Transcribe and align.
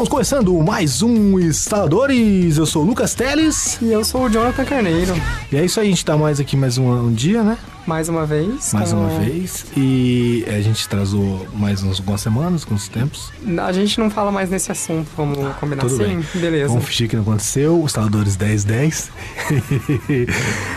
Estamos 0.00 0.08
começando 0.08 0.54
mais 0.62 1.02
um 1.02 1.38
Instaladores. 1.38 2.56
Eu 2.56 2.64
sou 2.64 2.82
o 2.82 2.86
Lucas 2.86 3.12
Teles. 3.12 3.78
E 3.82 3.92
eu 3.92 4.02
sou 4.02 4.22
o 4.22 4.30
Jonathan 4.30 4.64
Carneiro. 4.64 5.12
E 5.52 5.58
é 5.58 5.62
isso 5.62 5.78
aí, 5.78 5.88
a 5.88 5.90
gente 5.90 6.02
tá 6.02 6.16
mais 6.16 6.40
aqui 6.40 6.56
mais 6.56 6.78
um, 6.78 6.90
um 6.90 7.12
dia, 7.12 7.42
né? 7.42 7.58
Mais 7.90 8.08
uma 8.08 8.24
vez. 8.24 8.72
Mais 8.72 8.92
com- 8.92 9.00
uma 9.00 9.08
vez. 9.18 9.66
E 9.76 10.44
a 10.46 10.60
gente 10.60 10.86
atrasou 10.86 11.44
mais 11.54 11.82
uns, 11.82 11.98
algumas 11.98 12.20
semanas, 12.20 12.62
alguns 12.62 12.86
tempos. 12.88 13.32
A 13.66 13.72
gente 13.72 13.98
não 13.98 14.08
fala 14.08 14.30
mais 14.30 14.48
nesse 14.48 14.70
assunto, 14.70 15.08
vamos 15.16 15.36
combinar 15.56 15.80
Tudo 15.82 16.00
assim? 16.04 16.20
bem. 16.20 16.40
Beleza. 16.40 16.68
Vamos 16.68 16.84
fingir 16.84 17.08
que 17.08 17.16
não 17.16 17.22
aconteceu. 17.24 17.82
Instaladores 17.84 18.36
1010. 18.36 19.10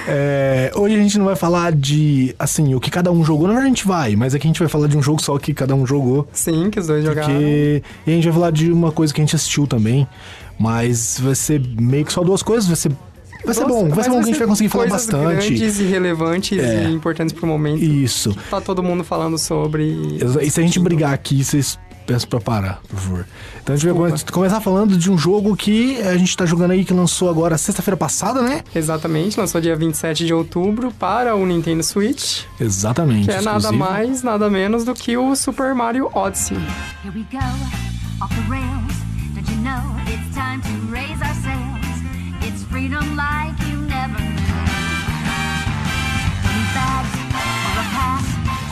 É, 0.08 0.72
hoje 0.76 0.96
a 0.96 0.98
gente 0.98 1.20
não 1.20 1.26
vai 1.26 1.36
falar 1.36 1.72
de, 1.72 2.36
assim, 2.40 2.74
o 2.74 2.80
que 2.80 2.90
cada 2.90 3.12
um 3.12 3.24
jogou. 3.24 3.44
Na 3.48 3.54
verdade 3.54 3.68
a 3.68 3.76
gente 3.76 3.86
vai, 3.88 4.16
mas 4.16 4.34
aqui 4.34 4.48
a 4.48 4.50
gente 4.50 4.60
vai 4.60 4.68
falar 4.68 4.88
de 4.88 4.98
um 4.98 5.02
jogo 5.04 5.22
só 5.22 5.38
que 5.38 5.54
cada 5.54 5.76
um 5.76 5.86
jogou. 5.86 6.28
Sim, 6.34 6.72
que 6.72 6.80
os 6.80 6.88
dois 6.88 7.06
jogaram. 7.06 7.28
Porque 7.32 7.84
e 8.08 8.12
a 8.12 8.16
gente 8.16 8.24
vai 8.24 8.34
falar 8.34 8.52
de 8.52 8.72
uma 8.72 8.92
coisa 8.92 9.14
que 9.14 9.22
a 9.22 9.24
gente 9.24 9.36
assistiu 9.36 9.68
também, 9.68 10.08
mas 10.58 11.20
vai 11.22 11.36
ser 11.36 11.62
meio 11.80 12.06
que 12.06 12.12
só 12.12 12.24
duas 12.24 12.42
coisas, 12.42 12.66
vai 12.66 12.76
ser 12.76 12.92
vai 13.46 13.54
ser 13.54 13.66
bom, 13.66 13.90
vai 13.90 14.04
ser 14.04 14.10
bom 14.10 14.18
que 14.18 14.24
a 14.24 14.26
gente 14.28 14.40
vai 14.40 14.48
conseguir 14.48 14.70
falar 14.70 14.88
coisas 14.90 15.08
bastante. 15.08 15.48
grandes 15.50 15.80
e 15.80 15.84
relevantes 15.84 16.58
É. 16.60 16.86
e 16.86 16.94
importantes 16.94 17.34
pro 17.34 17.46
momento. 17.48 17.84
Isso. 17.84 18.36
Tá 18.50 18.60
todo 18.62 18.82
mundo 18.84 19.04
falando 19.04 19.38
sobre. 19.38 20.18
E 20.42 20.50
se 20.50 20.60
a 20.60 20.64
gente 20.64 20.80
brigar 20.80 21.14
aqui, 21.14 21.44
vocês 21.44 21.78
peço 22.06 22.28
pra 22.28 22.38
parar, 22.42 22.82
por 22.90 23.00
favor. 23.00 23.26
Então 23.62 23.74
a 23.74 23.78
gente 23.78 23.90
vai 23.94 24.10
come- 24.12 24.24
começar 24.30 24.60
falando 24.60 24.98
de 24.98 25.10
um 25.10 25.18
jogo 25.18 25.56
que 25.56 26.02
a 26.02 26.18
gente 26.18 26.36
tá 26.36 26.46
jogando 26.46 26.72
aí 26.72 26.84
que 26.84 26.94
lançou 26.94 27.30
agora 27.30 27.58
sexta-feira 27.58 27.96
passada, 27.96 28.42
né? 28.42 28.62
Exatamente, 28.76 29.40
lançou 29.40 29.62
dia 29.62 29.74
27 29.74 30.26
de 30.26 30.34
outubro 30.34 30.92
para 31.00 31.34
o 31.34 31.46
Nintendo 31.46 31.82
Switch, 31.82 32.42
Exatamente. 32.60 33.26
que 33.28 33.32
é 33.32 33.40
nada 33.42 33.58
exclusivo. 33.60 33.78
mais, 33.90 34.22
nada 34.22 34.50
menos 34.50 34.84
do 34.84 34.94
que 34.94 35.16
o 35.16 35.34
Super 35.34 35.74
Mario 35.74 36.10
Odyssey. 36.14 36.58
Here 37.06 37.16
we 37.16 37.26
go, 37.32 37.38
off 38.22 38.36
the 38.36 38.42
rails. 38.50 38.98
Don't 39.34 39.50
you 39.50 39.58
know 39.62 39.96
it's 40.06 40.36
time 40.36 40.60
to 40.62 40.92
raise 40.92 41.22
our 41.22 41.34
sails? 41.42 41.73
It's 42.46 42.62
freedom 42.64 43.16
like 43.16 43.58
you 43.70 43.78
never 43.78 44.33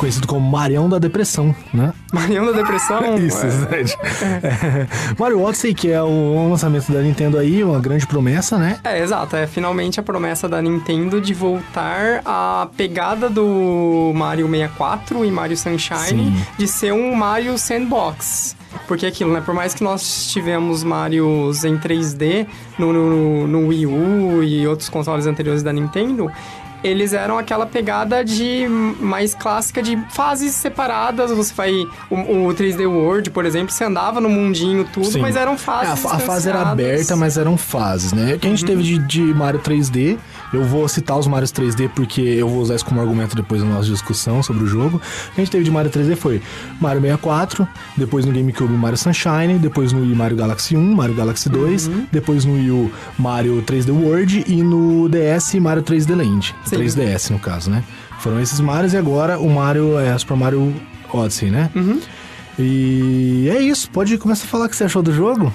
Conhecido 0.01 0.25
como 0.25 0.49
Marião 0.49 0.89
da 0.89 0.97
Depressão, 0.97 1.55
né? 1.71 1.93
Marião 2.11 2.43
da 2.43 2.53
Depressão. 2.53 3.17
Isso, 3.23 3.45
exatamente. 3.45 3.95
É. 4.41 4.87
Mario 5.17 5.41
Odyssey, 5.43 5.75
que 5.75 5.91
é 5.91 6.01
o 6.01 6.49
lançamento 6.49 6.91
da 6.91 7.01
Nintendo 7.01 7.37
aí, 7.37 7.63
uma 7.63 7.79
grande 7.79 8.07
promessa, 8.07 8.57
né? 8.57 8.79
É, 8.83 8.99
exato. 8.99 9.35
É 9.35 9.45
finalmente 9.45 9.99
a 9.99 10.03
promessa 10.03 10.49
da 10.49 10.59
Nintendo 10.59 11.21
de 11.21 11.35
voltar 11.35 12.21
à 12.25 12.67
pegada 12.75 13.29
do 13.29 14.11
Mario 14.15 14.47
64 14.49 15.23
e 15.23 15.29
Mario 15.29 15.55
Sunshine 15.55 15.99
Sim. 16.07 16.45
de 16.57 16.67
ser 16.67 16.93
um 16.93 17.13
Mario 17.13 17.55
Sandbox. 17.59 18.55
Porque 18.87 19.05
é 19.05 19.09
aquilo, 19.09 19.31
né? 19.31 19.41
Por 19.41 19.53
mais 19.53 19.73
que 19.73 19.83
nós 19.83 20.27
tivemos 20.31 20.83
Marios 20.83 21.63
em 21.63 21.77
3D 21.77 22.47
no, 22.79 22.91
no, 22.91 23.47
no 23.47 23.67
Wii 23.67 23.85
U 23.85 24.43
e 24.43 24.65
outros 24.67 24.89
consoles 24.89 25.27
anteriores 25.27 25.61
da 25.61 25.71
Nintendo, 25.71 26.31
eles 26.83 27.13
eram 27.13 27.37
aquela 27.37 27.65
pegada 27.65 28.23
de 28.23 28.67
mais 28.99 29.33
clássica 29.35 29.81
de 29.81 29.97
fases 30.11 30.53
separadas. 30.55 31.31
Você 31.31 31.53
vai. 31.53 31.71
O, 32.09 32.47
o 32.47 32.53
3D 32.53 32.87
World, 32.89 33.29
por 33.31 33.45
exemplo, 33.45 33.71
você 33.71 33.83
andava 33.83 34.19
no 34.19 34.29
mundinho 34.29 34.85
tudo, 34.91 35.05
Sim. 35.11 35.21
mas 35.21 35.35
eram 35.35 35.53
É, 35.53 35.57
fases. 35.57 36.05
a, 36.05 36.15
a 36.15 36.19
fase 36.19 36.49
era 36.49 36.61
aberta, 36.61 37.15
mas 37.15 37.37
eram 37.37 37.57
fases, 37.57 38.13
né? 38.13 38.33
O 38.35 38.39
que 38.39 38.47
a 38.47 38.49
gente 38.49 38.65
teve 38.65 38.81
de, 38.83 38.97
de 38.99 39.21
Mario 39.33 39.59
3D, 39.59 40.17
eu 40.53 40.63
vou 40.63 40.87
citar 40.87 41.17
os 41.17 41.27
Marios 41.27 41.51
3D 41.51 41.89
porque 41.89 42.21
eu 42.21 42.47
vou 42.47 42.59
usar 42.61 42.75
isso 42.75 42.85
como 42.85 42.99
argumento 42.99 43.35
depois 43.35 43.63
na 43.63 43.69
nossa 43.69 43.89
discussão 43.89 44.43
sobre 44.43 44.63
o 44.63 44.67
jogo. 44.67 44.97
O 44.97 45.35
que 45.35 45.41
a 45.41 45.43
gente 45.43 45.51
teve 45.51 45.63
de 45.63 45.71
Mario 45.71 45.91
3D 45.91 46.15
foi 46.15 46.41
Mario 46.79 47.01
64, 47.01 47.67
depois 47.97 48.25
no 48.25 48.31
GameCube 48.31 48.73
Mario 48.73 48.97
Sunshine, 48.97 49.57
depois 49.59 49.93
no 49.93 50.01
Wii 50.01 50.15
Mario 50.15 50.37
Galaxy 50.37 50.75
1, 50.75 50.95
Mario 50.95 51.15
Galaxy 51.15 51.49
2, 51.49 51.89
depois 52.11 52.45
no 52.45 52.53
Wii 52.53 52.71
U 52.71 52.91
Mario 53.17 53.63
3D 53.63 53.91
World 53.91 54.43
e 54.47 54.61
no 54.61 55.09
DS 55.09 55.55
Mario 55.55 55.83
3D 55.83 56.15
Land. 56.15 56.55
Sim. 56.65 56.75
3DS 56.75 57.29
no 57.29 57.39
caso, 57.39 57.69
né? 57.69 57.83
Foram 58.19 58.39
esses 58.39 58.59
Marios 58.59 58.93
e 58.93 58.97
agora 58.97 59.39
o 59.39 59.49
Mario 59.49 59.97
é 59.97 60.17
Super 60.17 60.37
Mario 60.37 60.73
Odyssey, 61.11 61.49
né? 61.49 61.69
E 62.59 63.49
é 63.49 63.61
isso, 63.61 63.89
pode 63.89 64.17
começar 64.17 64.45
a 64.45 64.47
falar 64.47 64.65
o 64.65 64.69
que 64.69 64.75
você 64.75 64.83
achou 64.83 65.01
do 65.01 65.13
jogo? 65.13 65.51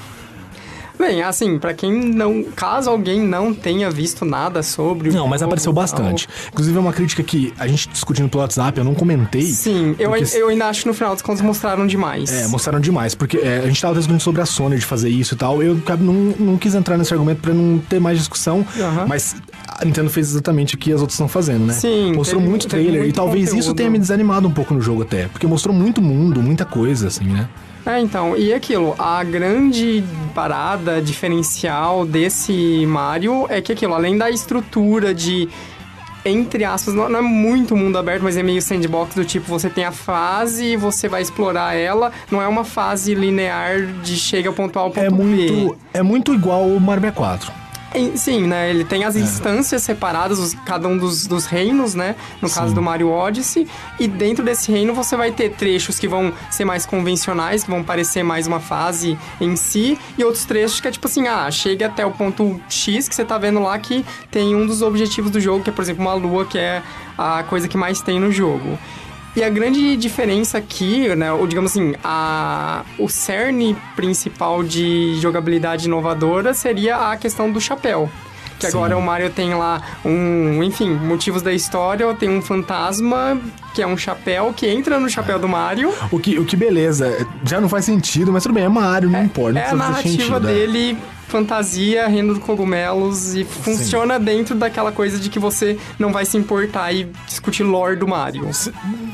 Bem, 0.98 1.22
assim, 1.22 1.58
pra 1.58 1.74
quem 1.74 1.92
não. 2.14 2.42
Caso 2.54 2.88
alguém 2.90 3.20
não 3.20 3.52
tenha 3.52 3.90
visto 3.90 4.24
nada 4.24 4.62
sobre. 4.62 5.10
o 5.10 5.12
Não, 5.12 5.26
mas 5.28 5.42
apareceu 5.42 5.72
bastante. 5.72 6.28
Inclusive, 6.52 6.76
é 6.76 6.80
uma 6.80 6.92
crítica 6.92 7.22
que 7.22 7.52
a 7.58 7.66
gente 7.66 7.88
discutindo 7.88 8.28
pelo 8.28 8.42
WhatsApp, 8.42 8.78
eu 8.78 8.84
não 8.84 8.94
comentei. 8.94 9.42
Sim, 9.42 9.94
eu, 9.98 10.10
porque- 10.10 10.36
eu 10.36 10.48
ainda 10.48 10.66
acho 10.66 10.82
que 10.82 10.88
no 10.88 10.94
final 10.94 11.12
dos 11.12 11.22
contos 11.22 11.42
mostraram 11.42 11.86
demais. 11.86 12.32
É, 12.32 12.48
mostraram 12.48 12.80
demais, 12.80 13.14
porque 13.14 13.36
é, 13.38 13.58
a 13.58 13.66
gente 13.66 13.80
tava 13.80 13.94
discutindo 13.94 14.20
sobre 14.20 14.40
a 14.40 14.46
Sony 14.46 14.76
de 14.78 14.84
fazer 14.86 15.08
isso 15.08 15.34
e 15.34 15.36
tal. 15.36 15.62
Eu 15.62 15.80
não, 16.00 16.12
não 16.38 16.56
quis 16.56 16.74
entrar 16.74 16.96
nesse 16.96 17.12
argumento 17.12 17.40
pra 17.40 17.52
não 17.52 17.78
ter 17.78 18.00
mais 18.00 18.18
discussão, 18.18 18.64
Aham. 18.78 19.06
mas 19.06 19.36
a 19.68 19.84
Nintendo 19.84 20.08
fez 20.10 20.30
exatamente 20.30 20.74
o 20.74 20.78
que 20.78 20.90
as 20.92 21.00
outras 21.00 21.14
estão 21.14 21.28
fazendo, 21.28 21.66
né? 21.66 21.74
Sim, 21.74 22.14
Mostrou 22.14 22.40
teve- 22.40 22.50
muito 22.50 22.66
trailer 22.68 23.00
muito 23.02 23.10
e 23.10 23.12
talvez 23.12 23.44
isso 23.48 23.54
conteúdo. 23.56 23.76
tenha 23.76 23.90
me 23.90 23.98
desanimado 23.98 24.48
um 24.48 24.52
pouco 24.52 24.72
no 24.72 24.80
jogo 24.80 25.02
até, 25.02 25.26
porque 25.28 25.46
mostrou 25.46 25.74
muito 25.74 26.00
mundo, 26.00 26.42
muita 26.42 26.64
coisa, 26.64 27.08
assim, 27.08 27.24
né? 27.24 27.48
É, 27.86 28.00
então, 28.00 28.36
e 28.36 28.52
aquilo, 28.52 28.96
a 28.98 29.22
grande 29.22 30.02
parada 30.34 31.00
diferencial 31.00 32.04
desse 32.04 32.84
Mario 32.84 33.46
é 33.48 33.62
que 33.62 33.70
aquilo, 33.72 33.94
além 33.94 34.18
da 34.18 34.28
estrutura 34.28 35.14
de. 35.14 35.48
Entre 36.24 36.64
aspas, 36.64 36.92
não, 36.92 37.16
é 37.16 37.20
muito 37.20 37.76
mundo 37.76 37.96
aberto, 37.96 38.24
mas 38.24 38.36
é 38.36 38.42
meio 38.42 38.60
sandbox 38.60 39.14
do 39.14 39.24
tipo, 39.24 39.46
você 39.46 39.70
tem 39.70 39.84
a 39.84 39.92
fase 39.92 40.72
e 40.72 40.76
você 40.76 41.08
vai 41.08 41.22
explorar 41.22 41.76
ela. 41.76 42.10
Não 42.28 42.42
é 42.42 42.48
uma 42.48 42.64
fase 42.64 43.14
linear 43.14 43.86
de 44.02 44.16
chega 44.16 44.48
ao 44.48 44.54
ponto 44.54 44.76
A 44.76 44.82
ao 44.82 44.90
ponto 44.90 45.06
É 45.06 45.08
B. 45.08 45.14
muito, 45.14 45.78
é 45.94 46.02
muito 46.02 46.34
igual 46.34 46.66
o 46.66 46.80
Mario 46.80 47.02
64. 47.02 47.65
Sim, 48.16 48.46
né? 48.46 48.70
Ele 48.70 48.84
tem 48.84 49.02
É. 49.02 49.06
as 49.06 49.16
instâncias 49.16 49.82
separadas, 49.82 50.38
os- 50.38 50.54
cada 50.66 50.86
um 50.88 50.96
dos, 50.98 51.26
dos 51.26 51.46
reinos, 51.46 51.94
né? 51.94 52.14
No 52.42 52.50
caso 52.50 52.68
Sim. 52.68 52.74
do 52.74 52.82
Mario 52.82 53.08
Odyssey. 53.10 53.66
E 53.98 54.06
dentro 54.06 54.44
desse 54.44 54.70
reino 54.70 54.92
você 54.94 55.16
vai 55.16 55.32
ter 55.32 55.50
trechos 55.50 55.98
que 55.98 56.06
vão 56.08 56.32
ser 56.50 56.64
mais 56.64 56.84
convencionais, 56.86 57.64
que 57.64 57.70
vão 57.70 57.82
parecer 57.82 58.22
mais 58.22 58.46
uma 58.46 58.60
fase 58.60 59.16
em 59.40 59.56
si. 59.56 59.98
E 60.18 60.24
outros 60.24 60.44
trechos 60.44 60.80
que 60.80 60.88
é 60.88 60.90
tipo 60.90 61.06
assim, 61.06 61.26
ah, 61.26 61.50
chega 61.50 61.86
até 61.86 62.04
o 62.04 62.10
ponto 62.10 62.60
X 62.68 63.08
que 63.08 63.14
você 63.14 63.24
tá 63.24 63.38
vendo 63.38 63.60
lá 63.60 63.78
que 63.78 64.04
tem 64.30 64.54
um 64.54 64.66
dos 64.66 64.82
objetivos 64.82 65.30
do 65.30 65.40
jogo, 65.40 65.62
que 65.64 65.70
é, 65.70 65.72
por 65.72 65.82
exemplo, 65.82 66.02
uma 66.02 66.14
lua, 66.14 66.44
que 66.44 66.58
é 66.58 66.82
a 67.16 67.42
coisa 67.44 67.66
que 67.68 67.76
mais 67.76 68.00
tem 68.02 68.20
no 68.20 68.30
jogo. 68.30 68.78
E 69.36 69.44
a 69.44 69.50
grande 69.50 69.98
diferença 69.98 70.56
aqui, 70.56 71.14
né, 71.14 71.30
ou 71.30 71.46
digamos 71.46 71.70
assim, 71.70 71.94
a, 72.02 72.82
o 72.98 73.06
cerne 73.06 73.76
principal 73.94 74.64
de 74.64 75.14
jogabilidade 75.20 75.84
inovadora 75.84 76.54
seria 76.54 77.12
a 77.12 77.16
questão 77.18 77.52
do 77.52 77.60
chapéu. 77.60 78.10
Que 78.58 78.70
Sim. 78.70 78.78
agora 78.78 78.96
o 78.96 79.02
Mario 79.02 79.28
tem 79.28 79.54
lá 79.54 79.82
um, 80.02 80.62
enfim, 80.62 80.88
motivos 80.88 81.42
da 81.42 81.52
história, 81.52 82.12
tem 82.14 82.30
um 82.30 82.40
fantasma 82.40 83.38
que 83.74 83.82
é 83.82 83.86
um 83.86 83.98
chapéu 83.98 84.54
que 84.56 84.66
entra 84.66 84.98
no 84.98 85.10
chapéu 85.10 85.38
do 85.38 85.46
Mario. 85.46 85.92
O 86.10 86.18
que, 86.18 86.38
o 86.38 86.44
que 86.46 86.56
beleza, 86.56 87.26
já 87.44 87.60
não 87.60 87.68
faz 87.68 87.84
sentido, 87.84 88.32
mas 88.32 88.42
tudo 88.42 88.54
bem, 88.54 88.64
é 88.64 88.68
Mario, 88.70 89.10
não 89.10 89.22
importa. 89.22 89.52
não 89.52 89.60
É 89.60 89.68
a 89.68 89.74
narrativa 89.74 90.40
sentido, 90.40 90.48
é. 90.48 90.52
Fantasia, 91.28 92.06
reino 92.06 92.34
dos 92.34 92.42
cogumelos, 92.42 93.34
e 93.34 93.44
funciona 93.44 94.18
dentro 94.18 94.54
daquela 94.54 94.92
coisa 94.92 95.18
de 95.18 95.28
que 95.28 95.38
você 95.38 95.78
não 95.98 96.12
vai 96.12 96.24
se 96.24 96.36
importar 96.36 96.92
e 96.92 97.10
discutir 97.26 97.62
lore 97.62 97.96
do 97.96 98.06
Mario. 98.06 98.48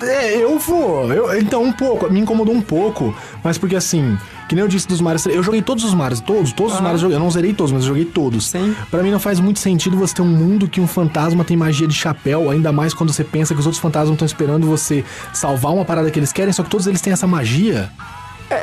É, 0.02 0.36
eu 0.36 0.58
vou. 0.58 1.12
Eu, 1.12 1.38
então, 1.38 1.62
um 1.62 1.72
pouco. 1.72 2.10
Me 2.12 2.20
incomodou 2.20 2.54
um 2.54 2.60
pouco, 2.60 3.14
mas 3.42 3.58
porque 3.58 3.76
assim, 3.76 4.16
que 4.48 4.54
nem 4.54 4.62
eu 4.62 4.68
disse 4.68 4.86
dos 4.86 5.00
Marios, 5.00 5.24
eu 5.26 5.42
joguei 5.42 5.62
todos 5.62 5.84
os 5.84 5.94
Marios, 5.94 6.20
todos, 6.20 6.52
todos 6.52 6.72
os 6.72 6.78
Aham. 6.78 6.84
Marios. 6.84 7.02
Eu 7.02 7.18
não 7.18 7.30
zerei 7.30 7.52
todos, 7.52 7.72
mas 7.72 7.82
eu 7.82 7.88
joguei 7.88 8.04
todos. 8.04 8.48
Sim. 8.48 8.74
Pra 8.90 9.02
mim 9.02 9.10
não 9.10 9.20
faz 9.20 9.40
muito 9.40 9.58
sentido 9.58 9.96
você 9.96 10.14
ter 10.14 10.22
um 10.22 10.26
mundo 10.26 10.68
que 10.68 10.80
um 10.80 10.86
fantasma 10.86 11.44
tem 11.44 11.56
magia 11.56 11.86
de 11.86 11.94
chapéu, 11.94 12.50
ainda 12.50 12.72
mais 12.72 12.92
quando 12.92 13.12
você 13.12 13.24
pensa 13.24 13.54
que 13.54 13.60
os 13.60 13.66
outros 13.66 13.80
fantasmas 13.80 14.12
estão 14.12 14.26
esperando 14.26 14.66
você 14.66 15.04
salvar 15.32 15.72
uma 15.72 15.84
parada 15.84 16.10
que 16.10 16.18
eles 16.18 16.32
querem, 16.32 16.52
só 16.52 16.62
que 16.62 16.70
todos 16.70 16.86
eles 16.86 17.00
têm 17.00 17.12
essa 17.12 17.26
magia. 17.26 17.90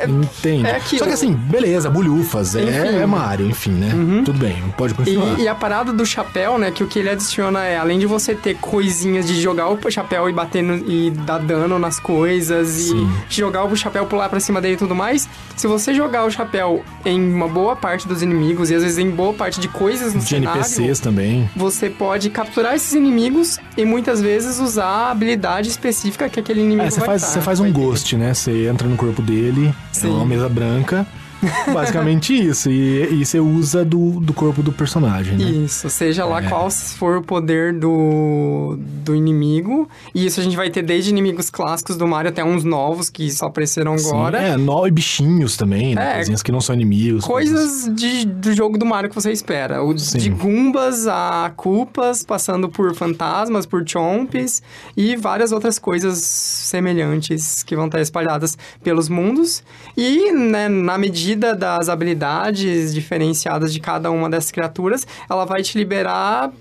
Entende? 0.08 0.66
é 0.66 0.76
aquilo. 0.76 0.98
Só 1.00 1.06
que 1.06 1.12
assim, 1.14 1.32
beleza, 1.32 1.88
bulhufas, 1.90 2.54
é, 2.56 3.00
é 3.02 3.06
Mario, 3.06 3.46
enfim, 3.46 3.70
né? 3.72 3.90
Tudo 4.24 4.38
bem, 4.38 4.56
pode 4.76 4.94
continuar. 4.94 5.38
E, 5.38 5.42
e 5.42 5.48
a 5.48 5.54
parada 5.54 5.92
do 5.92 6.04
chapéu, 6.06 6.58
né, 6.58 6.70
que 6.70 6.82
o 6.82 6.86
que 6.86 6.98
ele 6.98 7.10
adiciona 7.10 7.64
é, 7.64 7.76
além 7.78 7.98
de 7.98 8.06
você 8.06 8.34
ter 8.34 8.54
coisinhas 8.56 9.26
de 9.26 9.40
jogar 9.40 9.68
o 9.68 9.90
chapéu 9.90 10.28
e 10.28 10.32
bater 10.32 10.62
no, 10.62 10.76
e 10.90 11.10
dar 11.10 11.38
dano 11.38 11.78
nas 11.78 11.98
coisas 11.98 12.68
Sim. 12.68 13.08
e 13.30 13.34
jogar 13.34 13.64
o 13.64 13.76
chapéu 13.76 14.06
pular 14.06 14.28
pra 14.28 14.40
cima 14.40 14.60
dele 14.60 14.74
e 14.74 14.76
tudo 14.78 14.94
mais, 14.94 15.28
se 15.56 15.66
você 15.66 15.92
jogar 15.94 16.24
o 16.24 16.30
chapéu 16.30 16.82
em 17.04 17.32
uma 17.32 17.48
boa 17.48 17.74
parte 17.76 18.06
dos 18.06 18.22
inimigos 18.22 18.70
e 18.70 18.74
às 18.74 18.82
vezes 18.82 18.98
em 18.98 19.10
boa 19.10 19.32
parte 19.32 19.60
de 19.60 19.68
coisas 19.68 20.14
no 20.14 20.20
De 20.20 20.26
cenário, 20.28 20.60
NPCs 20.60 21.00
também. 21.00 21.48
você 21.56 21.88
pode 21.90 22.30
capturar 22.30 22.74
esses 22.74 22.92
inimigos 22.94 23.58
e 23.76 23.84
muitas 23.84 24.20
vezes 24.20 24.58
usar 24.60 24.84
a 24.86 25.10
habilidade 25.10 25.68
específica 25.68 26.28
que 26.28 26.40
aquele 26.40 26.60
inimigo 26.60 26.82
É, 26.86 26.90
você 26.90 27.00
faz, 27.00 27.22
dar, 27.22 27.28
você 27.28 27.40
faz 27.40 27.60
um 27.60 27.64
ter. 27.64 27.72
ghost, 27.72 28.16
né? 28.16 28.34
Você 28.34 28.66
entra 28.68 28.86
no 28.88 28.96
corpo 28.96 29.22
dele, 29.22 29.74
é 29.90 29.94
Sim. 29.94 30.10
uma 30.10 30.24
mesa 30.24 30.48
branca, 30.48 31.06
Basicamente 31.72 32.34
isso. 32.34 32.70
E, 32.70 33.20
e 33.20 33.24
você 33.26 33.40
usa 33.40 33.84
do, 33.84 34.20
do 34.20 34.32
corpo 34.32 34.62
do 34.62 34.72
personagem, 34.72 35.36
né? 35.36 35.44
Isso, 35.44 35.88
seja 35.90 36.24
lá 36.24 36.42
É. 36.42 36.48
qual 36.48 36.70
for 36.70 37.18
o 37.18 37.22
poder 37.22 37.72
do, 37.72 38.76
do 38.78 39.14
inimigo. 39.14 39.88
E 40.14 40.26
isso 40.26 40.40
a 40.40 40.42
gente 40.42 40.56
vai 40.56 40.70
ter 40.70 40.82
desde 40.82 41.10
inimigos 41.10 41.50
clássicos 41.50 41.96
do 41.96 42.06
Mario 42.06 42.30
até 42.30 42.44
uns 42.44 42.64
novos 42.64 43.10
que 43.10 43.30
só 43.30 43.46
apareceram 43.46 43.96
Sim, 43.98 44.08
agora. 44.08 44.38
É, 44.38 44.56
nó 44.56 44.86
e 44.86 44.90
bichinhos 44.90 45.56
também, 45.56 45.94
né? 45.94 46.12
É. 46.12 46.14
Coisinhas 46.16 46.42
que 46.42 46.52
não 46.52 46.60
são 46.60 46.74
inimigos. 46.74 47.24
Coisas 47.24 47.90
de, 47.94 48.24
do 48.26 48.52
jogo 48.52 48.78
do 48.78 48.86
Mario 48.86 49.08
que 49.08 49.14
você 49.14 49.32
espera. 49.32 49.82
O, 49.82 49.96
Sim. 49.98 50.18
de 50.18 50.30
Goombas 50.30 51.06
a 51.06 51.52
Culpas, 51.56 52.22
passando 52.22 52.68
por 52.68 52.94
fantasmas, 52.94 53.66
por 53.66 53.82
Chomps 53.86 54.62
e 54.96 55.16
várias 55.16 55.52
outras 55.52 55.78
coisas 55.78 56.18
semelhantes 56.18 57.62
que 57.62 57.74
vão 57.76 57.86
estar 57.86 58.00
espalhadas 58.00 58.56
pelos 58.82 59.08
mundos. 59.08 59.62
E, 59.96 60.32
né, 60.32 60.68
na 60.68 60.96
medida 60.98 61.29
das 61.36 61.88
habilidades 61.88 62.94
diferenciadas 62.94 63.72
de 63.72 63.80
cada 63.80 64.10
uma 64.10 64.28
dessas 64.28 64.50
criaturas, 64.50 65.06
ela 65.28 65.44
vai 65.44 65.62
te 65.62 65.76
liberar 65.76 66.52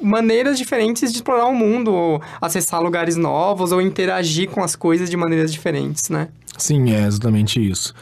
maneiras 0.00 0.58
diferentes 0.58 1.10
de 1.10 1.18
explorar 1.18 1.46
o 1.46 1.54
mundo, 1.54 1.92
ou 1.92 2.22
acessar 2.40 2.82
lugares 2.82 3.16
novos, 3.16 3.72
ou 3.72 3.80
interagir 3.80 4.48
com 4.48 4.62
as 4.62 4.74
coisas 4.74 5.10
de 5.10 5.16
maneiras 5.16 5.52
diferentes, 5.52 6.08
né? 6.08 6.28
Sim, 6.56 6.92
é 6.92 7.06
exatamente 7.06 7.60
isso. 7.60 7.94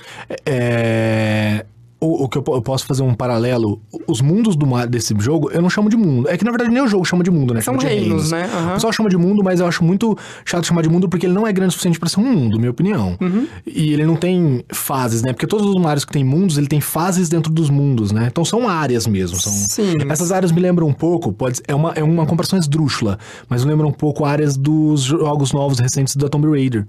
É... 0.46 1.66
O, 2.04 2.24
o 2.24 2.28
que 2.28 2.36
eu, 2.36 2.44
eu 2.48 2.60
posso 2.60 2.84
fazer 2.86 3.02
um 3.02 3.14
paralelo, 3.14 3.80
os 4.06 4.20
mundos 4.20 4.56
do 4.56 4.66
desse 4.86 5.14
jogo, 5.18 5.50
eu 5.50 5.62
não 5.62 5.70
chamo 5.70 5.88
de 5.88 5.96
mundo. 5.96 6.28
É 6.28 6.36
que 6.36 6.44
na 6.44 6.50
verdade 6.50 6.70
nem 6.70 6.82
o 6.82 6.86
jogo 6.86 7.04
chama 7.04 7.24
de 7.24 7.30
mundo, 7.30 7.54
né? 7.54 7.62
São 7.62 7.80
Chama 7.80 7.88
de 7.88 8.00
reinos, 8.00 8.30
né? 8.30 8.44
Aham. 8.44 8.70
O 8.70 8.74
pessoal 8.74 8.92
chama 8.92 9.08
de 9.08 9.16
mundo, 9.16 9.42
mas 9.42 9.60
eu 9.60 9.66
acho 9.66 9.82
muito 9.82 10.16
chato 10.44 10.66
chamar 10.66 10.82
de 10.82 10.90
mundo 10.90 11.08
porque 11.08 11.24
ele 11.24 11.32
não 11.32 11.46
é 11.46 11.52
grande 11.52 11.70
o 11.70 11.72
suficiente 11.72 11.98
pra 11.98 12.08
ser 12.08 12.20
um 12.20 12.24
mundo, 12.24 12.58
minha 12.58 12.70
opinião. 12.70 13.16
Uhum. 13.20 13.46
E 13.66 13.92
ele 13.92 14.04
não 14.04 14.16
tem 14.16 14.64
fases, 14.70 15.22
né? 15.22 15.32
Porque 15.32 15.46
todos 15.46 15.66
os 15.66 15.80
Marios 15.80 16.04
que 16.04 16.12
tem 16.12 16.22
mundos, 16.22 16.58
ele 16.58 16.66
tem 16.66 16.80
fases 16.80 17.28
dentro 17.28 17.50
dos 17.50 17.70
mundos, 17.70 18.12
né? 18.12 18.28
Então 18.30 18.44
são 18.44 18.68
áreas 18.68 19.06
mesmo. 19.06 19.40
São... 19.40 19.52
Sim. 19.52 19.94
Essas 20.10 20.30
áreas 20.30 20.52
me 20.52 20.60
lembram 20.60 20.86
um 20.86 20.92
pouco, 20.92 21.32
pode 21.32 21.60
é 21.66 21.74
uma, 21.74 21.92
é 21.92 22.02
uma 22.02 22.26
comparação 22.26 22.58
esdrúxula, 22.58 23.18
mas 23.48 23.64
me 23.64 23.70
lembram 23.70 23.88
um 23.88 23.92
pouco 23.92 24.24
áreas 24.24 24.56
dos 24.56 25.02
jogos 25.02 25.52
novos 25.52 25.78
recentes 25.78 26.16
da 26.16 26.28
Tomb 26.28 26.48
Raider. 26.50 26.86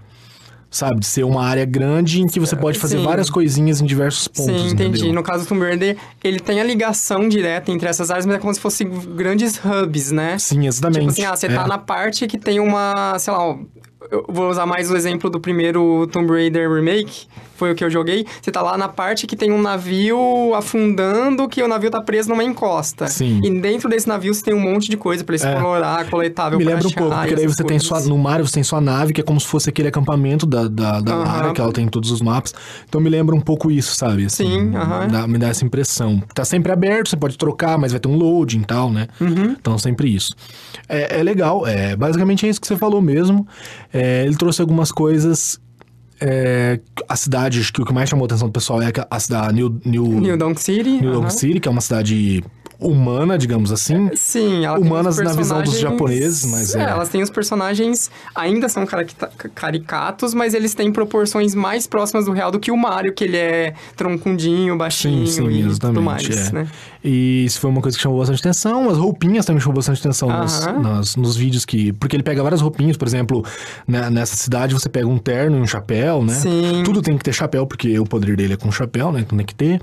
Sabe? 0.75 0.99
De 0.99 1.05
ser 1.05 1.23
uma 1.23 1.41
área 1.41 1.63
grande 1.63 2.21
em 2.21 2.27
que 2.27 2.37
você 2.37 2.53
pode 2.53 2.77
fazer 2.77 2.97
Sim. 2.97 3.05
várias 3.05 3.29
coisinhas 3.29 3.79
em 3.79 3.85
diversos 3.85 4.27
pontos. 4.27 4.61
Sim, 4.61 4.67
entendi. 4.73 4.97
entendeu? 4.97 5.13
No 5.13 5.23
caso 5.23 5.45
do 5.45 5.47
Tomb 5.47 5.63
Raider, 5.65 5.95
ele 6.21 6.37
tem 6.37 6.59
a 6.59 6.65
ligação 6.65 7.29
direta 7.29 7.71
entre 7.71 7.87
essas 7.87 8.11
áreas, 8.11 8.25
mas 8.25 8.35
é 8.35 8.39
como 8.39 8.53
se 8.53 8.59
fossem 8.59 8.89
grandes 9.15 9.57
hubs, 9.63 10.11
né? 10.11 10.37
Sim, 10.37 10.67
exatamente. 10.67 10.99
Tipo 10.99 11.11
assim, 11.11 11.23
ah, 11.23 11.33
você 11.33 11.45
É. 11.45 11.55
tá 11.55 11.65
na 11.65 11.77
parte 11.77 12.27
que 12.27 12.37
tem 12.37 12.59
uma, 12.59 13.17
sei 13.19 13.31
lá, 13.31 13.57
eu 14.11 14.25
vou 14.27 14.49
usar 14.49 14.65
mais 14.65 14.91
o 14.91 14.97
exemplo 14.97 15.29
do 15.29 15.39
primeiro 15.39 16.07
Tomb 16.07 16.29
Raider 16.29 16.69
Remake, 16.69 17.25
foi 17.55 17.71
o 17.71 17.75
que 17.75 17.83
eu 17.83 17.89
joguei. 17.89 18.25
Você 18.41 18.51
tá 18.51 18.61
lá 18.61 18.77
na 18.77 18.87
parte 18.87 19.25
que 19.25 19.35
tem 19.35 19.51
um 19.51 19.61
navio 19.61 20.53
afundando, 20.53 21.47
que 21.47 21.61
o 21.63 21.67
navio 21.67 21.89
tá 21.89 22.01
preso 22.01 22.29
numa 22.29 22.43
encosta. 22.43 23.07
Sim. 23.07 23.41
E 23.43 23.59
dentro 23.61 23.89
desse 23.89 24.07
navio 24.07 24.33
você 24.33 24.43
tem 24.43 24.53
um 24.53 24.59
monte 24.59 24.89
de 24.89 24.97
coisa 24.97 25.23
pra 25.23 25.35
explorar, 25.35 26.09
coletável 26.09 26.57
Me 26.59 26.65
lembra 26.65 26.87
um 26.87 26.91
pouco, 26.91 27.15
porque 27.15 27.35
daí 27.35 27.47
você 27.47 27.63
tem 27.63 27.79
sua, 27.79 27.97
coisas. 27.97 28.09
no 28.09 28.17
Mario 28.17 28.45
você 28.47 28.53
tem 28.53 28.63
sua 28.63 28.81
nave, 28.81 29.13
que 29.13 29.21
é 29.21 29.23
como 29.23 29.39
se 29.39 29.47
fosse 29.47 29.69
aquele 29.69 29.87
acampamento 29.87 30.45
da, 30.45 30.67
da, 30.67 30.99
da. 31.01 31.15
Lara, 31.15 31.53
que 31.53 31.61
ela 31.61 31.71
tem 31.71 31.85
em 31.85 31.89
todos 31.89 32.11
os 32.11 32.21
mapas. 32.21 32.53
Então 32.87 32.99
me 33.01 33.09
lembra 33.09 33.35
um 33.35 33.41
pouco 33.41 33.71
isso, 33.71 33.95
sabe? 33.95 34.25
Assim, 34.25 34.45
Sim, 34.45 34.71
dá- 35.11 35.27
me 35.27 35.37
dá 35.37 35.47
essa 35.47 35.65
impressão. 35.65 36.21
Tá 36.33 36.43
sempre 36.45 36.71
aberto, 36.71 37.09
você 37.09 37.17
pode 37.17 37.37
trocar, 37.37 37.77
mas 37.77 37.91
vai 37.91 37.99
ter 37.99 38.07
um 38.07 38.15
loading 38.15 38.61
e 38.61 38.65
tal, 38.65 38.91
né? 38.91 39.07
Uhum. 39.19 39.55
Então 39.59 39.77
sempre 39.77 40.13
isso. 40.13 40.33
É, 40.87 41.19
é 41.19 41.23
legal, 41.23 41.65
é, 41.65 41.95
basicamente 41.95 42.45
é 42.45 42.49
isso 42.49 42.59
que 42.61 42.67
você 42.67 42.75
falou 42.75 43.01
mesmo. 43.01 43.47
É, 43.93 44.23
ele 44.25 44.35
trouxe 44.35 44.61
algumas 44.61 44.91
coisas. 44.91 45.59
É, 46.21 46.79
a 47.07 47.15
cidade, 47.15 47.59
acho 47.59 47.73
que 47.73 47.81
o 47.81 47.85
que 47.85 47.93
mais 47.93 48.09
chamou 48.09 48.25
a 48.25 48.27
atenção 48.27 48.47
do 48.47 48.51
pessoal 48.51 48.81
é 48.81 48.87
a, 48.87 49.07
a 49.09 49.19
cidade 49.19 49.53
New, 49.53 49.79
New, 49.85 50.05
New 50.05 50.37
Donk 50.37 50.61
City. 50.61 51.01
New 51.01 51.11
York 51.11 51.27
aham. 51.27 51.29
City, 51.29 51.59
que 51.59 51.67
é 51.67 51.71
uma 51.71 51.81
cidade 51.81 52.43
humana, 52.79 53.37
digamos 53.37 53.71
assim. 53.71 54.09
Sim, 54.15 54.65
ela 54.65 54.77
Humanas 54.79 55.17
na 55.17 55.33
visão 55.33 55.61
dos 55.63 55.79
japoneses, 55.79 56.45
mas 56.49 56.75
é. 56.75 56.81
Elas 56.83 57.09
têm 57.09 57.21
os 57.21 57.29
personagens, 57.29 58.09
ainda 58.33 58.67
são 58.69 58.85
carica- 58.85 59.31
caricatos, 59.53 60.33
mas 60.33 60.53
eles 60.53 60.73
têm 60.73 60.91
proporções 60.91 61.55
mais 61.55 61.87
próximas 61.87 62.25
do 62.25 62.31
real 62.31 62.51
do 62.51 62.59
que 62.59 62.71
o 62.71 62.77
Mario, 62.77 63.13
que 63.13 63.23
ele 63.23 63.37
é 63.37 63.73
troncundinho, 63.95 64.77
baixinho 64.77 65.25
Sim, 65.27 65.33
sim, 65.33 65.47
e 65.49 65.59
exatamente. 65.61 65.79
tudo 65.95 66.01
mais, 66.01 66.29
é. 66.29 66.51
né? 66.51 66.67
E 67.03 67.45
isso 67.45 67.59
foi 67.59 67.69
uma 67.69 67.81
coisa 67.81 67.95
que 67.97 68.01
chamou 68.03 68.19
bastante 68.19 68.39
atenção. 68.39 68.89
As 68.89 68.97
roupinhas 68.97 69.45
também 69.45 69.59
chamou 69.61 69.75
bastante 69.75 69.99
atenção 69.99 70.29
nos, 70.29 70.65
Aham. 70.65 70.79
nas- 70.81 71.15
nos 71.15 71.35
vídeos 71.35 71.63
que. 71.65 71.93
Porque 71.93 72.15
ele 72.15 72.23
pega 72.23 72.41
várias 72.41 72.61
roupinhas, 72.61 72.97
por 72.97 73.07
exemplo, 73.07 73.45
né, 73.87 74.09
nessa 74.09 74.35
cidade 74.35 74.73
você 74.73 74.89
pega 74.89 75.07
um 75.07 75.17
terno 75.17 75.57
e 75.57 75.61
um 75.61 75.67
chapéu, 75.67 76.23
né? 76.23 76.33
Sim. 76.33 76.81
Tudo 76.83 77.01
tem 77.01 77.15
que 77.17 77.23
ter 77.23 77.33
chapéu, 77.33 77.65
porque 77.67 77.97
o 77.99 78.05
poder 78.05 78.35
dele 78.35 78.53
é 78.53 78.57
com 78.57 78.71
chapéu, 78.71 79.11
né? 79.11 79.19
Então 79.19 79.37
tem 79.37 79.45
que 79.45 79.53
ter. 79.55 79.79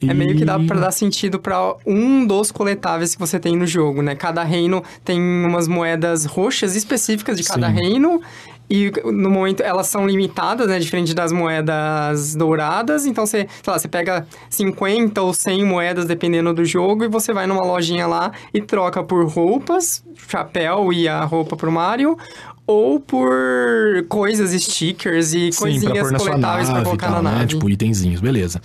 É 0.00 0.14
meio 0.14 0.36
que 0.36 0.44
dá 0.44 0.58
E- 0.58 0.66
pra 0.66 0.78
dar 0.78 0.92
sentido 0.92 1.38
pra 1.40 1.74
um 1.84 2.24
dos 2.26 2.52
coletáveis 2.52 3.14
que 3.14 3.20
você 3.20 3.38
tem 3.40 3.56
no 3.56 3.66
jogo, 3.66 4.00
né? 4.02 4.14
Cada 4.14 4.44
reino 4.44 4.82
tem 5.04 5.20
umas 5.20 5.66
moedas 5.66 6.24
roxas 6.24 6.76
específicas 6.76 7.36
de 7.36 7.42
cada 7.44 7.68
Sim. 7.68 7.74
reino. 7.74 8.20
E 8.70 8.92
no 9.06 9.30
momento 9.30 9.62
elas 9.62 9.86
são 9.86 10.06
limitadas, 10.06 10.68
né? 10.68 10.78
Diferente 10.78 11.14
das 11.14 11.32
moedas 11.32 12.34
douradas. 12.34 13.06
Então 13.06 13.24
você, 13.26 13.48
sei 13.62 13.72
lá, 13.72 13.78
você 13.78 13.88
pega 13.88 14.26
50 14.50 15.22
ou 15.22 15.32
100 15.32 15.64
moedas 15.64 16.04
dependendo 16.04 16.52
do 16.52 16.64
jogo 16.66 17.02
e 17.04 17.08
você 17.08 17.32
vai 17.32 17.46
numa 17.46 17.64
lojinha 17.64 18.06
lá 18.06 18.30
e 18.52 18.60
troca 18.60 19.02
por 19.02 19.26
roupas, 19.26 20.04
chapéu 20.28 20.92
e 20.92 21.08
a 21.08 21.24
roupa 21.24 21.56
pro 21.56 21.72
Mario. 21.72 22.16
Ou 22.66 23.00
por 23.00 23.32
coisas, 24.08 24.50
stickers 24.62 25.32
e 25.32 25.50
Sim, 25.50 25.50
pra 25.50 25.58
coisinhas 25.60 26.08
sua 26.08 26.18
coletáveis 26.18 26.68
nave 26.68 26.72
pra 26.72 26.80
e 26.80 26.84
colocar 26.84 27.06
tal, 27.06 27.22
na 27.22 27.30
né? 27.30 27.36
nave. 27.38 27.48
Tipo, 27.48 27.70
itenzinhos, 27.70 28.20
beleza. 28.20 28.60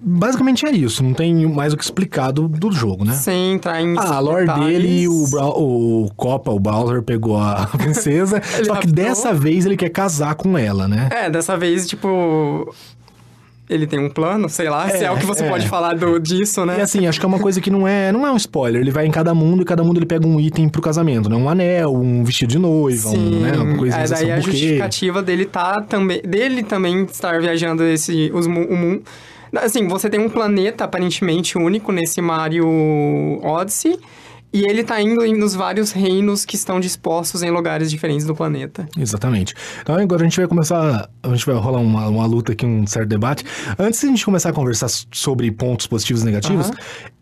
Basicamente 0.00 0.64
é 0.64 0.70
isso, 0.70 1.02
não 1.02 1.12
tem 1.12 1.44
mais 1.46 1.72
o 1.72 1.76
que 1.76 1.82
explicar 1.82 2.30
do, 2.30 2.46
do 2.46 2.70
jogo, 2.70 3.04
né? 3.04 3.14
Sem 3.14 3.54
entrar 3.54 3.82
em 3.82 3.96
Ah, 3.98 4.14
a 4.14 4.20
lore 4.20 4.46
detalhes. 4.46 4.66
dele, 4.82 5.08
o, 5.08 5.24
o 6.04 6.10
Copa, 6.16 6.52
o 6.52 6.60
Bowser 6.60 7.02
pegou 7.02 7.36
a 7.36 7.66
princesa, 7.76 8.40
só 8.64 8.76
que 8.76 8.86
dessa 8.86 9.34
vez 9.34 9.66
ele 9.66 9.76
quer 9.76 9.88
casar 9.88 10.36
com 10.36 10.56
ela, 10.56 10.86
né? 10.86 11.08
É, 11.10 11.28
dessa 11.28 11.56
vez, 11.56 11.86
tipo. 11.86 12.72
Ele 13.68 13.86
tem 13.86 13.98
um 13.98 14.08
plano, 14.08 14.48
sei 14.48 14.70
lá, 14.70 14.88
se 14.88 14.98
é 15.04 15.08
É, 15.08 15.10
o 15.10 15.18
que 15.18 15.26
você 15.26 15.44
é. 15.44 15.48
pode 15.50 15.68
falar 15.68 15.94
do, 15.94 16.18
disso, 16.18 16.64
né? 16.64 16.78
E 16.78 16.80
assim, 16.80 17.06
acho 17.06 17.20
que 17.20 17.26
é 17.26 17.28
uma 17.28 17.38
coisa 17.38 17.60
que 17.60 17.70
não 17.70 17.86
é, 17.86 18.10
não 18.10 18.26
é 18.26 18.32
um 18.32 18.36
spoiler. 18.36 18.80
Ele 18.80 18.90
vai 18.90 19.04
em 19.04 19.10
cada 19.10 19.34
mundo 19.34 19.60
e 19.60 19.64
cada 19.66 19.84
mundo 19.84 19.98
ele 19.98 20.06
pega 20.06 20.26
um 20.26 20.40
item 20.40 20.70
pro 20.70 20.80
casamento, 20.80 21.28
né? 21.28 21.36
Um 21.36 21.50
anel, 21.50 21.92
um 21.94 22.24
vestido 22.24 22.48
de 22.50 22.58
noiva, 22.58 23.10
um, 23.10 23.40
né? 23.40 23.52
Uma 23.58 23.76
coisa 23.76 23.96
é, 23.98 24.02
assim, 24.04 24.14
daí 24.14 24.30
um 24.30 24.32
a 24.32 24.36
buquê. 24.38 24.50
justificativa 24.52 25.22
dele 25.22 25.44
tá 25.44 25.82
também. 25.82 26.22
Dele 26.22 26.62
também 26.62 27.02
estar 27.04 27.38
viajando 27.42 27.82
esse. 27.84 28.30
Os, 28.32 28.46
o 28.46 28.50
mundo. 28.50 29.02
Assim, 29.56 29.86
você 29.88 30.08
tem 30.10 30.20
um 30.20 30.28
planeta 30.28 30.84
aparentemente 30.84 31.56
único 31.56 31.92
nesse 31.92 32.20
Mario 32.20 32.66
Odyssey. 33.42 33.98
E 34.52 34.62
ele 34.62 34.82
tá 34.82 35.00
indo 35.00 35.26
nos 35.36 35.54
vários 35.54 35.92
reinos 35.92 36.46
que 36.46 36.56
estão 36.56 36.80
dispostos 36.80 37.42
em 37.42 37.50
lugares 37.50 37.90
diferentes 37.90 38.24
do 38.24 38.34
planeta. 38.34 38.88
Exatamente. 38.96 39.54
Então 39.82 39.94
agora 39.94 40.22
a 40.22 40.24
gente 40.24 40.38
vai 40.38 40.48
começar, 40.48 41.10
a 41.22 41.28
gente 41.28 41.44
vai 41.44 41.54
rolar 41.56 41.80
uma, 41.80 42.08
uma 42.08 42.24
luta 42.24 42.52
aqui, 42.52 42.64
um 42.64 42.86
certo 42.86 43.08
debate. 43.08 43.44
Antes 43.78 44.00
de 44.00 44.06
a 44.06 44.08
gente 44.08 44.24
começar 44.24 44.48
a 44.48 44.52
conversar 44.52 44.88
sobre 45.12 45.50
pontos 45.52 45.86
positivos 45.86 46.22
e 46.22 46.24
negativos, 46.24 46.70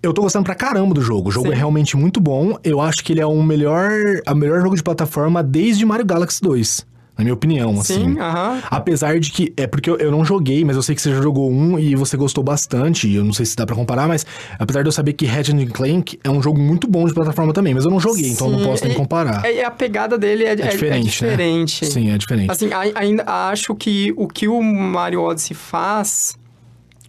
eu 0.01 0.15
tô 0.15 0.23
gostando 0.23 0.45
pra 0.45 0.55
caramba 0.55 0.95
do 0.95 1.03
jogo. 1.03 1.31
O 1.31 1.33
jogo 1.33 1.49
Sim. 1.49 1.55
é 1.55 1.57
realmente 1.57 1.97
muito 1.97 2.21
bom. 2.21 2.57
Eu 2.63 2.81
acho 2.81 3.03
que 3.03 3.13
ele 3.13 3.21
é 3.21 3.27
o 3.27 3.43
melhor, 3.43 3.91
a 4.25 4.33
melhor 4.33 4.61
jogo 4.61 4.77
de 4.77 4.83
plataforma 4.83 5.43
desde 5.43 5.85
Mario 5.85 6.07
Galaxy 6.07 6.41
2. 6.41 6.87
Na 7.17 7.25
minha 7.25 7.33
opinião, 7.35 7.81
assim. 7.81 8.13
Sim, 8.15 8.19
aham. 8.21 8.63
Apesar 8.71 9.19
de 9.19 9.31
que. 9.31 9.53
É 9.57 9.67
porque 9.67 9.89
eu, 9.89 9.97
eu 9.97 10.11
não 10.11 10.23
joguei, 10.25 10.65
mas 10.65 10.77
eu 10.77 10.83
sei 10.83 10.95
que 10.95 11.01
você 11.01 11.11
já 11.15 11.23
jogou 11.23 11.51
um 11.51 11.79
e 11.79 11.95
você 11.95 12.15
gostou 12.17 12.45
bastante. 12.45 13.09
e 13.09 13.15
Eu 13.17 13.25
não 13.25 13.33
sei 13.33 13.47
se 13.47 13.57
dá 13.57 13.65
pra 13.65 13.75
comparar, 13.75 14.07
mas 14.07 14.27
apesar 14.59 14.83
de 14.83 14.89
eu 14.89 14.93
saber 14.93 15.15
que 15.15 15.25
Ratchet 15.25 15.57
and 15.57 15.67
Clank 15.69 16.19
é 16.23 16.29
um 16.31 16.43
jogo 16.43 16.61
muito 16.61 16.87
bom 16.87 17.07
de 17.07 17.15
plataforma 17.15 17.53
também, 17.55 17.73
mas 17.75 17.85
eu 17.87 17.91
não 17.91 17.99
joguei, 17.99 18.29
então 18.31 18.49
eu 18.49 18.53
não 18.53 18.59
Sim, 18.61 18.65
posso 18.67 18.85
nem 18.85 18.93
e- 18.93 18.97
comparar. 18.97 19.45
É, 19.47 19.65
a 19.65 19.71
pegada 19.71 20.19
dele 20.19 20.45
é, 20.45 20.49
é- 20.49 20.53
é 20.53 20.55
diferente, 20.69 21.05
né? 21.25 21.31
diferente. 21.31 21.87
Sim, 21.87 22.11
é 22.11 22.19
diferente. 22.19 22.51
Assim, 22.51 22.71
ai- 22.73 22.93
ainda 22.95 23.25
acho 23.27 23.75
que 23.75 24.13
o 24.17 24.29
que 24.29 24.47
o 24.47 24.63
Mario 24.63 25.23
Odyssey 25.23 25.57
faz 25.57 26.37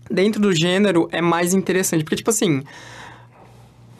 dentro 0.10 0.40
do 0.42 0.54
gênero 0.56 1.10
é 1.12 1.22
mais 1.22 1.54
interessante. 1.54 2.04
Porque, 2.06 2.16
tipo 2.16 2.30
assim. 2.30 2.64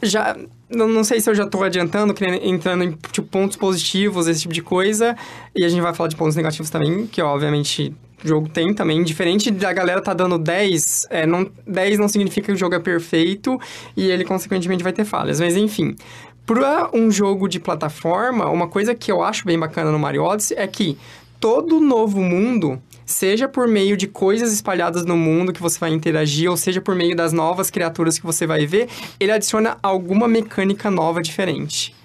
Já. 0.02 0.36
Não, 0.70 0.88
não 0.88 1.04
sei 1.04 1.22
se 1.22 1.30
eu 1.30 1.36
já 1.36 1.46
tô 1.46 1.64
adiantando, 1.64 2.14
entrando 2.42 2.84
em 2.84 2.92
tipo, 3.12 3.28
pontos 3.28 3.56
positivos, 3.56 4.28
esse 4.28 4.42
tipo 4.42 4.54
de 4.54 4.62
coisa. 4.62 5.16
E 5.56 5.64
a 5.64 5.70
gente 5.70 5.82
vai 5.82 5.94
falar 5.94 6.10
de 6.10 6.16
pontos 6.16 6.36
negativos 6.36 6.70
também, 6.70 7.08
que 7.08 7.22
obviamente 7.22 7.94
o 8.24 8.28
jogo 8.28 8.50
tem 8.50 8.74
também. 8.74 9.04
Diferente 9.04 9.50
da 9.50 9.72
galera 9.72 10.02
tá 10.02 10.14
dando 10.14 10.38
10, 10.38 11.08
é, 11.10 11.26
não, 11.26 11.50
10 11.66 12.00
não 12.00 12.08
significa 12.08 12.48
que 12.48 12.52
o 12.52 12.58
jogo 12.58 12.76
é 12.76 12.80
perfeito 12.80 13.60
e 13.96 14.10
ele, 14.10 14.26
consequentemente, 14.26 14.84
vai 14.84 14.94
ter 14.94 15.06
falhas. 15.06 15.40
Mas, 15.40 15.56
enfim. 15.56 15.96
Para 16.46 16.90
um 16.94 17.12
jogo 17.12 17.48
de 17.50 17.60
plataforma, 17.60 18.50
uma 18.50 18.70
coisa 18.70 18.96
que 18.96 19.12
eu 19.12 19.22
acho 19.22 19.46
bem 19.46 19.60
bacana 19.60 19.92
no 19.92 20.00
Mario 20.00 20.24
Odyssey 20.24 20.58
é 20.58 20.66
que 20.66 20.98
todo 21.42 21.80
novo 21.80 22.22
mundo, 22.22 22.82
seja 23.08 23.48
por 23.48 23.68
meio 23.68 23.96
de 23.96 24.06
coisas 24.06 24.52
espalhadas 24.52 25.06
no 25.06 25.16
mundo 25.16 25.54
que 25.54 25.62
você 25.62 25.80
vai 25.80 25.92
interagir, 25.92 26.52
ou 26.52 26.58
seja 26.58 26.82
por 26.82 26.94
meio 26.94 27.16
das 27.16 27.32
novas 27.32 27.72
criaturas 27.72 28.20
que 28.20 28.26
você 28.26 28.46
vai 28.46 28.68
ver, 28.68 28.90
ele 29.20 29.32
adiciona 29.32 29.78
alguma 29.82 30.28
mecânica 30.28 30.92
nova 30.92 31.22
diferente. 31.22 31.96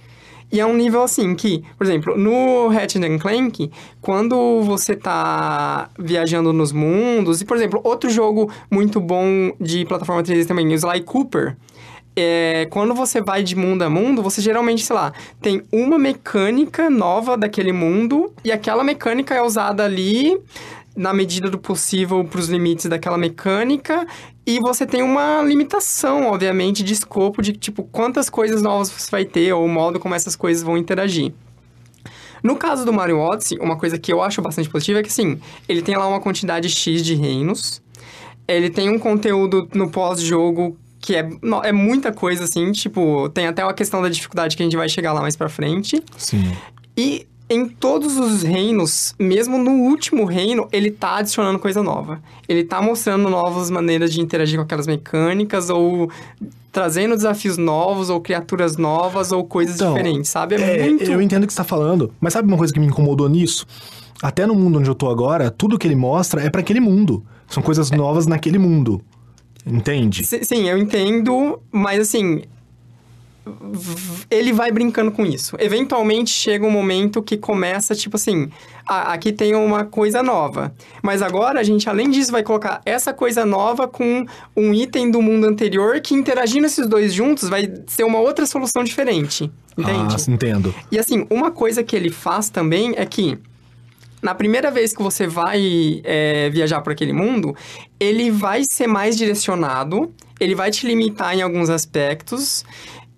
E 0.51 0.61
é 0.61 0.67
um 0.67 0.75
nível 0.75 1.03
assim 1.03 1.35
que, 1.35 1.65
por 1.77 1.87
exemplo, 1.87 2.17
no 2.17 2.69
Ratchet 2.69 3.19
Clank, 3.19 3.71
quando 4.01 4.63
você 4.63 4.95
tá 4.95 5.91
viajando 5.99 6.53
nos 6.53 6.73
mundos, 6.73 7.41
e 7.41 7.45
por 7.45 7.57
exemplo, 7.57 7.81
outro 7.83 8.09
jogo 8.09 8.53
muito 8.71 9.01
bom 9.01 9.53
de 9.59 9.85
plataforma 9.87 10.23
3D 10.23 10.47
também, 10.47 10.69
o 10.69 10.75
Sly 10.75 11.01
Cooper, 11.01 11.57
é, 12.15 12.67
quando 12.71 12.95
você 12.95 13.23
vai 13.23 13.43
de 13.43 13.57
mundo 13.57 13.83
a 13.83 13.89
mundo, 13.89 14.23
você 14.23 14.43
geralmente, 14.43 14.85
sei 14.85 14.95
lá, 14.95 15.15
tem 15.41 15.63
uma 15.73 15.99
mecânica 15.99 16.91
nova 16.91 17.37
daquele 17.37 17.73
mundo 17.73 18.31
e 18.45 18.53
aquela 18.53 18.85
mecânica 18.85 19.35
é 19.35 19.43
usada 19.43 19.83
ali 19.85 20.39
na 20.95 21.13
medida 21.13 21.49
do 21.49 21.59
possível 21.59 22.25
para 22.25 22.41
os 22.41 22.49
limites 22.49 22.87
daquela 22.87 23.17
mecânica 23.17 24.07
e 24.47 24.61
você 24.61 24.87
tem 24.87 25.03
uma 25.03 25.43
limitação, 25.43 26.27
obviamente, 26.27 26.83
de 26.83 26.93
escopo 26.93 27.41
de 27.41 27.53
tipo 27.53 27.85
quantas 27.85 28.29
coisas 28.29 28.61
novas 28.61 28.91
você 28.91 29.11
vai 29.11 29.25
ter 29.25 29.53
ou 29.53 29.65
o 29.65 29.69
modo 29.69 29.99
como 29.99 30.15
essas 30.15 30.37
coisas 30.37 30.63
vão 30.63 30.77
interagir. 30.77 31.33
No 32.43 32.57
caso 32.57 32.85
do 32.85 32.93
Mario 32.93 33.19
Odyssey, 33.19 33.59
uma 33.61 33.79
coisa 33.79 33.99
que 33.99 34.13
eu 34.13 34.21
acho 34.21 34.43
bastante 34.43 34.69
positiva 34.69 34.99
é 34.99 35.03
que, 35.03 35.09
assim, 35.09 35.41
ele 35.69 35.81
tem 35.81 35.97
lá 35.97 36.09
uma 36.09 36.21
quantidade 36.21 36.69
X 36.69 37.05
de 37.05 37.15
reinos, 37.15 37.81
ele 38.49 38.69
tem 38.69 38.91
um 38.91 38.99
conteúdo 38.99 39.69
no 39.73 39.89
pós-jogo 39.91 40.77
que 40.99 41.17
é, 41.17 41.29
é 41.65 41.73
muita 41.73 42.13
coisa, 42.13 42.45
assim, 42.45 42.71
tipo, 42.73 43.29
tem 43.31 43.47
até 43.47 43.65
uma 43.65 43.75
questão 43.75 44.01
da 44.03 44.09
dificuldade 44.09 44.57
que 44.57 44.63
a 44.63 44.67
gente 44.67 44.77
vai 44.77 44.89
chegar 44.89 45.13
lá 45.13 45.21
mais 45.21 45.37
pra 45.37 45.49
frente. 45.49 46.03
Sim. 46.17 46.53
E 46.97 47.27
em 47.53 47.69
todos 47.69 48.17
os 48.19 48.43
reinos, 48.43 49.15
mesmo 49.19 49.59
no 49.59 49.71
último 49.71 50.25
reino, 50.25 50.67
ele 50.73 50.91
tá 50.91 51.17
adicionando 51.19 51.59
coisa 51.59 51.83
nova. 51.83 52.21
Ele 52.49 52.65
tá 52.65 52.81
mostrando 52.83 53.29
novas 53.29 53.71
maneiras 53.71 54.13
de 54.13 54.21
interagir 54.21 54.59
com 54.59 54.65
aquelas 54.65 54.87
mecânicas, 54.87 55.71
ou 55.71 56.11
trazendo 56.71 57.15
desafios 57.15 57.57
novos, 57.59 58.09
ou 58.11 58.21
criaturas 58.21 58.77
novas, 58.77 59.31
ou 59.33 59.45
coisas 59.45 59.77
Então, 59.77 59.95
diferentes, 59.95 60.31
sabe? 60.31 60.55
É, 60.57 60.79
É, 60.79 60.83
muito. 60.89 61.05
Eu 61.05 61.21
entendo 61.21 61.45
o 61.45 61.47
que 61.47 61.53
você 61.53 61.59
tá 61.59 61.65
falando, 61.65 62.13
mas 62.21 62.33
sabe 62.33 62.49
uma 62.49 62.57
coisa 62.57 62.73
que 62.73 62.81
me 62.81 62.87
incomodou 62.87 63.29
nisso? 63.29 63.67
Até 64.23 64.47
no 64.47 64.55
mundo 64.55 64.79
onde 64.79 64.89
eu 64.89 64.95
tô 64.95 65.11
agora, 65.11 65.51
tudo 65.51 65.79
que 65.79 65.87
ele 65.87 65.97
mostra 65.97 66.41
é 66.43 66.49
pra 66.49 66.61
aquele 66.61 66.81
mundo. 66.81 67.25
São 67.49 67.63
coisas 67.63 67.91
novas 67.91 68.27
naquele 68.27 68.57
mundo. 68.59 69.01
Entende? 69.67 70.25
Si- 70.25 70.45
Sim, 70.45 70.69
eu 70.69 70.79
entendo, 70.79 71.61
mas 71.71 72.01
assim. 72.01 72.43
Ele 74.31 74.53
vai 74.53 74.71
brincando 74.71 75.11
com 75.11 75.27
isso. 75.27 75.57
Eventualmente 75.59 76.31
chega 76.31 76.65
um 76.65 76.71
momento 76.71 77.23
que 77.23 77.37
começa, 77.37 77.95
tipo 77.95 78.17
assim, 78.17 78.51
ah, 78.87 79.13
aqui 79.13 79.33
tem 79.33 79.55
uma 79.55 79.85
coisa 79.85 80.23
nova. 80.23 80.73
Mas 81.03 81.23
agora 81.23 81.59
a 81.59 81.63
gente, 81.63 81.89
além 81.89 82.09
disso, 82.09 82.31
vai 82.31 82.43
colocar 82.43 82.81
essa 82.87 83.13
coisa 83.13 83.45
nova 83.45 83.89
com 83.89 84.25
um 84.57 84.73
item 84.73 85.11
do 85.11 85.21
mundo 85.21 85.47
anterior 85.47 86.01
que 86.01 86.15
interagindo 86.15 86.67
esses 86.67 86.87
dois 86.87 87.13
juntos 87.13 87.49
vai 87.49 87.73
ser 87.87 88.05
uma 88.05 88.21
outra 88.21 88.47
solução 88.47 88.85
diferente. 88.85 89.51
Entende? 89.77 90.17
Ah, 90.17 90.31
entendo. 90.31 90.75
E 90.91 90.99
assim, 90.99 91.27
uma 91.31 91.51
coisa 91.51 91.83
que 91.83 91.97
ele 91.97 92.11
faz 92.11 92.49
também 92.49 92.95
é 92.97 93.05
que 93.05 93.39
na 94.23 94.35
primeira 94.35 94.71
vez 94.71 94.95
que 94.95 95.03
você 95.03 95.27
vai 95.27 96.01
é, 96.05 96.49
viajar 96.51 96.81
por 96.81 96.93
aquele 96.93 97.13
mundo, 97.13 97.57
ele 97.99 98.31
vai 98.31 98.63
ser 98.71 98.87
mais 98.87 99.17
direcionado, 99.17 100.15
ele 100.39 100.55
vai 100.55 100.71
te 100.71 100.87
limitar 100.87 101.37
em 101.37 101.43
alguns 101.43 101.69
aspectos 101.69 102.65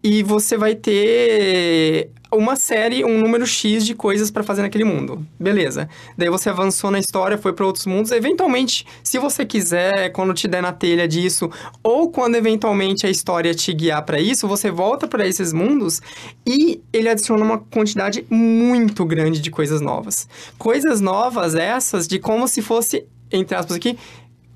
e 0.05 0.23
você 0.23 0.59
vai 0.59 0.75
ter 0.75 2.11
uma 2.31 2.57
série, 2.57 3.05
um 3.05 3.19
número 3.19 3.47
X 3.47 3.87
de 3.87 3.95
coisas 3.95 4.31
pra 4.31 4.43
fazer 4.43 4.61
naquele 4.61 4.85
mundo. 4.85 5.25
Beleza. 5.41 5.89
Daí 6.19 6.29
você 6.29 6.51
avançou 6.51 6.91
na 6.91 6.99
história, 6.99 7.39
foi 7.39 7.55
pra 7.55 7.65
outros 7.65 7.87
mundos. 7.87 8.11
Eventualmente, 8.13 8.85
se 9.03 9.19
você 9.19 9.47
quiser, 9.47 10.11
quando 10.11 10.35
te 10.35 10.47
der 10.47 10.61
na 10.61 10.73
telha 10.73 11.09
disso, 11.09 11.51
ou 11.83 12.11
quando 12.11 12.35
eventualmente 12.35 13.07
a 13.07 13.11
história 13.11 13.55
te 13.55 13.73
guiar 13.73 14.05
pra 14.05 14.21
isso, 14.21 14.47
você 14.47 14.71
volta 14.71 15.09
pra 15.09 15.27
esses 15.27 15.55
mundos 15.55 16.03
e 16.47 16.83
ele 16.93 17.09
adiciona 17.09 17.43
uma 17.43 17.59
quantidade 17.59 18.27
muito 18.29 19.07
grande 19.07 19.41
de 19.41 19.51
coisas 19.51 19.81
novas. 19.81 20.29
Coisas 20.59 21.01
novas 21.01 21.55
essas 21.55 22.07
de 22.07 22.19
como 22.19 22.47
se 22.47 22.61
fosse, 22.61 23.07
entre 23.33 23.57
aspas 23.57 23.77
aqui, 23.77 23.99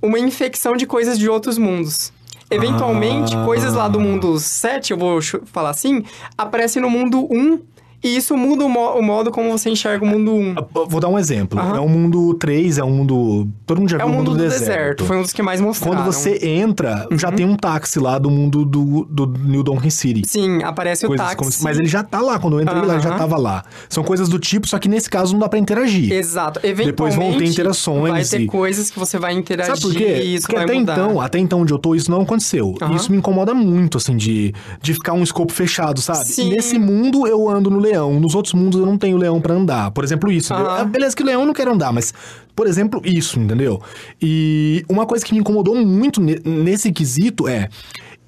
uma 0.02 0.18
infecção 0.18 0.76
de 0.76 0.86
coisas 0.86 1.18
de 1.18 1.28
outros 1.28 1.56
mundos. 1.56 2.12
Eventualmente, 2.50 3.36
Ah. 3.36 3.44
coisas 3.44 3.74
lá 3.74 3.88
do 3.88 4.00
mundo 4.00 4.38
7, 4.38 4.92
eu 4.92 4.98
vou 4.98 5.20
falar 5.46 5.70
assim, 5.70 6.02
aparecem 6.36 6.80
no 6.80 6.88
mundo 6.90 7.26
1 7.30 7.60
e 8.02 8.16
isso 8.16 8.36
muda 8.36 8.64
o, 8.64 8.68
mo- 8.68 8.92
o 8.98 9.02
modo 9.02 9.30
como 9.30 9.50
você 9.50 9.70
enxerga 9.70 10.04
o 10.04 10.08
mundo 10.08 10.32
1. 10.34 10.54
Ah, 10.58 10.64
Vou 10.88 11.00
dar 11.00 11.08
um 11.08 11.18
exemplo. 11.18 11.58
Aham. 11.58 11.76
É 11.76 11.80
um 11.80 11.88
mundo 11.88 12.34
3, 12.34 12.78
é 12.78 12.84
um 12.84 12.90
mundo. 12.90 13.48
Todo 13.66 13.78
mundo 13.80 13.88
já 13.90 13.96
É 13.96 14.00
viu 14.00 14.08
o 14.08 14.10
o 14.10 14.14
mundo 14.14 14.30
do 14.32 14.36
deserto. 14.36 14.60
deserto. 14.60 15.04
Foi 15.04 15.16
um 15.16 15.22
dos 15.22 15.32
que 15.32 15.42
mais 15.42 15.60
mostraram. 15.60 15.96
Quando 15.96 16.04
você 16.06 16.38
entra, 16.46 17.06
Uhum. 17.10 17.18
já 17.18 17.30
tem 17.32 17.44
um 17.46 17.56
táxi 17.56 17.98
lá 17.98 18.18
do 18.18 18.30
mundo 18.30 18.64
do, 18.64 19.04
do 19.10 19.26
New 19.26 19.62
Donkey 19.62 19.90
City. 19.90 20.22
Sim, 20.26 20.62
aparece 20.62 21.04
o 21.04 21.08
Coisas 21.08 21.26
táxi. 21.26 21.36
como 21.36 21.50
Mas 21.62 21.78
ele 21.78 21.88
já 21.88 22.02
tá 22.02 22.20
lá. 22.20 22.38
Quando 22.38 22.58
eu 22.58 22.62
entrei 22.62 22.82
lá, 22.82 22.94
ele 22.94 23.02
já 23.02 23.16
tava 23.16 23.36
lá. 23.36 23.64
São 23.88 24.02
coisas 24.04 24.28
do 24.28 24.38
tipo, 24.38 24.66
só 24.68 24.78
que 24.78 24.88
nesse 24.88 25.08
caso 25.10 25.32
não 25.32 25.40
dá 25.40 25.48
pra 25.48 25.58
interagir. 25.58 26.12
Exato. 26.12 26.60
Depois 26.60 26.78
Eventualmente, 26.80 27.18
vão 27.18 27.38
ter 27.38 27.44
interações 27.46 28.12
vai 28.12 28.24
ter 28.24 28.40
e- 28.42 28.46
coisas 28.46 28.90
que 28.90 28.98
você 28.98 29.18
vai 29.18 29.32
interagir 29.34 29.76
Sabe 29.76 29.80
por 29.80 29.92
quê? 29.96 30.20
e 30.22 30.34
isso 30.36 30.46
Porque 30.46 30.62
até 30.62 30.74
mudar. 30.74 30.92
então, 30.94 31.20
até 31.20 31.38
então 31.38 31.60
onde 31.60 31.72
eu 31.72 31.78
tô, 31.78 31.94
isso 31.94 32.10
não 32.10 32.22
aconteceu. 32.22 32.74
E 32.90 32.94
isso 32.96 33.10
me 33.10 33.18
incomoda 33.18 33.52
muito, 33.54 33.98
assim, 33.98 34.16
de, 34.16 34.54
de 34.80 34.94
ficar 34.94 35.12
um 35.12 35.22
escopo 35.22 35.52
fechado, 35.52 36.00
sabe? 36.00 36.24
Sim. 36.26 36.50
Nesse 36.50 36.78
mundo 36.78 37.26
eu 37.26 37.48
ando 37.48 37.70
no 37.70 37.78
leão, 37.88 38.18
nos 38.20 38.34
outros 38.34 38.54
mundos 38.54 38.78
eu 38.80 38.86
não 38.86 38.96
tenho 38.98 39.16
leão 39.16 39.40
pra 39.40 39.54
andar. 39.54 39.90
Por 39.90 40.04
exemplo, 40.04 40.30
isso. 40.30 40.52
Aham. 40.54 40.80
Ah, 40.80 40.84
Beleza 40.84 41.16
que 41.16 41.22
leão 41.22 41.40
eu 41.42 41.46
não 41.46 41.54
quero 41.54 41.72
andar, 41.72 41.92
mas, 41.92 42.12
por 42.54 42.66
exemplo, 42.66 43.00
isso, 43.04 43.38
entendeu? 43.40 43.80
E 44.20 44.84
uma 44.88 45.06
coisa 45.06 45.24
que 45.24 45.32
me 45.32 45.40
incomodou 45.40 45.74
muito 45.74 46.20
ne- 46.20 46.40
nesse 46.44 46.92
quesito 46.92 47.48
é. 47.48 47.68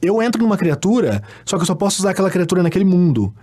Eu 0.02 0.22
entro 0.22 0.42
numa 0.42 0.56
criatura, 0.56 1.22
só 1.44 1.56
que 1.56 1.62
eu 1.62 1.66
só 1.66 1.74
posso 1.74 2.00
usar 2.00 2.10
aquela 2.10 2.30
criatura 2.30 2.62
naquele 2.62 2.86
mundo. 2.86 3.34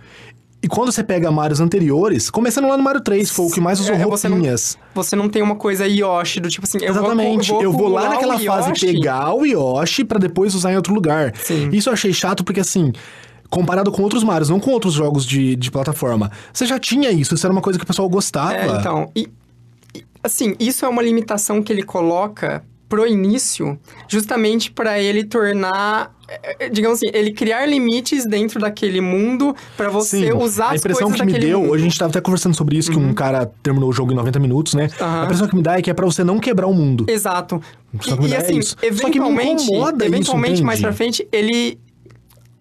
E 0.60 0.66
quando 0.66 0.90
você 0.90 1.04
pega 1.04 1.30
Marios 1.30 1.60
anteriores, 1.60 2.30
começando 2.30 2.66
lá 2.66 2.76
no 2.76 2.82
Mario 2.82 3.00
3, 3.00 3.30
foi 3.30 3.46
o 3.46 3.50
que 3.50 3.60
mais 3.60 3.78
usou 3.78 3.94
É, 3.94 4.04
você 4.04 4.28
não- 4.28 4.36
roupinhas. 4.38 4.76
Você 4.92 5.14
não 5.14 5.28
tem 5.28 5.40
uma 5.40 5.54
coisa 5.54 5.86
Yoshi 5.86 6.40
do 6.40 6.48
tipo 6.48 6.66
assim, 6.66 6.78
eu 6.82 6.92
vou- 6.92 7.02
Exatamente. 7.04 7.52
eu 7.52 7.62
Eu 7.62 7.70
vou, 7.70 7.82
vou, 7.82 7.88
lá 7.92 8.08
naquela 8.08 8.36
fase 8.40 8.72
pegar 8.72 9.32
o 9.34 9.44
Yoshi 9.46 10.04
pra 10.04 10.18
depois 10.18 10.56
usar 10.56 10.72
em 10.72 10.76
outro 10.76 10.92
lugar. 10.92 11.32
Sim. 11.36 11.68
Isso 11.72 11.88
eu 11.88 11.92
achei 11.92 12.12
chato 12.12 12.42
porque, 12.42 12.58
assim, 12.58 12.90
comparado 13.50 13.90
com 13.90 14.02
outros 14.02 14.22
Marios, 14.22 14.48
não 14.48 14.60
com 14.60 14.70
outros 14.70 14.94
jogos 14.94 15.24
de, 15.24 15.56
de 15.56 15.70
plataforma, 15.70 16.30
você 16.52 16.66
já 16.66 16.78
tinha 16.78 17.10
isso. 17.10 17.34
Isso 17.34 17.46
era 17.46 17.52
uma 17.52 17.62
coisa 17.62 17.78
que 17.78 17.84
o 17.84 17.86
pessoal 17.86 18.08
gostava. 18.08 18.54
É, 18.54 18.66
então, 18.66 19.10
e, 19.14 19.28
e, 19.94 20.04
assim, 20.22 20.54
isso 20.58 20.84
é 20.84 20.88
uma 20.88 21.02
limitação 21.02 21.62
que 21.62 21.72
ele 21.72 21.82
coloca 21.82 22.62
pro 22.88 23.06
início, 23.06 23.78
justamente 24.08 24.70
pra 24.70 24.98
ele 24.98 25.22
tornar, 25.22 26.10
é, 26.26 26.64
é, 26.64 26.68
digamos 26.70 26.98
assim, 26.98 27.10
ele 27.12 27.32
criar 27.32 27.66
limites 27.66 28.24
dentro 28.24 28.58
daquele 28.58 29.00
mundo 29.00 29.54
pra 29.76 29.90
você 29.90 30.28
Sim, 30.28 30.32
usar 30.32 30.68
a 30.68 30.70
as 30.70 30.80
impressão 30.80 31.08
coisas 31.08 31.26
que 31.26 31.32
me 31.32 31.38
deu, 31.38 31.58
mundo. 31.58 31.66
Uhum. 31.66 31.72
hoje 31.74 31.82
a 31.82 31.88
gente 31.88 31.98
tava 31.98 32.10
até 32.10 32.20
conversando 32.20 32.56
sobre 32.56 32.78
isso, 32.78 32.90
que 32.90 32.98
um 32.98 33.12
cara 33.12 33.44
terminou 33.62 33.90
o 33.90 33.92
jogo 33.92 34.12
em 34.12 34.16
90 34.16 34.38
minutos, 34.38 34.74
né? 34.74 34.88
Aham. 34.98 35.20
A 35.20 35.24
impressão 35.24 35.48
que 35.48 35.56
me 35.56 35.62
dá 35.62 35.78
é 35.78 35.82
que 35.82 35.90
é 35.90 35.94
pra 35.94 36.06
você 36.06 36.24
não 36.24 36.38
quebrar 36.38 36.66
o 36.66 36.72
mundo. 36.72 37.04
Exato. 37.08 37.60
E, 37.92 38.26
e 38.26 38.32
é 38.32 38.38
assim, 38.38 38.58
me 38.58 38.64
eventualmente, 38.82 39.64
incomoda 39.64 40.06
isso, 40.06 40.14
eventualmente 40.14 40.62
mais 40.62 40.80
pra 40.80 40.92
frente, 40.92 41.28
ele 41.30 41.78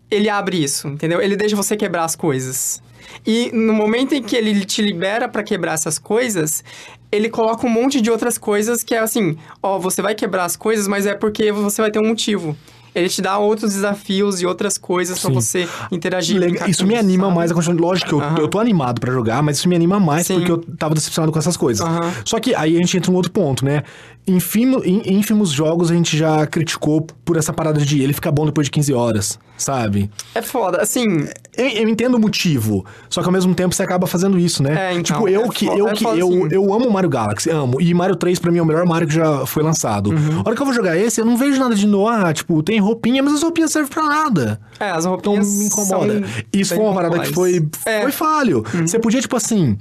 ele 0.10 0.30
abre 0.30 0.64
isso, 0.64 0.88
entendeu? 0.88 1.22
Ele 1.22 1.36
deixa 1.36 1.56
você 1.56 1.76
quebrar 1.76 2.04
as 2.04 2.16
coisas. 2.16 2.82
E 3.26 3.52
no 3.54 3.74
momento 3.74 4.14
em 4.14 4.22
que 4.22 4.36
ele 4.36 4.64
te 4.66 4.82
libera 4.82 5.28
pra 5.28 5.44
quebrar 5.44 5.74
essas 5.74 5.98
coisas, 5.98 6.64
ele 7.12 7.30
coloca 7.30 7.66
um 7.66 7.70
monte 7.70 8.02
de 8.02 8.12
outras 8.12 8.38
coisas 8.38 8.84
que 8.84 8.94
é 8.94 9.00
assim, 9.00 9.38
ó, 9.62 9.80
você 9.80 10.02
vai 10.02 10.14
quebrar 10.16 10.46
as 10.46 10.56
coisas, 10.56 10.88
mas 10.88 11.06
é 11.06 11.14
porque 11.14 11.52
você 11.52 11.82
vai 11.82 11.92
ter 11.92 12.00
um 12.00 12.08
motivo. 12.08 12.56
Ele 12.96 13.10
te 13.10 13.22
dá 13.22 13.38
outros 13.38 13.74
desafios 13.74 14.42
e 14.42 14.46
outras 14.46 14.76
coisas 14.76 15.20
pra 15.20 15.30
Sim. 15.30 15.36
você 15.36 15.70
interagir. 15.92 16.40
Legal. 16.40 16.68
Isso 16.68 16.86
me 16.86 16.96
anima 16.96 17.26
sabe? 17.26 17.36
mais 17.36 17.52
a 17.52 17.54
continuar. 17.54 17.80
Lógico 17.90 18.10
que 18.10 18.16
eu, 18.16 18.22
Aham. 18.22 18.38
eu 18.40 18.48
tô 18.48 18.60
animado 18.60 19.00
pra 19.00 19.14
jogar, 19.14 19.44
mas 19.44 19.58
isso 19.58 19.70
me 19.70 19.76
anima 19.76 20.00
mais 20.00 20.26
Sim. 20.26 20.36
porque 20.36 20.52
eu 20.52 20.58
tava 20.58 20.96
decepcionado 20.96 21.32
com 21.32 21.38
essas 21.38 21.56
coisas. 21.56 21.86
Aham. 21.86 22.12
Só 22.26 22.40
que 22.40 22.56
aí 22.56 22.76
a 22.76 22.80
gente 22.80 22.98
entra 22.98 23.12
num 23.12 23.18
outro 23.18 23.32
ponto, 23.32 23.64
né? 23.64 23.84
Infimo, 24.28 24.82
em 24.84 25.02
ínfimos 25.14 25.50
jogos 25.52 25.90
a 25.90 25.94
gente 25.94 26.18
já 26.18 26.46
criticou 26.46 27.08
por 27.24 27.38
essa 27.38 27.54
parada 27.54 27.80
de 27.80 28.02
ele 28.02 28.12
ficar 28.14 28.32
bom 28.32 28.46
depois 28.46 28.68
de 28.68 28.72
15 28.72 28.94
horas, 28.94 29.40
sabe? 29.58 30.10
É 30.36 30.42
foda, 30.42 30.82
assim, 30.82 31.06
Eu, 31.56 31.68
eu 31.68 31.90
entendo 31.90 32.16
o 32.16 32.20
motivo, 32.20 32.86
só 33.10 33.22
que 33.22 33.28
ao 33.28 33.32
mesmo 33.32 33.56
tempo 33.56 33.74
você 33.74 33.84
acaba 33.84 34.06
fazendo 34.06 34.38
isso, 34.38 34.62
né? 34.62 34.90
É, 34.90 34.92
então, 34.92 35.04
tipo, 35.04 35.28
eu 35.30 35.46
é 35.46 35.50
que, 35.50 35.66
eu, 35.66 35.88
é 35.88 35.94
que 35.94 36.04
eu, 36.06 36.28
sim. 36.30 36.48
eu 36.52 36.74
amo 36.74 36.92
Mario 36.92 37.10
Galaxy, 37.10 37.50
amo. 37.50 37.82
E 37.82 37.94
Mario 37.94 38.16
3 38.16 38.38
pra 38.40 38.52
mim 38.52 38.60
é 38.60 38.62
o 38.62 38.66
melhor 38.66 38.86
Mario 38.86 39.08
que 39.08 39.14
já 39.16 39.46
foi 39.46 39.64
lançado. 39.64 40.12
Uhum. 40.12 40.42
A 40.44 40.48
hora 40.48 40.56
que 40.56 40.62
eu 40.62 40.66
vou 40.66 40.76
jogar 40.76 40.98
esse, 40.98 41.20
eu 41.22 41.26
não 41.26 41.38
vejo 41.38 41.60
nada 41.60 41.74
de 41.74 41.88
novo. 41.88 42.08
Ah, 42.10 42.32
tipo, 42.34 42.62
tem 42.62 42.80
roupinha, 42.80 43.24
mas 43.24 43.34
as 43.34 43.44
roupinhas 43.44 43.72
servem 43.72 43.92
pra 43.92 44.04
nada. 44.04 44.60
é, 44.80 44.90
as 44.92 45.00
Então 45.06 45.12
roupinhas 45.12 45.58
me 45.58 45.66
incomoda. 45.66 46.24
Isso 46.54 46.76
foi 46.76 46.84
uma 46.84 46.94
parada 46.94 47.20
que 47.20 47.34
foi. 47.34 47.66
É. 47.86 47.98
Uhum. 47.98 48.02
foi 48.04 48.12
falho. 48.12 48.64
Você 48.86 49.00
podia, 49.00 49.22
tipo 49.22 49.36
assim, 49.36 49.78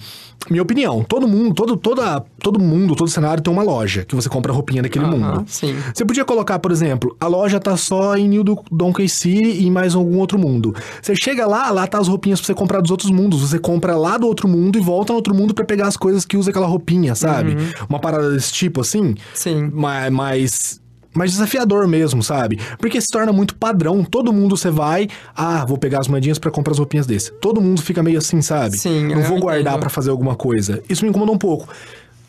minha 0.50 0.62
opinião, 0.62 1.02
todo 1.02 1.26
mundo, 1.26 1.54
todo, 1.54 1.76
toda, 1.76 2.20
todo 2.40 2.58
mundo, 2.60 2.94
todo 2.94 3.08
cenário 3.08 3.42
tem 3.42 3.52
uma 3.52 3.62
loja 3.62 4.04
que 4.04 4.14
você 4.14 4.28
compra 4.36 4.52
roupinha 4.52 4.82
daquele 4.82 5.04
Aham, 5.06 5.16
mundo. 5.16 5.44
sim. 5.46 5.74
Você 5.94 6.04
podia 6.04 6.24
colocar, 6.24 6.58
por 6.58 6.70
exemplo, 6.70 7.16
a 7.20 7.26
loja 7.26 7.58
tá 7.58 7.76
só 7.76 8.16
em 8.16 8.28
New 8.28 8.44
Do- 8.44 8.62
Donkey 8.70 9.08
City 9.08 9.62
e 9.62 9.66
em 9.66 9.70
mais 9.70 9.94
algum 9.94 10.18
outro 10.18 10.38
mundo. 10.38 10.74
Você 11.00 11.14
chega 11.16 11.46
lá, 11.46 11.70
lá 11.70 11.86
tá 11.86 11.98
as 11.98 12.08
roupinhas 12.08 12.38
pra 12.40 12.46
você 12.46 12.54
comprar 12.54 12.80
dos 12.80 12.90
outros 12.90 13.10
mundos. 13.10 13.40
Você 13.40 13.58
compra 13.58 13.96
lá 13.96 14.18
do 14.18 14.26
outro 14.26 14.46
mundo 14.48 14.78
e 14.78 14.80
volta 14.82 15.12
no 15.12 15.16
outro 15.16 15.34
mundo 15.34 15.54
pra 15.54 15.64
pegar 15.64 15.86
as 15.86 15.96
coisas 15.96 16.24
que 16.24 16.36
usa 16.36 16.50
aquela 16.50 16.66
roupinha, 16.66 17.14
sabe? 17.14 17.52
Uhum. 17.52 17.68
Uma 17.88 17.98
parada 17.98 18.30
desse 18.30 18.52
tipo, 18.52 18.80
assim. 18.80 19.14
Sim. 19.32 19.70
Ma- 19.72 20.10
Mas, 20.10 20.80
mais 21.14 21.30
desafiador 21.32 21.88
mesmo, 21.88 22.22
sabe? 22.22 22.58
Porque 22.78 23.00
se 23.00 23.08
torna 23.08 23.32
muito 23.32 23.54
padrão. 23.56 24.04
Todo 24.04 24.32
mundo 24.32 24.56
você 24.56 24.70
vai, 24.70 25.08
ah, 25.34 25.64
vou 25.64 25.78
pegar 25.78 26.00
as 26.00 26.08
moedinhas 26.08 26.38
pra 26.38 26.50
comprar 26.50 26.72
as 26.72 26.78
roupinhas 26.78 27.06
desse. 27.06 27.32
Todo 27.40 27.60
mundo 27.60 27.80
fica 27.80 28.02
meio 28.02 28.18
assim, 28.18 28.42
sabe? 28.42 28.76
Sim, 28.76 29.06
Não 29.14 29.22
vou 29.22 29.40
guardar 29.40 29.78
pra 29.78 29.88
fazer 29.88 30.10
alguma 30.10 30.34
coisa. 30.34 30.82
Isso 30.90 31.04
me 31.04 31.10
incomodou 31.10 31.34
um 31.34 31.38
pouco. 31.38 31.68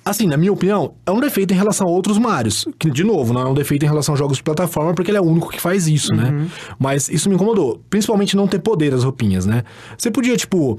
Assim, 0.09 0.25
na 0.27 0.37
minha 0.37 0.51
opinião, 0.53 0.93
é 1.05 1.11
um 1.11 1.19
defeito 1.19 1.53
em 1.53 1.57
relação 1.57 1.87
a 1.87 1.91
outros 1.91 2.17
Marios. 2.17 2.65
Que, 2.79 2.89
de 2.89 3.03
novo, 3.03 3.33
não 3.33 3.41
é 3.41 3.45
um 3.45 3.53
defeito 3.53 3.83
em 3.83 3.87
relação 3.87 4.15
a 4.15 4.17
jogos 4.17 4.37
de 4.37 4.43
plataforma, 4.43 4.93
porque 4.93 5.11
ele 5.11 5.17
é 5.17 5.21
o 5.21 5.25
único 5.25 5.49
que 5.49 5.59
faz 5.61 5.87
isso, 5.87 6.11
Uhum. 6.13 6.17
né? 6.17 6.47
Mas 6.79 7.09
isso 7.09 7.27
me 7.29 7.35
incomodou. 7.35 7.81
Principalmente 7.89 8.35
não 8.35 8.47
ter 8.47 8.59
poder 8.59 8.93
as 8.93 9.03
roupinhas, 9.03 9.45
né? 9.45 9.63
Você 9.97 10.09
podia, 10.11 10.35
tipo. 10.37 10.77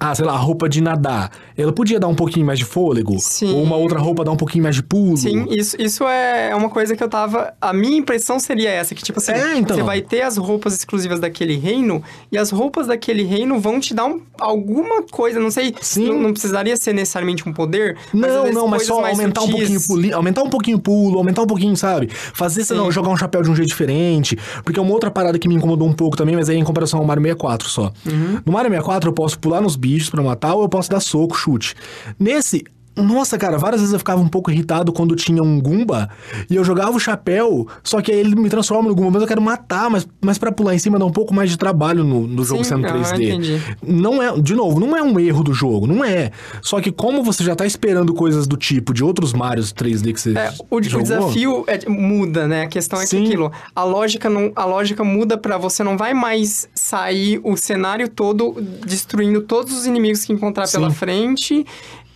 Ah, 0.00 0.14
sei 0.14 0.24
lá, 0.24 0.36
roupa 0.36 0.68
de 0.68 0.80
nadar. 0.80 1.30
Ela 1.56 1.72
podia 1.72 1.98
dar 1.98 2.06
um 2.08 2.14
pouquinho 2.14 2.46
mais 2.46 2.58
de 2.58 2.64
fôlego. 2.64 3.16
Sim. 3.18 3.52
Ou 3.54 3.62
uma 3.62 3.76
outra 3.76 3.98
roupa 3.98 4.24
dar 4.24 4.30
um 4.30 4.36
pouquinho 4.36 4.62
mais 4.62 4.76
de 4.76 4.82
pulo. 4.82 5.16
Sim, 5.16 5.46
isso, 5.50 5.76
isso 5.80 6.04
é 6.06 6.54
uma 6.54 6.68
coisa 6.70 6.94
que 6.96 7.02
eu 7.02 7.08
tava. 7.08 7.52
A 7.60 7.72
minha 7.72 7.96
impressão 7.98 8.38
seria 8.38 8.70
essa: 8.70 8.94
que, 8.94 9.02
tipo 9.02 9.18
assim, 9.18 9.32
É, 9.32 9.56
então. 9.58 9.76
você 9.76 9.82
vai 9.82 10.00
ter 10.00 10.22
as 10.22 10.36
roupas 10.36 10.74
exclusivas 10.74 11.18
daquele 11.20 11.56
reino, 11.56 12.02
e 12.30 12.38
as 12.38 12.50
roupas 12.50 12.86
daquele 12.86 13.24
reino 13.24 13.58
vão 13.58 13.80
te 13.80 13.92
dar 13.92 14.06
um- 14.06 14.20
alguma 14.40 15.02
coisa, 15.02 15.40
não 15.40 15.50
sei. 15.50 15.74
Sim. 15.80 16.08
Não, 16.10 16.18
não 16.20 16.32
precisaria 16.32 16.76
ser 16.76 16.92
necessariamente 16.92 17.48
um 17.48 17.52
poder. 17.52 17.96
mas 18.12 18.30
Não, 18.32 18.42
vezes 18.42 18.56
não, 18.56 18.68
mas 18.68 18.86
só 18.86 19.04
aumentar 19.04 19.42
um 19.42 19.50
pouquinho 19.50 19.80
o 19.80 19.86
pulo, 19.86 20.14
aumentar 20.14 20.42
um 20.44 20.50
pouquinho 20.50 20.76
o 20.76 20.80
pulo, 20.80 21.18
aumentar 21.18 21.42
um 21.42 21.46
pouquinho, 21.46 21.76
sabe? 21.76 22.08
Fazer, 22.08 22.64
sei 22.64 22.76
lá, 22.76 22.88
jogar 22.90 23.08
um 23.10 23.16
chapéu 23.16 23.42
de 23.42 23.50
um 23.50 23.54
jeito 23.56 23.68
diferente. 23.68 24.38
Porque 24.62 24.78
é 24.78 24.82
uma 24.82 24.92
outra 24.92 25.10
parada 25.10 25.38
que 25.38 25.48
me 25.48 25.54
incomodou 25.56 25.88
um 25.88 25.92
pouco 25.92 26.16
também, 26.16 26.36
mas 26.36 26.48
aí 26.48 26.56
em 26.56 26.62
comparação 26.64 27.00
ao 27.00 27.04
Mario 27.04 27.22
64 27.22 27.68
só. 27.68 27.92
Uhum. 28.06 28.38
No 28.46 28.52
Mario 28.52 28.70
64 28.70 29.08
eu 29.10 29.12
posso 29.12 29.36
pular 29.40 29.60
nos 29.60 29.74
bichos 29.74 29.87
pra 30.10 30.22
matar 30.22 30.54
ou 30.54 30.62
eu 30.62 30.68
posso 30.68 30.90
dar 30.90 31.00
soco, 31.00 31.36
chute. 31.36 31.74
Nesse. 32.18 32.64
Nossa, 33.02 33.38
cara, 33.38 33.56
várias 33.58 33.80
vezes 33.80 33.92
eu 33.92 33.98
ficava 33.98 34.20
um 34.20 34.28
pouco 34.28 34.50
irritado 34.50 34.92
quando 34.92 35.14
tinha 35.16 35.42
um 35.42 35.60
Goomba 35.60 36.08
e 36.50 36.56
eu 36.56 36.64
jogava 36.64 36.92
o 36.92 37.00
chapéu, 37.00 37.66
só 37.82 38.00
que 38.00 38.10
aí 38.12 38.18
ele 38.18 38.34
me 38.34 38.48
transforma 38.48 38.88
no 38.88 38.94
Goomba, 38.94 39.12
mas 39.12 39.22
eu 39.22 39.28
quero 39.28 39.40
matar, 39.42 39.88
mas, 39.90 40.06
mas 40.20 40.38
pra 40.38 40.50
pular 40.52 40.74
em 40.74 40.78
cima 40.78 40.98
dá 40.98 41.04
um 41.04 41.10
pouco 41.12 41.32
mais 41.34 41.50
de 41.50 41.56
trabalho 41.56 42.04
no, 42.04 42.26
no 42.26 42.44
jogo 42.44 42.62
Sim, 42.64 42.70
sendo 42.70 42.86
aham, 42.86 43.00
3D. 43.02 43.22
entendi. 43.22 43.62
Não 43.82 44.22
é, 44.22 44.38
de 44.40 44.54
novo, 44.54 44.80
não 44.80 44.96
é 44.96 45.02
um 45.02 45.18
erro 45.18 45.42
do 45.42 45.52
jogo, 45.54 45.86
não 45.86 46.04
é. 46.04 46.30
Só 46.62 46.80
que 46.80 46.90
como 46.92 47.22
você 47.22 47.44
já 47.44 47.54
tá 47.54 47.64
esperando 47.66 48.12
coisas 48.14 48.46
do 48.46 48.56
tipo 48.56 48.92
de 48.92 49.02
outros 49.04 49.32
Marios 49.32 49.72
3D 49.72 50.12
que 50.12 50.20
você 50.20 50.36
É, 50.36 50.52
o, 50.70 50.76
o 50.76 50.82
jogou, 50.82 51.02
desafio 51.02 51.64
é- 51.66 51.88
muda, 51.88 52.46
né? 52.48 52.62
A 52.62 52.66
questão 52.68 53.00
é 53.00 53.06
Sim. 53.06 53.18
que 53.20 53.26
aquilo, 53.28 53.52
a 53.74 53.84
lógica 53.84 54.28
não, 54.28 54.52
a 54.56 54.64
lógica 54.64 55.02
muda 55.04 55.36
pra 55.38 55.56
você 55.58 55.82
não 55.84 55.96
vai 55.96 56.12
mais 56.14 56.68
sair 56.74 57.40
o 57.44 57.56
cenário 57.56 58.08
todo 58.08 58.54
destruindo 58.86 59.42
todos 59.42 59.72
os 59.76 59.86
inimigos 59.86 60.24
que 60.24 60.32
encontrar 60.32 60.68
pela 60.70 60.90
Sim. 60.90 60.96
frente. 60.96 61.66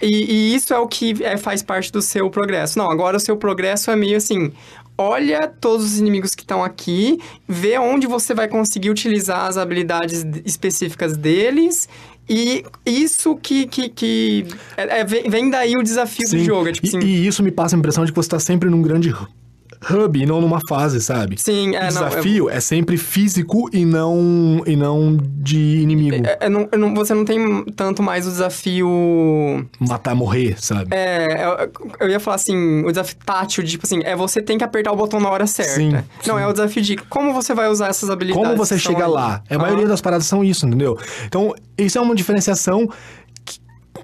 E, 0.02 0.32
e 0.32 0.54
isso 0.54 0.74
é 0.74 0.78
o 0.78 0.88
que 0.88 1.22
é, 1.22 1.36
faz 1.36 1.62
parte 1.62 1.92
do 1.92 2.02
seu 2.02 2.28
progresso. 2.28 2.76
Não, 2.76 2.90
agora 2.90 3.16
o 3.16 3.20
seu 3.20 3.36
progresso 3.36 3.90
é 3.90 3.96
meio 3.96 4.16
assim. 4.16 4.52
Olha 4.98 5.46
todos 5.48 5.86
os 5.86 5.98
inimigos 5.98 6.34
que 6.34 6.42
estão 6.42 6.62
aqui, 6.62 7.18
vê 7.48 7.78
onde 7.78 8.06
você 8.06 8.34
vai 8.34 8.48
conseguir 8.48 8.90
utilizar 8.90 9.46
as 9.46 9.56
habilidades 9.56 10.24
específicas 10.44 11.16
deles. 11.16 11.88
E 12.28 12.64
isso 12.84 13.36
que. 13.36 13.66
que, 13.66 13.88
que 13.88 14.46
é- 14.76 15.00
é- 15.00 15.04
vem 15.04 15.50
daí 15.50 15.76
o 15.76 15.82
desafio 15.82 16.24
do 16.24 16.30
Sim. 16.30 16.44
jogo. 16.44 16.68
É 16.68 16.72
tipo 16.72 16.86
e, 16.86 16.88
assim. 16.88 17.00
e 17.00 17.26
isso 17.26 17.42
me 17.42 17.50
passa 17.50 17.76
a 17.76 17.78
impressão 17.78 18.04
de 18.04 18.12
que 18.12 18.16
você 18.16 18.28
tá 18.28 18.38
sempre 18.38 18.68
num 18.68 18.82
grande 18.82 19.10
hub 19.90 20.20
e 20.20 20.26
não 20.26 20.40
numa 20.40 20.60
fase, 20.68 21.00
sabe? 21.00 21.40
Sim, 21.40 21.74
é, 21.74 21.80
o 21.80 21.82
não, 21.82 22.08
desafio 22.08 22.48
é 22.50 22.60
sempre 22.60 22.96
físico 22.96 23.68
e 23.72 23.84
não, 23.84 24.62
e 24.66 24.76
não 24.76 25.18
de 25.20 25.58
inimigo. 25.80 26.24
É, 26.26 26.38
é, 26.42 26.48
não- 26.48 26.68
é 26.70 26.76
não- 26.76 26.94
você 26.94 27.14
não 27.14 27.24
tem 27.24 27.64
tanto 27.76 28.02
mais 28.02 28.26
o 28.26 28.30
desafio. 28.30 28.88
Matar, 29.80 30.14
morrer, 30.14 30.56
sabe? 30.62 30.94
É, 30.94 31.44
eu, 31.44 31.70
eu 32.00 32.10
ia 32.10 32.20
falar 32.20 32.36
assim, 32.36 32.82
o 32.84 32.90
desafio 32.90 33.16
tátil, 33.24 33.62
de, 33.64 33.70
tipo 33.72 33.86
assim, 33.86 34.00
é 34.04 34.14
você 34.14 34.40
tem 34.42 34.56
que 34.58 34.64
apertar 34.64 34.92
o 34.92 34.96
botão 34.96 35.20
na 35.20 35.28
hora 35.30 35.46
certa. 35.46 35.72
Sim, 35.72 35.90
não, 35.90 36.02
sim. 36.36 36.42
é 36.42 36.46
o 36.46 36.52
desafio 36.52 36.82
de 36.82 36.96
como 36.96 37.32
você 37.32 37.54
vai 37.54 37.68
usar 37.68 37.88
essas 37.88 38.10
habilidades. 38.10 38.46
Como 38.46 38.56
você 38.56 38.78
chega 38.78 39.04
aí. 39.06 39.10
lá? 39.10 39.42
A 39.50 39.54
Ah, 39.54 39.58
maioria 39.58 39.86
das 39.86 40.00
paradas 40.00 40.26
são 40.26 40.42
isso, 40.44 40.66
entendeu? 40.66 40.98
Então, 41.26 41.54
isso 41.76 41.98
é 41.98 42.00
uma 42.00 42.14
diferenciação 42.14 42.88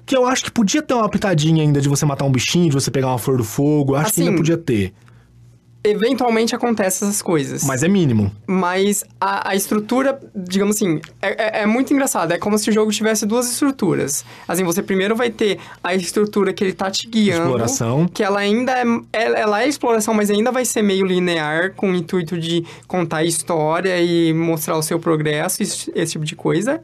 que, 0.05 0.15
eu 0.15 0.25
acho 0.25 0.43
que 0.43 0.51
podia 0.51 0.81
ter 0.81 0.93
uma 0.93 1.07
pitadinha 1.07 1.61
ainda 1.63 1.79
de 1.79 1.87
você 1.87 2.05
matar 2.05 2.25
um 2.25 2.31
bichinho, 2.31 2.69
de 2.69 2.73
você 2.75 2.89
pegar 2.89 3.07
uma 3.07 3.17
flor 3.19 3.37
do 3.37 3.43
fogo. 3.43 3.93
Eu 3.93 3.97
acho 3.97 4.13
que 4.13 4.21
ainda 4.21 4.31
Assim, 4.31 4.37
podia 4.37 4.57
ter. 4.57 4.93
Eventualmente 5.81 6.53
acontecem 6.53 7.07
essas 7.07 7.21
coisas. 7.21 7.63
Mas 7.63 7.83
é 7.83 7.87
mínimo. 7.87 8.31
Mas 8.45 9.03
a, 9.19 9.51
a 9.51 9.55
estrutura, 9.55 10.19
digamos 10.35 10.75
assim, 10.75 10.99
é, 11.21 11.59
é- 11.59 11.61
é 11.61 11.65
muito 11.65 11.93
engraçado. 11.93 12.31
É 12.33 12.37
como 12.37 12.57
se 12.57 12.69
o 12.69 12.73
jogo 12.73 12.91
tivesse 12.91 13.25
duas 13.25 13.49
estruturas. 13.49 14.25
Assim, 14.47 14.63
você 14.65 14.83
primeiro 14.83 15.15
vai 15.15 15.29
ter 15.29 15.57
a 15.81 15.95
estrutura 15.95 16.51
que 16.51 16.63
ele 16.63 16.73
tá 16.73 16.91
te 16.91 17.07
guiando. 17.07 17.43
Exploração. 17.43 18.07
Que 18.07 18.21
ela 18.23 18.39
ainda 18.39 18.73
é, 18.73 18.83
ela 19.41 19.63
é 19.63 19.67
exploração, 19.69 20.13
mas 20.13 20.29
ainda 20.29 20.51
vai 20.51 20.65
ser 20.65 20.81
meio 20.81 21.05
linear, 21.05 21.73
com 21.75 21.91
o 21.91 21.95
intuito 21.95 22.37
de 22.37 22.65
contar 22.85 23.17
a 23.17 23.23
história 23.23 23.97
e 24.01 24.33
mostrar 24.33 24.75
o 24.77 24.83
seu 24.83 24.99
progresso, 24.99 25.63
esse, 25.63 25.91
esse 25.95 26.11
tipo 26.13 26.25
de 26.25 26.35
coisa. 26.35 26.81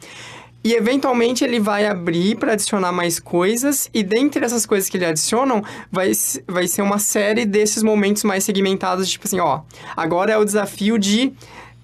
E 0.66 0.74
eventualmente 0.74 1.44
ele 1.44 1.60
vai 1.60 1.86
abrir 1.86 2.36
para 2.38 2.54
adicionar 2.54 2.92
mais 2.92 3.20
coisas, 3.20 3.88
e 3.94 4.02
dentre 4.02 4.44
essas 4.44 4.66
coisas 4.66 4.90
que 4.90 4.98
ele 4.98 5.06
adicionam, 5.06 5.64
vai, 5.92 6.12
vai 6.48 6.68
ser 6.68 6.82
uma 6.82 6.98
série 6.98 7.46
desses 7.46 7.84
momentos 7.84 8.24
mais 8.24 8.44
segmentados, 8.44 9.08
tipo 9.08 9.28
assim, 9.28 9.40
ó, 9.40 9.62
agora 9.96 10.32
é 10.34 10.38
o 10.38 10.44
desafio 10.44 10.98
de 10.98 11.32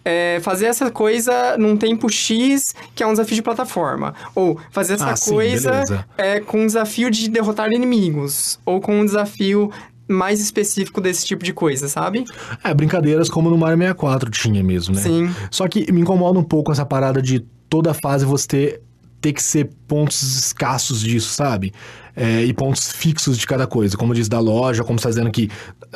é, 0.03 0.39
fazer 0.41 0.65
essa 0.65 0.89
coisa 0.89 1.55
num 1.59 1.77
tempo 1.77 2.09
X, 2.09 2.73
que 2.95 3.03
é 3.03 3.05
um 3.07 3.11
desafio 3.11 3.35
de 3.35 3.43
plataforma. 3.43 4.15
Ou 4.33 4.59
fazer 4.71 4.95
essa 4.95 5.11
Ah, 5.11 5.15
sim, 5.15 5.29
coisa 5.31 5.71
beleza. 5.71 6.05
é, 6.17 6.39
com 6.39 6.61
um 6.61 6.65
desafio 6.65 7.11
de 7.11 7.29
derrotar 7.29 7.71
inimigos. 7.71 8.59
Ou 8.65 8.81
com 8.81 8.99
um 8.99 9.05
desafio 9.05 9.71
mais 10.07 10.41
específico 10.41 10.99
desse 10.99 11.23
tipo 11.27 11.43
de 11.43 11.53
coisa, 11.53 11.87
sabe? 11.87 12.25
É, 12.63 12.73
brincadeiras 12.73 13.29
como 13.29 13.47
no 13.51 13.57
Mario 13.59 13.77
64 13.77 14.31
tinha 14.31 14.63
mesmo, 14.63 14.95
né? 14.95 15.01
Sim. 15.01 15.29
Só 15.51 15.67
que 15.67 15.91
me 15.91 16.01
incomoda 16.01 16.39
um 16.39 16.43
pouco 16.43 16.71
essa 16.71 16.83
parada 16.83 17.21
de 17.21 17.45
toda 17.71 17.93
fase 17.93 18.25
você 18.25 18.47
ter, 18.47 18.81
ter 19.21 19.31
que 19.33 19.41
ser 19.41 19.69
pontos 19.87 20.21
escassos 20.21 20.99
disso, 21.01 21.29
sabe? 21.33 21.71
É, 22.13 22.43
e 22.43 22.51
pontos 22.53 22.91
fixos 22.91 23.37
de 23.37 23.47
cada 23.47 23.65
coisa, 23.65 23.95
como 23.95 24.13
diz 24.13 24.27
da 24.27 24.37
loja, 24.39 24.83
como 24.83 24.99
você 24.99 25.03
tá 25.03 25.09
dizendo 25.09 25.27
aqui. 25.27 25.49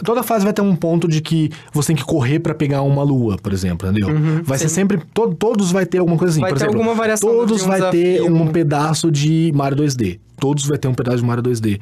Toda 0.05 0.23
fase 0.23 0.45
vai 0.45 0.53
ter 0.53 0.61
um 0.61 0.73
ponto 0.73 1.09
de 1.09 1.19
que 1.21 1.51
você 1.73 1.87
tem 1.87 1.95
que 1.97 2.05
correr 2.05 2.39
pra 2.39 2.55
pegar 2.55 2.81
uma 2.83 3.03
lua, 3.03 3.35
por 3.37 3.51
exemplo, 3.51 3.89
entendeu? 3.89 4.07
vai 4.43 4.57
ser 4.57 4.63
Uhum, 4.65 4.69
sim. 4.69 4.75
sempre. 4.75 5.01
to- 5.13 5.35
todos 5.35 5.73
vai 5.73 5.85
ter 5.85 5.97
alguma 5.97 6.17
coisa 6.17 6.31
assim. 6.31 6.39
Vai 6.39 6.51
por 6.51 6.57
ter 6.57 6.63
exemplo, 6.65 6.79
alguma 6.79 6.95
variação 6.95 7.29
Todos 7.29 7.63
vai 7.63 7.91
ter 7.91 8.21
um 8.21 8.47
pedaço 8.47 9.11
de 9.11 9.51
Mario 9.53 9.77
2D. 9.79 10.19
Todos 10.39 10.65
vai 10.65 10.77
ter 10.77 10.87
um 10.87 10.93
pedaço 10.93 11.17
de 11.17 11.25
Mario 11.25 11.43
2D. 11.43 11.81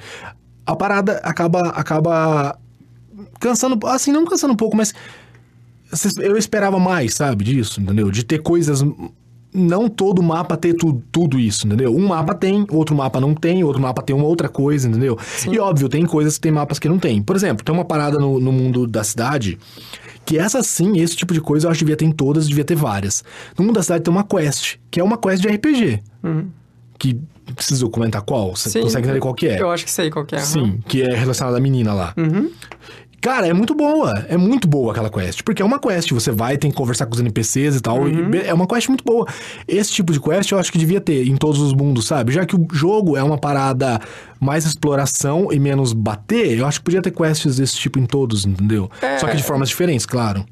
A 0.66 0.76
parada 0.76 1.18
acaba. 1.24 1.60
acaba 1.70 2.58
cansando. 3.40 3.78
Assim, 3.88 4.12
não 4.12 4.26
cansando 4.26 4.54
um 4.54 4.58
pouco, 4.58 4.76
mas 4.76 4.94
Eu 6.20 6.36
esperava 6.38 6.80
mais, 6.80 7.14
sabe, 7.14 7.44
disso, 7.44 7.80
entendeu? 7.80 8.10
De 8.10 8.24
ter 8.26 8.40
coisas. 8.42 8.82
Não 9.54 9.88
todo 9.88 10.24
mapa 10.24 10.58
ter 10.58 10.74
tu, 10.74 11.02
tudo 11.12 11.40
isso, 11.40 11.68
entendeu? 11.68 11.96
Um 11.96 12.08
mapa 12.08 12.34
tem, 12.34 12.66
outro 12.72 12.96
mapa 12.96 13.20
não 13.20 13.36
tem, 13.36 13.64
outro 13.64 13.82
mapa 13.82 14.02
tem 14.02 14.16
uma 14.16 14.26
outra 14.26 14.50
coisa, 14.50 14.88
entendeu? 14.88 15.18
E 15.50 15.60
óbvio, 15.60 15.88
tem 15.88 16.06
coisas 16.06 16.36
que 16.36 16.42
tem 16.42 16.52
mapas 16.52 16.80
que 16.80 16.90
não 16.90 16.98
tem. 16.98 17.22
Por 17.22 17.36
exemplo, 17.36 17.64
tem 17.64 17.74
uma 17.74 17.86
parada 17.86 18.18
no, 18.18 18.40
no 18.40 18.52
mundo 18.52 18.88
da 18.88 19.04
cidade 19.04 19.58
que 20.26 20.38
essa 20.38 20.64
sim, 20.64 21.00
esse 21.00 21.16
tipo 21.16 21.34
de 21.34 21.42
coisa 21.42 21.68
eu 21.68 21.72
acho 21.72 21.80
que 21.80 21.86
devia 21.86 21.98
ter 21.98 22.06
em 22.06 22.12
todas, 22.12 22.48
devia 22.48 22.64
ter 22.64 22.76
várias. 22.76 23.24
No 23.58 23.66
mundo 23.66 23.76
da 23.76 23.84
cidade 23.84 24.04
tem 24.04 24.14
uma 24.14 24.24
quest, 24.24 24.78
que 24.90 25.00
é 25.00 25.04
uma 25.04 25.18
quest 25.18 25.42
de 25.42 25.48
RPG. 25.48 26.02
Que 26.98 27.20
preciso 27.56 27.90
comentar 27.90 28.22
qual? 28.22 28.56
Você 28.56 28.70
Sim. 28.70 28.82
consegue 28.82 29.06
entender 29.06 29.20
qual 29.20 29.34
que 29.34 29.48
é? 29.48 29.62
Eu 29.62 29.70
acho 29.70 29.84
que 29.84 29.92
sei 29.92 30.10
qual 30.10 30.26
que 30.26 30.36
é. 30.36 30.40
Sim, 30.40 30.80
que 30.88 31.02
é 31.02 31.14
relacionada 31.14 31.58
à 31.58 31.60
menina 31.60 31.94
lá. 31.94 32.14
Uhum. 32.16 32.50
Cara, 33.24 33.48
é 33.48 33.54
muito 33.54 33.74
boa. 33.74 34.12
É 34.28 34.36
muito 34.36 34.68
boa 34.68 34.92
aquela 34.92 35.10
quest. 35.10 35.44
Porque 35.44 35.62
é 35.62 35.66
uma 35.66 35.80
quest. 35.80 36.12
Você 36.12 36.30
vai, 36.30 36.58
tem 36.58 36.70
que 36.70 36.76
conversar 36.76 37.06
com 37.06 37.14
os 37.14 37.22
NPCs 37.22 37.78
e 37.78 37.82
tal. 37.82 38.02
Uhum. 38.02 38.36
e 38.36 38.40
é 38.40 38.54
uma 38.54 38.68
quest 38.68 38.90
muito 38.90 39.02
boa. 39.02 39.26
Esse 39.66 39.94
tipo 39.94 40.12
de 40.12 40.20
quest 40.20 40.52
eu 40.52 40.60
acho 40.60 40.70
que 40.70 40.78
devia 40.78 41.00
ter 41.00 41.26
em 41.26 41.38
todos 41.38 41.62
os 41.62 41.74
mundos, 41.74 42.06
sabe? 42.06 42.34
Já 42.34 42.46
que 42.46 42.54
o 42.54 42.68
jogo 42.74 43.16
é 43.16 43.24
uma 43.24 43.38
parada 43.38 44.02
mais 44.42 44.66
exploração 44.66 45.48
e 45.54 45.58
menos 45.58 45.94
bater, 45.94 46.58
eu 46.58 46.66
acho 46.66 46.80
que 46.80 46.84
podia 46.84 47.02
ter 47.02 47.12
quests 47.12 47.56
desse 47.56 47.78
tipo 47.78 47.98
em 47.98 48.06
todos, 48.06 48.46
entendeu? 48.46 48.92
É. 49.02 49.18
Só 49.18 49.28
que 49.28 49.38
de 49.38 49.44
formas 49.44 49.70
diferentes, 49.70 50.06
claro. 50.06 50.46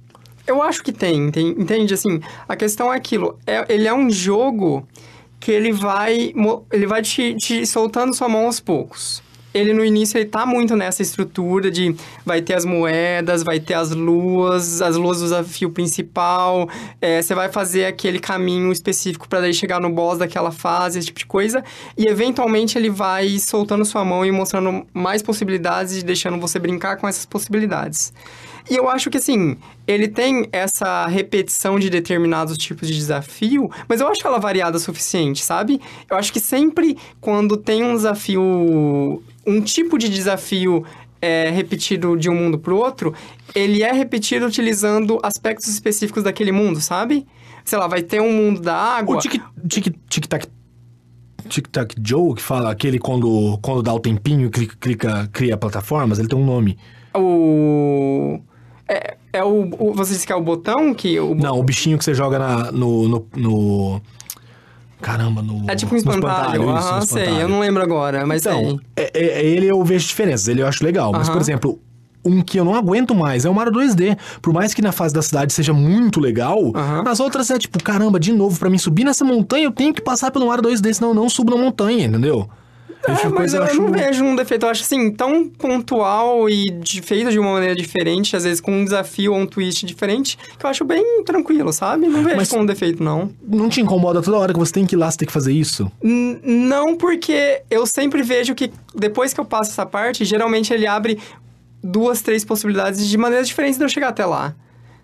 Eu 0.48 0.62
acho 0.62 0.82
que 0.82 0.94
tem, 0.94 1.30
tem- 1.30 1.50
entende? 1.50 1.94
Assim, 1.94 2.22
a 2.48 2.56
questão 2.56 2.94
é 2.94 2.96
aquilo. 2.96 3.38
É, 3.46 3.66
ele 3.68 3.86
é 3.86 3.94
um 3.94 4.10
jogo 4.10 4.88
que 5.42 5.52
ele 5.52 5.74
vai, 5.74 6.34
ele 6.72 6.88
vai 6.88 7.02
te, 7.02 7.36
te 7.36 7.66
soltando 7.66 8.14
sua 8.16 8.30
mão 8.30 8.46
aos 8.46 8.62
poucos. 8.62 9.22
Ele 9.54 9.74
no 9.74 9.84
início 9.84 10.18
ele 10.18 10.26
tá 10.26 10.46
muito 10.46 10.76
nessa 10.76 11.02
estrutura 11.02 11.70
de 11.70 11.96
vai 12.26 12.42
ter 12.42 12.54
as 12.54 12.66
moedas, 12.66 13.44
vai 13.44 13.60
ter 13.60 13.74
as 13.74 13.92
luas, 13.92 14.82
as 14.82 14.96
luas 14.96 15.20
do 15.20 15.24
desafio 15.26 15.70
principal. 15.72 16.70
é, 17.02 17.22
você 17.22 17.36
vai 17.36 17.52
fazer 17.52 17.86
aquele 17.86 18.20
caminho 18.20 18.72
específico 18.72 19.28
para 19.28 19.42
daí 19.42 19.54
chegar 19.54 19.80
no 19.80 19.90
boss 19.90 20.18
daquela 20.20 20.52
fase, 20.52 21.00
esse 21.00 21.08
tipo 21.08 21.20
de 21.20 21.26
coisa. 21.26 21.64
E 21.98 22.08
eventualmente 22.08 22.78
ele 22.78 22.90
vai 22.90 23.38
soltando 23.40 23.84
sua 23.84 24.06
mão 24.06 24.26
e 24.26 24.32
mostrando 24.32 24.86
mais 24.94 25.22
possibilidades 25.22 25.98
e 25.98 26.04
deixando 26.04 26.40
você 26.40 26.58
brincar 26.60 26.98
com 26.98 27.08
essas 27.08 27.26
possibilidades. 27.26 28.14
E 28.70 28.76
eu 28.76 28.90
acho 28.90 29.10
que, 29.10 29.18
assim, 29.18 29.58
ele 29.88 30.08
tem 30.08 30.48
essa 30.52 31.08
repetição 31.08 31.80
de 31.80 31.90
determinados 31.90 32.58
tipos 32.58 32.88
de 32.88 32.94
desafio, 32.94 33.70
mas 33.88 34.00
eu 34.00 34.08
acho 34.08 34.26
ela 34.26 34.40
variada 34.40 34.78
o 34.78 34.80
suficiente, 34.80 35.44
sabe? 35.44 35.82
Eu 36.10 36.18
acho 36.18 36.32
que 36.32 36.40
sempre 36.40 36.98
quando 37.20 37.58
tem 37.58 37.84
um 37.84 37.96
desafio, 37.96 39.22
um 39.46 39.62
tipo 39.62 39.98
de 39.98 40.10
desafio 40.10 40.84
é 41.22 41.50
repetido 41.52 42.18
de 42.18 42.30
um 42.30 42.36
mundo 42.36 42.58
pro 42.58 42.76
outro, 42.78 43.14
ele 43.54 43.84
é 43.84 43.92
repetido 43.92 44.46
utilizando 44.46 45.20
aspectos 45.22 45.68
específicos 45.68 46.24
daquele 46.24 46.52
mundo, 46.52 46.82
sabe? 46.82 47.28
Sei 47.64 47.78
lá, 47.78 47.88
vai 47.88 48.02
ter 48.02 48.20
um 48.22 48.32
mundo 48.34 48.60
da 48.62 48.76
água. 48.76 49.18
O 49.18 49.20
tic- 49.20 49.42
tic- 49.68 49.96
tic-tac. 50.10 50.48
Tic-tac 51.48 51.96
Joe, 52.04 52.34
que 52.36 52.42
fala 52.42 52.72
aquele 52.72 52.98
quando, 52.98 53.58
quando 53.62 53.82
dá 53.84 53.94
o 53.94 54.00
tempinho, 54.00 54.50
clica, 54.50 54.76
clica, 54.80 55.30
cria 55.34 55.58
plataformas, 55.58 56.18
ele 56.18 56.28
tem 56.28 56.38
um 56.38 56.46
nome. 56.46 56.78
O. 57.16 58.40
É, 58.88 59.18
é 59.34 59.44
o, 59.44 59.70
o- 59.78 59.94
Você 59.94 60.14
disse 60.14 60.26
que 60.28 60.34
é 60.34 60.36
o 60.36 60.42
botão 60.42 60.94
que. 60.94 61.20
O, 61.20 61.36
Não, 61.36 61.60
o 61.60 61.64
bichinho 61.64 61.98
que 61.98 62.04
você 62.06 62.14
joga 62.14 62.38
na, 62.40 62.72
no, 62.72 63.08
no, 63.08 63.28
no- 63.36 64.02
Caramba, 65.02 65.42
no. 65.42 65.70
É 65.70 65.76
tipo 65.76 65.94
um 65.94 65.98
espantalho. 65.98 66.62
isso, 66.64 66.72
no 66.72 66.78
Aham, 66.78 67.02
sei. 67.02 67.22
espantalho. 67.24 67.42
Eu 67.42 67.50
não 67.50 67.60
lembro 67.60 67.82
agora, 67.84 68.26
mas 68.26 68.46
Então, 68.46 68.62
sei. 68.62 68.80
é, 68.96 69.12
é- 69.14 69.46
ele 69.46 69.66
eu 69.68 69.84
vejo 69.84 70.08
diferenças, 70.08 70.48
ele 70.48 70.62
eu 70.62 70.68
acho 70.68 70.84
legal. 70.84 71.12
Mas, 71.12 71.28
por 71.30 71.42
exemplo, 71.42 71.80
um 72.24 72.42
que 72.42 72.60
eu 72.60 72.64
não 72.64 72.76
aguento 72.76 73.16
mais 73.16 73.46
é 73.46 73.50
o 73.50 73.54
Mario 73.56 73.74
2D. 73.74 74.16
Por 74.42 74.54
mais 74.54 74.74
que 74.76 74.82
na 74.82 74.92
fase 74.92 75.14
da 75.14 75.22
cidade 75.24 75.52
seja 75.54 75.74
muito 75.74 76.20
legal, 76.20 76.72
Aham. 76.76 77.04
nas 77.04 77.20
outras 77.20 77.50
é 77.50 77.58
tipo, 77.58 77.82
caramba, 77.84 78.20
de 78.20 78.32
novo, 78.32 78.60
pra 78.60 78.70
mim 78.70 78.78
subir 78.78 79.04
nessa 79.04 79.26
montanha 79.26 79.64
eu 79.66 79.72
tenho 79.72 79.94
que 79.94 80.02
passar 80.02 80.30
pelo 80.30 80.48
Mario 80.48 80.64
2D, 80.64 80.94
senão 80.94 81.10
eu 81.10 81.16
não 81.16 81.28
subo 81.30 81.50
na 81.56 81.58
montanha, 81.62 82.06
entendeu? 82.06 82.48
É, 83.08 83.28
mas 83.30 83.54
eu 83.54 83.62
eu 83.62 83.66
acho. 83.68 83.82
não 83.82 83.92
vejo 83.92 84.24
um 84.24 84.36
defeito. 84.36 84.66
Eu 84.66 84.70
acho 84.70 84.84
assim, 84.84 85.12
tão 85.12 85.48
pontual 85.50 86.50
e 86.50 86.70
de, 86.70 87.02
feito 87.02 87.32
de 87.32 87.40
uma 87.40 87.54
maneira 87.54 87.76
diferente, 87.76 88.36
às 88.36 88.44
vezes 88.44 88.62
com 88.62 88.72
um 88.72 88.84
desafio 88.84 89.34
ou 89.34 89.40
um 89.40 89.46
twist 89.48 89.86
diferente, 89.86 90.38
que 90.58 90.66
eu 90.66 90.70
acho 90.70 90.86
bem 90.86 91.24
tranquilo, 91.24 91.72
sabe? 91.74 92.08
Não 92.08 92.24
vejo 92.24 92.36
Mas- 92.36 92.50
como 92.50 92.64
um 92.64 92.66
defeito, 92.66 93.04
não. 93.04 93.32
Não 93.48 93.70
te 93.70 93.82
incomoda 93.82 94.22
toda 94.22 94.38
hora 94.38 94.54
que 94.54 94.60
você 94.60 94.74
tem 94.74 94.86
que 94.86 94.96
ir 94.96 94.98
lá, 94.98 95.10
você 95.10 95.18
tem 95.18 95.26
que 95.26 95.34
fazer 95.34 95.54
isso? 95.54 95.92
N- 96.04 96.40
Não, 96.44 96.96
porque 96.96 97.62
eu 97.70 97.86
sempre 97.88 98.22
vejo 98.22 98.54
que 98.54 98.72
depois 98.94 99.34
que 99.34 99.40
eu 99.40 99.46
passo 99.46 99.72
essa 99.72 99.86
parte, 99.86 100.24
geralmente 100.26 100.74
ele 100.74 100.86
abre 100.88 101.18
duas, 101.84 102.22
três 102.22 102.46
possibilidades 102.46 103.08
de 103.08 103.18
maneiras 103.18 103.48
diferentes 103.48 103.78
de 103.78 103.84
eu 103.84 103.90
chegar 103.90 104.10
até 104.10 104.26
lá. 104.26 104.54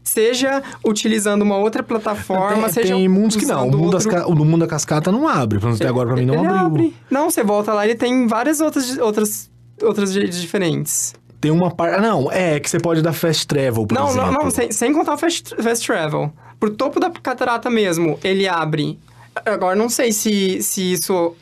Seja 0.07 0.63
utilizando 0.85 1.41
uma 1.41 1.57
outra 1.57 1.83
plataforma, 1.83 2.63
tem, 2.63 2.73
seja 2.73 2.93
tem 2.95 3.07
mundos 3.07 3.35
que 3.35 3.45
não. 3.45 3.67
O 3.67 3.71
mundo, 3.71 3.93
outro- 3.95 4.09
ca- 4.09 4.25
o 4.27 4.33
do 4.33 4.45
mundo 4.45 4.59
da 4.61 4.67
cascata 4.67 5.11
não 5.11 5.27
abre. 5.27 5.59
Pelo 5.59 5.67
menos 5.69 5.81
até 5.81 5.89
agora 5.89 6.07
pra 6.07 6.15
mim 6.17 6.25
não 6.25 6.35
ele 6.35 6.47
abriu. 6.47 6.65
abre. 6.65 6.95
Não, 7.11 7.29
você 7.29 7.43
volta 7.43 7.73
lá, 7.73 7.85
ele 7.85 7.95
tem 7.95 8.25
várias 8.27 8.61
outras 8.61 8.97
outras 8.97 9.49
outras 9.83 10.13
diferentes. 10.13 11.13
Tem 11.39 11.51
uma 11.51 11.69
parte. 11.69 12.01
Não, 12.01 12.31
é 12.31 12.59
que 12.59 12.69
você 12.69 12.79
pode 12.79 13.01
dar 13.01 13.13
fast 13.13 13.45
travel, 13.45 13.85
por 13.85 13.93
Não, 13.93 14.07
exemplo. 14.09 14.31
não, 14.31 14.43
não, 14.45 14.49
sem, 14.51 14.71
sem 14.71 14.91
contar 14.93 15.13
o 15.13 15.17
fast, 15.17 15.55
fast 15.61 15.85
travel. 15.85 16.31
Pro 16.59 16.71
topo 16.71 16.99
da 16.99 17.11
catarata 17.11 17.69
mesmo, 17.69 18.17
ele 18.23 18.47
abre. 18.47 18.97
Agora, 19.45 19.75
não 19.75 19.87
sei 19.89 20.11
se, 20.11 20.63
se 20.63 20.93
isso 20.93 21.35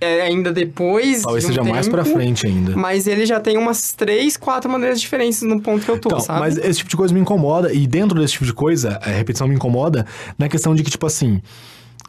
é 0.00 0.22
ainda 0.22 0.52
depois. 0.52 1.22
Talvez 1.22 1.44
de 1.44 1.50
um 1.50 1.54
seja 1.54 1.64
mais 1.64 1.88
pra 1.88 2.02
tempo, 2.04 2.16
frente 2.16 2.46
ainda. 2.46 2.76
Mas 2.76 3.06
ele 3.06 3.26
já 3.26 3.40
tem 3.40 3.56
umas 3.58 3.92
três, 3.92 4.36
quatro 4.36 4.70
maneiras 4.70 5.00
diferentes 5.00 5.42
no 5.42 5.60
ponto 5.60 5.84
que 5.84 5.90
eu 5.90 5.98
tô, 6.00 6.08
Então, 6.08 6.20
sabe? 6.20 6.40
mas 6.40 6.56
esse 6.58 6.78
tipo 6.78 6.90
de 6.90 6.96
coisa 6.96 7.12
me 7.14 7.20
incomoda, 7.20 7.72
e 7.72 7.86
dentro 7.86 8.18
desse 8.20 8.34
tipo 8.34 8.44
de 8.44 8.52
coisa, 8.52 8.98
a 9.02 9.10
repetição 9.10 9.46
me 9.48 9.54
incomoda 9.54 10.06
na 10.38 10.48
questão 10.48 10.74
de 10.74 10.82
que, 10.82 10.90
tipo 10.90 11.06
assim, 11.06 11.40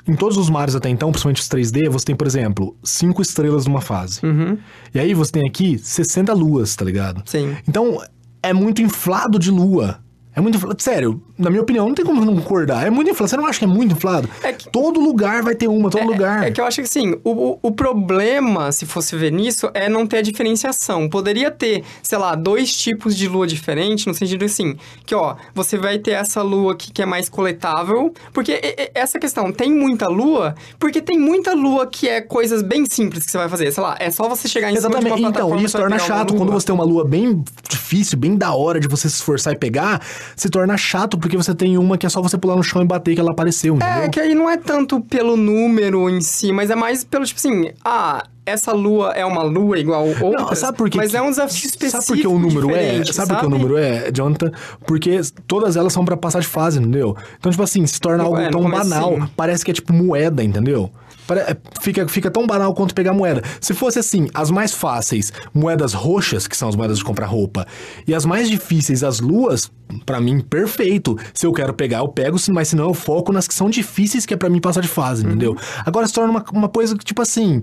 em 0.07 0.15
todos 0.15 0.37
os 0.37 0.49
mares 0.49 0.75
até 0.75 0.89
então, 0.89 1.11
principalmente 1.11 1.41
os 1.41 1.47
3D, 1.47 1.89
você 1.89 2.05
tem, 2.05 2.15
por 2.15 2.25
exemplo, 2.27 2.75
cinco 2.83 3.21
estrelas 3.21 3.65
numa 3.65 3.81
fase. 3.81 4.19
Uhum, 4.25 4.57
E 4.93 4.99
aí 4.99 5.13
você 5.13 5.31
tem 5.31 5.47
aqui 5.47 5.77
60 5.77 6.33
luas, 6.33 6.75
tá 6.75 6.83
ligado? 6.85 7.21
sim. 7.25 7.55
Então, 7.67 8.01
é 8.41 8.53
muito 8.53 8.81
inflado 8.81 9.37
de 9.37 9.51
lua. 9.51 9.99
É 10.39 10.41
muito 10.41 10.55
inflado. 10.55 10.81
Sério, 10.81 11.21
na 11.37 11.49
minha 11.49 11.61
opinião, 11.61 11.85
não 11.87 11.93
tem 11.93 12.05
como 12.05 12.23
não 12.23 12.35
concordar. 12.37 12.87
É 12.87 12.89
muito 12.89 13.11
inflado. 13.11 13.29
Você 13.29 13.35
não 13.37 13.45
acha 13.45 13.59
que 13.59 13.65
é 13.65 13.67
muito 13.67 13.91
inflado? 13.93 14.29
É 14.41 14.53
que- 14.53 14.69
Todo 14.69 14.99
lugar 14.99 15.43
vai 15.43 15.53
ter 15.53 15.67
uma, 15.67 15.89
todo 15.89 16.05
lugar. 16.05 16.43
É 16.43 16.51
que 16.51 16.61
eu 16.61 16.65
acho 16.65 16.77
que 16.77 16.83
assim, 16.87 17.15
o, 17.25 17.59
o, 17.61 17.71
problema, 17.71 18.71
se 18.71 18.85
fosse 18.85 19.15
ver 19.17 19.31
nisso, 19.31 19.69
é 19.73 19.89
não 19.89 20.07
ter 20.07 20.17
a 20.17 20.21
diferenciação. 20.21 21.09
Poderia 21.09 21.51
ter, 21.51 21.83
sei 22.01 22.17
lá, 22.17 22.35
dois 22.35 22.73
tipos 22.75 23.17
de 23.17 23.27
lua 23.27 23.45
diferentes, 23.45 24.05
no 24.05 24.13
sentido 24.13 24.45
assim, 24.45 24.77
que 25.05 25.13
ó, 25.13 25.35
você 25.53 25.77
vai 25.77 25.99
ter 25.99 26.11
essa 26.11 26.41
lua 26.41 26.71
aqui 26.73 26.91
que 26.91 27.01
é 27.01 27.05
mais 27.05 27.27
coletável, 27.27 28.13
porque 28.31 28.61
essa 28.93 29.19
questão, 29.19 29.51
tem 29.51 29.71
muita 29.73 30.07
lua, 30.07 30.55
porque 30.79 31.01
tem 31.01 31.19
muita 31.19 31.53
lua 31.53 31.85
que 31.85 32.07
é 32.07 32.21
coisas 32.21 32.61
bem 32.61 32.85
simples 32.89 33.25
que 33.25 33.31
você 33.31 33.37
vai 33.37 33.49
fazer, 33.49 33.71
sei 33.73 33.83
lá, 33.83 33.97
é 33.99 34.09
só 34.09 34.29
você 34.29 34.47
chegar 34.47 34.71
em 34.71 34.75
cima 34.77 34.89
de 34.89 34.95
Exatamente. 34.95 35.21
uma 35.21 35.31
plataforma 35.31 35.55
Então, 35.55 35.65
isso 35.65 35.77
torna 35.77 35.99
chato. 35.99 36.35
Quando 36.35 36.51
você 36.51 36.67
tem 36.67 36.75
uma 36.75 36.85
lua 36.85 37.03
bem 37.03 37.43
difícil, 37.69 38.17
bem 38.17 38.35
da 38.37 38.53
hora 38.53 38.79
de 38.79 38.87
você 38.87 39.09
se 39.09 39.15
esforçar 39.15 39.53
e 39.53 39.57
pegar, 39.57 40.01
se 40.35 40.49
torna 40.49 40.77
chato 40.77 41.17
porque 41.17 41.37
você 41.37 41.53
tem 41.53 41.77
uma 41.77 41.97
que 41.97 42.05
é 42.05 42.09
só 42.09 42.21
você 42.21 42.37
pular 42.37 42.55
no 42.55 42.63
chão 42.63 42.81
e 42.81 42.85
bater 42.85 43.15
que 43.15 43.19
ela 43.21 43.31
apareceu, 43.31 43.75
entendeu? 43.75 44.03
É, 44.03 44.09
que 44.09 44.19
aí 44.19 44.33
não 44.35 44.49
é 44.49 44.57
tanto 44.57 45.01
pelo 45.01 45.35
número 45.35 46.09
em 46.09 46.21
si, 46.21 46.51
mas 46.51 46.69
é 46.69 46.75
mais 46.75 47.03
pelo, 47.03 47.25
tipo 47.25 47.39
assim, 47.39 47.71
ah, 47.83 48.23
essa 48.45 48.71
lua 48.71 49.11
é 49.11 49.25
uma 49.25 49.43
lua 49.43 49.77
igual 49.77 50.07
outras, 50.07 50.33
Não, 50.33 50.55
sabe 50.55 50.77
por 50.77 50.89
quê? 50.89 50.97
mas 50.97 51.13
é 51.13 51.21
um 51.21 51.29
desafio 51.29 51.67
específico 51.67 52.01
Sabe 52.01 52.07
por 52.07 52.17
que 52.17 52.27
o 52.27 52.39
número 52.39 52.71
é? 52.71 52.79
diferente, 52.79 53.13
Sabe, 53.13 53.29
por 53.29 53.39
que 53.39 53.45
o 53.45 53.49
número 53.49 53.77
é, 53.77 54.11
Jonathan? 54.11 54.51
Porque 54.85 55.21
todas 55.47 55.75
elas 55.75 55.93
são 55.93 56.03
pra 56.03 56.17
passar 56.17 56.39
de 56.39 56.47
fase, 56.47 56.79
entendeu? 56.79 57.15
Então, 57.37 57.51
tipo 57.51 57.63
assim, 57.63 57.85
se 57.85 57.99
torna 57.99 58.23
algo 58.23 58.37
é, 58.37 58.49
tão 58.49 58.69
banal. 58.69 59.29
Parece 59.35 59.63
que 59.63 59.71
é 59.71 59.73
tipo 59.73 59.93
moeda, 59.93 60.43
entendeu? 60.43 60.91
É, 61.37 61.57
Fica, 61.81 62.07
fica 62.07 62.29
tão 62.31 62.45
banal 62.47 62.73
quanto 62.73 62.93
pegar 62.93 63.13
moeda. 63.13 63.41
Se 63.61 63.73
fosse 63.73 63.99
assim, 63.99 64.27
as 64.33 64.49
mais 64.51 64.73
fáceis, 64.73 65.31
moedas 65.53 65.93
roxas, 65.93 66.47
que 66.47 66.55
são 66.57 66.67
as 66.69 66.75
moedas 66.75 66.97
de 66.97 67.03
comprar 67.03 67.25
roupa, 67.27 67.65
e 68.07 68.13
as 68.13 68.25
mais 68.25 68.49
difíceis, 68.49 69.03
as 69.03 69.19
luas, 69.19 69.71
pra 70.05 70.19
mim, 70.19 70.39
perfeito. 70.41 71.17
Se 71.33 71.45
eu 71.45 71.53
quero 71.53 71.73
pegar, 71.73 71.99
eu 71.99 72.07
pego, 72.07 72.37
mas 72.51 72.67
senão 72.69 72.85
eu 72.85 72.93
foco 72.93 73.31
nas 73.31 73.47
que 73.47 73.53
são 73.53 73.69
difíceis, 73.69 74.25
que 74.25 74.33
é 74.33 74.37
pra 74.37 74.49
mim 74.49 74.59
passar 74.59 74.81
de 74.81 74.87
fase, 74.87 75.23
Uhum. 75.23 75.29
entendeu? 75.29 75.57
Agora 75.85 76.07
se 76.07 76.13
torna 76.13 76.31
uma, 76.31 76.45
uma 76.53 76.69
coisa 76.69 76.97
que, 76.97 77.05
tipo 77.05 77.21
assim, 77.21 77.61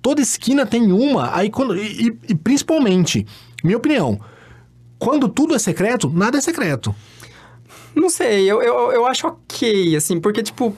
toda 0.00 0.20
esquina 0.20 0.64
tem 0.66 0.90
uma, 0.92 1.34
aí 1.36 1.48
quando. 1.50 1.76
E, 1.76 2.08
e- 2.08 2.18
e 2.30 2.34
principalmente, 2.34 3.26
minha 3.64 3.76
opinião, 3.76 4.18
quando 4.98 5.28
tudo 5.28 5.54
é 5.54 5.58
secreto, 5.58 6.10
nada 6.10 6.38
é 6.38 6.40
secreto. 6.40 6.94
Não 7.94 8.08
sei, 8.08 8.50
eu, 8.50 8.62
eu, 8.62 8.92
eu 8.92 9.06
acho 9.06 9.26
ok, 9.26 9.94
assim, 9.96 10.18
porque, 10.20 10.42
tipo. 10.42 10.74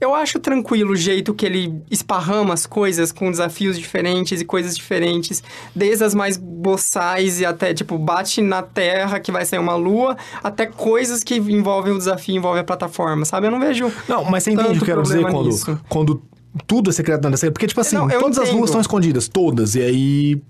Eu 0.00 0.14
acho 0.14 0.38
tranquilo 0.38 0.92
o 0.92 0.96
jeito 0.96 1.34
que 1.34 1.44
ele 1.44 1.82
esparrama 1.90 2.54
as 2.54 2.66
coisas 2.66 3.10
com 3.10 3.30
desafios 3.30 3.76
diferentes 3.76 4.40
e 4.40 4.44
coisas 4.44 4.76
diferentes, 4.76 5.42
desde 5.74 6.04
as 6.04 6.14
mais 6.14 6.36
boçais 6.36 7.40
e 7.40 7.44
até, 7.44 7.74
tipo, 7.74 7.98
bate 7.98 8.40
na 8.40 8.62
terra 8.62 9.18
que 9.18 9.32
vai 9.32 9.44
sair 9.44 9.58
uma 9.58 9.74
lua, 9.74 10.16
até 10.42 10.66
coisas 10.66 11.24
que 11.24 11.34
envolvem 11.36 11.92
o 11.92 11.98
desafio, 11.98 12.36
envolvem 12.36 12.60
a 12.60 12.64
plataforma, 12.64 13.24
sabe? 13.24 13.48
Eu 13.48 13.50
não 13.50 13.58
vejo. 13.58 13.92
Não, 14.08 14.24
mas 14.24 14.44
você 14.44 14.52
entende 14.52 14.68
o 14.68 14.72
que 14.74 14.82
eu 14.82 14.86
quero 14.86 15.02
dizer 15.02 15.22
quando, 15.22 15.46
nisso. 15.46 15.80
quando 15.88 16.22
tudo 16.66 16.90
é 16.90 16.92
secreto, 16.92 17.26
é 17.26 17.30
secreto? 17.32 17.52
Porque, 17.54 17.66
tipo 17.66 17.80
assim, 17.80 17.96
Não, 17.96 18.08
todas 18.08 18.38
as 18.38 18.44
entendo. 18.44 18.56
luas 18.58 18.70
estão 18.70 18.80
escondidas, 18.80 19.28
todas, 19.28 19.74
e 19.74 19.82
aí. 19.82 20.42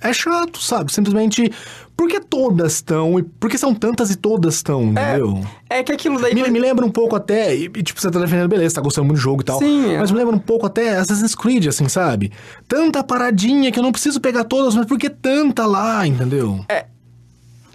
É 0.00 0.12
chato, 0.12 0.60
sabe? 0.60 0.92
Simplesmente. 0.92 1.52
Por 1.98 2.08
que 2.08 2.20
todas 2.20 2.74
estão? 2.74 3.18
E 3.18 3.24
por 3.24 3.50
que 3.50 3.58
são 3.58 3.74
tantas 3.74 4.08
e 4.12 4.14
todas 4.14 4.54
estão, 4.54 4.84
entendeu? 4.84 5.44
É 5.68 5.82
que 5.82 5.90
aquilo 5.90 6.20
daí. 6.20 6.32
Me, 6.32 6.48
me 6.48 6.60
lembra 6.60 6.86
um 6.86 6.90
pouco 6.90 7.16
até, 7.16 7.52
e, 7.52 7.68
tipo, 7.68 8.00
você 8.00 8.08
tá 8.08 8.20
defendendo, 8.20 8.48
beleza, 8.48 8.76
tá 8.76 8.80
gostando 8.80 9.06
muito 9.06 9.18
do 9.18 9.20
jogo 9.20 9.42
e 9.42 9.44
tal. 9.44 9.58
Sim, 9.58 9.94
é. 9.94 9.98
Mas 9.98 10.12
me 10.12 10.16
lembra 10.16 10.36
um 10.36 10.38
pouco 10.38 10.64
até 10.64 10.96
Assassin's 10.96 11.34
Creed, 11.34 11.66
assim, 11.66 11.88
sabe? 11.88 12.30
Tanta 12.68 13.02
paradinha 13.02 13.72
que 13.72 13.80
eu 13.80 13.82
não 13.82 13.90
preciso 13.90 14.20
pegar 14.20 14.44
todas, 14.44 14.76
mas 14.76 14.86
por 14.86 14.96
que 14.96 15.10
tanta 15.10 15.66
lá, 15.66 16.06
entendeu? 16.06 16.64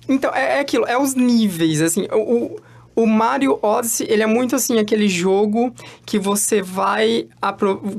Então, 0.07 0.33
é, 0.33 0.55
é 0.55 0.59
aquilo, 0.61 0.85
é 0.85 0.97
os 0.97 1.15
níveis, 1.15 1.81
assim, 1.81 2.07
o, 2.09 2.17
o, 2.17 2.59
o 2.95 3.05
Mario 3.05 3.59
Odyssey, 3.61 4.07
ele 4.09 4.23
é 4.23 4.27
muito, 4.27 4.55
assim, 4.55 4.79
aquele 4.79 5.07
jogo 5.07 5.73
que 6.05 6.19
você 6.19 6.61
vai, 6.61 7.27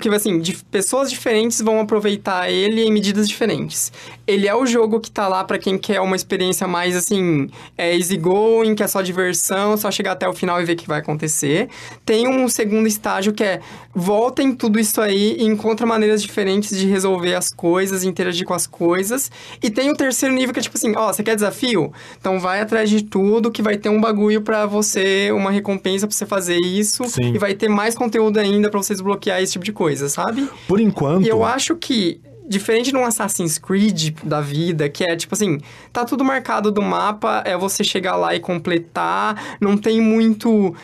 que, 0.00 0.09
assim, 0.09 0.42
pessoas 0.70 1.11
diferentes 1.11 1.61
vão 1.61 1.80
aproveitar 1.80 2.50
ele 2.50 2.83
em 2.83 2.92
medidas 2.92 3.28
diferentes. 3.28 3.92
Ele 4.26 4.48
é 4.48 4.54
o 4.54 4.64
jogo 4.66 5.00
que 5.00 5.11
tá 5.11 5.28
lá 5.28 5.44
pra 5.44 5.59
quem 5.59 5.76
quer 5.76 6.00
uma 6.00 6.16
experiência 6.16 6.66
mais, 6.66 6.96
assim, 6.96 7.48
é 7.76 7.94
easygoing, 7.94 8.74
que 8.74 8.83
é 8.83 8.87
só 8.87 9.02
diversão, 9.02 9.76
só 9.76 9.90
chegar 9.90 10.12
até 10.12 10.28
o 10.28 10.33
final 10.33 10.61
e 10.61 10.64
ver 10.64 10.72
o 10.72 10.76
que 10.76 10.88
vai 10.88 11.00
acontecer. 11.00 11.68
Tem 12.04 12.26
um 12.26 12.48
segundo 12.48 12.87
estágio 12.87 13.33
que 13.33 13.44
é, 13.44 13.61
voltem 13.94 14.54
tudo 14.54 14.78
isso 14.78 15.00
aí 15.00 15.37
e 15.38 15.44
encontra 15.44 15.87
maneiras 15.87 16.22
diferentes 16.22 16.76
de 16.76 16.87
resolver 16.87 17.35
as 17.35 17.52
coisas, 17.52 18.04
interagir 18.04 18.46
com 18.46 18.54
as 18.54 18.66
coisas. 18.66 19.30
E 19.62 19.70
tem 19.70 19.90
o 19.90 19.96
terceiro 19.96 20.35
nível 20.35 20.52
que 20.52 20.61
é 20.61 20.62
tipo 20.62 20.76
assim, 20.76 20.94
ó, 20.96 21.12
você 21.12 21.22
quer 21.22 21.35
desafio? 21.35 21.92
Então 22.18 22.40
vai 22.40 22.61
atrás 22.61 22.88
de 22.88 23.02
tudo 23.02 23.50
que 23.50 23.62
vai 23.62 23.76
ter 23.76 23.88
um 23.88 24.00
bagulho 24.00 24.40
pra 24.40 24.66
você, 24.66 24.84
uma 25.33 25.51
recompensa 25.51 26.07
pra 26.07 26.16
você 26.16 26.27
fazer 26.27 26.59
isso. 26.59 27.05
Sim. 27.05 27.35
E 27.35 27.38
vai 27.38 27.55
ter 27.55 27.68
mais 27.68 27.94
conteúdo 27.94 28.38
ainda 28.38 28.70
pra 28.70 28.83
você 28.83 28.92
desbloquear 28.92 29.40
esse 29.40 29.53
tipo 29.53 29.64
de 29.64 29.73
coisa, 29.73 30.09
sabe? 30.09 30.49
Por 30.66 30.81
enquanto. 30.81 31.25
E 31.25 31.29
eu 31.29 31.44
acho 31.44 31.77
que, 31.77 32.20
diferente 32.49 32.90
de 32.90 32.97
um 32.97 33.05
Assassin's 33.05 33.59
Creed 33.59 34.16
da 34.23 34.40
vida, 34.40 34.88
que 34.88 35.05
é 35.05 35.16
tipo 35.16 35.35
assim, 35.35 35.61
tá 35.92 36.05
tudo 36.05 36.25
marcado 36.25 36.70
do 36.70 36.83
mapa, 36.83 37.42
é 37.47 37.57
você 37.57 37.83
chegar 37.83 38.16
lá 38.16 38.35
e 38.35 38.40
completar, 38.40 39.57
não 39.61 39.77
tem 39.77 40.01
muito 40.01 40.75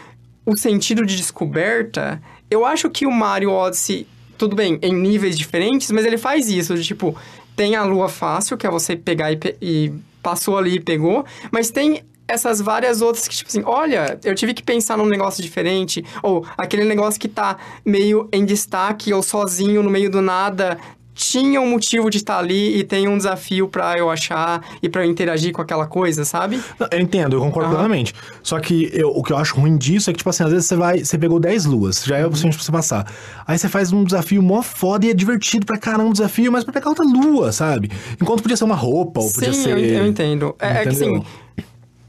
o 0.44 0.56
sentido 0.56 1.04
de 1.04 1.16
descoberta. 1.16 2.20
Eu 2.50 2.64
acho 2.64 2.90
que 2.90 3.06
o 3.06 3.10
Mario 3.10 3.50
Odyssey, 3.50 4.06
tudo 4.36 4.56
bem, 4.56 4.78
em 4.82 4.92
níveis 4.92 5.38
diferentes, 5.38 5.90
mas 5.90 6.04
ele 6.04 6.18
faz 6.18 6.48
isso, 6.48 6.74
de 6.74 6.82
tipo, 6.82 7.16
tem 7.54 7.76
a 7.76 7.84
lua 7.84 8.08
fácil, 8.08 8.56
que 8.56 8.66
é 8.66 8.70
você 8.70 8.96
pegar 8.96 9.30
e, 9.32 9.38
e 9.60 9.92
passou 10.22 10.58
ali 10.58 10.76
e 10.76 10.80
pegou, 10.80 11.24
mas 11.50 11.70
tem 11.70 12.02
essas 12.30 12.60
várias 12.60 13.02
outras 13.02 13.26
que, 13.28 13.34
tipo 13.36 13.48
assim, 13.48 13.62
olha, 13.64 14.18
eu 14.24 14.34
tive 14.34 14.54
que 14.54 14.62
pensar 14.62 14.96
num 14.96 15.06
negócio 15.06 15.42
diferente, 15.42 16.04
ou 16.22 16.46
aquele 16.56 16.84
negócio 16.84 17.20
que 17.20 17.28
tá 17.28 17.56
meio 17.84 18.28
em 18.32 18.44
destaque 18.44 19.12
ou 19.12 19.22
sozinho 19.22 19.82
no 19.82 19.90
meio 19.90 20.10
do 20.10 20.20
nada, 20.22 20.78
tinha 21.12 21.60
um 21.60 21.68
motivo 21.68 22.08
de 22.08 22.16
estar 22.16 22.38
ali 22.38 22.78
e 22.78 22.82
tem 22.84 23.06
um 23.06 23.14
desafio 23.16 23.68
pra 23.68 23.98
eu 23.98 24.08
achar 24.08 24.64
e 24.82 24.88
pra 24.88 25.04
eu 25.04 25.10
interagir 25.10 25.52
com 25.52 25.60
aquela 25.60 25.86
coisa, 25.86 26.24
sabe? 26.24 26.58
Não, 26.78 26.88
Eu 26.90 26.98
entendo, 26.98 27.36
eu 27.36 27.40
concordo 27.40 27.68
Aham. 27.68 27.74
plenamente. 27.78 28.14
Só 28.42 28.58
que 28.58 28.88
eu- 28.94 29.10
o 29.10 29.22
que 29.22 29.30
eu 29.30 29.36
acho 29.36 29.54
ruim 29.54 29.76
disso 29.76 30.08
é 30.08 30.14
que, 30.14 30.18
tipo 30.18 30.30
assim, 30.30 30.44
às 30.44 30.50
vezes 30.50 30.66
você 30.66 30.76
vai, 30.76 31.04
você 31.04 31.18
pegou 31.18 31.38
10 31.38 31.66
luas, 31.66 32.04
já 32.04 32.16
é 32.16 32.24
o 32.24 32.28
suficiente 32.30 32.56
pra 32.56 32.64
você 32.64 32.72
passar. 32.72 33.12
Aí 33.46 33.58
você 33.58 33.68
faz 33.68 33.92
um 33.92 34.02
desafio 34.02 34.40
mó 34.42 34.62
foda 34.62 35.04
e 35.04 35.10
é 35.10 35.14
divertido 35.14 35.66
pra 35.66 35.76
caramba 35.76 36.08
o 36.08 36.12
desafio, 36.12 36.50
mas 36.50 36.64
pra 36.64 36.72
pegar 36.72 36.88
outra 36.88 37.04
lua, 37.04 37.52
sabe? 37.52 37.90
Enquanto 38.18 38.40
podia 38.40 38.56
ser 38.56 38.64
uma 38.64 38.76
roupa, 38.76 39.20
ou 39.20 39.30
podia 39.30 39.52
Sim, 39.52 39.62
ser. 39.62 39.70
eu, 39.72 39.78
eu 39.78 40.06
entendo. 40.06 40.54
É, 40.58 40.68
é 40.78 40.82
que 40.84 40.88
assim? 40.88 41.22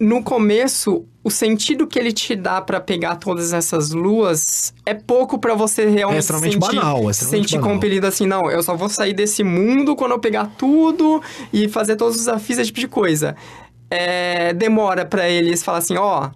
No 0.01 0.23
começo, 0.23 1.05
o 1.23 1.29
sentido 1.29 1.85
que 1.85 1.99
ele 1.99 2.11
te 2.11 2.35
dá 2.35 2.59
pra 2.59 2.81
pegar 2.81 3.17
todas 3.17 3.53
essas 3.53 3.91
luas 3.91 4.73
é 4.83 4.95
pouco 4.95 5.37
pra 5.37 5.53
você 5.53 5.85
realmente 5.87 6.15
É 6.15 6.19
extremamente 6.19 6.53
sentir, 6.53 6.75
banal, 6.75 6.97
é 7.07 7.11
extremamente 7.11 7.41
sentir 7.49 7.57
banal. 7.59 7.69
compelido 7.73 8.07
assim, 8.07 8.25
não, 8.25 8.49
eu 8.49 8.63
só 8.63 8.75
vou 8.75 8.89
sair 8.89 9.13
desse 9.13 9.43
mundo 9.43 9.95
quando 9.95 10.13
eu 10.13 10.19
pegar 10.19 10.51
tudo 10.57 11.21
e 11.53 11.69
fazer 11.69 11.95
todos 11.97 12.15
os 12.15 12.21
desafios, 12.25 12.57
esse 12.57 12.67
tipo 12.69 12.79
de 12.79 12.87
coisa. 12.87 13.35
É, 13.91 14.53
demora 14.53 15.05
pra 15.05 15.29
eles 15.29 15.63
falar 15.63 15.77
assim, 15.77 15.95
ó, 15.97 16.31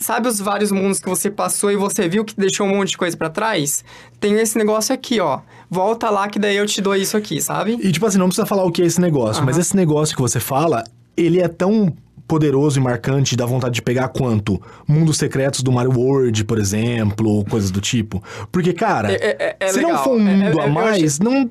Sabe 0.00 0.28
os 0.28 0.38
vários 0.38 0.70
mundos 0.70 1.00
que 1.00 1.08
você 1.08 1.28
passou 1.28 1.72
e 1.72 1.76
você 1.76 2.08
viu 2.08 2.24
que 2.24 2.32
deixou 2.36 2.64
um 2.64 2.76
monte 2.76 2.90
de 2.90 2.96
coisa 2.98 3.16
pra 3.16 3.28
trás? 3.28 3.84
Tem 4.20 4.32
esse 4.34 4.56
negócio 4.56 4.94
aqui, 4.94 5.18
ó. 5.18 5.40
Volta 5.68 6.08
lá 6.08 6.28
que 6.28 6.38
daí 6.38 6.56
eu 6.56 6.66
te 6.66 6.80
dou 6.80 6.94
isso 6.94 7.16
aqui, 7.16 7.42
sabe? 7.42 7.76
E, 7.82 7.90
tipo 7.90 8.06
assim, 8.06 8.16
não 8.16 8.26
precisa 8.28 8.46
falar 8.46 8.62
o 8.64 8.70
que 8.70 8.80
é 8.80 8.86
esse 8.86 9.00
negócio, 9.00 9.44
mas 9.44 9.56
Aham. 9.56 9.60
esse 9.60 9.74
negócio 9.74 10.14
que 10.14 10.22
você 10.22 10.38
fala, 10.38 10.84
ele 11.16 11.40
é 11.40 11.48
tão 11.48 11.92
poderoso 12.28 12.78
e 12.78 12.82
marcante, 12.82 13.34
dá 13.34 13.46
vontade 13.46 13.74
de 13.76 13.82
pegar 13.82 14.08
quanto? 14.08 14.60
Mundos 14.86 15.16
secretos 15.16 15.62
do 15.62 15.72
Mario 15.72 15.92
World, 15.98 16.44
por 16.44 16.58
exemplo, 16.58 17.28
ou 17.28 17.44
coisas 17.44 17.70
do 17.70 17.80
tipo. 17.80 18.22
Porque, 18.52 18.72
cara, 18.74 19.10
É- 19.10 19.16
é- 19.16 19.56
é 19.58 19.68
se 19.68 19.80
não 19.80 19.88
legal. 19.88 20.04
for 20.04 20.16
um 20.16 20.28
É- 20.28 20.32
mundo 20.36 20.60
é- 20.60 20.64
a 20.64 20.68
mais, 20.68 21.18
não. 21.18 21.50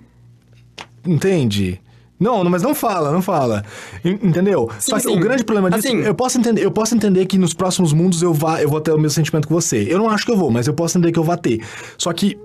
Entende? 1.05 1.81
Não, 2.19 2.43
não, 2.43 2.49
mas 2.49 2.63
não 2.63 2.73
fala, 2.73 3.11
não 3.11 3.21
fala. 3.21 3.63
En- 4.03 4.19
Entendeu? 4.23 4.69
Sim, 4.79 4.91
Só 4.91 4.95
que 4.97 5.03
sim. 5.03 5.15
o 5.15 5.19
grande 5.19 5.43
problema 5.43 5.69
disso, 5.69 5.87
Assim- 5.87 5.99
eu 5.99 6.15
posso 6.15 6.37
entender, 6.39 6.63
eu 6.65 6.71
posso 6.71 6.95
entender 6.95 7.25
que 7.27 7.37
nos 7.37 7.53
próximos 7.53 7.93
mundos 7.93 8.21
eu 8.23 8.33
vá, 8.33 8.61
eu 8.61 8.67
vou 8.69 8.81
ter 8.81 8.91
o 8.91 8.95
mesmo 8.97 9.11
sentimento 9.11 9.47
que 9.47 9.53
você. 9.53 9.85
Eu 9.89 9.99
não 9.99 10.09
acho 10.09 10.25
que 10.25 10.31
eu 10.31 10.37
vou, 10.37 10.49
mas 10.49 10.67
eu 10.67 10.73
posso 10.73 10.97
entender 10.97 11.11
que 11.11 11.19
eu 11.19 11.23
vou 11.23 11.37
ter. 11.37 11.61
Só 11.97 12.11
que 12.11 12.37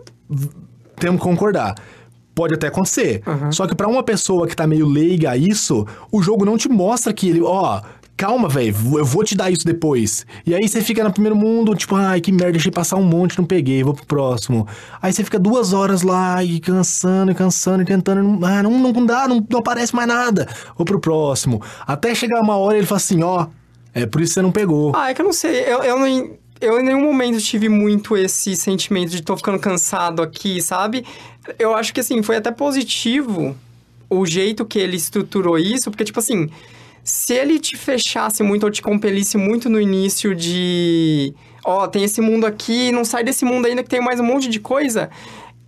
temos 0.96 1.20
que 1.20 1.26
concordar. 1.26 1.74
Pode 2.34 2.54
até 2.54 2.68
acontecer. 2.68 3.22
Só 3.50 3.66
que 3.66 3.74
pra 3.74 3.88
uma 3.88 4.02
pessoa 4.02 4.46
que 4.46 4.54
tá 4.56 4.66
meio 4.66 4.86
leiga 4.86 5.30
a 5.32 5.36
isso, 5.36 5.86
o 6.10 6.22
jogo 6.22 6.44
não 6.46 6.56
te 6.56 6.68
mostra 6.68 7.12
que 7.12 7.28
ele, 7.28 7.40
ó, 7.42 7.80
calma, 8.22 8.48
velho, 8.48 8.72
eu 8.98 9.04
vou 9.04 9.24
te 9.24 9.34
dar 9.34 9.50
isso 9.50 9.66
depois. 9.66 10.24
E 10.46 10.54
aí 10.54 10.68
você 10.68 10.80
fica 10.80 11.02
no 11.02 11.12
primeiro 11.12 11.34
mundo, 11.34 11.74
tipo, 11.74 11.96
ai, 11.96 12.20
que 12.20 12.30
merda, 12.30 12.52
deixei 12.52 12.70
passar 12.70 12.96
um 12.96 13.02
monte, 13.02 13.36
não 13.36 13.44
peguei, 13.44 13.82
vou 13.82 13.94
pro 13.94 14.06
próximo. 14.06 14.64
Aí 15.02 15.12
você 15.12 15.24
fica 15.24 15.40
duas 15.40 15.72
horas 15.72 16.02
lá 16.02 16.42
e 16.44 16.60
cansando 16.60 17.32
e 17.32 17.34
cansando 17.34 17.82
e 17.82 17.84
tentando, 17.84 18.46
ah, 18.46 18.62
não, 18.62 18.78
não 18.78 19.04
dá, 19.04 19.26
não, 19.26 19.44
não 19.50 19.58
aparece 19.58 19.92
mais 19.92 20.06
nada. 20.06 20.46
Vou 20.76 20.84
pro 20.84 21.00
próximo. 21.00 21.60
Até 21.84 22.14
chegar 22.14 22.40
uma 22.40 22.56
hora 22.56 22.78
ele 22.78 22.86
fala 22.86 22.98
assim, 22.98 23.24
ó, 23.24 23.48
é 23.92 24.06
por 24.06 24.20
isso 24.20 24.30
que 24.30 24.34
você 24.34 24.42
não 24.42 24.52
pegou. 24.52 24.92
Ah, 24.94 25.10
é 25.10 25.14
que 25.14 25.20
eu 25.20 25.26
não 25.26 25.32
sei. 25.32 25.62
Eu, 25.62 25.82
eu, 25.82 25.98
não, 25.98 26.06
eu 26.60 26.78
em 26.78 26.84
nenhum 26.84 27.02
momento 27.02 27.40
tive 27.40 27.68
muito 27.68 28.16
esse 28.16 28.54
sentimento 28.54 29.10
de 29.10 29.20
tô 29.20 29.36
ficando 29.36 29.58
cansado 29.58 30.22
aqui, 30.22 30.62
sabe? 30.62 31.04
Eu 31.58 31.74
acho 31.74 31.92
que, 31.92 31.98
assim, 31.98 32.22
foi 32.22 32.36
até 32.36 32.52
positivo 32.52 33.56
o 34.08 34.24
jeito 34.24 34.64
que 34.64 34.78
ele 34.78 34.96
estruturou 34.96 35.58
isso, 35.58 35.90
porque, 35.90 36.04
tipo 36.04 36.20
assim, 36.20 36.48
se 37.04 37.34
ele 37.34 37.58
te 37.58 37.76
fechasse 37.76 38.42
muito 38.42 38.64
ou 38.64 38.70
te 38.70 38.80
compelisse 38.80 39.36
muito 39.36 39.68
no 39.68 39.80
início 39.80 40.34
de. 40.34 41.34
Ó, 41.64 41.86
tem 41.86 42.04
esse 42.04 42.20
mundo 42.20 42.46
aqui, 42.46 42.92
não 42.92 43.04
sai 43.04 43.24
desse 43.24 43.44
mundo 43.44 43.66
ainda 43.66 43.82
que 43.82 43.88
tem 43.88 44.00
mais 44.00 44.18
um 44.20 44.24
monte 44.24 44.48
de 44.48 44.60
coisa, 44.60 45.10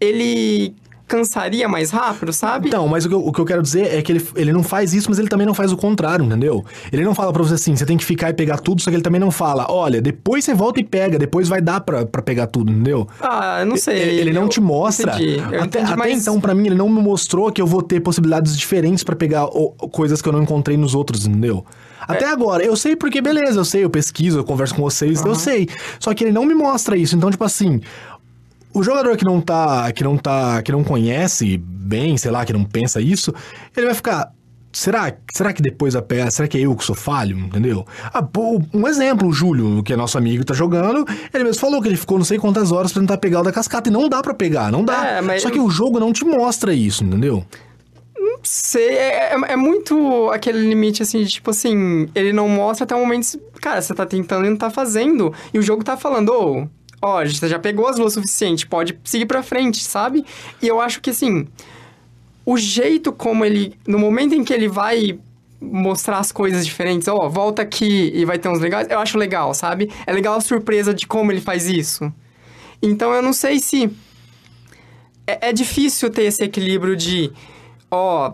ele 0.00 0.74
cansaria 1.06 1.68
mais 1.68 1.90
rápido, 1.90 2.32
sabe? 2.32 2.68
Então, 2.68 2.88
mas 2.88 3.04
o 3.04 3.08
que, 3.08 3.14
eu, 3.14 3.24
o 3.26 3.32
que 3.32 3.40
eu 3.40 3.44
quero 3.44 3.62
dizer 3.62 3.94
é 3.94 4.02
que 4.02 4.10
ele, 4.12 4.26
ele 4.36 4.52
não 4.52 4.62
faz 4.62 4.92
isso, 4.94 5.08
mas 5.10 5.18
ele 5.18 5.28
também 5.28 5.46
não 5.46 5.54
faz 5.54 5.70
o 5.72 5.76
contrário, 5.76 6.24
entendeu? 6.24 6.64
Ele 6.92 7.04
não 7.04 7.14
fala 7.14 7.32
pra 7.32 7.42
você 7.42 7.54
assim, 7.54 7.76
você 7.76 7.84
tem 7.86 7.96
que 7.96 8.04
ficar 8.04 8.30
e 8.30 8.34
pegar 8.34 8.58
tudo, 8.58 8.80
só 8.82 8.90
que 8.90 8.96
ele 8.96 9.02
também 9.02 9.20
não 9.20 9.30
fala, 9.30 9.66
olha, 9.70 10.00
depois 10.00 10.44
você 10.44 10.54
volta 10.54 10.80
e 10.80 10.84
pega, 10.84 11.18
depois 11.18 11.48
vai 11.48 11.60
dar 11.60 11.80
pra, 11.80 12.06
pra 12.06 12.22
pegar 12.22 12.46
tudo, 12.46 12.72
entendeu? 12.72 13.06
Ah, 13.20 13.58
eu 13.60 13.66
não 13.66 13.76
sei. 13.76 13.98
Ele, 13.98 14.20
ele 14.20 14.32
não 14.32 14.48
te 14.48 14.60
mostra. 14.60 15.14
entendi, 15.14 15.38
até 15.40 15.56
entendi, 15.64 15.84
até 15.92 15.96
mas- 15.96 16.22
então, 16.22 16.40
pra 16.40 16.54
mim, 16.54 16.66
ele 16.66 16.74
não 16.76 16.88
me 16.88 17.00
mostrou 17.02 17.52
que 17.52 17.60
eu 17.60 17.66
vou 17.66 17.82
ter 17.82 18.00
possibilidades 18.00 18.56
diferentes 18.56 19.04
pra 19.04 19.14
pegar 19.14 19.44
o- 19.46 19.70
coisas 19.90 20.20
que 20.22 20.28
eu 20.28 20.32
não 20.32 20.42
encontrei 20.42 20.76
nos 20.76 20.94
outros, 20.94 21.26
entendeu? 21.26 21.64
É. 22.06 22.12
Até 22.12 22.26
agora, 22.26 22.62
eu 22.62 22.76
sei 22.76 22.94
porque, 22.96 23.20
beleza, 23.22 23.58
eu 23.60 23.64
sei, 23.64 23.82
eu 23.82 23.88
pesquiso, 23.88 24.38
eu 24.38 24.44
converso 24.44 24.74
com 24.74 24.82
vocês, 24.82 25.24
eu 25.24 25.34
sei. 25.34 25.68
Só 25.98 26.12
que 26.12 26.22
ele 26.24 26.32
não 26.32 26.44
me 26.44 26.54
mostra 26.54 26.98
isso. 26.98 27.16
Então, 27.16 27.30
tipo 27.30 27.42
assim, 27.44 27.80
o 28.74 28.82
jogador 28.82 29.16
que 29.16 29.24
não 29.24 29.40
tá, 29.40 29.90
que 29.92 30.02
não 30.04 30.16
tá, 30.18 30.60
que 30.62 30.72
não 30.72 30.82
conhece 30.84 31.56
bem, 31.56 32.16
sei 32.16 32.30
lá, 32.30 32.44
que 32.44 32.52
não 32.52 32.64
pensa 32.64 33.00
isso, 33.00 33.32
ele 33.76 33.86
vai 33.86 33.94
ficar. 33.94 34.30
Será, 34.72 35.12
será 35.32 35.52
que 35.52 35.62
depois 35.62 35.94
a 35.94 36.02
peça, 36.02 36.32
será 36.32 36.48
que 36.48 36.58
é 36.58 36.62
eu 36.62 36.74
que 36.74 36.82
sou 36.84 36.96
falho, 36.96 37.38
entendeu? 37.38 37.86
Ah, 38.12 38.20
pô, 38.20 38.60
um 38.74 38.88
exemplo, 38.88 39.28
o 39.28 39.32
Júlio, 39.32 39.84
que 39.84 39.92
é 39.92 39.96
nosso 39.96 40.18
amigo, 40.18 40.44
tá 40.44 40.52
jogando, 40.52 41.06
ele 41.32 41.44
mesmo 41.44 41.60
falou 41.60 41.80
que 41.80 41.86
ele 41.86 41.96
ficou 41.96 42.18
não 42.18 42.24
sei 42.24 42.38
quantas 42.38 42.72
horas 42.72 42.92
pra 42.92 43.00
tentar 43.00 43.18
pegar 43.18 43.40
o 43.40 43.44
da 43.44 43.52
cascata, 43.52 43.88
e 43.88 43.92
não 43.92 44.08
dá 44.08 44.20
pra 44.20 44.34
pegar, 44.34 44.72
não 44.72 44.84
dá. 44.84 45.06
É, 45.06 45.20
mas- 45.20 45.42
Só 45.42 45.50
que 45.50 45.60
o 45.60 45.70
jogo 45.70 46.00
não 46.00 46.12
te 46.12 46.24
mostra 46.24 46.74
isso, 46.74 47.04
entendeu? 47.04 47.44
sei, 48.42 48.88
é, 48.90 49.32
é- 49.34 49.52
é 49.52 49.56
muito 49.56 50.28
aquele 50.30 50.58
limite, 50.68 51.02
assim, 51.02 51.22
de 51.22 51.28
tipo 51.30 51.50
assim, 51.50 52.08
ele 52.14 52.32
não 52.32 52.48
mostra 52.48 52.84
até 52.84 52.94
o 52.94 52.98
momento, 53.00 53.38
cara, 53.60 53.80
você 53.80 53.94
tá 53.94 54.04
tentando 54.04 54.46
e 54.46 54.50
não 54.50 54.56
tá 54.56 54.70
fazendo, 54.70 55.32
e 55.52 55.58
o 55.58 55.62
jogo 55.62 55.82
tá 55.84 55.96
falando, 55.96 56.30
ô, 56.30 56.68
ó, 57.04 57.22
você 57.22 57.46
já 57.46 57.58
pegou 57.58 57.86
as 57.86 57.98
luas 57.98 58.16
o 58.16 58.22
suficiente, 58.22 58.66
pode 58.66 58.98
seguir 59.04 59.26
pra 59.26 59.42
frente, 59.42 59.84
sabe? 59.84 60.24
E 60.62 60.66
eu 60.66 60.80
acho 60.80 61.02
que, 61.02 61.10
assim, 61.10 61.46
o 62.46 62.56
jeito 62.56 63.12
como 63.12 63.44
ele, 63.44 63.78
no 63.86 63.98
momento 63.98 64.34
em 64.34 64.42
que 64.42 64.54
ele 64.54 64.68
vai 64.68 65.18
mostrar 65.60 66.18
as 66.18 66.32
coisas 66.32 66.64
diferentes, 66.64 67.06
ó, 67.06 67.28
volta 67.28 67.60
aqui 67.60 68.10
e 68.14 68.24
vai 68.24 68.38
ter 68.38 68.48
uns 68.48 68.58
legais, 68.58 68.88
eu 68.88 68.98
acho 68.98 69.18
legal, 69.18 69.52
sabe? 69.52 69.90
É 70.06 70.12
legal 70.12 70.34
a 70.34 70.40
surpresa 70.40 70.94
de 70.94 71.06
como 71.06 71.30
ele 71.30 71.42
faz 71.42 71.66
isso. 71.66 72.10
Então 72.80 73.12
eu 73.12 73.20
não 73.20 73.34
sei 73.34 73.58
se 73.58 73.90
é, 75.26 75.50
é 75.50 75.52
difícil 75.52 76.08
ter 76.10 76.24
esse 76.24 76.42
equilíbrio 76.42 76.96
de, 76.96 77.30
ó, 77.90 78.32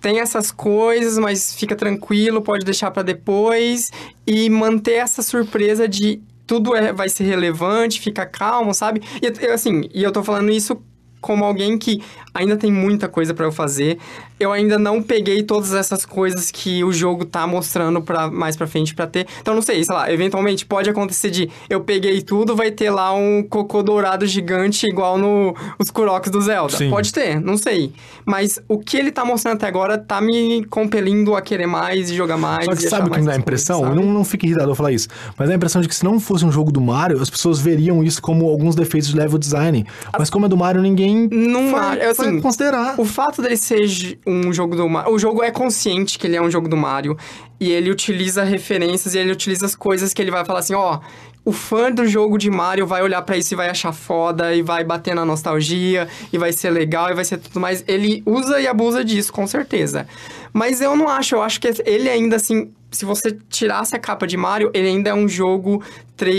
tem 0.00 0.18
essas 0.18 0.50
coisas, 0.50 1.16
mas 1.16 1.54
fica 1.54 1.76
tranquilo, 1.76 2.42
pode 2.42 2.64
deixar 2.64 2.90
pra 2.90 3.02
depois 3.02 3.90
e 4.26 4.50
manter 4.50 4.94
essa 4.94 5.22
surpresa 5.22 5.88
de 5.88 6.20
tudo 6.50 6.74
é, 6.74 6.92
vai 6.92 7.08
ser 7.08 7.22
relevante, 7.22 8.00
fica 8.00 8.26
calmo, 8.26 8.74
sabe? 8.74 9.00
E 9.22 9.26
eu- 9.46 9.54
assim, 9.54 9.88
e 9.94 10.02
eu 10.02 10.10
tô 10.10 10.20
falando 10.24 10.50
isso 10.50 10.82
como 11.20 11.44
alguém 11.44 11.78
que 11.78 12.02
ainda 12.34 12.56
tem 12.56 12.72
muita 12.72 13.06
coisa 13.08 13.32
pra 13.32 13.44
eu 13.46 13.52
fazer. 13.52 13.98
Eu 14.40 14.52
ainda 14.52 14.78
não 14.78 15.02
peguei 15.02 15.42
todas 15.42 15.74
essas 15.74 16.06
coisas 16.06 16.50
que 16.50 16.82
o 16.82 16.90
jogo 16.90 17.26
tá 17.26 17.46
mostrando 17.46 18.00
para 18.00 18.30
mais 18.30 18.56
pra 18.56 18.66
frente 18.66 18.94
pra 18.94 19.06
ter. 19.06 19.26
Então 19.38 19.54
não 19.54 19.60
sei, 19.60 19.84
sei 19.84 19.94
lá, 19.94 20.10
eventualmente 20.10 20.64
pode 20.64 20.88
acontecer 20.88 21.30
de 21.30 21.50
eu 21.68 21.82
peguei 21.82 22.22
tudo, 22.22 22.56
vai 22.56 22.70
ter 22.70 22.90
lá 22.90 23.12
um 23.12 23.42
cocô 23.42 23.82
dourado 23.82 24.26
gigante 24.26 24.86
igual 24.86 25.18
no 25.18 25.54
os 25.78 25.90
Kuroks 25.90 26.30
do 26.30 26.40
Zelda. 26.40 26.74
Sim. 26.74 26.88
Pode 26.88 27.12
ter, 27.12 27.38
não 27.38 27.58
sei. 27.58 27.92
Mas 28.24 28.58
o 28.66 28.78
que 28.78 28.96
ele 28.96 29.12
tá 29.12 29.26
mostrando 29.26 29.56
até 29.56 29.66
agora 29.66 29.98
tá 29.98 30.22
me 30.22 30.64
compelindo 30.64 31.36
a 31.36 31.42
querer 31.42 31.66
mais 31.66 32.10
e 32.10 32.16
jogar 32.16 32.38
mais. 32.38 32.64
Só 32.64 32.74
que 32.74 32.88
sabe 32.88 33.08
o 33.08 33.10
que 33.10 33.20
me 33.20 33.26
dá 33.26 33.32
a 33.32 33.36
impressão? 33.36 33.80
coisas, 33.80 33.94
não, 33.94 34.10
não 34.10 34.24
fico 34.24 34.46
irritado 34.46 34.70
ao 34.70 34.74
falar 34.74 34.92
isso. 34.92 35.08
Mas 35.36 35.48
dá 35.48 35.54
a 35.54 35.56
impressão 35.56 35.82
de 35.82 35.88
que 35.88 35.94
se 35.94 36.02
não 36.02 36.18
fosse 36.18 36.46
um 36.46 36.50
jogo 36.50 36.72
do 36.72 36.80
Mario, 36.80 37.20
as 37.20 37.28
pessoas 37.28 37.60
veriam 37.60 38.02
isso 38.02 38.22
como 38.22 38.48
alguns 38.48 38.74
defeitos 38.74 39.10
de 39.10 39.16
level 39.16 39.38
design. 39.38 39.86
Mas 40.18 40.30
como 40.30 40.46
é 40.46 40.48
do 40.48 40.56
Mario, 40.56 40.80
ninguém 40.80 41.28
Não 41.30 41.72
vai, 41.72 42.00
assim, 42.00 42.22
vai 42.22 42.40
considerar. 42.40 42.94
O 42.98 43.04
fato 43.04 43.42
dele 43.42 43.58
ser 43.58 43.86
um 44.30 44.52
jogo 44.52 44.76
do 44.76 44.88
Mario. 44.88 45.12
O 45.12 45.18
jogo 45.18 45.42
é 45.42 45.50
consciente 45.50 46.18
que 46.18 46.26
ele 46.26 46.36
é 46.36 46.42
um 46.42 46.50
jogo 46.50 46.68
do 46.68 46.76
Mario. 46.76 47.16
E 47.58 47.70
ele 47.70 47.90
utiliza 47.90 48.42
referências 48.42 49.14
e 49.14 49.18
ele 49.18 49.32
utiliza 49.32 49.66
as 49.66 49.74
coisas 49.74 50.14
que 50.14 50.22
ele 50.22 50.30
vai 50.30 50.44
falar 50.44 50.60
assim: 50.60 50.74
ó. 50.74 51.00
O 51.42 51.52
fã 51.52 51.90
do 51.90 52.06
jogo 52.06 52.36
de 52.36 52.50
Mario 52.50 52.86
vai 52.86 53.02
olhar 53.02 53.22
pra 53.22 53.34
isso 53.34 53.54
e 53.54 53.56
vai 53.56 53.70
achar 53.70 53.92
foda, 53.92 54.54
e 54.54 54.60
vai 54.60 54.84
bater 54.84 55.14
na 55.14 55.24
nostalgia, 55.24 56.06
e 56.30 56.36
vai 56.36 56.52
ser 56.52 56.68
legal, 56.68 57.10
e 57.10 57.14
vai 57.14 57.24
ser 57.24 57.38
tudo 57.38 57.58
mais. 57.58 57.82
Ele 57.88 58.22
usa 58.26 58.60
e 58.60 58.66
abusa 58.68 59.02
disso, 59.02 59.32
com 59.32 59.46
certeza. 59.46 60.06
Mas 60.52 60.82
eu 60.82 60.94
não 60.94 61.08
acho, 61.08 61.36
eu 61.36 61.42
acho 61.42 61.58
que 61.58 61.68
ele 61.86 62.10
ainda 62.10 62.36
assim. 62.36 62.70
Se 62.90 63.04
você 63.04 63.38
tirasse 63.48 63.96
a 63.96 63.98
capa 63.98 64.26
de 64.26 64.36
Mario, 64.36 64.70
ele 64.74 64.88
ainda 64.88 65.10
é 65.10 65.14
um 65.14 65.26
jogo 65.26 65.82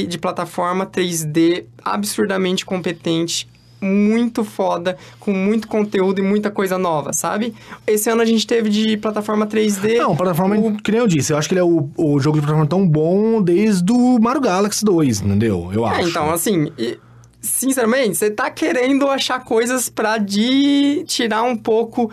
de 0.08 0.17
plataforma 0.19 0.86
3D 0.86 1.65
absurdamente 1.84 2.63
competente, 2.63 3.47
muito 3.82 4.44
foda, 4.44 4.96
com 5.20 5.32
muito 5.34 5.67
conteúdo 5.67 6.20
e 6.20 6.24
muita 6.24 6.52
coisa 6.52 6.78
nova, 6.78 7.12
sabe? 7.13 7.54
Esse 7.88 8.10
ano 8.10 8.22
a 8.22 8.26
gente 8.26 8.46
teve 8.46 8.70
de 8.70 8.96
plataforma 8.98 9.48
3D. 9.48 9.98
Não, 9.98 10.15
plataforma, 10.15 10.56
o- 10.58 10.78
que 10.78 10.91
nem 10.91 11.00
eu 11.02 11.08
disse, 11.08 11.34
eu 11.34 11.38
acho 11.38 11.48
que 11.50 11.54
ele 11.56 11.62
é 11.62 11.63
o, 11.63 11.89
o 11.98 12.20
jogo 12.20 12.38
de 12.38 12.41
plataforma 12.46 12.70
tão 12.70 12.88
bom 12.88 13.41
desde 13.41 13.91
o 13.91 14.20
Mario 14.20 14.41
Galaxy 14.41 14.86
2, 14.86 15.22
entendeu? 15.22 15.70
Eu 15.74 15.86
É, 15.88 16.00
acho. 16.00 16.10
então, 16.10 16.30
assim, 16.32 16.72
e, 16.78 17.00
sinceramente, 17.41 18.15
você 18.17 18.30
tá 18.30 18.50
querendo 18.52 19.08
achar 19.08 19.44
coisas 19.44 19.89
pra 19.89 20.17
de 20.20 21.04
tirar 21.08 21.41
um 21.44 21.56
pouco. 21.56 22.12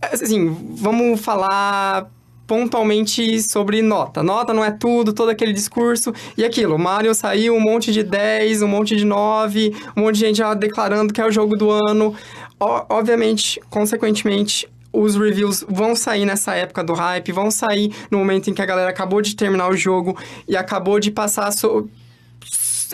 Assim, 0.00 0.56
vamos 0.76 1.20
falar 1.20 2.10
pontualmente 2.50 3.40
sobre 3.42 3.80
nota. 3.80 4.24
Nota 4.24 4.52
não 4.52 4.64
é 4.64 4.72
tudo, 4.72 5.12
todo 5.12 5.28
aquele 5.28 5.52
discurso. 5.52 6.12
E 6.36 6.44
aquilo, 6.44 6.76
Mario 6.76 7.14
saiu 7.14 7.54
um 7.54 7.60
monte 7.60 7.92
de 7.92 8.02
10, 8.02 8.60
um 8.62 8.66
monte 8.66 8.96
de 8.96 9.04
9, 9.04 9.72
um 9.96 10.00
monte 10.00 10.14
de 10.16 10.20
gente 10.26 10.36
já 10.38 10.52
declarando 10.52 11.12
que 11.12 11.20
é 11.20 11.26
o 11.26 11.30
jogo 11.30 11.56
do 11.56 11.70
ano. 11.70 12.14
o- 12.62 12.84
obviamente, 12.90 13.58
consequentemente, 13.70 14.68
os 14.92 15.16
reviews 15.16 15.64
vão 15.66 15.96
sair 15.96 16.26
nessa 16.26 16.54
época 16.54 16.84
do 16.84 16.92
hype, 16.92 17.32
vão 17.32 17.50
sair 17.50 17.90
no 18.10 18.18
momento 18.18 18.50
em 18.50 18.52
que 18.54 18.60
a 18.60 18.66
galera 18.66 18.90
acabou 18.90 19.22
de 19.22 19.34
terminar 19.34 19.70
o 19.70 19.76
jogo 19.76 20.14
e 20.46 20.54
acabou 20.56 21.00
de 21.00 21.10
passar 21.10 21.50
so- 21.52 21.88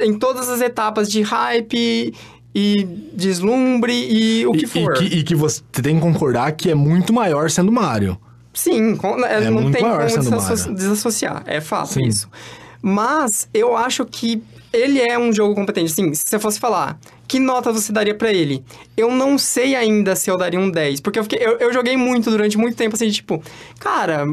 em 0.01 0.17
todas 0.17 0.49
as 0.49 0.61
etapas 0.61 1.11
de 1.11 1.21
hype 1.23 2.15
e 2.55 2.85
deslumbre 3.13 3.93
e 3.93 4.47
o 4.47 4.53
que 4.53 4.67
E- 4.67 4.69
for. 4.69 4.93
E, 5.03 5.09
que, 5.09 5.17
e 5.17 5.23
que 5.25 5.35
você 5.35 5.61
tem 5.83 5.97
que 5.97 6.01
concordar 6.01 6.53
que 6.53 6.71
é 6.71 6.75
muito 6.77 7.13
maior 7.13 7.51
sendo 7.51 7.73
Mario. 7.73 8.17
Sim, 8.57 8.97
com- 8.97 9.25
é, 9.25 9.45
É 9.45 9.51
não 9.51 9.71
tem 9.71 9.83
como 9.83 9.99
desasso- 9.99 10.73
desassociar, 10.73 11.43
é 11.47 11.61
fato 11.61 11.93
Sim. 11.93 12.07
isso. 12.07 12.29
Mas 12.83 13.49
eu 13.53 13.77
acho 13.77 14.05
que 14.05 14.43
ele 14.73 15.01
é 15.01 15.19
um 15.19 15.33
jogo 15.33 15.55
competente. 15.55 15.93
Sim, 15.93 16.13
se 16.15 16.23
você 16.27 16.39
fosse 16.39 16.59
falar, 16.59 16.99
que 17.29 17.39
nota 17.39 17.73
você 17.73 17.93
daria 17.93 18.15
pra 18.15 18.33
ele? 18.33 18.65
Eu 18.97 19.11
não 19.11 19.37
sei 19.39 19.75
ainda 19.75 20.15
se 20.17 20.31
eu 20.31 20.37
daria 20.37 20.59
um 20.61 20.71
10, 20.71 21.01
porque 21.01 21.19
eu, 21.19 21.23
fiquei, 21.23 21.39
eu, 21.41 21.59
eu 21.59 21.73
joguei 21.73 21.97
muito 21.97 22.31
durante 22.31 22.57
muito 22.59 22.77
tempo 22.77 22.95
assim, 22.97 23.11
tipo, 23.11 23.43
cara, 23.79 24.27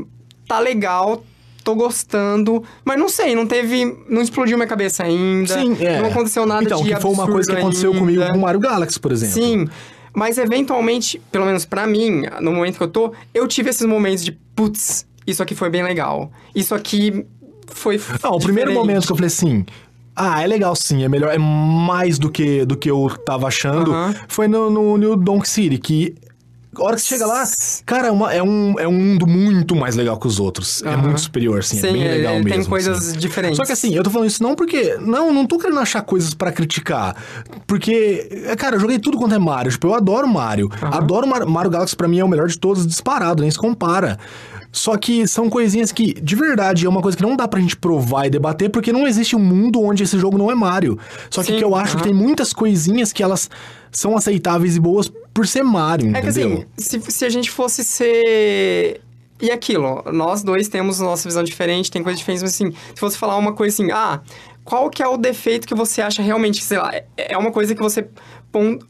tá 0.47 0.59
legal, 0.59 1.23
tô 1.63 1.73
gostando, 1.75 2.61
mas 2.83 2.99
não 2.99 3.07
sei, 3.09 3.33
não 3.35 3.47
teve, 3.47 3.85
não 4.09 4.21
explodiu 4.21 4.57
minha 4.57 4.67
cabeça 4.67 5.03
ainda. 5.03 5.53
Sim, 5.59 5.77
é. 5.79 6.01
Não 6.01 6.09
aconteceu 6.09 6.45
nada 6.45 6.63
então, 6.63 6.81
de 6.83 6.93
que 6.93 6.99
foi 7.01 7.11
uma 7.11 7.25
coisa 7.25 7.49
que 7.51 7.57
aconteceu 7.57 7.91
ainda. 7.91 7.99
comigo 7.99 8.25
com 8.27 8.37
o 8.37 8.41
Mario 8.41 8.59
Galaxy, 8.59 8.99
por 8.99 9.11
exemplo. 9.11 9.33
Sim, 9.35 9.67
mas 10.15 10.37
eventualmente, 10.37 11.21
pelo 11.31 11.45
menos 11.45 11.65
pra 11.65 11.87
mim, 11.87 12.23
no 12.41 12.51
momento 12.51 12.77
que 12.77 12.83
eu 12.83 12.87
tô, 12.87 13.13
eu 13.33 13.47
tive 13.47 13.69
esses 13.69 13.85
momentos 13.85 14.23
de, 14.23 14.31
putz, 14.31 15.05
isso 15.25 15.41
aqui 15.41 15.55
foi 15.55 15.69
bem 15.69 15.83
legal. 15.83 16.31
Isso 16.53 16.75
aqui 16.75 17.25
foi. 17.67 17.99
Não, 18.23 18.31
o 18.31 18.39
primeiro 18.39 18.73
momento 18.73 19.05
que 19.05 19.11
eu 19.11 19.15
falei 19.15 19.27
assim. 19.27 19.65
Ah, 20.15 20.43
é 20.43 20.47
legal 20.47 20.75
sim, 20.75 21.03
é 21.03 21.09
melhor, 21.09 21.33
é 21.33 21.39
mais 21.39 22.19
do 22.19 22.29
que, 22.29 22.63
do 22.65 22.77
que 22.77 22.89
eu 22.89 23.09
tava 23.25 23.47
achando. 23.47 23.91
Aham. 23.91 24.15
Foi 24.27 24.47
no, 24.47 24.69
no 24.69 24.95
New 24.97 25.15
Donk 25.15 25.49
City, 25.49 25.77
que. 25.79 26.15
A 26.75 26.83
hora 26.83 26.95
que 26.95 27.01
você 27.01 27.07
chega 27.09 27.25
lá, 27.25 27.43
cara, 27.85 28.07
é, 28.07 28.11
uma- 28.11 28.33
é 28.33 28.41
um, 28.41 28.79
é 28.79 28.87
um 28.87 28.91
mundo 28.91 29.27
muito 29.27 29.75
mais 29.75 29.95
legal 29.95 30.17
que 30.19 30.25
os 30.27 30.39
outros. 30.39 30.81
É 30.83 30.89
Aham. 30.89 30.97
muito 31.03 31.21
superior, 31.21 31.59
assim, 31.59 31.77
é 31.77 31.81
Sim, 31.81 31.93
bem 31.93 32.01
ele- 32.03 32.13
legal 32.15 32.33
ele 32.35 32.43
mesmo. 32.45 32.59
tem 32.61 32.69
coisas 32.69 32.97
assim. 33.09 33.17
diferentes. 33.19 33.57
Só 33.57 33.63
que 33.65 33.71
assim, 33.71 33.93
eu 33.95 34.03
tô 34.03 34.09
falando 34.09 34.27
isso 34.27 34.41
não 34.41 34.55
porque. 34.55 34.97
Não, 34.99 35.31
não 35.31 35.45
tô 35.45 35.57
querendo 35.59 35.79
achar 35.79 36.01
coisas 36.01 36.33
pra 36.33 36.51
criticar. 36.51 37.15
Porque, 37.67 38.27
é, 38.47 38.55
cara, 38.55 38.75
eu 38.75 38.79
joguei 38.79 38.97
tudo 38.99 39.17
quanto 39.17 39.35
é 39.35 39.39
Mario. 39.39 39.71
Tipo, 39.71 39.87
eu 39.87 39.93
adoro 39.95 40.27
Mario. 40.27 40.69
Adoro 40.81 41.27
Mario, 41.27 41.49
Mario 41.49 41.71
Galaxy, 41.71 41.95
pra 41.95 42.07
mim 42.07 42.19
é 42.19 42.23
o 42.25 42.27
melhor 42.27 42.47
de 42.47 42.57
todos, 42.57 42.85
disparado, 42.87 43.41
nem 43.41 43.51
se 43.51 43.57
compara. 43.57 44.17
Só 44.75 44.97
que 44.97 45.27
são 45.27 45.49
coisinhas 45.51 45.91
que, 45.91 46.15
de 46.15 46.35
verdade, 46.35 46.85
é 46.85 46.89
uma 46.89 46.99
coisa 46.99 47.15
que 47.15 47.21
não 47.21 47.35
dá 47.35 47.47
pra 47.47 47.59
gente 47.61 47.77
provar 47.77 48.25
e 48.25 48.29
debater, 48.31 48.71
porque 48.71 48.91
não 48.91 49.07
existe 49.07 49.35
um 49.35 49.39
mundo 49.39 49.79
onde 49.81 50.01
esse 50.01 50.17
jogo 50.17 50.35
não 50.35 50.49
é 50.49 50.55
Mario. 50.55 50.97
Só 51.29 51.41
que, 51.43 51.51
Sim, 51.51 51.57
que 51.59 51.63
eu 51.63 51.75
acho 51.75 51.91
que 51.91 51.97
aham. 51.97 52.05
tem 52.05 52.13
muitas 52.13 52.51
coisinhas 52.51 53.13
que 53.13 53.21
elas 53.21 53.49
são 53.91 54.17
aceitáveis 54.17 54.75
e 54.75 54.79
boas 54.79 55.13
por 55.31 55.45
ser 55.47 55.61
Mario, 55.63 56.09
É 56.15 56.21
que 56.21 56.27
entendeu? 56.27 56.65
assim, 56.77 56.99
se, 57.01 57.11
se 57.11 57.23
a 57.23 57.29
gente 57.29 57.51
fosse 57.51 57.83
ser. 57.83 58.99
E 59.39 59.51
aquilo, 59.51 60.03
nós 60.11 60.41
dois 60.43 60.67
temos 60.69 60.99
nossa 60.99 61.27
visão 61.29 61.43
diferente, 61.43 61.91
tem 61.91 62.01
coisas 62.01 62.17
diferentes, 62.19 62.41
mas 62.43 62.53
assim, 62.53 62.71
se 62.71 62.99
fosse 62.99 63.17
falar 63.17 63.35
uma 63.37 63.53
coisa 63.53 63.73
assim, 63.75 63.91
ah, 63.91 64.21
qual 64.63 64.89
que 64.89 65.03
é 65.03 65.07
o 65.07 65.17
defeito 65.17 65.67
que 65.67 65.75
você 65.75 66.01
acha 66.01 66.21
realmente, 66.23 66.63
sei 66.63 66.77
lá, 66.77 66.95
é- 66.95 67.05
é 67.17 67.37
uma 67.37 67.51
coisa 67.51 67.75
que 67.75 67.81
você 67.81 68.07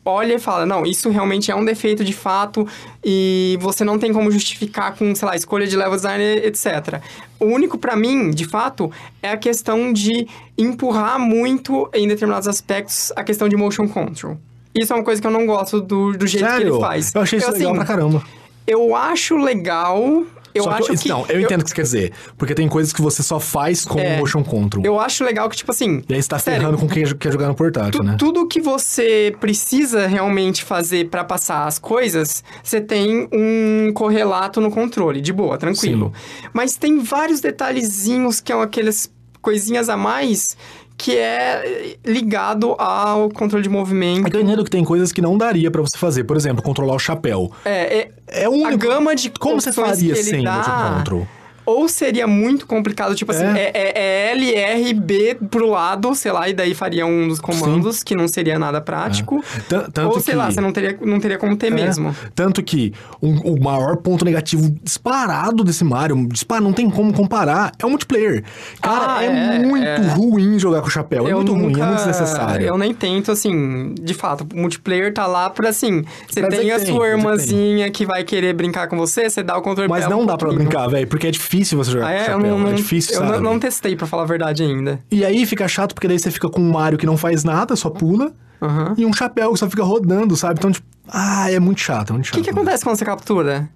olha 0.03 0.33
e 0.35 0.39
fala, 0.39 0.65
não, 0.65 0.85
isso 0.85 1.09
realmente 1.09 1.49
é 1.51 1.55
um 1.55 1.63
defeito 1.63 2.03
de 2.03 2.13
fato 2.13 2.67
e 3.03 3.57
você 3.61 3.83
não 3.83 3.97
tem 3.97 4.11
como 4.11 4.29
justificar 4.31 4.95
com, 4.95 5.13
sei 5.15 5.27
lá, 5.27 5.35
escolha 5.35 5.65
de 5.65 5.75
level 5.75 5.95
design, 5.95 6.23
etc. 6.23 7.01
O 7.39 7.45
único 7.45 7.77
pra 7.77 7.95
mim, 7.95 8.31
de 8.31 8.45
fato, 8.45 8.91
é 9.21 9.29
a 9.29 9.37
questão 9.37 9.93
de 9.93 10.27
empurrar 10.57 11.19
muito 11.19 11.89
em 11.93 12.07
determinados 12.07 12.47
aspectos 12.47 13.11
a 13.15 13.23
questão 13.23 13.47
de 13.47 13.55
motion 13.55 13.87
control. 13.87 14.37
Isso 14.75 14.91
é 14.91 14.95
uma 14.95 15.03
coisa 15.03 15.21
que 15.21 15.27
eu 15.27 15.31
não 15.31 15.45
gosto 15.45 15.79
do, 15.79 16.13
do 16.13 16.25
jeito 16.25 16.45
que 16.45 16.51
Sério? 16.51 16.73
ele 16.75 16.79
faz. 16.79 17.13
Eu 17.13 17.21
achei 17.21 17.39
isso 17.39 17.51
legal 17.51 17.71
assim, 17.71 17.77
pra 17.77 17.85
caramba. 17.85 18.23
eu 18.65 18.95
acho 18.95 19.37
legal. 19.37 20.23
Eu 20.53 20.63
Só 20.65 20.71
acho 20.71 20.91
eu- 20.91 20.97
que. 20.97 21.09
Não, 21.09 21.25
eu, 21.27 21.41
entendo 21.41 21.61
o 21.61 21.63
que 21.63 21.69
você 21.69 21.75
quer 21.75 21.81
dizer. 21.81 22.13
Porque 22.37 22.53
tem 22.53 22.67
coisas 22.67 22.93
que 22.93 23.01
você 23.01 23.23
só 23.23 23.39
faz 23.39 23.85
com 23.85 23.99
É. 23.99 24.15
o 24.15 24.19
motion 24.19 24.43
control. 24.43 24.85
Eu 24.85 24.99
acho 24.99 25.23
legal 25.23 25.49
que, 25.49 25.55
tipo 25.57 25.71
assim. 25.71 26.03
E 26.07 26.13
aí 26.13 26.21
você 26.21 26.29
tá 26.29 26.37
sério, 26.39 26.59
ferrando 26.61 26.77
com 26.77 26.87
quem 26.87 27.03
quer 27.15 27.31
jogar 27.31 27.47
no 27.47 27.55
portátil, 27.55 27.91
tu- 28.01 28.03
né? 28.03 28.15
Tudo 28.19 28.47
que 28.47 28.61
você 28.61 29.35
precisa 29.39 30.05
realmente 30.07 30.63
fazer 30.63 31.09
pra 31.09 31.23
passar 31.23 31.65
as 31.65 31.79
coisas, 31.79 32.43
você 32.63 32.79
tem 32.79 33.27
um 33.33 33.91
correlato 33.93 34.61
no 34.61 34.69
controle, 34.71 35.21
de 35.21 35.33
boa, 35.33 35.57
tranquilo. 35.57 36.13
Mas 36.53 36.75
tem 36.77 36.99
vários 36.99 37.41
detalhezinhos 37.41 38.39
que 38.39 38.51
são 38.51 38.61
aquelas 38.61 39.11
coisinhas 39.41 39.89
a 39.89 39.97
mais 39.97 40.55
que 40.97 41.17
é 41.17 41.97
ligado 42.05 42.75
ao 42.79 43.29
controle 43.29 43.63
de 43.63 43.69
movimento. 43.69 44.25
É 44.35 44.41
entendo 44.41 44.63
que 44.63 44.69
tem 44.69 44.83
coisas 44.83 45.11
que 45.11 45.21
não 45.21 45.37
daria 45.37 45.69
pra 45.69 45.81
você 45.81 45.97
fazer. 45.97 46.23
Por 46.23 46.37
exemplo, 46.37 46.63
controlar 46.63 46.95
o 46.95 46.99
chapéu. 46.99 47.51
É, 47.65 47.97
é, 47.97 48.11
É 48.27 48.49
o 48.49 48.65
a 48.65 48.75
gama 48.75 49.15
de 49.15 49.29
Como 49.29 49.59
você 49.59 49.71
faria 49.71 50.15
sem 50.15 50.43
dá, 50.43 50.57
motion 50.57 50.97
control? 50.97 51.27
Ou 51.65 51.87
seria 51.87 52.27
muito 52.27 52.65
complicado, 52.67 53.15
tipo 53.15 53.31
assim, 53.31 53.45
É. 53.45 53.59
é, 53.59 53.71
é, 53.73 54.27
é 54.29 54.31
L, 54.31 54.53
R, 54.55 54.93
B 54.93 55.37
pro 55.49 55.67
lado, 55.69 56.13
sei 56.15 56.31
lá, 56.31 56.49
e 56.49 56.53
daí 56.53 56.73
faria 56.73 57.05
um 57.05 57.27
dos 57.27 57.39
comandos, 57.39 58.03
que 58.03 58.15
não 58.15 58.27
seria 58.27 58.57
nada 58.59 58.81
prático. 58.81 59.43
Tanto 59.69 60.01
Ou 60.07 60.19
sei 60.19 60.33
que- 60.33 60.37
lá, 60.37 60.51
você 60.51 60.59
não 60.61 60.71
teria, 60.73 60.97
não 61.01 61.19
teria 61.19 61.37
como 61.37 61.55
ter 61.55 61.67
É. 61.67 61.69
mesmo. 61.75 62.15
Tanto 62.35 62.61
que 62.63 62.93
um- 63.21 63.53
o 63.53 63.63
maior 63.63 63.97
ponto 63.97 64.25
negativo 64.25 64.73
disparado 64.83 65.63
desse 65.63 65.83
Mario, 65.83 66.27
dispara, 66.27 66.61
não 66.61 66.73
tem 66.73 66.89
como 66.89 67.13
comparar, 67.13 67.71
é 67.79 67.85
o 67.85 67.89
multiplayer. 67.89 68.43
Cara, 68.81 69.15
Ah, 69.17 69.23
é, 69.23 69.27
é, 69.55 69.59
muito 69.59 69.85
é. 69.85 69.97
ruim 70.13 70.59
jogar 70.59 70.81
com 70.81 70.87
o 70.87 70.91
chapéu. 70.91 71.27
É 71.27 71.33
muito 71.33 71.51
ruim, 71.53 71.73
é 71.79 71.85
muito 71.85 71.95
desnecessário. 71.97 72.65
Eu 72.67 72.77
nem 72.77 72.93
tento, 72.93 73.31
assim, 73.31 73.93
de 74.01 74.13
fato, 74.13 74.45
o 74.53 74.57
multiplayer 74.59 75.13
tá 75.13 75.25
lá 75.27 75.49
pra, 75.49 75.69
assim, 75.69 76.03
você 76.27 76.41
Pra 76.41 76.49
tem 76.49 76.71
a 76.71 76.77
tem, 76.79 76.87
sua 76.87 77.05
que 77.05 77.11
irmãzinha 77.11 77.89
que 77.91 78.05
vai 78.05 78.23
querer 78.23 78.53
brincar 78.53 78.87
com 78.87 78.97
você, 78.97 79.29
você 79.29 79.41
dá 79.43 79.57
o 79.57 79.61
controle 79.61 79.89
Mas 79.89 80.07
não 80.09 80.25
dá 80.25 80.35
pra 80.37 80.51
brincar, 80.51 80.87
velho, 80.87 81.07
porque 81.07 81.27
é 81.27 81.31
difícil 81.31 81.52
você 81.61 81.91
jogar 81.91 82.07
Ah, 82.07 82.09
com 82.09 82.13
é? 82.13 82.17
o 82.17 82.21
Eu 82.21 82.25
chapéu. 82.25 82.39
não, 82.51 82.59
não, 82.59 82.69
é 82.69 82.73
difícil, 82.73 83.13
eu 83.15 83.19
sabe? 83.19 83.31
não, 83.33 83.39
não 83.41 83.59
testei, 83.59 83.95
pra 83.95 84.07
falar 84.07 84.23
a 84.23 84.25
verdade 84.25 84.63
ainda. 84.63 84.99
E 85.11 85.23
aí 85.23 85.45
fica 85.45 85.67
chato 85.67 85.93
porque 85.93 86.07
daí 86.07 86.17
você 86.17 86.31
fica 86.31 86.49
com 86.49 86.61
um 86.61 86.71
Mario 86.71 86.97
que 86.97 87.05
não 87.05 87.15
faz 87.17 87.43
nada, 87.43 87.75
só 87.75 87.89
pula, 87.89 88.31
Aham. 88.61 88.93
e 88.97 89.05
um 89.05 89.13
chapéu 89.13 89.53
que 89.53 89.59
só 89.59 89.69
fica 89.69 89.83
rodando, 89.83 90.35
sabe? 90.35 90.55
Então, 90.59 90.71
tipo, 90.71 90.87
ah, 91.07 91.51
é 91.51 91.59
muito 91.59 91.81
chato, 91.81 92.09
é 92.09 92.13
muito 92.13 92.25
O 92.25 92.27
chato. 92.29 92.37
que, 92.37 92.43
que 92.43 92.49
acontece 92.49 92.83
quando 92.83 92.95
você 92.97 93.05
captura? 93.05 93.69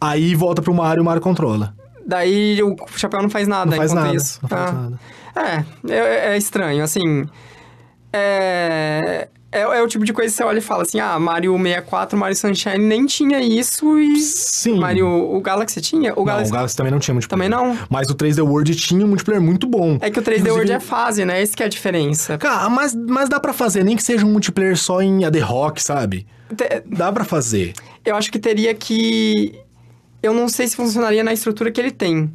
Aí 0.00 0.34
volta 0.34 0.60
pro 0.62 0.72
Mario 0.74 1.00
e 1.00 1.02
o 1.02 1.04
Mario 1.04 1.20
controla. 1.22 1.74
Daí 2.06 2.60
o 2.62 2.74
chapéu 2.96 3.22
não 3.22 3.30
faz 3.30 3.46
nada 3.46 3.70
Não 3.70 3.76
faz 3.76 3.92
nada, 3.92 4.14
isso. 4.14 4.38
não 4.42 4.48
faz 4.48 4.70
Ah. 4.70 4.72
nada. 4.72 5.00
É, 5.34 5.92
é, 5.92 6.34
é 6.34 6.36
estranho, 6.36 6.82
assim. 6.82 7.24
É, 8.12 9.28
é, 9.52 9.60
é 9.60 9.82
o 9.82 9.86
tipo 9.86 10.04
de 10.04 10.12
coisa 10.12 10.30
que 10.30 10.36
você 10.36 10.42
olha 10.42 10.58
e 10.58 10.62
fala 10.62 10.82
assim: 10.82 10.98
ah, 10.98 11.18
Mario 11.18 11.56
64, 11.56 12.18
Mario 12.18 12.34
Sunshine 12.36 12.78
nem 12.78 13.06
tinha 13.06 13.40
isso 13.40 13.98
e. 13.98 14.16
Sim. 14.18 14.78
Mario. 14.78 15.06
O 15.06 15.40
Galaxy 15.40 15.80
tinha? 15.80 16.12
O 16.14 16.16
Não, 16.20 16.24
Galaxy. 16.24 16.50
o 16.50 16.54
Galaxy 16.54 16.76
também 16.76 16.90
não 16.92 16.98
tinha 16.98 17.14
multiplayer. 17.14 17.50
Também 17.52 17.68
não? 17.68 17.78
Mas 17.90 18.08
o 18.08 18.14
3D 18.14 18.42
World 18.42 18.74
tinha 18.74 19.04
um 19.04 19.08
multiplayer 19.08 19.42
muito 19.42 19.66
bom. 19.66 19.98
É 20.00 20.10
que 20.10 20.18
o 20.18 20.22
3D 20.22 20.38
Inclusive- 20.40 20.50
World 20.50 20.72
é 20.72 20.80
fase, 20.80 21.24
né? 21.24 21.40
Esse 21.42 21.54
que 21.56 21.62
é 21.62 21.66
a 21.66 21.68
diferença. 21.68 22.38
Cara, 22.38 22.68
mas, 22.68 22.94
mas 22.94 23.28
dá 23.28 23.38
pra 23.38 23.52
fazer, 23.52 23.84
nem 23.84 23.94
que 23.96 24.02
seja 24.02 24.24
um 24.26 24.30
multiplayer 24.32 24.76
só 24.76 25.00
em 25.02 25.24
AD 25.24 25.38
Rock, 25.40 25.82
sabe? 25.82 26.26
Te- 26.56 26.82
Dá 26.86 27.12
pra 27.12 27.24
fazer. 27.24 27.72
Eu 28.04 28.16
acho 28.16 28.30
que 28.32 28.38
teria 28.38 28.74
que. 28.74 29.54
Eu 30.22 30.32
não 30.32 30.48
sei 30.48 30.66
se 30.68 30.76
funcionaria 30.76 31.22
na 31.24 31.32
estrutura 31.32 31.70
que 31.70 31.80
ele 31.80 31.90
tem. 31.90 32.32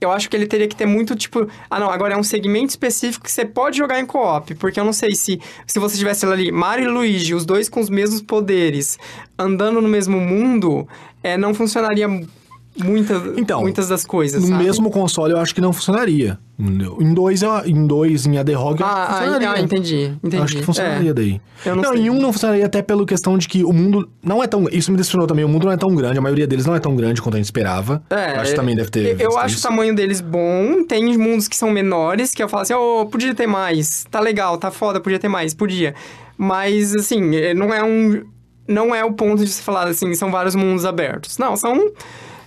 Eu 0.00 0.12
acho 0.12 0.30
que 0.30 0.36
ele 0.36 0.46
teria 0.46 0.68
que 0.68 0.76
ter 0.76 0.86
muito, 0.86 1.16
tipo... 1.16 1.48
Ah, 1.68 1.80
não, 1.80 1.90
agora 1.90 2.14
é 2.14 2.16
um 2.16 2.22
segmento 2.22 2.70
específico 2.70 3.24
que 3.24 3.32
você 3.32 3.44
pode 3.44 3.76
jogar 3.76 3.98
em 3.98 4.06
co-op. 4.06 4.54
Porque 4.54 4.78
eu 4.78 4.84
não 4.84 4.92
sei 4.92 5.14
se... 5.14 5.40
Se 5.66 5.78
você 5.78 5.96
tivesse 5.96 6.24
ali 6.24 6.52
Mario 6.52 6.84
e 6.84 6.88
Luigi, 6.88 7.34
os 7.34 7.44
dois 7.44 7.68
com 7.68 7.80
os 7.80 7.90
mesmos 7.90 8.22
poderes, 8.22 8.98
andando 9.36 9.82
no 9.82 9.88
mesmo 9.88 10.20
mundo, 10.20 10.86
é, 11.22 11.36
não 11.36 11.52
funcionaria 11.52 12.08
muita, 12.84 13.14
Então, 13.36 13.60
muitas 13.60 13.88
das 13.88 14.04
coisas, 14.04 14.42
No 14.42 14.48
sabe? 14.48 14.64
mesmo 14.64 14.90
console 14.90 15.32
eu 15.32 15.38
acho 15.38 15.54
que 15.54 15.60
não 15.60 15.72
funcionaria. 15.72 16.38
Em 16.60 17.14
dois, 17.14 17.40
em 17.66 17.86
dois 17.86 18.26
em 18.26 18.36
AD 18.36 18.52
Rock 18.54 18.80
eu 18.80 18.86
acho 18.86 18.96
que 18.96 19.00
Ah, 19.00 19.14
funcionaria. 19.18 19.50
ah, 19.52 19.60
entendi, 19.60 20.12
entendi. 20.24 20.42
Acho 20.42 20.56
que 20.56 20.62
funcionaria 20.64 21.10
É. 21.10 21.14
daí. 21.14 21.40
Eu 21.64 21.76
não 21.76 21.84
sei. 21.84 22.00
em 22.02 22.10
um 22.10 22.18
não 22.20 22.32
funcionaria 22.32 22.66
até 22.66 22.82
pela 22.82 23.06
questão 23.06 23.38
de 23.38 23.46
que 23.48 23.62
o 23.64 23.72
mundo 23.72 24.08
não 24.22 24.42
é 24.42 24.46
tão. 24.48 24.66
Isso 24.72 24.90
me 24.90 24.96
decepcionou 24.96 25.26
também. 25.28 25.44
O 25.44 25.48
mundo 25.48 25.66
não 25.66 25.72
é 25.72 25.76
tão 25.76 25.94
grande, 25.94 26.18
a 26.18 26.20
maioria 26.20 26.48
deles 26.48 26.66
não 26.66 26.74
é 26.74 26.80
tão 26.80 26.96
grande 26.96 27.22
quanto 27.22 27.34
a 27.34 27.38
gente 27.38 27.44
esperava. 27.46 28.02
É, 28.10 28.32
eu 28.36 28.40
acho 28.40 28.50
que 28.50 28.56
também 28.56 28.74
deve 28.74 28.90
ter. 28.90 29.20
Eu, 29.20 29.38
acho 29.38 29.54
isso. 29.56 29.66
o 29.66 29.70
tamanho 29.70 29.94
deles 29.94 30.20
bom. 30.20 30.82
Tem 30.84 31.16
mundos 31.16 31.46
que 31.46 31.56
são 31.56 31.70
menores, 31.70 32.32
que 32.34 32.42
eu 32.42 32.48
falo 32.48 32.62
assim, 32.62 32.74
ô, 32.74 33.06
podia 33.06 33.34
ter 33.34 33.46
mais. 33.46 34.04
Tá 34.10 34.18
legal, 34.18 34.58
tá 34.58 34.70
foda, 34.72 35.00
podia 35.00 35.18
ter 35.20 35.28
mais, 35.28 35.54
podia. 35.54 35.94
Mas, 36.36 36.94
assim, 36.94 37.36
eh, 37.36 37.54
não 37.54 37.72
é 37.72 37.82
um. 37.84 38.22
Não 38.66 38.94
é 38.94 39.02
o 39.04 39.12
ponto 39.12 39.42
de 39.44 39.50
se 39.50 39.62
falar 39.62 39.86
assim, 39.86 40.12
são 40.14 40.30
vários 40.30 40.54
mundos 40.54 40.84
abertos. 40.84 41.38
Não, 41.38 41.56
são. 41.56 41.90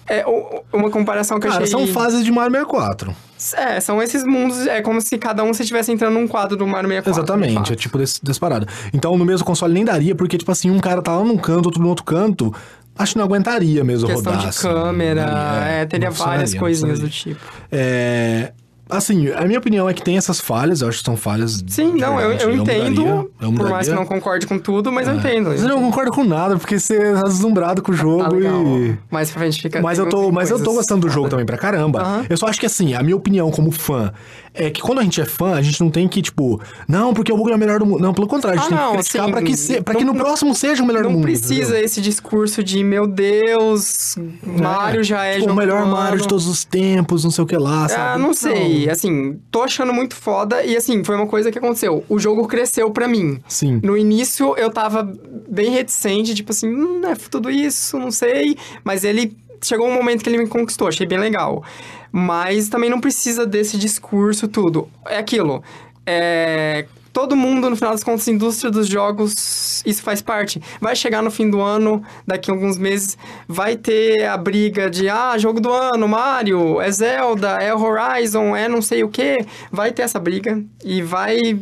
É 0.07 0.25
uma 0.73 0.89
comparação 0.89 1.39
que 1.39 1.47
Cara, 1.47 1.61
eu 1.61 1.63
achei. 1.65 1.71
são 1.71 1.87
fases 1.87 2.23
de 2.25 2.31
Mario 2.31 2.51
64. 2.51 3.15
É, 3.55 3.79
são 3.79 4.01
esses 4.01 4.23
mundos. 4.23 4.67
É 4.67 4.81
como 4.81 4.99
se 5.01 5.17
cada 5.17 5.43
um 5.43 5.53
você 5.53 5.63
estivesse 5.63 5.91
entrando 5.91 6.13
num 6.13 6.27
quadro 6.27 6.57
do 6.57 6.67
Mario 6.67 6.89
64. 6.89 7.13
de 7.13 7.19
Exatamente, 7.47 7.73
é 7.73 7.75
tipo 7.75 7.97
desse, 7.97 8.23
desse 8.23 8.39
parada. 8.39 8.67
Então 8.93 9.17
no 9.17 9.25
mesmo 9.25 9.45
console 9.45 9.73
nem 9.73 9.85
daria, 9.85 10.13
porque, 10.15 10.37
tipo 10.37 10.51
assim, 10.51 10.69
um 10.69 10.79
cara 10.79 11.01
tá 11.01 11.15
lá 11.15 11.23
num 11.23 11.37
canto, 11.37 11.67
outro 11.67 11.81
no 11.81 11.89
outro 11.89 12.03
canto. 12.03 12.53
Acho 12.97 13.13
que 13.13 13.17
não 13.19 13.25
aguentaria 13.25 13.83
mesmo 13.83 14.07
Questão 14.07 14.31
rodar. 14.33 14.43
de 14.43 14.49
assim, 14.49 14.67
câmera, 14.67 15.25
não 15.25 15.33
daria, 15.33 15.71
é, 15.71 15.85
teria 15.85 16.11
várias 16.11 16.53
coisinhas 16.53 16.99
do 16.99 17.09
tipo. 17.09 17.39
É, 17.71 18.51
Assim, 18.91 19.29
a 19.31 19.45
minha 19.45 19.57
opinião 19.59 19.89
é 19.89 19.93
que 19.93 20.03
tem 20.03 20.17
essas 20.17 20.39
falhas, 20.39 20.81
eu 20.81 20.89
acho 20.89 20.99
que 20.99 21.05
são 21.05 21.15
falhas. 21.17 21.63
Sim, 21.67 21.93
não, 21.93 22.19
eu, 22.19 22.29
verdade, 22.29 22.43
eu 22.51 22.55
entendo. 22.61 23.01
mudaria, 23.01 23.27
eu 23.41 23.53
por 23.53 23.69
mais 23.69 23.87
que 23.87 23.93
eu 23.93 23.97
não 23.97 24.05
concorde 24.05 24.45
com 24.45 24.59
tudo, 24.59 24.91
mas 24.91 25.07
eu 25.07 25.15
entendo. 25.15 25.51
Você 25.51 25.63
não 25.67 25.81
concorda 25.81 26.11
com 26.11 26.23
nada, 26.23 26.57
porque 26.57 26.77
você 26.79 27.13
tá 27.13 27.23
deslumbrado 27.23 27.81
com 27.81 27.91
o 27.91 27.95
jogo 27.95 28.23
Ah, 28.23 28.29
legal. 28.29 28.61
e. 28.77 28.97
Mais 29.09 29.31
pra 29.31 29.39
frente 29.39 29.61
fica. 29.61 29.81
Mas 29.81 29.97
eu 29.97 30.07
tô, 30.09 30.31
mas 30.31 30.49
eu 30.51 30.61
tô 30.61 30.73
gostando 30.73 31.07
do 31.07 31.09
jogo 31.09 31.29
também 31.29 31.45
pra 31.45 31.57
caramba. 31.57 32.01
Aham. 32.01 32.25
Eu 32.29 32.37
só 32.37 32.47
acho 32.47 32.59
que 32.59 32.65
assim, 32.65 32.93
a 32.93 33.01
minha 33.01 33.15
opinião 33.15 33.49
como 33.49 33.71
fã 33.71 34.11
é 34.53 34.69
que 34.69 34.81
quando 34.81 34.99
a 34.99 35.03
gente 35.03 35.21
é 35.21 35.25
fã, 35.25 35.53
a 35.53 35.61
gente 35.61 35.79
não 35.81 35.89
tem 35.89 36.07
que, 36.09 36.21
tipo, 36.21 36.59
não, 36.87 37.13
porque 37.13 37.31
o 37.31 37.37
Google 37.37 37.53
é 37.53 37.55
o 37.55 37.59
melhor 37.59 37.79
do 37.79 37.85
mundo. 37.85 38.01
Não, 38.01 38.13
pelo 38.13 38.27
contrário, 38.27 38.59
a 38.59 38.63
gente 38.63 38.73
Ah, 38.73 38.77
tem 38.77 38.85
não, 38.85 38.91
que 38.91 38.97
criticar 38.97 39.21
assim, 39.23 39.31
pra 39.31 39.41
que, 39.41 39.55
se, 39.57 39.81
pra 39.81 39.95
que 39.95 40.03
não- 40.03 40.13
no 40.13 40.19
próximo 40.19 40.53
seja 40.53 40.83
o 40.83 40.85
melhor 40.85 41.03
do 41.03 41.09
Não 41.09 41.15
mundo. 41.15 41.23
precisa 41.23 41.61
entendeu? 41.71 41.85
esse 41.85 42.01
discurso 42.01 42.61
de, 42.61 42.83
meu 42.83 43.07
Deus, 43.07 44.17
Mario 44.43 45.03
já 45.03 45.23
é 45.23 45.39
tipo, 45.39 45.51
o 45.51 45.55
melhor 45.55 45.85
Mario 45.85 46.19
de 46.19 46.27
todos 46.27 46.47
os 46.47 46.65
tempos, 46.65 47.23
não 47.23 47.31
sei 47.31 47.43
o 47.43 47.47
que 47.47 47.55
lá, 47.57 47.85
Ah, 47.85 47.89
sabe? 47.89 48.21
não 48.21 48.33
sei. 48.33 48.80
Assim, 48.89 49.39
tô 49.51 49.61
achando 49.63 49.93
muito 49.93 50.15
foda. 50.15 50.63
E 50.63 50.75
assim, 50.75 51.03
foi 51.03 51.15
uma 51.15 51.27
coisa 51.27 51.51
que 51.51 51.57
aconteceu. 51.57 52.03
O 52.07 52.19
jogo 52.19 52.47
cresceu 52.47 52.91
pra 52.91 53.07
mim. 53.07 53.39
Sim. 53.47 53.79
No 53.83 53.97
início 53.97 54.55
eu 54.57 54.69
tava 54.71 55.03
bem 55.47 55.71
reticente, 55.71 56.33
tipo 56.33 56.51
assim, 56.51 56.67
hum, 56.67 57.01
é 57.05 57.15
tudo 57.15 57.49
isso, 57.49 57.97
não 57.97 58.11
sei. 58.11 58.57
Mas 58.83 59.03
ele 59.03 59.35
chegou 59.61 59.87
um 59.87 59.93
momento 59.93 60.23
que 60.23 60.29
ele 60.29 60.37
me 60.37 60.47
conquistou, 60.47 60.87
achei 60.87 61.05
bem 61.05 61.19
legal. 61.19 61.63
Mas 62.11 62.67
também 62.67 62.89
não 62.89 62.99
precisa 62.99 63.45
desse 63.45 63.77
discurso 63.77 64.47
tudo. 64.47 64.89
É 65.05 65.17
aquilo. 65.17 65.63
É. 66.05 66.85
Todo 67.13 67.35
mundo, 67.35 67.69
no 67.69 67.75
final 67.75 67.91
das 67.91 68.03
contas, 68.03 68.27
indústria 68.27 68.71
dos 68.71 68.87
jogos, 68.87 69.83
isso 69.85 70.01
faz 70.01 70.21
parte. 70.21 70.61
Vai 70.79 70.95
chegar 70.95 71.21
no 71.21 71.29
fim 71.29 71.49
do 71.49 71.59
ano, 71.59 72.01
daqui 72.25 72.49
a 72.49 72.53
alguns 72.53 72.77
meses, 72.77 73.17
vai 73.47 73.75
ter 73.75 74.25
a 74.25 74.37
briga 74.37 74.89
de, 74.89 75.09
ah, 75.09 75.37
jogo 75.37 75.59
do 75.59 75.71
ano, 75.71 76.07
Mario, 76.07 76.79
é 76.79 76.89
Zelda, 76.89 77.61
é 77.61 77.73
Horizon, 77.73 78.55
é 78.55 78.69
não 78.69 78.81
sei 78.81 79.03
o 79.03 79.09
quê. 79.09 79.45
Vai 79.69 79.91
ter 79.91 80.03
essa 80.03 80.19
briga 80.19 80.63
e 80.83 81.01
vai 81.01 81.59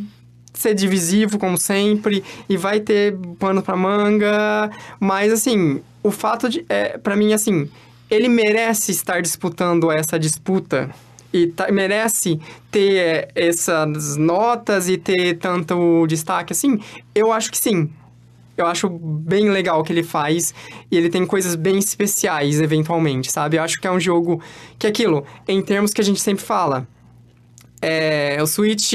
ser 0.54 0.74
divisivo, 0.76 1.40
como 1.40 1.58
sempre, 1.58 2.24
e 2.48 2.58
vai 2.58 2.80
ter 2.80 3.16
pano 3.40 3.64
pra 3.64 3.76
manga. 3.76 4.70
Mas, 5.00 5.32
assim, 5.32 5.82
o 6.04 6.12
fato 6.12 6.50
de. 6.50 6.66
É, 6.70 6.98
para 6.98 7.16
mim, 7.16 7.34
assim, 7.34 7.70
ele 8.10 8.28
merece 8.28 8.92
estar 8.92 9.22
disputando 9.22 9.92
essa 9.92 10.20
disputa. 10.20 10.90
E 11.32 11.48
tá- 11.48 11.72
merece 11.72 12.40
ter 12.72 12.96
é, 12.98 13.28
essas 13.36 14.18
notas 14.18 14.90
e 14.90 14.98
ter 14.98 15.38
tanto 15.38 16.06
destaque 16.08 16.54
assim? 16.54 16.80
Eu 17.14 17.32
acho 17.32 17.52
que 17.52 17.58
sim. 17.58 17.90
Eu 18.58 18.66
acho 18.66 18.90
bem 18.90 19.50
legal 19.50 19.80
o 19.80 19.84
que 19.84 19.94
ele 19.94 20.04
faz. 20.04 20.54
E 20.92 20.98
ele 20.98 21.10
tem 21.10 21.26
coisas 21.26 21.56
bem 21.56 21.78
especiais, 21.78 22.60
eventualmente, 22.60 23.32
sabe? 23.32 23.58
Eu 23.58 23.64
acho 23.64 23.80
que 23.80 23.88
é 23.88 23.92
um 23.92 24.00
jogo 24.00 24.42
que 24.78 24.86
é 24.86 24.90
aquilo, 24.90 25.24
em 25.48 25.62
termos 25.62 25.94
que 25.94 26.02
a 26.02 26.04
gente 26.04 26.20
sempre 26.20 26.44
fala. 26.44 26.88
É, 27.82 28.38
o 28.42 28.48
Switch 28.48 28.94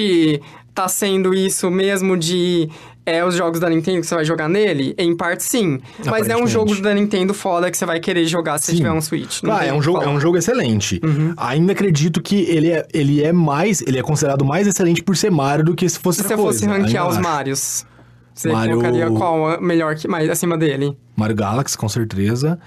tá 0.75 0.89
sendo 0.89 1.33
isso 1.33 1.71
mesmo 1.71 2.17
de 2.17 2.69
é, 3.07 3.25
os 3.25 3.35
jogos 3.35 3.61
da 3.61 3.69
Nintendo 3.69 4.01
que 4.01 4.07
você 4.07 4.15
vai 4.15 4.25
jogar 4.25 4.49
nele? 4.49 4.95
Em 4.97 5.15
parte, 5.17 5.43
sim. 5.43 5.79
Mas 6.07 6.29
é 6.29 6.37
um 6.37 6.47
jogo 6.47 6.75
da 6.81 6.95
Nintendo 6.95 7.35
foda 7.35 7.71
que 7.71 7.77
você 7.77 7.85
vai 7.85 8.01
querer 8.01 8.25
jogar 8.27 8.59
se 8.59 8.71
Sim. 8.73 8.77
tiver 8.79 8.93
um 8.93 9.01
Switch. 9.01 9.43
Não 9.43 9.53
Ah, 9.55 9.65
é 9.65 9.73
um, 9.73 9.83
jogo, 9.83 10.03
é 10.03 10.09
um 10.09 10.19
jogo 10.21 10.37
excelente. 10.39 11.01
Uhum. 11.05 11.35
Ainda 11.37 11.73
acredito 11.73 12.23
que 12.23 12.43
ele 12.49 12.71
é, 12.71 12.87
ele 12.95 13.23
é 13.23 13.33
mais. 13.33 13.83
Ele 13.83 13.99
é 13.99 14.03
considerado 14.03 14.45
mais 14.45 14.67
excelente 14.67 15.03
por 15.03 15.17
ser 15.17 15.31
Mario 15.31 15.65
do 15.65 15.75
que 15.75 15.89
se 15.89 15.99
fosse 15.99 16.23
Se 16.23 16.29
você 16.29 16.37
fosse 16.37 16.67
ranquear 16.67 17.07
os. 17.09 17.19
Marios, 17.19 17.85
você 18.35 18.51
Mario- 18.51 18.77
colocaria 18.79 19.11
qual 19.11 19.61
melhor 19.61 19.95
que 19.97 20.09
mais 20.09 20.29
acima 20.31 20.57
dele? 20.57 20.97
Mario 21.17 21.37
Galaxy, 21.37 21.77
com 21.77 21.89
certeza. 21.89 22.59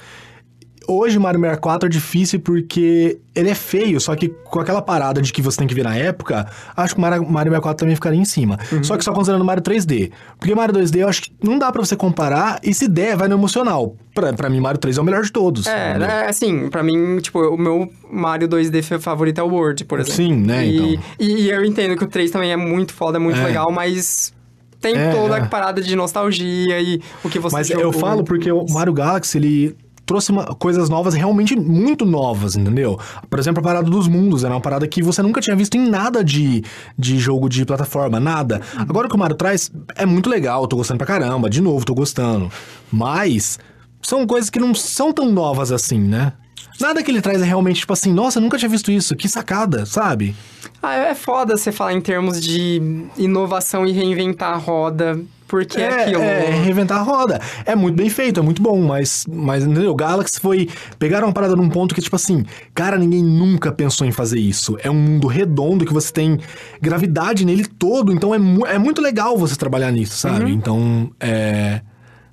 Hoje, 0.88 1.20
Mario 1.20 1.40
64 1.42 1.88
é 1.88 1.90
difícil 1.92 2.40
porque 2.40 3.20
ele 3.36 3.50
é 3.50 3.54
feio, 3.56 4.00
só 4.00 4.16
que 4.16 4.30
com 4.30 4.60
aquela 4.62 4.82
parada 4.82 5.22
de 5.22 5.34
que 5.34 5.42
você 5.42 5.58
tem 5.58 5.68
que 5.68 5.76
ver 5.76 5.84
na 5.84 5.96
época, 5.98 6.48
acho 6.76 6.94
que 6.96 6.98
o 7.00 7.02
Mario, 7.02 7.22
Mario 7.30 7.52
64 7.52 7.78
também 7.80 7.94
ficaria 7.96 8.20
em 8.20 8.24
cima. 8.26 8.58
Uhum. 8.72 8.84
Só 8.84 8.96
que 8.96 9.04
só 9.04 9.12
considerando 9.12 9.44
Mario 9.44 9.62
3D. 9.62 10.12
Porque 10.40 10.56
Mario 10.56 10.74
2D 10.76 11.00
eu 11.02 11.10
acho 11.10 11.24
que 11.24 11.32
não 11.44 11.60
dá 11.60 11.72
pra 11.74 11.82
você 11.84 11.96
comparar, 11.96 12.60
e 12.64 12.74
se 12.74 12.88
der, 12.88 13.18
vai 13.18 13.28
no 13.28 13.36
emocional. 13.36 13.96
Pra, 14.16 14.32
pra 14.32 14.50
mim, 14.50 14.62
Mario 14.62 14.80
3 14.80 14.98
é 14.98 15.02
o 15.02 15.04
melhor 15.04 15.24
de 15.24 15.32
todos. 15.32 15.68
É, 15.68 15.90
entendeu? 15.90 16.08
né, 16.08 16.26
assim, 16.28 16.70
pra 16.70 16.82
mim, 16.82 17.18
tipo, 17.20 17.40
o 17.40 17.58
meu 17.58 17.90
Mario 18.10 18.48
2D 18.48 18.82
fa- 18.82 18.98
favorito 19.00 19.40
é 19.40 19.44
o 19.44 19.48
World, 19.48 19.84
por 19.84 20.00
exemplo. 20.00 20.16
Sim, 20.16 20.36
né, 20.38 20.66
E, 20.66 20.94
então. 20.96 21.04
e, 21.20 21.50
eu 21.50 21.66
entendo 21.66 21.98
que 21.98 22.04
o 22.06 22.08
3 22.08 22.32
também 22.32 22.52
é 22.54 22.58
muito 22.58 22.94
foda, 22.94 23.18
é 23.18 23.20
muito 23.20 23.38
É. 23.40 23.44
legal, 23.44 23.70
mas 23.72 24.34
tem 24.80 24.96
É, 24.96 25.12
toda 25.12 25.38
é. 25.38 25.42
a 25.42 25.46
parada 25.48 25.82
de 25.82 25.96
nostalgia 25.96 26.80
e 26.80 27.02
o 27.24 27.30
que 27.30 27.40
você 27.40 27.56
Mas 27.56 27.68
jogou. 27.68 27.84
eu 27.84 27.92
falo 27.92 28.24
porque 28.24 28.50
o 28.52 28.66
Mario 28.70 28.94
Galaxy, 28.94 29.38
ele 29.38 29.76
trouxe 30.08 30.32
uma- 30.32 30.46
coisas 30.56 30.90
novas, 30.90 31.14
realmente 31.14 31.56
muito 31.56 32.06
novas, 32.06 32.56
entendeu? 32.56 32.98
Por 33.30 33.38
exemplo, 33.38 33.60
a 33.60 33.64
parada 33.64 33.88
dos 33.90 34.08
mundos, 34.08 34.44
era 34.44 34.54
uma 34.54 34.62
parada 34.62 34.88
que 34.88 35.04
você 35.04 35.22
nunca 35.22 35.42
tinha 35.42 35.56
visto 35.56 35.76
em 35.76 35.88
nada 35.88 36.24
de, 36.24 36.64
de 36.98 37.20
jogo 37.20 37.48
de 37.50 37.64
plataforma, 37.66 38.20
nada. 38.20 38.62
Agora 38.76 39.06
o 39.06 39.10
que 39.10 39.16
o 39.16 39.20
Mario 39.20 39.36
traz 39.36 39.70
é 39.96 40.06
muito 40.06 40.30
legal, 40.30 40.66
tô 40.68 40.78
gostando 40.78 40.98
pra 40.98 41.06
caramba, 41.06 41.50
de 41.50 41.62
novo, 41.62 41.86
tô 41.86 41.94
gostando. 41.94 42.50
Mas 42.92 43.60
são 44.02 44.26
coisas 44.26 44.50
que 44.50 44.60
não 44.60 44.74
são 44.74 45.12
tão 45.12 45.30
novas 45.32 45.72
assim, 45.72 46.00
né? 46.00 46.34
Nada 46.80 47.04
que 47.04 47.12
ele 47.12 47.22
traz 47.22 47.42
é 47.42 47.46
realmente 47.46 47.82
tipo 47.82 47.92
assim, 47.94 48.14
nossa, 48.14 48.40
nunca 48.40 48.58
tinha 48.58 48.70
visto 48.70 48.92
isso, 48.92 49.16
que 49.16 49.28
sacada, 49.28 49.86
sabe? 49.86 50.36
Ah, 50.82 50.94
é 50.96 51.16
foda 51.16 51.58
você 51.58 51.72
falar 51.72 51.94
em 51.94 52.02
termos 52.02 52.40
de 52.40 52.80
inovação 53.18 53.86
e 53.86 53.92
reinventar 53.92 54.54
a 54.54 54.58
roda, 54.58 55.20
porque 55.48 55.80
é, 55.80 56.04
aquilo. 56.04 56.22
É, 56.22 56.50
reinventar 56.50 57.00
a 57.00 57.02
roda. 57.02 57.40
É 57.66 57.76
muito 57.76 57.96
bem 57.96 58.10
feito, 58.10 58.40
é 58.40 58.44
muito 58.44 58.62
bom, 58.62 58.82
mas, 58.82 59.26
mas 59.30 59.64
entendeu? 59.64 59.92
O 59.92 59.96
Galaxy 59.96 60.40
foi. 60.40 60.70
Pegaram 61.00 61.28
uma 61.28 61.34
parada 61.34 61.56
num 61.56 61.70
ponto 61.70 61.96
que, 61.96 62.02
tipo 62.02 62.16
assim, 62.16 62.46
cara, 62.74 62.98
ninguém 62.98 63.24
nunca 63.24 63.72
pensou 63.72 64.06
em 64.06 64.12
fazer 64.12 64.40
isso. 64.40 64.78
É 64.84 64.90
um 64.92 64.96
mundo 64.96 65.28
redondo 65.28 65.86
que 65.86 65.94
você 65.94 66.12
tem 66.12 66.40
gravidade 66.82 67.46
nele 67.46 67.66
todo, 67.66 68.12
então 68.12 68.34
é, 68.34 68.38
mu- 68.38 68.66
é 68.66 68.78
muito 68.78 69.02
legal 69.02 69.38
você 69.38 69.56
trabalhar 69.56 69.92
nisso, 69.92 70.18
sabe? 70.18 70.44
Uhum. 70.46 70.50
Então, 70.50 71.12
é. 71.20 71.82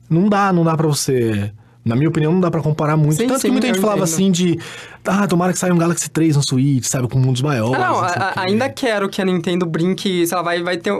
Não 0.09 0.29
dá, 0.29 0.53
não 0.53 0.65
dá 0.65 0.77
pra 0.77 0.87
você. 0.87 1.51
Na 1.85 1.95
minha 1.95 2.09
opinião, 2.09 2.33
não 2.33 2.41
dá 2.41 2.51
pra 2.51 2.63
comparar 2.63 2.97
muito. 2.97 3.17
Sim, 3.17 3.27
Tanto 3.27 3.41
sim, 3.41 3.49
que 3.49 3.53
muita 3.53 3.67
gente 3.67 3.79
falava 3.79 4.01
entendo. 4.01 4.15
assim 4.15 4.31
de. 4.31 4.59
Ah, 5.07 5.27
tomara 5.27 5.53
que 5.53 5.59
saia 5.59 5.73
um 5.75 5.77
Galaxy 5.77 6.09
3 6.09 6.35
no 6.37 6.43
Switch, 6.43 6.85
sabe? 6.85 7.09
Com 7.09 7.19
mundos 7.19 7.43
maiores. 7.43 7.75
Ah, 7.75 7.79
não, 7.89 7.95
não 8.01 8.05
a- 8.05 8.33
ainda 8.37 8.69
quero 8.71 9.07
que 9.09 9.21
a 9.21 9.25
Nintendo 9.25 9.67
brinque, 9.67 10.27
sei 10.27 10.37
lá, 10.37 10.43
vai, 10.43 10.63
vai 10.63 10.79
ter... 10.79 10.91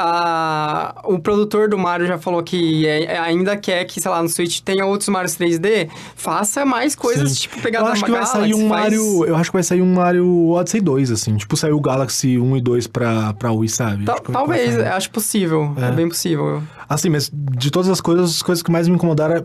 a- 0.00 0.94
o 1.04 1.18
produtor 1.18 1.68
do 1.68 1.78
Mario 1.78 2.06
já 2.06 2.18
falou 2.18 2.42
que 2.42 2.86
é- 2.86 3.04
é- 3.04 3.18
ainda 3.18 3.56
quer 3.56 3.84
que, 3.84 4.00
sei 4.00 4.10
lá, 4.10 4.22
no 4.22 4.28
Switch 4.28 4.60
tenha 4.60 4.84
outros 4.86 5.08
Marios 5.08 5.34
3D. 5.34 5.88
Faça 6.16 6.64
mais 6.64 6.94
coisas, 6.94 7.32
Sim. 7.32 7.40
tipo, 7.42 7.60
pegar 7.60 7.80
eu 7.80 7.86
acho 7.86 8.04
que 8.04 8.10
vai 8.10 8.26
sair 8.26 8.54
um 8.54 8.66
Mario. 8.68 9.24
Eu 9.24 9.36
acho 9.36 9.50
que 9.50 9.56
vai 9.56 9.62
sair 9.62 9.82
um 9.82 9.92
Mario 9.94 10.48
Odyssey 10.50 10.80
2, 10.80 11.10
assim. 11.10 11.36
Tipo, 11.36 11.56
saiu 11.56 11.76
o 11.76 11.80
Galaxy 11.80 12.38
1 12.38 12.56
e 12.56 12.60
2 12.60 12.86
pra, 12.86 13.32
pra 13.34 13.52
Wii, 13.52 13.68
sabe? 13.68 14.04
Acho 14.10 14.22
que 14.22 14.30
vai 14.32 14.40
talvez, 14.42 14.78
acho 14.78 15.10
possível. 15.10 15.74
É. 15.76 15.90
bem 15.90 16.08
possível. 16.08 16.62
Assim, 16.88 17.08
mas 17.10 17.30
de 17.32 17.70
todas 17.70 17.88
as 17.88 18.00
coisas, 18.00 18.30
as 18.36 18.42
coisas 18.42 18.62
que 18.62 18.70
mais 18.70 18.88
me 18.88 18.94
incomodaram 18.94 19.36
é 19.36 19.44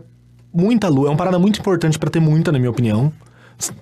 muita 0.54 0.88
luz. 0.88 1.06
É 1.06 1.10
uma 1.10 1.16
parada 1.16 1.38
muito 1.38 1.60
importante 1.60 1.98
pra 1.98 2.08
ter 2.10 2.20
muita, 2.20 2.50
na 2.52 2.58
minha 2.58 2.70
opinião. 2.70 3.12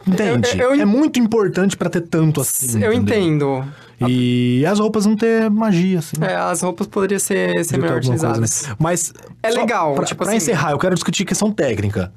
Entende? 0.07 0.51
Eu- 0.61 0.75
eu- 0.75 0.81
É 0.83 0.85
muito 0.85 1.19
importante 1.19 1.77
pra 1.77 1.91
ter 1.91 2.03
tanto 2.03 2.41
assim. 2.41 2.83
eu 2.83 2.93
entendeu? 2.93 3.59
entendo. 3.61 4.09
E 4.09 4.65
as 4.67 4.79
roupas 4.79 5.07
não 5.07 5.17
ter 5.17 5.49
magia, 5.51 5.99
assim. 6.01 6.17
É, 6.21 6.35
as 6.37 6.63
roupas 6.63 6.87
poderiam 6.87 7.19
ser, 7.19 7.65
ser 7.65 7.77
melhor 7.79 7.97
alguma 7.97 8.11
coisa, 8.19 8.29
utilizadas. 8.29 8.69
né? 8.69 8.77
Mas. 8.79 9.13
É 9.43 9.51
legal, 9.51 9.95
Pra, 9.95 10.05
tipo 10.05 10.19
pra 10.23 10.29
assim- 10.29 10.37
encerrar, 10.37 10.73
eu 10.73 10.79
quero 10.79 10.95
discutir 10.95 11.25
questão 11.25 11.51
técnica. 11.51 12.13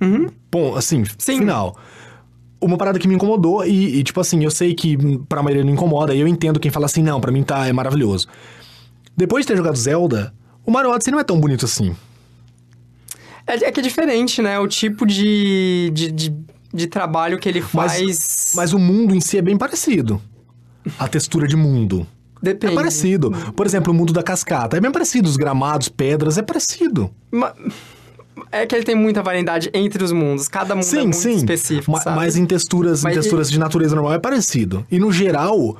Uhum. 0.00 0.28
Bom, 0.50 0.74
assim, 0.76 1.04
Sim. 1.18 1.38
final. 1.38 1.76
Uma 2.60 2.76
parada 2.76 2.98
que 2.98 3.08
me 3.08 3.14
incomodou, 3.14 3.64
e, 3.64 3.98
e, 3.98 4.02
tipo 4.02 4.20
assim, 4.20 4.42
eu 4.44 4.50
sei 4.50 4.74
que 4.74 4.96
pra 5.28 5.42
maioria 5.42 5.64
não 5.64 5.72
incomoda, 5.72 6.14
e 6.14 6.20
eu 6.20 6.28
entendo 6.28 6.60
quem 6.60 6.70
fala 6.70 6.86
assim, 6.86 7.02
não, 7.02 7.20
pra 7.20 7.32
mim 7.32 7.42
tá, 7.42 7.66
é 7.66 7.72
maravilhoso. 7.72 8.26
Depois 9.16 9.44
de 9.44 9.52
ter 9.52 9.56
jogado 9.56 9.76
Zelda, 9.76 10.32
o 10.64 10.70
Mario 10.70 10.90
Odyssey 10.90 11.10
não 11.12 11.20
é 11.20 11.24
tão 11.24 11.40
bonito 11.40 11.64
assim. 11.64 11.94
É, 13.46 13.54
é 13.66 13.72
que 13.72 13.80
é 13.80 13.82
diferente, 13.82 14.42
né? 14.42 14.58
O 14.58 14.68
tipo 14.68 15.06
de, 15.06 15.90
de, 15.94 16.12
de, 16.12 16.34
de 16.72 16.86
trabalho 16.86 17.38
que 17.38 17.48
ele 17.48 17.64
Mas- 17.72 17.92
faz. 17.98 18.52
Mas 18.56 18.72
o 18.72 18.78
mundo 18.78 19.14
em 19.14 19.20
si 19.20 19.38
é 19.38 19.42
bem 19.42 19.56
parecido. 19.56 20.20
A 20.98 21.06
textura 21.08 21.46
de 21.46 21.56
mundo. 21.56 22.06
Depende. 22.42 22.72
É 22.72 22.76
parecido. 22.76 23.30
Por 23.54 23.66
exemplo, 23.66 23.92
o 23.92 23.94
mundo 23.96 24.12
da 24.12 24.22
cascata. 24.22 24.76
É 24.76 24.80
bem 24.80 24.90
parecido. 24.90 25.28
Os 25.28 25.36
gramados, 25.36 25.88
pedras, 25.90 26.38
é 26.38 26.42
parecido. 26.42 27.10
É 28.50 28.64
que 28.66 28.74
ele 28.74 28.84
tem 28.84 28.94
muita 28.94 29.22
variedade 29.22 29.70
entre 29.74 30.02
os 30.02 30.10
mundos. 30.10 30.48
Cada 30.48 30.74
mundo 30.74 30.84
é 30.84 30.88
Sim, 30.88 31.02
muito 31.02 31.16
sim. 31.16 31.34
específico, 31.36 31.90
Ma- 31.92 32.00
sabe? 32.00 32.16
Mas 32.16 32.36
em 32.36 32.46
texturas, 32.46 33.02
Mas 33.04 33.14
em 33.14 33.18
e- 33.18 33.20
texturas 33.20 33.50
de 33.50 33.58
natureza 33.58 33.94
normal 33.94 34.14
é 34.14 34.18
parecido. 34.18 34.86
E 34.90 34.98
no 34.98 35.12
geral, 35.12 35.76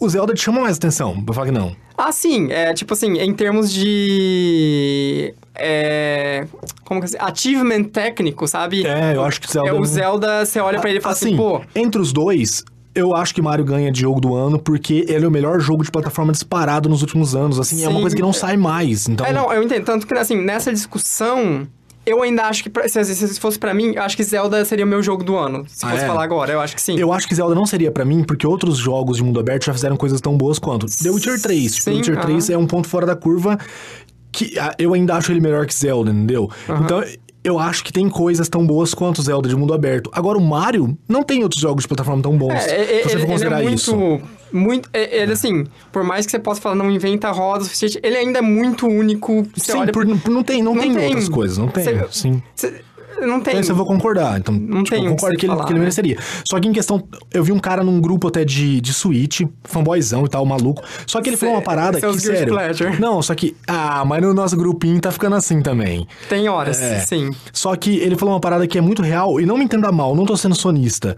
o 0.00 0.08
Zelda 0.08 0.32
te 0.32 0.40
chama 0.42 0.62
mais 0.62 0.78
atenção. 0.78 1.22
Pra 1.22 1.34
falar 1.34 1.46
que 1.48 1.52
não. 1.52 1.76
Ah, 1.96 2.10
sim. 2.10 2.50
É 2.50 2.72
tipo 2.72 2.94
assim, 2.94 3.18
em 3.18 3.34
termos 3.34 3.70
de... 3.72 5.34
É... 5.58 6.46
Como 6.84 7.00
que 7.02 7.16
é? 7.16 7.20
Achievement 7.20 7.84
técnico, 7.84 8.46
sabe? 8.46 8.86
É, 8.86 9.14
eu 9.16 9.24
acho 9.24 9.40
que 9.40 9.50
Zelda 9.52 9.68
É, 9.70 9.72
o 9.72 9.76
não- 9.76 9.84
Zelda, 9.84 10.46
você 10.46 10.60
olha 10.60 10.80
pra 10.80 10.88
ele 10.88 10.98
e 10.98 11.02
fala 11.02 11.14
assim, 11.14 11.36
pô... 11.36 11.60
entre 11.74 12.00
os 12.00 12.12
dois, 12.12 12.64
eu 12.94 13.14
acho 13.14 13.34
que 13.34 13.42
Mario 13.42 13.64
ganha 13.64 13.90
de 13.92 14.00
jogo 14.00 14.20
do 14.20 14.34
ano 14.34 14.58
porque 14.58 15.04
ele 15.08 15.24
é 15.24 15.28
o 15.28 15.30
melhor 15.30 15.60
jogo 15.60 15.84
de 15.84 15.90
plataforma 15.90 16.32
disparado 16.32 16.88
nos 16.88 17.02
últimos 17.02 17.34
anos. 17.34 17.58
Assim, 17.60 17.84
é 17.84 17.88
uma 17.88 17.96
Sim. 17.96 18.00
coisa 18.02 18.16
que 18.16 18.22
não 18.22 18.32
sai 18.32 18.56
mais. 18.56 19.08
Então, 19.08 19.26
É, 19.26 19.32
não, 19.32 19.52
eu 19.52 19.62
entendo. 19.62 19.84
Tanto 19.84 20.06
que, 20.06 20.14
assim, 20.14 20.36
nessa 20.40 20.72
discussão, 20.72 21.66
eu 22.06 22.22
ainda 22.22 22.44
acho 22.44 22.62
que, 22.62 22.70
pra- 22.70 22.88
se, 22.88 23.04
se 23.04 23.38
fosse 23.38 23.58
pra 23.58 23.74
mim, 23.74 23.92
eu 23.94 24.02
acho 24.02 24.16
que 24.16 24.24
Zelda 24.24 24.64
seria 24.64 24.84
o 24.84 24.88
meu 24.88 25.02
jogo 25.02 25.22
do 25.22 25.36
ano. 25.36 25.64
Se 25.68 25.84
Ah, 25.84 25.90
fosse 25.90 26.04
é? 26.04 26.06
falar 26.06 26.24
agora, 26.24 26.52
eu 26.52 26.60
acho 26.60 26.74
que 26.74 26.80
sim. 26.82 26.98
Eu 26.98 27.12
acho 27.12 27.28
que 27.28 27.34
Zelda 27.34 27.54
não 27.54 27.66
seria 27.66 27.90
pra 27.92 28.04
mim, 28.04 28.24
porque 28.24 28.46
outros 28.46 28.78
jogos 28.78 29.18
de 29.18 29.22
mundo 29.22 29.38
aberto 29.38 29.66
já 29.66 29.74
fizeram 29.74 29.96
coisas 29.96 30.20
tão 30.20 30.36
boas 30.36 30.58
quanto. 30.58 30.86
The 30.86 31.10
Witcher 31.10 31.40
3. 31.40 31.72
Tipo, 31.74 31.84
The 31.84 31.90
Sim, 31.90 31.96
Witcher 31.98 32.20
3 32.20 32.50
é 32.50 32.56
um 32.58 32.66
ponto 32.66 32.88
fora 32.88 33.04
da 33.04 33.14
curva 33.14 33.58
que 34.32 34.58
ah, 34.58 34.74
eu 34.78 34.94
ainda 34.94 35.14
acho 35.14 35.32
ele 35.32 35.40
melhor 35.40 35.66
que 35.66 35.74
Zelda, 35.74 36.10
entendeu? 36.10 36.50
Então, 36.84 37.02
eu 37.44 37.58
acho 37.58 37.82
que 37.84 37.92
tem 37.92 38.08
coisas 38.10 38.48
tão 38.48 38.66
boas 38.66 38.92
quanto 38.92 39.22
Zelda 39.22 39.48
de 39.48 39.56
mundo 39.56 39.72
aberto. 39.72 40.10
Agora, 40.12 40.36
o 40.36 40.40
Mario 40.40 40.98
não 41.08 41.22
tem 41.22 41.42
outros 41.42 41.60
jogos 41.62 41.82
de 41.84 41.88
plataforma 41.88 42.22
tão 42.22 42.36
bons. 42.36 42.52
É, 42.52 43.00
é, 43.00 43.02
se 43.02 43.08
você 43.08 43.08
ele, 43.08 43.08
for 43.08 43.10
ele 43.12 43.22
é 43.22 43.26
considerar 43.26 43.62
muito. 43.62 43.74
isso. 43.74 44.20
Muito, 44.50 44.88
é- 44.92 45.22
ele, 45.22 45.32
assim, 45.32 45.64
por 45.92 46.02
mais 46.02 46.24
que 46.26 46.32
você 46.32 46.38
possa 46.38 46.60
falar, 46.60 46.74
não 46.74 46.90
inventa 46.90 47.30
roda 47.30 47.60
o 47.62 47.64
suficiente, 47.64 48.00
ele 48.02 48.16
ainda 48.16 48.38
é 48.38 48.42
muito 48.42 48.86
único. 48.86 49.46
Sim, 49.56 49.72
olha 49.72 49.92
por- 49.92 50.06
não 50.06 50.42
tem, 50.42 50.62
não, 50.62 50.74
Não 50.74 50.82
tem, 50.82 50.94
tem. 50.94 51.06
outras 51.06 51.28
coisas, 51.28 51.58
não 51.58 51.68
tem. 51.68 51.84
Você- 51.84 52.06
sim. 52.10 52.42
Você- 52.54 52.82
não 53.26 53.40
tem. 53.40 53.52
Então, 53.52 53.60
isso 53.60 53.72
eu 53.72 53.76
vou 53.76 53.86
concordar. 53.86 54.38
Então, 54.38 54.54
Não 54.54 54.82
tipo, 54.82 54.96
tem 54.96 55.04
eu 55.04 55.10
que 55.14 55.16
concordo 55.16 55.34
você 55.34 55.40
que 55.40 55.46
ele, 55.46 55.52
falar, 55.52 55.64
que 55.64 55.72
ele 55.72 55.78
né? 55.78 55.84
mereceria. 55.84 56.18
Só 56.48 56.60
que 56.60 56.68
em 56.68 56.72
questão, 56.72 57.02
eu 57.32 57.42
vi 57.42 57.52
um 57.52 57.58
cara 57.58 57.82
num 57.82 58.00
grupo 58.00 58.28
até 58.28 58.44
de, 58.44 58.80
de 58.80 58.92
Switch, 58.92 59.40
fanboyzão 59.64 60.24
e 60.24 60.28
tal, 60.28 60.44
maluco. 60.46 60.82
Só 61.06 61.20
que 61.20 61.28
ele 61.30 61.36
falou 61.36 61.56
uma 61.56 61.62
parada 61.62 61.98
seus 61.98 62.16
que, 62.16 62.22
sério... 62.22 62.52
pleasure. 62.54 63.00
Não, 63.00 63.20
só 63.22 63.34
que... 63.34 63.56
Ah, 63.66 64.04
mas 64.04 64.22
no 64.22 64.32
nosso 64.34 64.56
grupinho 64.56 65.00
tá 65.00 65.10
ficando 65.10 65.36
assim 65.36 65.60
também. 65.62 66.06
Tem 66.28 66.48
horas, 66.48 66.80
É. 66.80 67.00
sim. 67.00 67.30
Só 67.52 67.74
que 67.76 67.96
ele 67.98 68.16
falou 68.16 68.34
uma 68.34 68.40
parada 68.40 68.66
que 68.66 68.78
é 68.78 68.80
muito 68.80 69.02
real, 69.02 69.40
e 69.40 69.46
não 69.46 69.56
me 69.58 69.64
entenda 69.64 69.90
mal, 69.90 70.14
não 70.14 70.24
tô 70.24 70.36
sendo 70.36 70.54
sonista. 70.54 71.16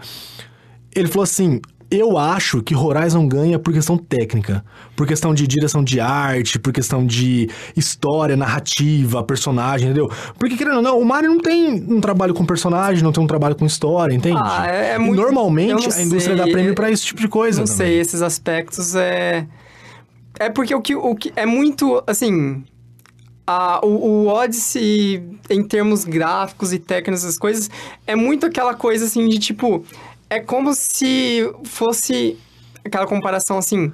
Ele 0.94 1.09
falou 1.09 1.24
assim: 1.24 1.61
eu 1.91 2.16
acho 2.16 2.62
que 2.62 2.74
Horizon 2.74 3.26
ganha 3.26 3.59
por 3.59 3.72
questão 3.72 3.99
técnica, 3.99 4.64
por 4.95 5.07
questão 5.07 5.34
de 5.34 5.47
direção 5.47 5.82
de 5.82 5.99
arte, 6.01 6.59
por 6.59 6.72
questão 6.72 7.05
de 7.05 7.49
história, 7.76 8.36
narrativa, 8.36 9.22
personagem, 9.24 9.88
entendeu? 9.88 10.09
Porque, 10.38 10.57
querendo 10.57 10.76
ou 10.76 10.82
não, 10.82 11.01
o 11.01 11.05
Mario 11.05 11.30
não 11.30 11.41
tem 11.41 11.72
um 11.72 12.01
trabalho 12.01 12.32
com 12.32 12.45
personagem, 12.45 13.03
não 13.03 13.12
tem 13.12 13.22
um 13.22 13.26
trabalho 13.26 13.57
com 13.57 13.66
história, 13.66 14.14
entende? 14.14 14.41
Ah, 14.43 14.66
é- 14.68 14.91
é 14.93 14.99
muito- 14.99 15.20
normalmente 15.20 15.72
a 15.72 16.03
indústria 16.03 16.20
sei, 16.20 16.36
dá 16.36 16.45
prêmio 16.45 16.74
pra 16.74 16.91
esse 16.91 17.05
tipo 17.05 17.20
de 17.20 17.28
coisa. 17.28 17.61
Não 17.61 17.66
também. 17.66 17.76
sei, 17.78 17.99
esses 18.01 18.22
aspectos 18.22 18.95
é. 18.95 19.47
É 20.38 20.49
porque 20.49 20.74
o 20.74 20.80
que, 20.80 20.95
o 20.95 21.14
que 21.14 21.32
é 21.36 21.45
muito, 21.45 22.03
assim. 22.07 22.62
o, 23.82 23.86
o 23.88 24.26
Odyssey, 24.28 25.22
em 25.51 25.62
termos 25.64 26.05
gráficos 26.05 26.72
e 26.72 26.78
técnicos, 26.78 27.24
essas 27.24 27.36
coisas, 27.36 27.68
é 28.07 28.14
muito 28.14 28.47
aquela 28.47 28.74
coisa 28.74 29.07
assim 29.07 29.26
de 29.28 29.38
tipo. 29.41 29.84
É 30.30 30.38
como 30.38 30.72
se 30.72 31.42
fosse 31.64 32.38
aquela 32.84 33.06
comparação 33.06 33.58
assim. 33.58 33.90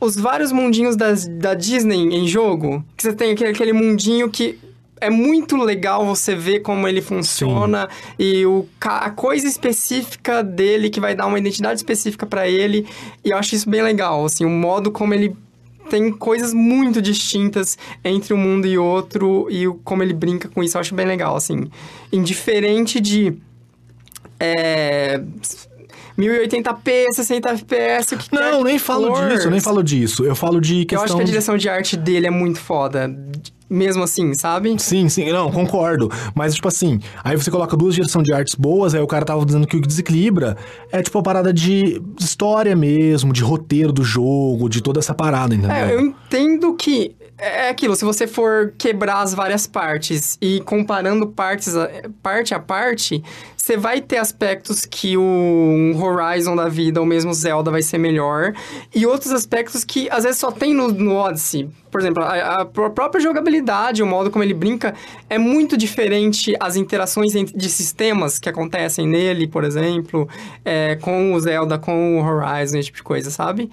Os 0.00 0.16
vários 0.16 0.50
mundinhos 0.50 0.96
das, 0.96 1.26
da 1.26 1.54
Disney 1.54 2.14
em 2.14 2.26
jogo, 2.26 2.84
que 2.96 3.04
você 3.04 3.12
tem 3.14 3.30
aquele, 3.30 3.50
aquele 3.50 3.72
mundinho 3.72 4.28
que 4.28 4.58
é 5.00 5.08
muito 5.08 5.56
legal 5.56 6.04
você 6.04 6.34
ver 6.34 6.60
como 6.60 6.88
ele 6.88 7.00
funciona 7.00 7.88
e 8.18 8.44
o, 8.44 8.66
a 8.80 9.10
coisa 9.10 9.46
específica 9.46 10.42
dele 10.42 10.90
que 10.90 11.00
vai 11.00 11.14
dar 11.14 11.26
uma 11.26 11.38
identidade 11.38 11.78
específica 11.78 12.26
pra 12.26 12.48
ele. 12.48 12.86
E 13.24 13.30
eu 13.30 13.38
acho 13.38 13.54
isso 13.54 13.70
bem 13.70 13.82
legal, 13.82 14.24
assim, 14.24 14.44
o 14.44 14.50
modo 14.50 14.90
como 14.90 15.14
ele 15.14 15.36
tem 15.88 16.10
coisas 16.12 16.52
muito 16.52 17.00
distintas 17.00 17.78
entre 18.04 18.34
um 18.34 18.36
mundo 18.36 18.66
e 18.66 18.76
outro 18.76 19.46
e 19.48 19.66
como 19.84 20.02
ele 20.02 20.12
brinca 20.12 20.48
com 20.48 20.62
isso, 20.62 20.76
eu 20.76 20.80
acho 20.80 20.94
bem 20.94 21.06
legal, 21.06 21.36
assim. 21.36 21.70
Indiferente 22.12 22.98
de 23.00 23.38
é, 24.40 25.20
1080p, 26.18 27.12
60 27.12 27.58
fps, 27.58 28.12
o 28.12 28.16
que 28.16 28.34
Não, 28.34 28.64
nem 28.64 28.78
falo 28.78 29.14
for. 29.14 29.28
disso, 29.28 29.50
nem 29.50 29.60
falo 29.60 29.82
disso. 29.82 30.24
Eu 30.24 30.34
falo 30.34 30.60
de 30.60 30.80
Eu 30.80 30.86
questão. 30.86 31.04
acho 31.04 31.16
que 31.16 31.22
a 31.22 31.26
direção 31.26 31.56
de 31.56 31.68
arte 31.68 31.96
dele 31.96 32.26
é 32.26 32.30
muito 32.30 32.58
foda. 32.58 33.14
Mesmo 33.68 34.04
assim, 34.04 34.32
sabe? 34.34 34.76
Sim, 34.78 35.08
sim, 35.08 35.32
não, 35.32 35.50
concordo. 35.50 36.08
Mas, 36.36 36.54
tipo 36.54 36.68
assim, 36.68 37.00
aí 37.24 37.36
você 37.36 37.50
coloca 37.50 37.76
duas 37.76 37.96
direções 37.96 38.24
de 38.24 38.32
artes 38.32 38.54
boas, 38.54 38.94
aí 38.94 39.00
o 39.00 39.08
cara 39.08 39.24
tava 39.24 39.44
dizendo 39.44 39.66
que 39.66 39.76
o 39.76 39.80
que 39.80 39.88
desequilibra 39.88 40.56
é, 40.92 41.02
tipo, 41.02 41.18
a 41.18 41.22
parada 41.22 41.52
de 41.52 42.00
história 42.20 42.76
mesmo, 42.76 43.32
de 43.32 43.42
roteiro 43.42 43.92
do 43.92 44.04
jogo, 44.04 44.68
de 44.68 44.80
toda 44.80 45.00
essa 45.00 45.12
parada, 45.12 45.52
entendeu? 45.52 45.74
É, 45.76 45.92
eu 45.92 46.00
entendo 46.00 46.74
que 46.74 47.16
é 47.38 47.68
aquilo, 47.68 47.94
se 47.94 48.04
você 48.04 48.26
for 48.26 48.72
quebrar 48.78 49.20
as 49.22 49.34
várias 49.34 49.66
partes 49.66 50.38
e 50.40 50.60
comparando 50.62 51.26
partes 51.26 51.76
a- 51.76 51.88
parte 52.22 52.54
a 52.54 52.58
parte, 52.58 53.22
você 53.56 53.76
vai 53.76 54.00
ter 54.00 54.16
aspectos 54.18 54.86
que 54.86 55.16
o 55.16 55.92
Horizon 56.00 56.54
da 56.56 56.68
vida, 56.68 57.00
ou 57.00 57.06
mesmo 57.06 57.34
Zelda, 57.34 57.70
vai 57.70 57.82
ser 57.82 57.98
melhor, 57.98 58.52
e 58.94 59.04
outros 59.04 59.32
aspectos 59.32 59.84
que 59.84 60.08
às 60.10 60.24
vezes 60.24 60.38
só 60.38 60.50
tem 60.52 60.72
no, 60.72 60.88
no 60.88 61.14
Odyssey. 61.16 61.68
Por 61.90 62.00
exemplo, 62.00 62.22
a, 62.22 62.62
a 62.62 62.64
pró- 62.64 62.90
própria 62.90 63.20
jogabilidade, 63.20 64.02
o 64.02 64.06
modo 64.06 64.30
como 64.30 64.44
ele 64.44 64.54
brinca, 64.54 64.94
é 65.28 65.36
muito 65.36 65.76
diferente 65.76 66.54
as 66.60 66.76
interações 66.76 67.32
de 67.32 67.68
sistemas 67.68 68.38
que 68.38 68.48
acontecem 68.48 69.06
nele, 69.06 69.46
por 69.48 69.64
exemplo, 69.64 70.28
é, 70.64 70.96
com 70.96 71.32
o 71.34 71.40
Zelda, 71.40 71.76
com 71.78 72.20
o 72.20 72.24
Horizon, 72.24 72.78
esse 72.78 72.86
tipo 72.86 72.98
de 72.98 73.02
coisa, 73.02 73.30
sabe? 73.30 73.70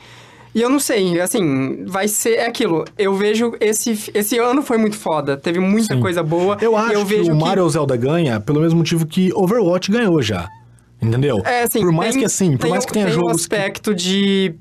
E 0.56 0.62
eu 0.62 0.70
não 0.70 0.80
sei, 0.80 1.20
assim, 1.20 1.84
vai 1.86 2.08
ser 2.08 2.36
é 2.36 2.45
aquilo. 2.45 2.86
Eu 2.97 3.16
vejo 3.16 3.54
esse 3.60 4.12
esse 4.14 4.38
ano 4.38 4.62
foi 4.62 4.78
muito 4.78 4.95
foda, 4.95 5.36
teve 5.36 5.60
muita 5.60 5.95
Sim. 5.95 5.99
coisa 6.01 6.22
boa. 6.22 6.58
Eu 6.62 6.78
acho 6.78 6.93
eu 6.93 7.04
vejo 7.06 7.24
que 7.26 7.32
o 7.32 7.36
Mario 7.36 7.64
ou 7.64 7.70
Zelda 7.70 7.95
ganha 7.97 8.39
pelo 8.39 8.60
mesmo 8.62 8.78
motivo 8.80 9.06
que 9.08 9.32
Overwatch 9.34 9.91
ganhou 9.91 10.22
já. 10.22 10.47
Entendeu? 11.01 11.41
é 11.43 11.64
assim, 11.64 11.82
por 11.82 11.91
mais 11.91 12.12
tem- 12.12 12.20
que 12.20 12.26
assim, 12.26 12.56
por 12.56 12.70
mais 12.70 12.84
um- 12.84 12.88
que 12.88 12.93
tenha 12.93 13.06
tem 13.08 13.16
um 13.16 13.20
jogos 13.20 13.45
que 13.47 13.56
aspecto 13.56 13.93
de 13.95 14.56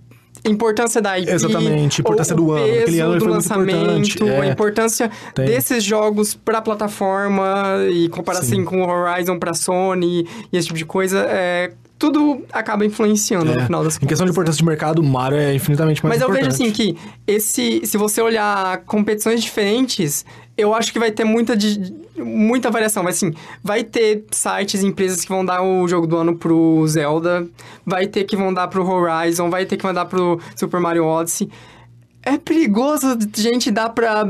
importância 0.45 1.01
da 1.01 1.19
IP. 1.19 1.31
Exatamente, 1.31 2.01
importância 2.01 2.35
do 2.35 2.51
ano. 2.51 2.65
Aquele 2.81 2.99
ano 3.01 3.19
do 3.19 3.27
lançamento, 3.27 4.27
é. 4.27 4.41
a 4.41 4.47
importância 4.49 5.11
Tem. 5.35 5.45
desses 5.47 5.85
jogos 5.85 6.35
pra 6.35 6.61
plataforma 6.61 7.77
e 7.91 8.09
comparar 8.09 8.41
Sim. 8.43 8.55
assim 8.55 8.65
com 8.65 8.83
o 8.83 8.89
Horizon 8.89 9.39
pra 9.39 9.55
Sony 9.55 10.27
e 10.53 10.57
esse 10.57 10.67
tipo 10.67 10.79
de 10.79 10.85
coisa, 10.87 11.27
é, 11.29 11.73
tudo 12.03 12.45
acaba 12.53 12.85
influenciando 12.85 13.45
no 13.45 13.61
é, 13.61 13.65
final 13.65 13.85
das 13.85 13.95
em 13.95 14.01
contas. 14.01 14.09
questão 14.09 14.27
de 14.27 14.33
importância 14.33 14.59
de 14.59 14.65
mercado, 14.65 14.99
o 14.99 15.05
Mario 15.05 15.39
é 15.39 15.55
infinitamente 15.55 16.05
mais 16.05 16.17
Mas 16.17 16.21
eu 16.21 16.35
vejo 16.35 16.49
importante. 16.49 16.65
assim 16.65 16.73
que 16.73 16.99
esse, 17.25 17.87
se 17.87 17.97
você 17.97 18.21
olhar 18.21 18.79
competições 18.79 19.41
diferentes, 19.41 20.25
eu 20.59 20.75
acho 20.75 20.93
que 20.93 20.99
vai 20.99 21.13
ter 21.13 21.23
muita, 21.23 21.57
muita 22.19 22.73
variação. 22.73 23.05
Mas 23.05 23.19
assim, 23.19 23.33
vai 23.63 23.85
ter 23.85 24.25
sites, 24.33 24.83
empresas 24.83 25.21
que 25.21 25.29
vão 25.29 25.45
dar 25.45 25.63
o 25.63 25.87
jogo 25.87 26.09
do 26.09 26.17
ano 26.17 26.35
pro 26.35 26.85
Zelda, 26.89 27.47
vai 27.87 28.09
ter 28.09 28.25
que 28.25 28.37
vão 28.37 28.53
dar 28.53 28.67
pro 28.67 28.85
Horizon, 28.85 29.49
vai 29.49 29.65
ter 29.65 29.77
que 29.77 29.85
vão 29.85 29.95
dar 29.95 30.07
pro 30.07 30.41
Super 30.57 30.81
Mario 30.81 31.05
Odyssey. 31.05 31.49
É 32.21 32.37
perigoso 32.37 33.17
gente 33.37 33.71
dar 33.71 33.91
pra 33.91 34.25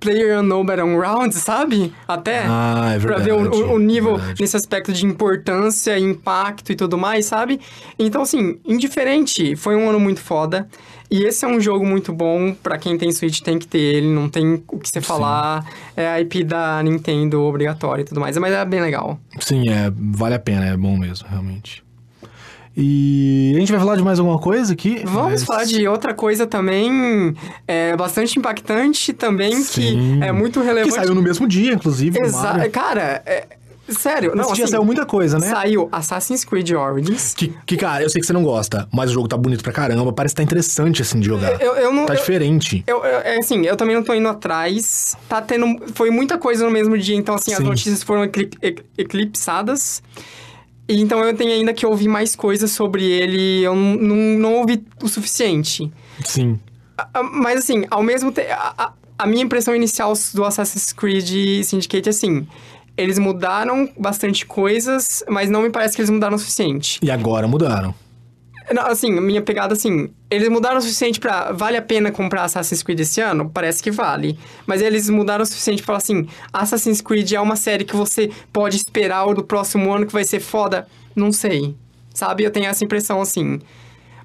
Player 0.00 0.42
No 0.42 0.62
Battlegrounds, 0.64 1.36
sabe? 1.38 1.92
Até. 2.06 2.44
Ah, 2.46 2.92
é 2.94 2.98
Pra 3.00 3.16
verdade. 3.18 3.24
ver 3.24 3.32
o, 3.32 3.66
o- 3.70 3.74
o 3.74 3.78
nível 3.78 4.18
nesse 4.38 4.56
aspecto 4.56 4.92
de 4.92 5.04
importância, 5.04 5.98
impacto 5.98 6.70
e 6.72 6.76
tudo 6.76 6.96
mais, 6.96 7.26
sabe? 7.26 7.60
Então, 7.98 8.22
assim, 8.22 8.58
indiferente, 8.64 9.56
foi 9.56 9.76
um 9.76 9.88
ano 9.88 9.98
muito 10.00 10.20
foda. 10.20 10.68
E 11.10 11.22
esse 11.24 11.42
é 11.44 11.48
um 11.48 11.58
jogo 11.58 11.86
muito 11.86 12.12
bom, 12.12 12.54
pra 12.62 12.76
quem 12.76 12.98
tem 12.98 13.10
Switch 13.10 13.40
tem 13.40 13.58
que 13.58 13.66
ter 13.66 13.78
ele, 13.78 14.06
não 14.08 14.28
tem 14.28 14.62
o 14.68 14.78
que 14.78 14.88
você 14.90 15.00
falar. 15.00 15.64
É 15.96 16.06
a 16.06 16.20
IP 16.20 16.44
da 16.44 16.82
Nintendo 16.82 17.40
obrigatória 17.42 18.02
e 18.02 18.04
tudo 18.04 18.20
mais, 18.20 18.36
mas 18.36 18.52
é 18.52 18.62
bem 18.66 18.80
legal. 18.82 19.18
Sim, 19.40 19.68
é, 19.70 19.90
vale 19.96 20.34
a 20.34 20.38
pena, 20.38 20.66
é 20.66 20.76
bom 20.76 20.98
mesmo, 20.98 21.26
realmente. 21.28 21.82
E 22.80 23.54
a 23.56 23.58
gente 23.58 23.72
vai 23.72 23.80
falar 23.80 23.96
de 23.96 24.02
mais 24.04 24.20
alguma 24.20 24.38
coisa 24.38 24.72
aqui? 24.72 25.02
Vamos 25.04 25.30
Mas- 25.32 25.44
falar 25.44 25.64
de 25.64 25.88
outra 25.88 26.14
coisa 26.14 26.46
também, 26.46 27.34
é, 27.66 27.96
bastante 27.96 28.38
impactante 28.38 29.12
também, 29.12 29.52
Sim. 29.62 30.18
que 30.20 30.24
é 30.24 30.30
muito 30.30 30.60
Que 30.60 30.66
relevante. 30.66 30.94
saiu 30.94 31.12
no 31.12 31.20
mesmo 31.20 31.48
dia, 31.48 31.72
inclusive. 31.72 32.16
do 32.20 32.24
Exa 32.24 32.40
Mario. 32.40 32.70
Cara, 32.70 33.20
é- 33.26 33.48
sério, 33.88 34.32
Nesse 34.32 34.46
não, 34.48 34.54
dia 34.54 34.64
assim, 34.64 34.70
saiu 34.70 34.84
muita 34.84 35.04
coisa, 35.04 35.40
né? 35.40 35.48
Saiu 35.48 35.88
Assassin's 35.90 36.44
Creed 36.44 36.70
Origins. 36.70 37.34
Que, 37.34 37.52
que, 37.66 37.76
cara, 37.76 38.04
eu 38.04 38.08
sei 38.10 38.20
que 38.20 38.26
você 38.28 38.32
não 38.32 38.44
gosta, 38.44 38.86
mas 38.92 39.10
o 39.10 39.12
jogo 39.14 39.26
tá 39.26 39.36
bonito 39.36 39.64
pra 39.64 39.72
caramba, 39.72 40.12
parece 40.12 40.34
que 40.34 40.36
tá 40.36 40.42
interessante, 40.44 41.02
assim, 41.02 41.18
de 41.18 41.26
jogar. 41.26 41.60
Eu, 41.60 41.74
eu 41.74 41.92
não. 41.92 42.06
Tá 42.06 42.14
eu- 42.14 42.18
diferente. 42.18 42.84
Eu, 42.86 42.98
eu- 43.04 43.20
é 43.22 43.38
assim, 43.38 43.66
eu 43.66 43.76
também 43.76 43.96
não 43.96 44.04
tô 44.04 44.14
indo 44.14 44.28
atrás. 44.28 45.16
Tá 45.28 45.42
tendo. 45.42 45.66
Foi 45.94 46.10
muita 46.12 46.38
coisa 46.38 46.64
no 46.64 46.70
mesmo 46.70 46.96
dia, 46.96 47.16
então, 47.16 47.34
assim, 47.34 47.50
as 47.50 47.58
Sim. 47.58 47.64
notícias 47.64 48.04
foram 48.04 48.22
eclip- 48.22 48.56
ec- 48.62 48.84
eclipsadas. 48.96 50.00
Então 50.88 51.22
eu 51.24 51.34
tenho 51.36 51.52
ainda 51.52 51.74
que 51.74 51.84
ouvir 51.84 52.08
mais 52.08 52.34
coisas 52.34 52.70
sobre 52.70 53.04
ele. 53.04 53.62
Eu 53.62 53.74
não, 53.76 54.16
não, 54.38 54.54
ouvi 54.54 54.82
o 55.02 55.08
suficiente. 55.08 55.90
Sim. 56.24 56.58
Mas, 57.32 57.58
assim, 57.60 57.84
ao 57.90 58.02
mesmo 58.02 58.32
tempo. 58.32 58.50
A, 58.52 58.74
a- 58.78 58.92
a 59.20 59.26
minha 59.26 59.42
impressão 59.42 59.74
inicial 59.74 60.12
do 60.32 60.44
Assassin's 60.44 60.92
Creed 60.92 61.64
Syndicate 61.64 62.08
é 62.08 62.10
assim. 62.10 62.46
Eles 62.96 63.18
mudaram 63.18 63.88
bastante 63.98 64.46
coisas, 64.46 65.24
mas 65.28 65.50
não 65.50 65.62
me 65.62 65.70
parece 65.70 65.96
que 65.96 66.00
eles 66.00 66.10
mudaram 66.10 66.36
o 66.36 66.38
suficiente. 66.38 67.00
E 67.02 67.10
agora 67.10 67.48
mudaram. 67.48 67.92
Assim, 68.80 69.10
minha 69.20 69.40
pegada, 69.40 69.72
assim, 69.72 70.10
eles 70.30 70.48
mudaram 70.48 70.78
o 70.78 70.80
suficiente 70.80 71.18
pra... 71.18 71.52
Vale 71.52 71.76
a 71.76 71.82
pena 71.82 72.10
comprar 72.10 72.44
Assassin's 72.44 72.82
Creed 72.82 73.00
esse 73.00 73.20
ano? 73.20 73.48
Parece 73.48 73.82
que 73.82 73.90
vale. 73.90 74.38
Mas 74.66 74.82
eles 74.82 75.08
mudaram 75.08 75.42
o 75.42 75.46
suficiente 75.46 75.82
pra 75.82 75.86
falar 75.86 75.98
assim, 75.98 76.28
Assassin's 76.52 77.00
Creed 77.00 77.32
é 77.32 77.40
uma 77.40 77.56
série 77.56 77.84
que 77.84 77.96
você 77.96 78.30
pode 78.52 78.76
esperar 78.76 79.26
o 79.26 79.34
do 79.34 79.42
próximo 79.42 79.92
ano 79.92 80.06
que 80.06 80.12
vai 80.12 80.24
ser 80.24 80.40
foda? 80.40 80.86
Não 81.16 81.32
sei. 81.32 81.74
Sabe? 82.12 82.44
Eu 82.44 82.50
tenho 82.50 82.66
essa 82.66 82.84
impressão, 82.84 83.20
assim. 83.20 83.60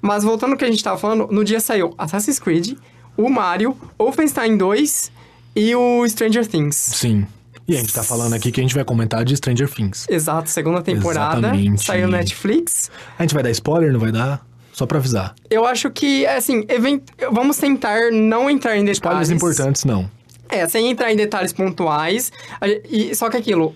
Mas 0.02 0.22
voltando 0.22 0.52
ao 0.52 0.58
que 0.58 0.64
a 0.64 0.70
gente 0.70 0.84
tava 0.84 0.98
falando, 0.98 1.28
no 1.30 1.42
dia 1.42 1.60
saiu 1.60 1.94
Assassin's 1.96 2.38
Creed, 2.38 2.76
o 3.16 3.30
Mario, 3.30 3.76
Wolfenstein 3.98 4.56
2 4.56 5.10
e 5.56 5.74
o 5.74 6.06
Stranger 6.08 6.46
Things. 6.46 6.76
Sim. 6.76 7.26
E 7.66 7.74
a 7.74 7.80
gente 7.80 7.92
tá 7.92 8.02
falando 8.02 8.34
aqui 8.34 8.52
que 8.52 8.60
a 8.60 8.62
gente 8.62 8.74
vai 8.74 8.84
comentar 8.84 9.24
de 9.24 9.36
Stranger 9.36 9.68
Things. 9.70 10.06
Exato, 10.08 10.50
segunda 10.50 10.82
temporada. 10.82 11.38
Exatamente. 11.38 11.84
Saiu 11.84 12.06
no 12.06 12.12
Netflix. 12.16 12.90
A 13.18 13.22
gente 13.22 13.32
vai 13.32 13.42
dar 13.42 13.50
spoiler, 13.50 13.92
não 13.92 14.00
vai 14.00 14.12
dar? 14.12 14.44
Só 14.72 14.86
pra 14.86 14.98
avisar. 14.98 15.34
Eu 15.48 15.64
acho 15.64 15.90
que, 15.90 16.26
assim, 16.26 16.64
event... 16.68 17.02
vamos 17.32 17.56
tentar 17.56 18.10
não 18.12 18.50
entrar 18.50 18.76
em 18.76 18.84
detalhes. 18.84 19.28
Spoilers 19.28 19.30
importantes, 19.30 19.84
não. 19.84 20.10
É, 20.48 20.68
sem 20.68 20.90
entrar 20.90 21.12
em 21.12 21.16
detalhes 21.16 21.52
pontuais. 21.52 22.30
E, 22.90 23.14
só 23.14 23.30
que 23.30 23.36
aquilo. 23.36 23.74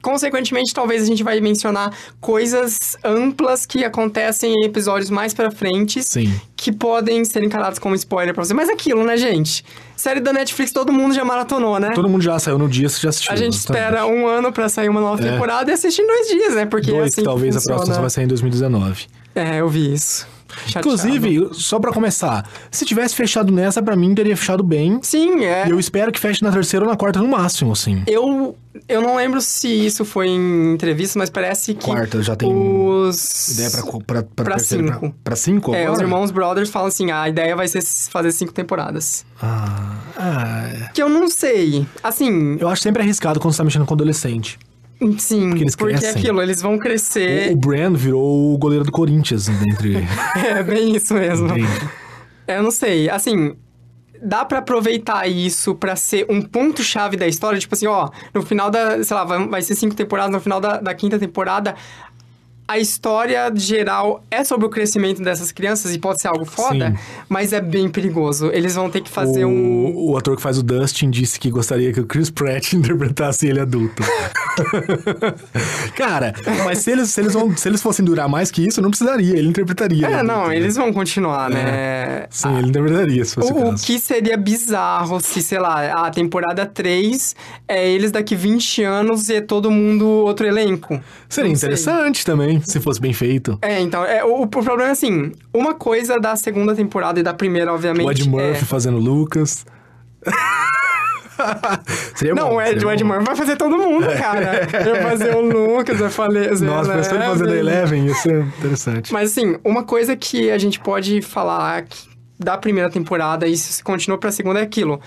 Consequentemente, 0.00 0.72
talvez 0.72 1.02
a 1.02 1.06
gente 1.06 1.22
vai 1.22 1.40
mencionar 1.40 1.92
coisas 2.20 2.76
amplas 3.04 3.66
que 3.66 3.84
acontecem 3.84 4.54
em 4.54 4.64
episódios 4.64 5.10
mais 5.10 5.34
pra 5.34 5.50
frente 5.50 6.02
Sim. 6.02 6.32
que 6.56 6.70
podem 6.72 7.24
ser 7.24 7.42
encarados 7.42 7.78
como 7.78 7.94
spoiler 7.94 8.32
pra 8.34 8.44
você. 8.44 8.54
Mas 8.54 8.68
aquilo, 8.68 9.04
né, 9.04 9.16
gente? 9.16 9.64
Série 9.96 10.20
da 10.20 10.32
Netflix 10.32 10.70
todo 10.70 10.92
mundo 10.92 11.14
já 11.14 11.24
maratonou, 11.24 11.80
né? 11.80 11.90
Todo 11.94 12.08
mundo 12.08 12.22
já 12.22 12.38
saiu 12.38 12.58
no 12.58 12.68
dia, 12.68 12.88
você 12.88 13.00
já 13.00 13.08
assistiu. 13.08 13.32
A 13.32 13.36
gente 13.36 13.54
exatamente. 13.56 13.84
espera 13.84 14.06
um 14.06 14.26
ano 14.26 14.52
pra 14.52 14.68
sair 14.68 14.88
uma 14.88 15.00
nova 15.00 15.20
É. 15.26 15.32
temporada 15.32 15.70
e 15.70 15.74
assiste 15.74 16.00
em 16.00 16.06
dois 16.06 16.28
dias, 16.28 16.54
né? 16.54 16.66
Porque 16.66 16.90
é 16.90 16.94
Dois, 16.94 17.12
assim 17.12 17.20
que 17.20 17.24
talvez 17.24 17.56
a 17.56 17.60
próxima 17.60 18.00
vai 18.00 18.10
sair 18.10 18.24
em 18.24 18.28
2019. 18.28 19.06
É, 19.34 19.56
eu 19.60 19.68
vi 19.68 19.92
isso. 19.92 20.26
Chateado. 20.66 20.88
Inclusive, 20.88 21.48
só 21.52 21.78
pra 21.78 21.92
começar, 21.92 22.48
se 22.70 22.84
tivesse 22.84 23.14
fechado 23.14 23.52
nessa, 23.52 23.82
pra 23.82 23.94
mim 23.96 24.14
teria 24.14 24.36
fechado 24.36 24.62
bem. 24.62 24.98
Sim, 25.02 25.44
é. 25.44 25.66
E 25.66 25.70
eu 25.70 25.78
espero 25.78 26.10
que 26.12 26.18
feche 26.18 26.42
na 26.42 26.50
terceira 26.50 26.84
ou 26.84 26.90
na 26.90 26.96
quarta 26.96 27.18
no 27.20 27.28
máximo, 27.28 27.72
assim. 27.72 28.02
Eu, 28.06 28.56
eu 28.88 29.02
não 29.02 29.16
lembro 29.16 29.40
se 29.40 29.68
isso 29.68 30.04
foi 30.04 30.28
em 30.28 30.74
entrevista, 30.74 31.18
mas 31.18 31.28
parece 31.30 31.74
que 31.74 31.84
Quarta, 31.84 32.22
já 32.22 32.34
tem 32.36 32.48
os... 32.50 33.48
Ideia 33.48 33.70
pra, 33.70 33.82
pra, 33.82 34.00
pra, 34.22 34.44
Pra 34.44 34.56
terceira, 34.56 34.86
cinco. 34.86 35.00
Pra, 35.00 35.12
pra 35.24 35.36
cinco 35.36 35.74
É, 35.74 35.82
agora? 35.82 35.92
os 35.92 36.00
irmãos 36.00 36.30
Brothers 36.30 36.70
falam 36.70 36.88
assim, 36.88 37.10
ah, 37.10 37.22
a 37.22 37.28
ideia 37.28 37.54
vai 37.54 37.68
ser 37.68 37.82
fazer 38.10 38.32
cinco 38.32 38.52
temporadas. 38.52 39.24
Ah, 39.40 39.96
ah, 40.16 40.90
Que 40.94 41.02
eu 41.02 41.08
não 41.08 41.28
sei. 41.28 41.86
Assim, 42.02 42.56
eu 42.60 42.68
acho 42.68 42.82
sempre 42.82 43.02
arriscado 43.02 43.38
quando 43.40 43.52
você 43.52 43.58
tá 43.58 43.64
mexendo 43.64 43.84
com 43.86 43.94
adolescente. 43.94 44.58
Sim, 45.18 45.48
Porque 45.50 45.64
eles 45.64 45.76
porque 45.76 45.94
crescem. 45.94 46.20
aquilo, 46.20 46.42
eles 46.42 46.60
vão 46.60 46.74
O, 46.74 46.78
crescer. 46.78 47.52
o 47.52 47.56
Brand 47.56 47.96
virou 47.96 48.54
o 48.54 48.58
goleiro 48.58 48.84
do 48.84 48.92
Corinthians, 48.92 49.46
dentre... 49.48 49.96
é 50.36 50.62
bem 50.62 50.96
isso 50.96 51.14
mesmo. 51.14 51.48
Eu 52.46 52.62
não 52.62 52.70
sei, 52.70 53.08
assim, 53.10 53.54
dá 54.22 54.44
pra 54.44 54.58
aproveitar 54.58 55.26
isso 55.28 55.74
pra 55.74 55.94
ser 55.94 56.26
um 56.28 56.42
ponto-chave 56.42 57.16
da 57.16 57.26
história, 57.28 57.58
tipo 57.58 57.74
assim, 57.74 57.86
ó, 57.86 58.08
no 58.34 58.42
final 58.42 58.70
da, 58.70 59.02
sei 59.04 59.14
lá, 59.16 59.24
vai, 59.24 59.46
vai 59.46 59.62
ser 59.62 59.74
cinco 59.74 59.94
temporadas, 59.94 60.32
no 60.32 60.40
final 60.40 60.60
da, 60.60 60.78
da 60.80 60.94
quinta 60.94 61.18
temporada, 61.18 61.74
a 62.68 62.78
história 62.78 63.50
geral 63.54 64.22
é 64.30 64.44
sobre 64.44 64.66
o 64.66 64.68
crescimento 64.68 65.22
dessas 65.22 65.50
crianças 65.50 65.94
e 65.94 65.98
pode 65.98 66.20
ser 66.20 66.28
algo 66.28 66.44
foda, 66.44 66.90
Sim. 66.90 66.98
mas 67.26 67.54
é 67.54 67.62
bem 67.62 67.88
perigoso. 67.88 68.50
Eles 68.52 68.74
vão 68.74 68.90
ter 68.90 69.00
que 69.00 69.08
fazer 69.08 69.46
o, 69.46 69.48
um... 69.48 70.10
o 70.10 70.18
ator 70.18 70.36
que 70.36 70.42
faz 70.42 70.58
o 70.58 70.62
Dustin 70.62 71.08
disse 71.08 71.40
que 71.40 71.50
gostaria 71.50 71.90
que 71.94 72.00
o 72.00 72.04
Chris 72.04 72.28
Pratt 72.28 72.74
interpretasse 72.76 73.46
ele 73.46 73.58
adulto. 73.58 74.02
Cara, 75.96 76.34
mas 76.66 76.80
se 76.80 76.90
eles, 76.90 77.08
se, 77.08 77.22
eles 77.22 77.32
vão, 77.32 77.56
se 77.56 77.66
eles 77.66 77.80
fossem 77.80 78.04
durar 78.04 78.28
mais 78.28 78.50
que 78.50 78.66
isso, 78.66 78.82
não 78.82 78.90
precisaria, 78.90 79.38
ele 79.38 79.48
interpretaria. 79.48 80.06
ele 80.06 80.14
É, 80.16 80.22
não, 80.22 80.34
adulto, 80.34 80.50
né? 80.50 80.56
eles 80.56 80.76
vão 80.76 80.92
continuar, 80.92 81.48
né? 81.48 82.26
Sim, 82.28 82.58
ele 82.58 82.68
interpretaria, 82.68 83.24
se 83.24 83.34
fosse 83.34 83.50
o, 83.50 83.68
O, 83.70 83.74
que 83.76 83.98
seria 83.98 84.36
bizarro 84.36 85.20
se, 85.20 85.42
sei 85.42 85.58
lá, 85.58 86.06
a 86.06 86.10
temporada 86.10 86.66
3 86.66 87.34
é 87.66 87.88
eles 87.88 88.10
daqui 88.12 88.36
20 88.36 88.82
anos 88.82 89.30
e 89.30 89.36
é 89.36 89.40
todo 89.40 89.70
mundo 89.70 90.06
outro 90.06 90.46
elenco. 90.46 91.00
Seria 91.30 91.48
Não 91.48 91.56
sei. 91.56 91.68
interessante 91.68 92.26
se 92.64 92.80
fosse 92.80 93.00
bem 93.00 93.12
feito. 93.12 93.58
É, 93.62 93.80
então, 93.80 94.04
é, 94.04 94.24
o, 94.24 94.42
o 94.42 94.46
problema 94.46 94.88
é 94.88 94.92
assim, 94.92 95.32
uma 95.52 95.74
coisa 95.74 96.18
da 96.18 96.36
segunda 96.36 96.74
temporada 96.74 97.20
e 97.20 97.22
da 97.22 97.34
primeira, 97.34 97.72
obviamente, 97.72 98.06
O 98.06 98.10
Ed 98.10 98.28
Murphy 98.28 98.62
é... 98.62 98.64
fazendo 98.64 98.98
Lucas. 98.98 99.64
Seria 102.16 102.34
Não, 102.34 102.48
bom, 102.48 102.56
o 102.56 102.60
Ed, 102.60 102.84
o 102.84 102.90
Ed. 102.90 103.04
Murphy 103.04 103.24
vai 103.24 103.36
fazer 103.36 103.56
todo 103.56 103.78
mundo, 103.78 104.06
cara. 104.18 104.66
Vai 104.66 105.02
fazer 105.02 105.36
o 105.36 105.40
Lucas, 105.40 105.98
vai 105.98 106.10
fazer... 106.10 106.60
Nossa, 106.64 106.92
pensou 106.92 107.16
em 107.16 107.22
fazer 107.22 107.46
da 107.46 107.56
Eleven, 107.56 108.06
ia 108.06 108.14
ser 108.14 108.44
interessante. 108.58 109.12
Mas 109.12 109.30
assim, 109.30 109.56
uma 109.64 109.84
coisa 109.84 110.16
que 110.16 110.50
a 110.50 110.58
gente 110.58 110.80
pode 110.80 111.22
falar 111.22 111.84
da 112.38 112.56
primeira 112.58 112.90
temporada 112.90 113.46
e 113.46 113.56
se 113.56 113.82
continua 113.82 114.18
pra 114.18 114.30
segunda 114.30 114.60
é 114.60 114.62
aquilo. 114.62 115.00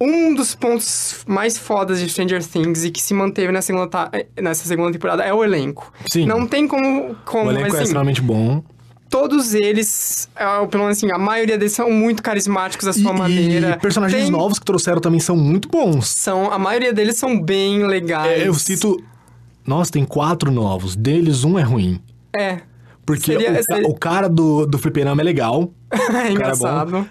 Um 0.00 0.32
dos 0.34 0.54
pontos 0.54 1.24
mais 1.26 1.58
fodas 1.58 1.98
de 2.00 2.08
Stranger 2.08 2.44
Things 2.44 2.84
e 2.84 2.90
que 2.90 3.02
se 3.02 3.12
manteve 3.12 3.50
na 3.50 3.60
segunda, 3.60 3.88
ta- 3.88 4.10
nessa 4.40 4.64
segunda 4.66 4.92
temporada 4.92 5.24
é 5.24 5.32
o 5.34 5.42
elenco. 5.42 5.92
Sim. 6.08 6.24
Não 6.26 6.46
tem 6.46 6.68
como... 6.68 7.16
como 7.24 7.46
o 7.46 7.50
elenco 7.50 7.66
é 7.66 7.70
assim, 7.70 7.82
extremamente 7.82 8.20
bom. 8.22 8.62
todos 9.10 9.54
eles, 9.54 10.28
ah, 10.36 10.64
pelo 10.70 10.84
menos 10.84 10.98
assim, 10.98 11.10
a 11.10 11.18
maioria 11.18 11.58
deles 11.58 11.72
são 11.72 11.90
muito 11.90 12.22
carismáticos 12.22 12.86
à 12.86 12.92
sua 12.92 13.12
e, 13.12 13.18
maneira. 13.18 13.70
e 13.70 13.80
personagens 13.80 14.22
Tem- 14.24 14.30
novos 14.30 14.58
que 14.60 14.64
trouxeram 14.64 15.00
também 15.00 15.18
são 15.18 15.36
muito 15.36 15.68
bons. 15.68 16.06
São, 16.08 16.52
a 16.52 16.58
maioria 16.58 16.92
deles 16.92 17.16
são 17.16 17.40
bem 17.40 17.84
legais. 17.86 18.42
É, 18.42 18.46
eu 18.48 18.54
cito. 18.54 19.02
Nossa, 19.66 19.90
tem 19.90 20.04
quatro 20.04 20.50
novos. 20.52 20.94
Deles, 20.94 21.42
um 21.42 21.58
é 21.58 21.62
ruim. 21.62 22.00
É. 22.36 22.60
Porque 23.04 23.32
Seria- 23.32 23.52
o, 23.58 23.62
seria- 23.64 23.88
o 23.88 23.94
cara 23.98 24.28
do, 24.28 24.64
do 24.64 24.78
fliperama 24.78 25.20
é 25.22 25.24
legal. 25.24 25.72
É 25.90 26.84
bom. 26.86 27.04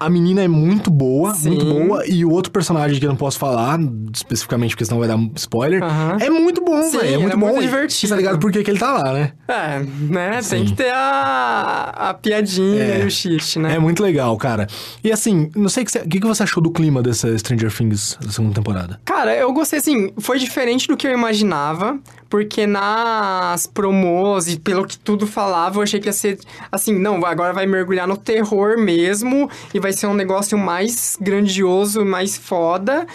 A 0.00 0.10
menina 0.10 0.42
é 0.42 0.48
muito 0.48 0.90
boa, 0.90 1.34
Sim. 1.34 1.50
muito 1.50 1.64
boa. 1.64 2.06
E 2.06 2.24
o 2.24 2.30
outro 2.30 2.50
personagem 2.52 2.98
que 2.98 3.04
eu 3.06 3.08
não 3.10 3.16
posso 3.16 3.38
falar 3.38 3.78
especificamente, 4.12 4.70
porque 4.70 4.84
senão 4.84 4.98
vai 4.98 5.08
dar 5.08 5.18
spoiler, 5.36 5.82
Aham. 5.82 6.18
é 6.20 6.28
muito 6.30 6.62
bom, 6.64 6.90
velho. 6.90 7.14
É 7.14 7.18
muito 7.18 7.34
é 7.34 7.36
bom. 7.36 7.46
muito 7.48 7.62
divertido. 7.62 8.10
Tá 8.10 8.16
ligado 8.16 8.38
por 8.38 8.50
que 8.52 8.62
que 8.62 8.70
ele 8.70 8.78
tá 8.78 8.92
lá, 8.92 9.12
né? 9.12 9.32
É, 9.48 9.78
né? 9.80 10.30
Tem 10.32 10.42
Sim. 10.42 10.64
que 10.66 10.72
ter 10.74 10.90
a, 10.92 11.92
a 12.10 12.14
piadinha 12.14 12.82
É. 12.84 13.02
e 13.02 13.06
o 13.06 13.10
cheat, 13.10 13.58
né? 13.58 13.74
É 13.74 13.78
muito 13.78 14.02
legal, 14.02 14.36
cara. 14.36 14.66
E 15.02 15.10
assim, 15.12 15.50
não 15.56 15.68
sei 15.68 15.82
o 15.82 15.86
que, 15.86 15.92
você- 15.92 16.00
que 16.00 16.20
que 16.20 16.26
você 16.26 16.42
achou 16.42 16.62
do 16.62 16.70
clima 16.70 17.02
dessa 17.02 17.36
Stranger 17.38 17.72
Things 17.72 18.18
da 18.20 18.30
segunda 18.30 18.54
temporada. 18.54 19.00
Cara, 19.04 19.34
eu 19.34 19.52
gostei, 19.52 19.78
assim, 19.78 20.12
foi 20.18 20.38
diferente 20.38 20.86
do 20.88 20.96
que 20.96 21.06
eu 21.06 21.12
imaginava, 21.12 21.98
porque 22.28 22.66
nas 22.66 23.66
promos 23.66 24.48
e 24.48 24.58
pelo 24.58 24.86
que 24.86 24.98
tudo 24.98 25.26
falava, 25.26 25.78
eu 25.78 25.82
achei 25.82 26.00
que 26.00 26.08
ia 26.08 26.12
ser, 26.12 26.38
assim, 26.70 26.98
não, 26.98 27.24
agora 27.24 27.52
vai 27.52 27.66
mergulhar 27.66 28.06
no 28.08 28.16
terror 28.16 28.78
mesmo, 28.78 29.48
e 29.72 29.80
vai 29.84 29.92
ser 29.92 30.06
um 30.06 30.14
negócio 30.14 30.56
mais 30.56 31.16
grandioso, 31.20 32.04
mais 32.06 32.38
foda. 32.38 33.06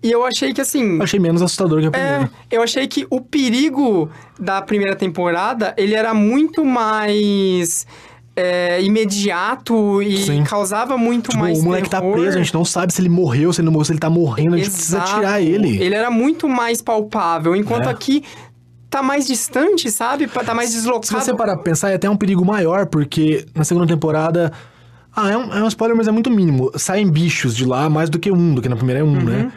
E 0.00 0.10
eu 0.10 0.24
achei 0.24 0.52
que, 0.54 0.60
assim... 0.60 0.96
Eu 0.98 1.02
achei 1.02 1.18
menos 1.20 1.42
assustador 1.42 1.80
que 1.80 1.86
a 1.86 1.88
É, 1.88 1.90
primeira. 1.90 2.30
eu 2.50 2.62
achei 2.62 2.86
que 2.86 3.06
o 3.10 3.20
perigo 3.20 4.08
da 4.38 4.62
primeira 4.62 4.94
temporada, 4.96 5.74
ele 5.76 5.94
era 5.94 6.12
muito 6.14 6.64
mais 6.64 7.86
é, 8.36 8.80
imediato 8.82 10.00
e 10.02 10.16
Sim. 10.26 10.44
causava 10.44 10.96
muito 10.96 11.30
Tipo, 11.30 11.40
mais 11.42 11.58
o 11.58 11.64
moleque 11.64 11.88
tá 11.90 12.00
terror. 12.00 12.14
preso, 12.14 12.38
a 12.38 12.42
gente 12.42 12.54
não 12.54 12.64
sabe 12.64 12.92
se 12.92 13.00
ele 13.00 13.08
morreu, 13.08 13.52
se 13.52 13.60
ele 13.60 13.66
não 13.66 13.72
morreu, 13.72 13.84
se 13.84 13.92
ele 13.92 13.98
tá 14.00 14.10
morrendo, 14.10 14.54
a 14.54 14.58
gente 14.58 14.70
precisa 14.70 14.98
Exato. 14.98 15.14
tirar 15.16 15.40
ele. 15.40 15.80
Ele 15.82 15.94
era 15.94 16.10
muito 16.10 16.48
mais 16.48 16.80
palpável, 16.80 17.54
enquanto 17.54 17.88
É. 17.88 17.90
aqui 17.90 18.24
tá 18.88 19.02
mais 19.02 19.26
distante, 19.26 19.90
sabe? 19.90 20.26
Tá 20.26 20.52
mais 20.54 20.72
deslocado. 20.72 21.06
Se 21.06 21.14
você 21.14 21.32
parar 21.34 21.54
pra 21.54 21.62
pensar, 21.64 21.90
é 21.90 21.94
até 21.94 22.08
um 22.10 22.16
perigo 22.16 22.44
maior, 22.44 22.86
porque 22.86 23.44
na 23.54 23.64
segunda 23.64 23.86
temporada. 23.86 24.52
Ah, 25.14 25.30
é 25.30 25.36
um, 25.36 25.52
é 25.54 25.62
um 25.62 25.68
spoiler, 25.68 25.96
mas 25.96 26.08
é 26.08 26.10
muito 26.10 26.30
mínimo. 26.30 26.70
Saem 26.76 27.10
bichos 27.10 27.54
de 27.54 27.64
lá 27.66 27.88
mais 27.90 28.08
do 28.08 28.18
que 28.18 28.30
um, 28.32 28.54
do 28.54 28.62
que 28.62 28.68
na 28.68 28.76
primeira 28.76 29.00
é 29.00 29.04
um, 29.04 29.12
Uhum. 29.12 29.24
né? 29.24 29.52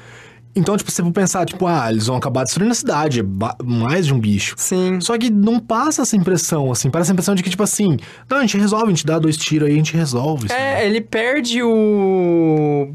Então, 0.58 0.78
tipo, 0.78 0.90
você 0.90 1.04
for 1.04 1.12
pensar, 1.12 1.46
tipo, 1.46 1.68
ah, 1.68 1.92
eles 1.92 2.08
vão 2.08 2.16
acabar 2.16 2.44
destruindo 2.46 2.72
a 2.72 2.76
cidade, 2.76 3.20
é 3.20 3.24
mais 3.64 4.06
de 4.06 4.14
um 4.14 4.20
bicho. 4.20 4.56
Sim. 4.58 5.02
Só 5.02 5.18
que 5.18 5.30
não 5.30 5.60
passa 5.60 6.02
essa 6.04 6.16
impressão, 6.16 6.72
assim. 6.72 6.90
Parece 6.90 7.12
a 7.12 7.14
impressão 7.14 7.36
de 7.36 7.44
que, 7.44 7.50
tipo 7.50 7.62
assim, 7.64 7.98
não, 8.30 8.38
a 8.38 8.42
gente 8.42 8.58
resolve, 8.58 8.86
a 8.86 8.90
gente 8.90 9.06
dá 9.06 9.20
dois 9.20 9.36
tiros 9.36 9.68
aí, 9.68 9.74
a 9.74 9.78
gente 9.78 9.94
resolve. 9.96 10.48
sabe? 10.48 10.60
É, 10.62 10.86
ele 10.86 11.02
perde 11.02 11.62
o. 11.62 12.90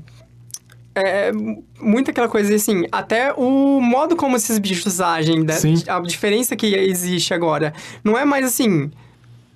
É 0.95 1.31
muito 1.81 2.11
aquela 2.11 2.29
coisa 2.29 2.55
assim, 2.55 2.85
até 2.91 3.33
o 3.35 3.81
modo 3.81 4.17
como 4.17 4.37
esses 4.37 4.59
bichos 4.59 5.01
agem, 5.01 5.45
da- 5.45 5.55
Sim. 5.55 5.75
a 5.87 6.01
diferença 6.01 6.57
que 6.57 6.67
existe 6.75 7.33
agora. 7.33 7.73
Não 8.03 8.19
é 8.19 8.25
mais 8.25 8.45
assim. 8.47 8.91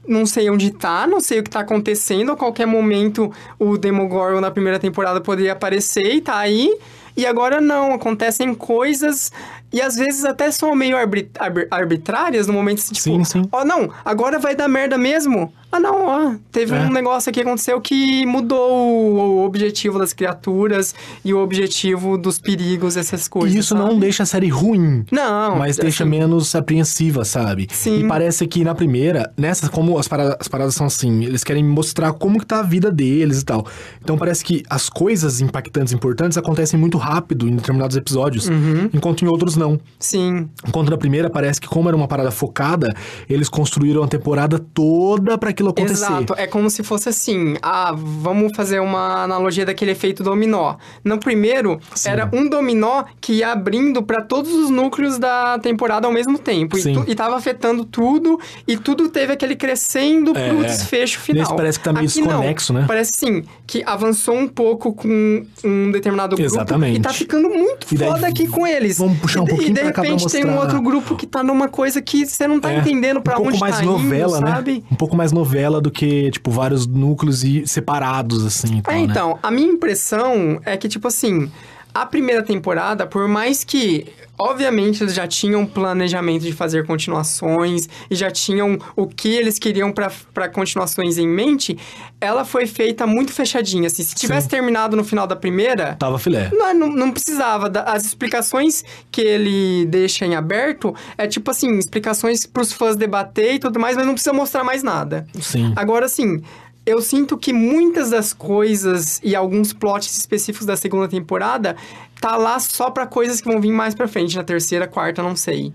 Não 0.06 0.26
sei 0.26 0.50
onde 0.50 0.70
tá, 0.70 1.06
não 1.06 1.20
sei 1.20 1.40
o 1.40 1.42
que 1.42 1.50
tá 1.50 1.60
acontecendo. 1.60 2.32
A 2.32 2.36
qualquer 2.36 2.66
momento 2.66 3.32
o 3.58 3.78
Demogorgon 3.78 4.40
na 4.40 4.50
primeira 4.50 4.78
temporada 4.78 5.20
poderia 5.20 5.52
aparecer 5.52 6.16
e 6.16 6.20
tá 6.20 6.36
aí. 6.38 6.78
E 7.16 7.24
agora 7.24 7.60
não, 7.60 7.94
acontecem 7.94 8.54
coisas 8.54 9.30
e 9.74 9.82
às 9.82 9.96
vezes 9.96 10.24
até 10.24 10.50
são 10.50 10.74
meio 10.74 10.96
arbit- 10.96 11.30
arbit- 11.38 11.68
arbitrárias 11.70 12.46
no 12.46 12.52
momento 12.54 12.78
assim, 12.78 12.94
tipo, 12.94 13.02
Sim, 13.02 13.24
sim. 13.24 13.48
ó, 13.52 13.64
não, 13.64 13.90
agora 14.04 14.38
vai 14.38 14.54
dar 14.56 14.68
merda 14.68 14.96
mesmo. 14.96 15.52
Ah, 15.72 15.80
não, 15.80 16.06
ó, 16.06 16.34
teve 16.52 16.72
É. 16.72 16.78
um 16.82 16.90
negócio 16.92 17.28
aqui 17.30 17.40
que 17.42 17.46
aconteceu 17.48 17.80
que 17.80 18.24
mudou 18.24 18.70
o, 18.70 19.40
o 19.40 19.44
objetivo 19.44 19.98
das 19.98 20.12
criaturas 20.12 20.94
e 21.24 21.34
o 21.34 21.38
objetivo 21.42 22.16
dos 22.16 22.38
perigos, 22.38 22.96
essas 22.96 23.26
coisas. 23.26 23.56
E 23.56 23.58
isso 23.58 23.74
não 23.74 23.88
sabe? 23.88 24.00
deixa 24.00 24.22
a 24.22 24.26
série 24.26 24.46
ruim. 24.48 25.04
Não, 25.10 25.56
Mas 25.58 25.76
deixa 25.76 26.04
assim, 26.04 26.10
menos 26.10 26.54
apreensiva, 26.54 27.24
sabe? 27.24 27.66
Sim. 27.72 28.04
E 28.04 28.06
parece 28.06 28.46
que 28.46 28.62
na 28.62 28.72
primeira, 28.72 29.32
nessas, 29.36 29.68
como 29.68 29.98
as 29.98 30.06
paradas, 30.06 30.36
as 30.38 30.46
paradas 30.46 30.76
são 30.76 30.86
assim, 30.86 31.24
eles 31.24 31.42
querem 31.42 31.64
mostrar 31.64 32.12
como 32.12 32.38
que 32.38 32.46
tá 32.46 32.60
a 32.60 32.62
vida 32.62 32.88
deles 32.92 33.40
e 33.40 33.44
tal. 33.44 33.66
Então 34.00 34.16
parece 34.16 34.44
que 34.44 34.62
as 34.70 34.88
coisas 34.88 35.40
impactantes, 35.40 35.92
importantes, 35.92 36.38
acontecem 36.38 36.78
muito 36.78 36.98
rápido 36.98 37.48
em 37.48 37.56
determinados 37.56 37.96
episódios, 37.96 38.48
Uhum. 38.48 38.90
enquanto 38.94 39.22
em 39.24 39.26
outros 39.28 39.56
não. 39.56 39.63
Sim, 39.98 40.48
Enquanto 40.66 40.90
na 40.90 40.96
primeira 40.96 41.28
parece 41.30 41.60
que, 41.60 41.68
como 41.68 41.88
era 41.88 41.96
uma 41.96 42.08
parada 42.08 42.30
focada, 42.30 42.94
eles 43.28 43.48
construíram 43.48 44.02
a 44.02 44.08
temporada 44.08 44.58
toda 44.58 45.36
pra 45.38 45.50
aquilo 45.50 45.70
acontecer. 45.70 46.04
Exato, 46.04 46.34
é 46.36 46.46
como 46.46 46.68
se 46.70 46.82
fosse 46.82 47.08
assim, 47.08 47.56
ah, 47.62 47.92
vamos 47.96 48.54
fazer 48.56 48.80
uma 48.80 49.22
analogia 49.24 49.64
daquele 49.66 49.90
efeito 49.92 50.22
dominó. 50.22 50.76
No 51.02 51.18
primeiro, 51.18 51.80
Sim. 51.94 52.10
era 52.10 52.30
um 52.32 52.48
dominó 52.48 53.04
que 53.20 53.34
ia 53.34 53.52
abrindo 53.52 54.02
pra 54.02 54.20
todos 54.22 54.52
os 54.52 54.70
núcleos 54.70 55.18
da 55.18 55.58
temporada 55.58 56.06
ao 56.06 56.12
mesmo 56.12 56.38
tempo. 56.38 56.76
E, 56.78 56.82
Sim. 56.82 56.94
tu, 56.94 57.04
e 57.06 57.14
tava 57.14 57.36
afetando 57.36 57.84
tudo, 57.84 58.38
e 58.66 58.76
tudo 58.76 59.08
teve 59.08 59.32
aquele 59.32 59.56
crescendo 59.56 60.32
pro 60.32 60.40
É, 60.42 60.48
é. 60.48 60.62
desfecho 60.64 61.20
final. 61.20 61.42
Nesse 61.42 61.56
parece 61.56 61.78
que 61.78 61.84
tá 61.84 61.92
meio 61.92 62.04
Aqui 62.08 62.20
não, 62.20 62.26
desconexo, 62.28 62.72
né? 62.72 62.84
Parece 62.86 63.12
sim, 63.14 63.44
que 63.66 63.82
avançou 63.86 64.34
um 64.36 64.46
pouco 64.48 64.92
com 64.92 65.44
um 65.64 65.90
determinado 65.90 66.36
grupo 66.36 66.50
Exatamente. 66.54 66.98
e 66.98 67.02
tá 67.02 67.12
ficando 67.12 67.48
muito 67.48 67.86
E 67.92 67.96
foda 67.98 68.26
aqui 68.26 68.46
com 68.46 68.66
eles. 68.66 68.98
vamos 68.98 69.18
puxar 69.18 69.40
um 69.42 69.46
e, 69.46 69.53
pouquinho 69.56 69.70
e 69.70 69.74
de 69.74 69.80
pra 69.80 69.92
cá 69.92 70.02
pra 70.02 70.10
repente 70.10 70.30
tem 70.32 70.44
um 70.44 70.48
mostrar- 70.48 70.62
outro 70.64 70.82
grupo 70.82 71.16
que 71.16 71.26
tá 71.26 71.42
numa 71.42 71.68
coisa 71.68 72.00
que 72.02 72.26
você 72.26 72.46
não 72.46 72.60
tá 72.60 72.72
É, 72.72 72.78
entendendo 72.78 73.20
pra 73.20 73.34
um 73.34 73.36
pouco 73.36 73.50
onde 73.50 73.60
mais 73.60 73.76
tá 73.78 73.82
novela, 73.82 74.38
indo, 74.38 74.44
né? 74.46 74.52
sabe? 74.52 74.84
Um 74.90 74.96
pouco 74.96 75.16
mais 75.16 75.32
novela 75.32 75.80
do 75.80 75.90
que, 75.90 76.30
tipo, 76.30 76.50
vários 76.50 76.86
núcleos 76.86 77.42
e 77.44 77.66
separados, 77.66 78.44
assim. 78.44 78.82
É, 78.86 78.92
né? 78.92 78.98
então, 79.00 79.38
a 79.42 79.50
minha 79.50 79.68
impressão 79.68 80.60
é 80.64 80.76
que, 80.76 80.88
tipo 80.88 81.08
assim, 81.08 81.50
a 81.92 82.04
primeira 82.06 82.42
temporada, 82.42 83.06
por 83.06 83.28
mais 83.28 83.62
que, 83.64 84.06
obviamente, 84.38 85.02
eles 85.02 85.14
já 85.14 85.26
tinham 85.26 85.64
planejamento 85.66 86.42
de 86.42 86.52
fazer 86.52 86.86
continuações 86.86 87.88
e 88.10 88.14
já 88.14 88.30
tinham 88.30 88.78
o 88.96 89.06
que 89.06 89.28
eles 89.28 89.58
queriam 89.58 89.92
pra 89.92 90.10
pra 90.32 90.48
continuações 90.48 91.16
em 91.18 91.26
mente, 91.28 91.78
ela 92.20 92.44
foi 92.44 92.66
feita 92.66 93.06
muito 93.06 93.32
fechadinha. 93.32 93.86
Assim, 93.86 94.02
se 94.02 94.14
tivesse 94.14 94.48
terminado 94.48 94.96
no 94.96 95.04
final 95.04 95.26
da 95.26 95.36
primeira, 95.36 95.94
Tava 95.96 96.18
filé. 96.18 96.50
não, 96.52 96.74
não, 96.74 96.88
não 96.88 97.12
precisava. 97.12 97.70
As 97.86 98.04
explicações 98.04 98.84
que 99.10 99.20
ele 99.20 99.86
deixa 99.86 100.26
em 100.26 100.34
aberto 100.34 100.94
é 101.16 101.26
tipo 101.26 101.50
assim, 101.50 101.78
explicações 101.78 102.46
pros 102.46 102.72
fãs 102.72 102.96
debater 102.96 103.54
e 103.54 103.58
tudo 103.58 103.78
mais, 103.78 103.96
mas 103.96 104.06
não 104.06 104.14
precisa 104.14 104.32
mostrar 104.32 104.64
mais 104.64 104.82
nada. 104.82 105.26
Sim. 105.40 105.72
Agora, 105.76 106.06
assim, 106.06 106.42
eu 106.86 107.00
sinto 107.00 107.38
que 107.38 107.52
muitas 107.52 108.10
das 108.10 108.32
coisas 108.32 109.20
e 109.22 109.34
alguns 109.34 109.72
plots 109.72 110.16
específicos 110.16 110.66
da 110.66 110.76
segunda 110.76 111.08
temporada 111.08 111.76
tá 112.20 112.36
lá 112.36 112.58
só 112.58 112.90
pra 112.90 113.06
coisas 113.06 113.40
que 113.40 113.48
vão 113.48 113.60
vir 113.60 113.72
mais 113.72 113.94
pra 113.94 114.08
frente, 114.08 114.36
na 114.36 114.44
terceira, 114.44 114.86
quarta, 114.86 115.22
não 115.22 115.34
sei. 115.34 115.72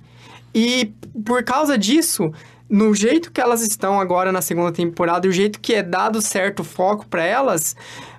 E 0.54 0.94
por 1.26 1.44
causa 1.44 1.78
disso, 1.78 2.32
no 2.70 2.94
jeito 2.94 3.32
que 3.32 3.42
elas 3.42 3.62
estão 3.62 4.00
agora 4.00 4.32
na 4.32 4.42
segunda 4.42 4.72
temporada 4.72 5.28
o 5.28 5.32
jeito 5.32 5.60
que 5.60 5.74
é 5.74 5.84
dado 5.84 6.22
certo 6.22 6.64
foco 6.64 7.08
pra 7.08 7.24
elas, 7.24 7.76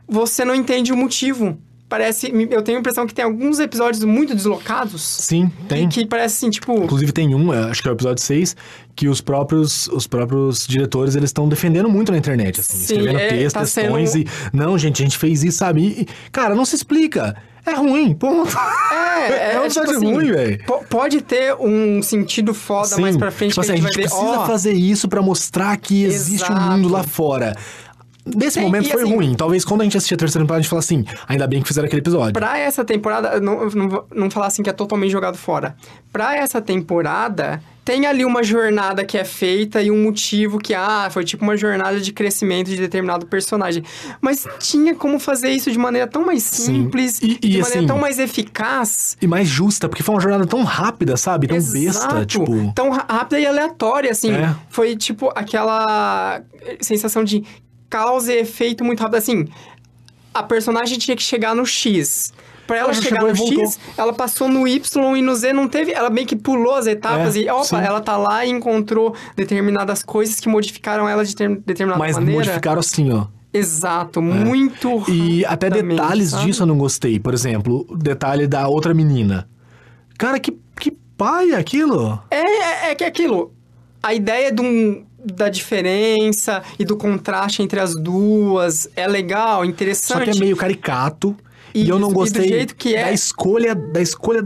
você 0.08 0.44
não 0.44 0.54
entende 0.54 0.92
o 0.92 0.96
motivo. 0.96 1.56
Parece, 1.90 2.32
eu 2.50 2.62
tenho 2.62 2.78
a 2.78 2.80
impressão 2.80 3.04
que 3.06 3.12
tem 3.12 3.24
alguns 3.24 3.58
episódios 3.58 4.02
muito 4.04 4.32
deslocados. 4.34 5.02
Sim, 5.02 5.50
tem. 5.68 5.88
Que 5.88 6.06
parece 6.06 6.36
assim, 6.36 6.48
tipo, 6.50 6.72
Inclusive 6.84 7.10
tem 7.12 7.34
um, 7.34 7.52
é, 7.52 7.64
acho 7.68 7.82
que 7.82 7.88
é 7.88 7.90
o 7.90 7.94
episódio 7.94 8.22
6, 8.22 8.56
que 8.94 9.08
os 9.08 9.20
próprios, 9.20 9.88
os 9.88 10.06
próprios 10.06 10.66
diretores, 10.68 11.16
eles 11.16 11.30
estão 11.30 11.48
defendendo 11.48 11.88
muito 11.88 12.12
na 12.12 12.18
internet, 12.18 12.60
assim, 12.60 12.76
Sim, 12.78 12.82
escrevendo 12.94 13.18
é, 13.18 13.28
textos, 13.28 13.52
tá 13.54 13.66
sendo- 13.66 13.82
textões 13.96 14.14
e... 14.14 14.24
Não, 14.52 14.78
gente, 14.78 15.02
a 15.02 15.04
gente 15.04 15.18
fez 15.18 15.42
isso, 15.42 15.58
sabe? 15.58 15.82
E, 15.82 16.06
cara, 16.30 16.54
não 16.54 16.64
se 16.64 16.76
explica. 16.76 17.36
É 17.66 17.74
ruim, 17.74 18.14
ponto. 18.14 18.56
É, 19.22 19.52
É 19.54 19.60
um 19.60 19.64
episódio 19.64 20.00
ruim, 20.00 20.32
velho. 20.32 20.64
po- 20.64 20.82
Pode 20.88 21.20
ter 21.20 21.54
um 21.60 22.00
sentido 22.02 22.54
foda 22.54 22.96
mais 22.96 23.16
pra 23.18 23.30
frente 23.30 23.50
tipo 23.52 23.60
que 23.66 23.70
assim, 23.70 23.72
a 23.72 23.76
gente, 23.76 23.84
vai 23.84 23.92
ver, 23.92 24.08
precisa 24.08 24.38
ó, 24.40 24.46
fazer 24.46 24.72
isso 24.72 25.08
pra 25.08 25.20
mostrar 25.20 25.76
que 25.76 26.04
existe 26.04 26.50
um 26.50 26.56
Exato. 26.56 26.70
mundo 26.72 26.88
lá 26.88 27.02
fora. 27.02 27.54
Nesse 28.34 28.58
Sim, 28.58 28.62
momento 28.62 28.88
foi 28.88 29.02
assim- 29.02 29.14
ruim. 29.14 29.34
Talvez 29.34 29.64
quando 29.64 29.80
a 29.82 29.84
gente 29.84 29.96
assistir 29.96 30.14
a 30.14 30.18
terceira 30.18 30.44
temporada, 30.44 30.60
a 30.60 30.62
gente 30.62 30.70
fala 30.70 30.80
assim, 30.80 31.04
ainda 31.28 31.46
bem 31.46 31.60
que 31.62 31.68
fizeram 31.68 31.86
aquele 31.86 32.00
episódio. 32.02 32.32
Pra 32.32 32.58
essa 32.58 32.84
temporada, 32.84 33.40
não, 33.40 33.68
não, 33.70 33.88
vou- 33.88 34.06
não 34.14 34.30
falar 34.30 34.46
assim 34.46 34.62
que 34.62 34.70
é 34.70 34.72
totalmente 34.72 35.10
jogado 35.10 35.36
fora. 35.36 35.74
Pra 36.12 36.36
essa 36.36 36.60
temporada, 36.60 37.62
tem 37.84 38.06
ali 38.06 38.24
uma 38.24 38.42
jornada 38.42 39.04
que 39.04 39.16
é 39.16 39.24
feita 39.24 39.80
e 39.82 39.90
um 39.90 40.02
motivo 40.02 40.58
que, 40.58 40.74
ah, 40.74 41.08
foi 41.10 41.24
tipo 41.24 41.42
uma 41.44 41.56
jornada 41.56 42.00
de 42.00 42.12
crescimento 42.12 42.68
de 42.68 42.76
determinado 42.76 43.26
personagem. 43.26 43.82
Mas 44.20 44.46
tinha 44.58 44.94
como 44.94 45.18
fazer 45.18 45.50
isso 45.50 45.70
de 45.72 45.78
maneira 45.78 46.06
tão 46.06 46.24
mais 46.24 46.42
Sim. 46.42 46.64
simples 46.84 47.20
E- 47.20 47.26
e, 47.26 47.30
e 47.32 47.34
de 47.38 47.46
maneira 47.58 47.62
assim- 47.78 47.86
tão 47.86 47.98
mais 47.98 48.18
eficaz. 48.18 49.16
E 49.20 49.26
mais 49.26 49.48
justa, 49.48 49.88
porque 49.88 50.02
foi 50.02 50.14
uma 50.14 50.20
jornada 50.20 50.46
tão 50.46 50.62
rápida, 50.62 51.16
sabe? 51.16 51.46
Tão 51.48 51.56
besta, 51.56 51.78
Exato. 51.78 52.26
tipo... 52.26 52.72
Tão 52.74 52.90
rápida 52.90 53.40
e 53.40 53.46
aleatória, 53.46 54.10
assim. 54.10 54.32
É. 54.32 54.54
Foi 54.68 54.96
tipo 54.96 55.30
aquela 55.34 56.42
sensação 56.80 57.24
de 57.24 57.42
causa 57.90 58.32
e 58.32 58.38
efeito 58.38 58.82
muito 58.84 59.00
rápido, 59.00 59.16
assim. 59.16 59.46
A 60.32 60.42
personagem 60.42 60.96
tinha 60.98 61.16
que 61.16 61.22
chegar 61.22 61.54
no 61.54 61.66
X. 61.66 62.32
Pra 62.66 62.76
ela 62.78 62.92
Ela 62.92 63.02
chegar 63.02 63.22
no 63.24 63.34
voltou. 63.34 63.64
X, 63.66 63.80
ela 63.98 64.12
passou 64.12 64.46
no 64.48 64.66
Y 64.68 65.16
e 65.16 65.22
no 65.22 65.34
Z, 65.34 65.52
não 65.52 65.66
teve. 65.66 65.90
Ela 65.92 66.08
meio 66.08 66.24
que 66.24 66.36
pulou 66.36 66.76
as 66.76 66.86
etapas 66.86 67.34
É, 67.34 67.40
e, 67.40 67.50
opa, 67.50 67.64
sim. 67.64 67.76
ela 67.76 68.00
tá 68.00 68.16
lá 68.16 68.46
e 68.46 68.50
encontrou 68.50 69.12
determinadas 69.34 70.04
coisas 70.04 70.38
que 70.38 70.48
modificaram 70.48 71.08
ela 71.08 71.24
de 71.24 71.34
ter- 71.34 71.56
determinada 71.66 71.98
Mas 71.98 72.14
maneira. 72.14 72.38
modificaram 72.38 72.78
assim, 72.78 73.10
ó. 73.12 73.26
Exato, 73.52 74.22
muito 74.22 75.02
E 75.10 75.44
até 75.44 75.68
detalhes 75.68 76.30
sabe? 76.30 76.44
disso 76.46 76.62
eu 76.62 76.66
não 76.68 76.78
gostei. 76.78 77.18
Por 77.18 77.34
exemplo, 77.34 77.84
o 77.88 77.96
detalhe 77.96 78.46
da 78.46 78.68
outra 78.68 78.94
menina. 78.94 79.48
Cara, 80.16 80.38
que, 80.38 80.56
que 80.78 80.92
pai 81.18 81.50
é 81.50 81.56
aquilo? 81.56 82.22
É, 82.30 82.36
é, 82.36 82.90
é 82.92 82.94
que 82.94 83.02
é 83.02 83.08
aquilo. 83.08 83.52
A 84.00 84.14
ideia 84.14 84.52
de 84.52 84.62
um- 84.62 85.04
da 85.24 85.48
diferença 85.48 86.62
e 86.78 86.84
do 86.84 86.96
contraste 86.96 87.62
entre 87.62 87.78
as 87.80 87.94
duas 87.94 88.88
é 88.96 89.06
legal, 89.06 89.64
interessante. 89.64 90.18
Só 90.18 90.24
que 90.24 90.30
é 90.30 90.40
meio 90.40 90.56
caricato. 90.56 91.36
E, 91.74 91.84
E 91.84 91.88
eu 91.88 91.98
não 91.98 92.08
do 92.08 92.14
gostei 92.14 92.66
é. 92.94 93.04
da 93.04 93.12
escolha 93.12 93.74
da 93.74 94.00
escolha 94.00 94.42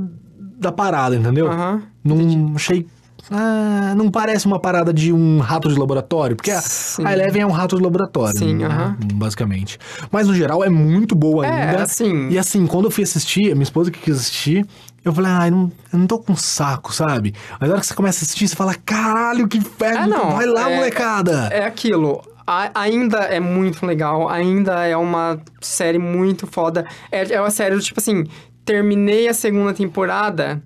da 0.59 0.71
parada, 0.73 1.17
entendeu? 1.17 1.49
Aham. 1.51 1.83
Não 2.03 2.53
achei. 2.55 2.87
Ah, 3.31 3.95
não 3.97 4.11
parece 4.11 4.45
uma 4.47 4.61
parada 4.61 4.93
de 4.93 5.11
um 5.11 5.39
rato 5.39 5.71
de 5.71 5.79
laboratório, 5.79 6.37
porque 6.37 6.51
a, 6.51 6.61
Sim. 6.61 7.07
a 7.07 7.13
Eleven 7.15 7.41
é 7.41 7.47
um 7.47 7.51
rato 7.51 7.75
de 7.77 7.83
laboratório, 7.83 8.39
Sim, 8.39 8.55
né? 8.57 8.67
aham. 8.67 8.97
basicamente. 9.15 9.79
Mas 10.13 10.27
no 10.29 10.35
geral 10.35 10.63
é 10.63 10.69
muito 10.69 11.15
boa 11.15 11.47
É, 11.47 11.49
ainda. 11.71 11.83
assim- 11.85 12.29
E 12.29 12.39
assim, 12.39 12.67
quando 12.67 12.85
eu 12.85 12.91
fui 12.91 13.03
assistir, 13.03 13.51
a 13.51 13.55
minha 13.55 13.63
esposa 13.63 13.91
que 13.91 13.99
quis 13.99 14.17
assistir, 14.17 14.67
eu 15.05 15.13
falei, 15.13 15.31
ai, 15.31 15.51
não, 15.51 15.71
eu 15.93 15.99
não 15.99 16.07
tô 16.07 16.19
com 16.19 16.35
saco, 16.35 16.93
sabe? 16.93 17.35
Mas 17.61 17.69
na 17.69 17.75
hora 17.75 17.81
que 17.81 17.87
você 17.87 17.95
começa 17.95 18.19
a 18.19 18.23
assistir, 18.23 18.49
você 18.49 18.57
fala, 18.57 18.75
caralho, 18.75 19.47
que 19.47 19.59
inferno, 19.59 20.05
É, 20.05 20.07
não, 20.07 20.31
vai 20.33 20.47
lá, 20.47 20.71
é- 20.71 20.77
molecada. 20.77 21.49
É 21.53 21.65
aquilo. 21.65 22.23
A- 22.47 22.71
ainda 22.75 23.19
é 23.21 23.41
muito 23.41 23.87
legal, 23.87 24.29
ainda 24.29 24.85
é 24.87 24.97
uma 24.97 25.41
série 25.61 25.99
muito 25.99 26.47
foda. 26.47 26.87
É, 27.11 27.33
é 27.35 27.41
uma 27.41 27.51
série 27.51 27.79
tipo 27.81 28.01
assim, 28.01 28.25
terminei 28.65 29.29
a 29.29 29.35
segunda 29.35 29.73
temporada, 29.75 30.63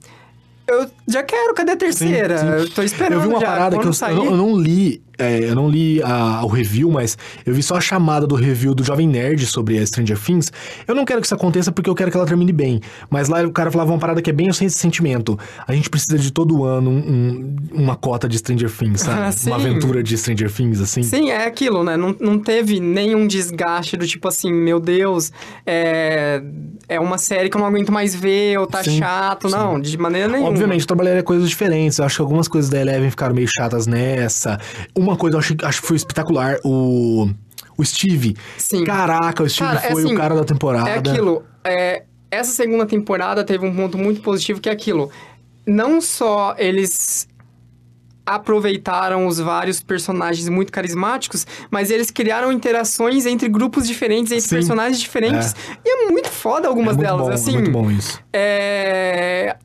eu 0.67 0.89
já 1.09 1.23
quero, 1.23 1.55
cadê 1.55 1.73
a 1.73 1.77
terceira? 1.77 2.39
Sim, 2.39 2.47
sim. 2.47 2.53
Eu 2.53 2.71
tô 2.71 2.83
esperando 2.83 3.15
Eu 3.15 3.21
vi 3.23 3.29
uma 3.29 3.41
já. 3.41 3.47
parada 3.47 3.77
Quando 3.77 3.91
que 3.97 4.05
eu, 4.05 4.09
eu 4.09 4.25
eu 4.27 4.37
não 4.37 4.57
li, 4.57 5.03
é, 5.19 5.51
eu 5.51 5.55
não 5.55 5.69
li 5.69 6.03
a- 6.03 6.43
o 6.45 6.49
review, 6.49 6.91
mas 6.91 7.19
eu 7.45 7.53
vi 7.53 7.63
só 7.63 7.77
a 7.77 7.81
chamada 7.81 8.27
do 8.27 8.35
review 8.35 8.75
do 8.75 8.85
Jovem 8.85 9.07
Nerd 9.09 9.45
sobre 9.47 9.79
a 9.79 9.85
Stranger 9.87 10.19
Things. 10.19 10.53
Eu 10.87 10.95
não 10.95 11.05
quero 11.05 11.21
que 11.21 11.27
isso 11.27 11.35
aconteça 11.35 11.71
porque 11.73 11.91
eu 11.91 11.95
quero 11.95 12.11
que 12.11 12.17
ela 12.17 12.27
termine 12.27 12.53
bem. 12.53 12.81
Mas 13.11 13.29
lá 13.29 13.43
o 13.43 13.51
cara 13.51 13.71
falava 13.71 13.91
uma 13.93 13.99
parada 13.99 14.23
que 14.23 14.31
é 14.31 14.33
bem 14.33 14.49
esse 14.49 14.69
sentimento. 14.71 15.39
A 15.67 15.73
gente 15.75 15.91
precisa 15.91 16.19
de 16.19 16.33
todo 16.33 16.65
ano 16.65 16.91
um- 16.91 16.95
um- 16.99 17.57
uma 17.73 17.97
cota 17.97 18.29
de 18.29 18.39
Stranger 18.39 18.71
Things, 18.71 19.01
sabe? 19.03 19.19
Ah, 19.29 19.31
uma 19.49 19.57
aventura 19.57 20.03
de 20.03 20.17
Stranger 20.17 20.51
Things, 20.53 20.81
assim. 20.81 21.03
Sim, 21.03 21.31
é 21.31 21.47
aquilo, 21.47 21.83
né? 21.83 21.97
Não, 21.97 22.15
não 22.21 22.39
teve 22.39 22.79
nenhum 22.81 23.27
desgaste 23.27 23.97
do 23.97 24.07
tipo 24.07 24.29
assim, 24.29 24.53
meu 24.53 24.79
Deus, 24.81 25.33
é, 25.67 26.43
é 26.89 27.01
uma 27.01 27.19
série 27.19 27.49
que 27.49 27.57
eu 27.57 27.61
não 27.61 27.67
aguento 27.69 27.91
mais 27.93 28.15
ver, 28.15 28.59
ou 28.59 28.67
tá 28.67 28.83
Sim, 28.83 28.99
chato. 28.99 29.49
sim. 29.49 29.55
Não, 29.57 29.81
de 29.81 29.97
maneira 29.99 30.29
nenhuma. 30.29 30.49
Obviamente, 30.51 30.81
eu 30.83 30.87
trabalharia 30.87 31.23
coisas 31.23 31.49
diferentes. 31.49 31.99
Eu 31.99 32.05
acho 32.05 32.17
que 32.17 32.23
algumas 32.23 32.49
coisas 32.49 32.71
da 32.71 32.81
Eleven 32.81 33.11
ficaram 33.11 33.35
meio 33.35 33.49
chatas 33.49 33.87
nessa. 33.87 34.59
Uma 34.95 35.08
coisa 35.17 35.37
eu 35.37 35.41
acho, 35.41 35.55
acho 35.63 35.81
que 35.81 35.87
foi 35.87 35.97
espetacular, 35.97 36.59
o, 36.65 37.29
o 37.77 37.85
Steve. 37.85 38.37
Sim. 38.57 38.85
Caraca, 38.85 39.43
o 39.43 39.49
Steve 39.49 39.71
Cara, 39.75 39.87
é 39.87 39.93
foi 39.93 40.03
assim, 40.03 40.15
o 40.15 40.17
cara 40.17 40.35
da 40.35 40.45
temporada. 40.45 40.91
É 40.91 40.99
aquilo. 40.99 41.45
é, 41.65 42.03
essa 42.31 42.53
segunda 42.53 42.87
temporada 42.87 43.45
teve 43.45 43.67
um 43.67 43.75
ponto 43.75 43.97
muito 43.97 44.21
positivo 44.21 44.61
que 44.61 44.69
é 44.69 44.73
aquilo. 44.73 45.11
Não 45.67 46.01
só 46.01 46.55
eles 46.59 47.28
aproveitaram 48.35 49.27
os 49.27 49.39
vários 49.39 49.81
personagens 49.81 50.49
muito 50.49 50.71
carismáticos, 50.71 51.47
mas 51.71 51.91
eles 51.91 52.11
criaram 52.11 52.53
interações 52.53 53.27
entre 53.27 53.49
grupos 53.49 53.87
diferentes, 53.87 54.33
entre 54.33 54.49
Sim. 54.49 54.57
personagens 54.57 55.01
diferentes. 55.01 55.55
E 55.85 55.89
é 55.89 56.11
muito 56.11 56.29
foda 56.29 56.69
algumas 56.69 56.95
é 56.95 56.97
muito 56.99 57.07
delas. 57.07 57.27
bom, 57.27 57.33
assim, 57.33 57.51
é 57.51 57.55
muito 57.55 57.71
bom 57.71 57.91
isso. 57.91 58.21
É... 58.33 59.57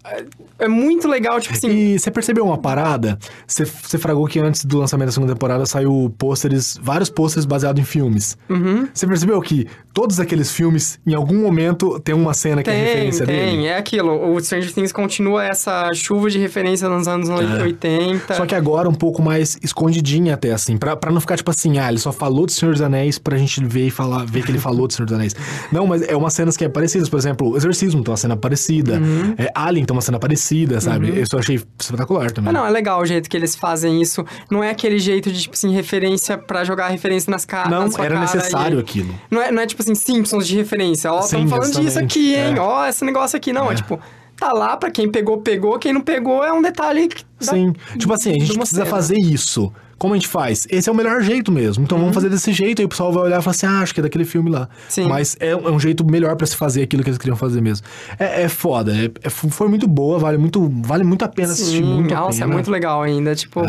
é 0.59 0.67
muito 0.67 1.07
legal, 1.07 1.39
tipo 1.39 1.53
assim. 1.53 1.69
E 1.69 1.99
você 1.99 2.09
percebeu 2.09 2.45
uma 2.45 2.57
parada? 2.57 3.17
Você, 3.45 3.65
você 3.65 3.97
fragou 3.97 4.25
que 4.27 4.39
antes 4.39 4.65
do 4.65 4.79
lançamento 4.79 5.07
da 5.07 5.11
segunda 5.11 5.33
temporada 5.33 5.65
saiu 5.65 6.13
pôsteres, 6.17 6.79
vários 6.81 7.09
pôsteres 7.09 7.45
baseados 7.45 7.81
em 7.81 7.85
filmes. 7.85 8.37
Uhum. 8.49 8.87
Você 8.93 9.05
percebeu 9.05 9.39
que 9.41 9.67
todos 9.93 10.19
aqueles 10.19 10.51
filmes, 10.51 10.99
em 11.05 11.13
algum 11.13 11.41
momento, 11.41 11.99
tem 11.99 12.15
uma 12.15 12.33
cena 12.33 12.63
que 12.63 12.69
é 12.69 12.73
Tem, 12.73 12.83
referência 12.83 13.25
tem, 13.25 13.57
dele? 13.57 13.67
é 13.67 13.77
aquilo. 13.77 14.33
O 14.33 14.39
Stranger 14.39 14.73
Things 14.73 14.91
continua 14.91 15.45
essa 15.45 15.93
chuva 15.93 16.29
de 16.29 16.39
referência 16.39 16.87
nos 16.89 17.07
anos 17.07 17.29
80. 17.29 18.33
Só 18.33 18.45
que 18.45 18.52
que 18.53 18.57
agora 18.57 18.87
um 18.87 18.93
pouco 18.93 19.21
mais 19.21 19.57
escondidinha 19.63 20.35
até, 20.35 20.51
assim, 20.51 20.77
pra, 20.77 20.95
pra 20.95 21.11
não 21.11 21.19
ficar 21.19 21.35
tipo 21.35 21.49
assim, 21.49 21.79
ah, 21.79 21.89
ele 21.89 21.97
só 21.97 22.11
falou 22.11 22.45
de 22.45 22.53
Senhor 22.53 22.71
dos 22.73 22.81
Anéis 22.81 23.17
pra 23.17 23.35
gente 23.37 23.63
ver 23.65 23.87
e 23.87 23.89
falar, 23.89 24.25
ver 24.25 24.43
que 24.43 24.51
ele 24.51 24.59
falou 24.59 24.87
de 24.87 24.93
Senhor 24.93 25.05
dos 25.07 25.15
Anéis. 25.15 25.35
Não, 25.71 25.87
mas 25.87 26.03
é 26.03 26.15
umas 26.15 26.33
cenas 26.33 26.55
que 26.55 26.63
é 26.63 26.69
parecidas, 26.69 27.09
por 27.09 27.17
exemplo, 27.17 27.57
Exorcismo 27.57 28.03
tem 28.03 28.11
uma 28.11 28.17
cena 28.17 28.37
parecida, 28.37 28.93
Uhum. 28.99 29.33
é, 29.37 29.49
Alien 29.55 29.85
tem 29.85 29.95
uma 29.95 30.01
cena 30.01 30.19
parecida, 30.19 30.79
sabe? 30.79 31.09
Isso 31.19 31.35
eu 31.35 31.39
achei 31.39 31.59
espetacular 31.79 32.31
também. 32.31 32.49
Ah, 32.51 32.53
não, 32.53 32.65
é 32.65 32.69
legal 32.69 33.01
o 33.01 33.05
jeito 33.05 33.27
que 33.29 33.35
eles 33.35 33.55
fazem 33.55 34.01
isso. 34.01 34.23
Não 34.51 34.63
é 34.63 34.69
aquele 34.69 34.99
jeito 34.99 35.31
de, 35.31 35.41
tipo 35.41 35.55
assim, 35.55 35.73
referência 35.73 36.37
pra 36.37 36.63
jogar 36.63 36.89
referência 36.89 37.31
nas 37.31 37.45
caras. 37.45 37.71
Não, 37.71 37.87
na 37.87 38.03
era 38.05 38.19
necessário 38.19 38.77
e- 38.77 38.81
aquilo. 38.81 39.13
Não 39.31 39.41
é, 39.41 39.51
não 39.51 39.61
é 39.61 39.65
tipo 39.65 39.81
assim, 39.81 39.95
Simpsons 39.95 40.45
de 40.47 40.55
referência. 40.55 41.11
Ó, 41.11 41.19
estamos 41.21 41.49
falando 41.49 41.81
disso 41.81 41.97
aqui, 41.99 42.35
hein? 42.35 42.55
É. 42.55 42.59
Ó, 42.59 42.85
esse 42.87 43.03
negócio 43.03 43.35
aqui. 43.37 43.51
Não, 43.51 43.69
é. 43.69 43.73
É. 43.73 43.75
tipo, 43.75 43.99
tá 44.45 44.53
lá 44.53 44.75
pra 44.77 44.91
quem 44.91 45.09
pegou, 45.09 45.37
pegou. 45.37 45.77
Quem 45.79 45.93
não 45.93 46.01
pegou 46.01 46.43
é 46.43 46.51
um 46.51 46.61
detalhe 46.61 47.07
que 47.07 47.23
dá- 47.45 47.51
Sim. 47.53 47.73
Tipo 47.97 48.13
assim, 48.13 48.31
a 48.31 48.33
gente 48.33 48.53
precisa 48.57 48.81
cena. 48.83 48.89
fazer 48.89 49.17
isso. 49.17 49.71
Como 49.97 50.13
a 50.13 50.17
gente 50.17 50.27
faz? 50.27 50.67
Esse 50.69 50.89
é 50.89 50.91
o 50.91 50.95
melhor 50.95 51.21
jeito 51.21 51.49
mesmo. 51.49 51.83
Então 51.85 51.97
vamos 51.97 52.13
fazer 52.13 52.27
desse 52.29 52.51
jeito. 52.51 52.79
Aí 52.81 52.85
o 52.85 52.89
pessoal 52.89 53.13
vai 53.13 53.23
olhar 53.23 53.39
e 53.39 53.41
falar 53.41 53.51
assim: 53.51 53.65
ah, 53.65 53.79
acho 53.79 53.93
que 53.93 54.01
é 54.01 54.03
daquele 54.03 54.25
filme 54.25 54.49
lá. 54.49 54.61
Uhum. 54.61 54.67
Sim. 54.89 55.07
Mas 55.07 55.37
é, 55.39 55.51
é 55.51 55.55
um 55.55 55.79
jeito 55.79 56.03
melhor 56.05 56.35
pra 56.35 56.45
se 56.45 56.57
fazer 56.57 56.81
aquilo 56.81 57.03
que 57.03 57.09
eles 57.09 57.17
queriam 57.17 57.37
fazer 57.37 57.61
mesmo. 57.61 57.87
É, 58.19 58.43
é 58.43 58.49
foda. 58.49 58.91
é- 58.93 59.09
é- 59.25 59.29
foi 59.29 59.69
muito 59.69 59.87
boa, 59.87 60.19
vale 60.19 60.37
muito, 60.37 60.69
vale 60.83 61.05
muito 61.05 61.23
a 61.23 61.29
pena 61.29 61.53
assistir. 61.53 61.77
Sim, 61.77 61.83
Muito 61.83 62.13
a 62.13 62.19
nossa, 62.19 62.39
pena. 62.39 62.51
é 62.51 62.53
muito 62.53 62.69
legal 62.69 63.01
ainda. 63.01 63.33
Tipo, 63.33 63.61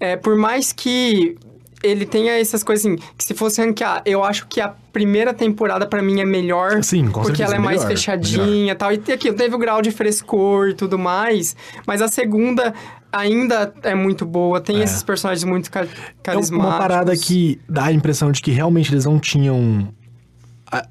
é. 0.00 0.16
por 0.16 0.36
mais 0.36 0.72
que 0.72 1.36
ele 1.84 2.06
tenha 2.06 2.32
essas 2.40 2.64
coisas 2.64 2.86
assim, 2.86 2.96
que 3.16 3.22
se 3.24 3.34
fosse 3.34 3.60
ranquear, 3.60 4.02
eu 4.06 4.24
acho 4.24 4.46
que 4.46 4.60
a 4.60 4.74
primeira 4.92 5.34
temporada 5.34 5.86
pra 5.86 6.00
mim 6.00 6.20
é 6.20 6.24
melhor. 6.24 6.82
Sim, 6.82 7.10
com 7.10 7.20
Porque 7.22 7.42
ela 7.42 7.56
é 7.56 7.58
mais 7.58 7.82
melhor, 7.82 7.90
fechadinha 7.96 8.72
e 8.72 8.74
tal. 8.74 8.90
E 8.92 9.12
aqui, 9.12 9.32
teve 9.32 9.54
o 9.54 9.58
grau 9.58 9.82
de 9.82 9.90
frescor 9.90 10.70
e 10.70 10.74
tudo 10.74 10.98
mais. 10.98 11.54
Mas 11.86 12.00
a 12.00 12.08
segunda 12.08 12.72
ainda 13.12 13.72
é 13.82 13.94
muito 13.94 14.24
boa. 14.24 14.60
Tem 14.60 14.80
esses 14.80 15.02
personagens 15.02 15.44
muito 15.44 15.70
ca 15.70 15.82
É 15.82 15.88
carismáticos. 16.22 16.66
uma 16.70 16.78
parada 16.78 17.14
que 17.16 17.60
dá 17.68 17.84
a 17.84 17.92
impressão 17.92 18.32
de 18.32 18.40
que 18.40 18.50
realmente 18.50 18.92
eles 18.92 19.04
não 19.04 19.18
tinham. 19.18 19.88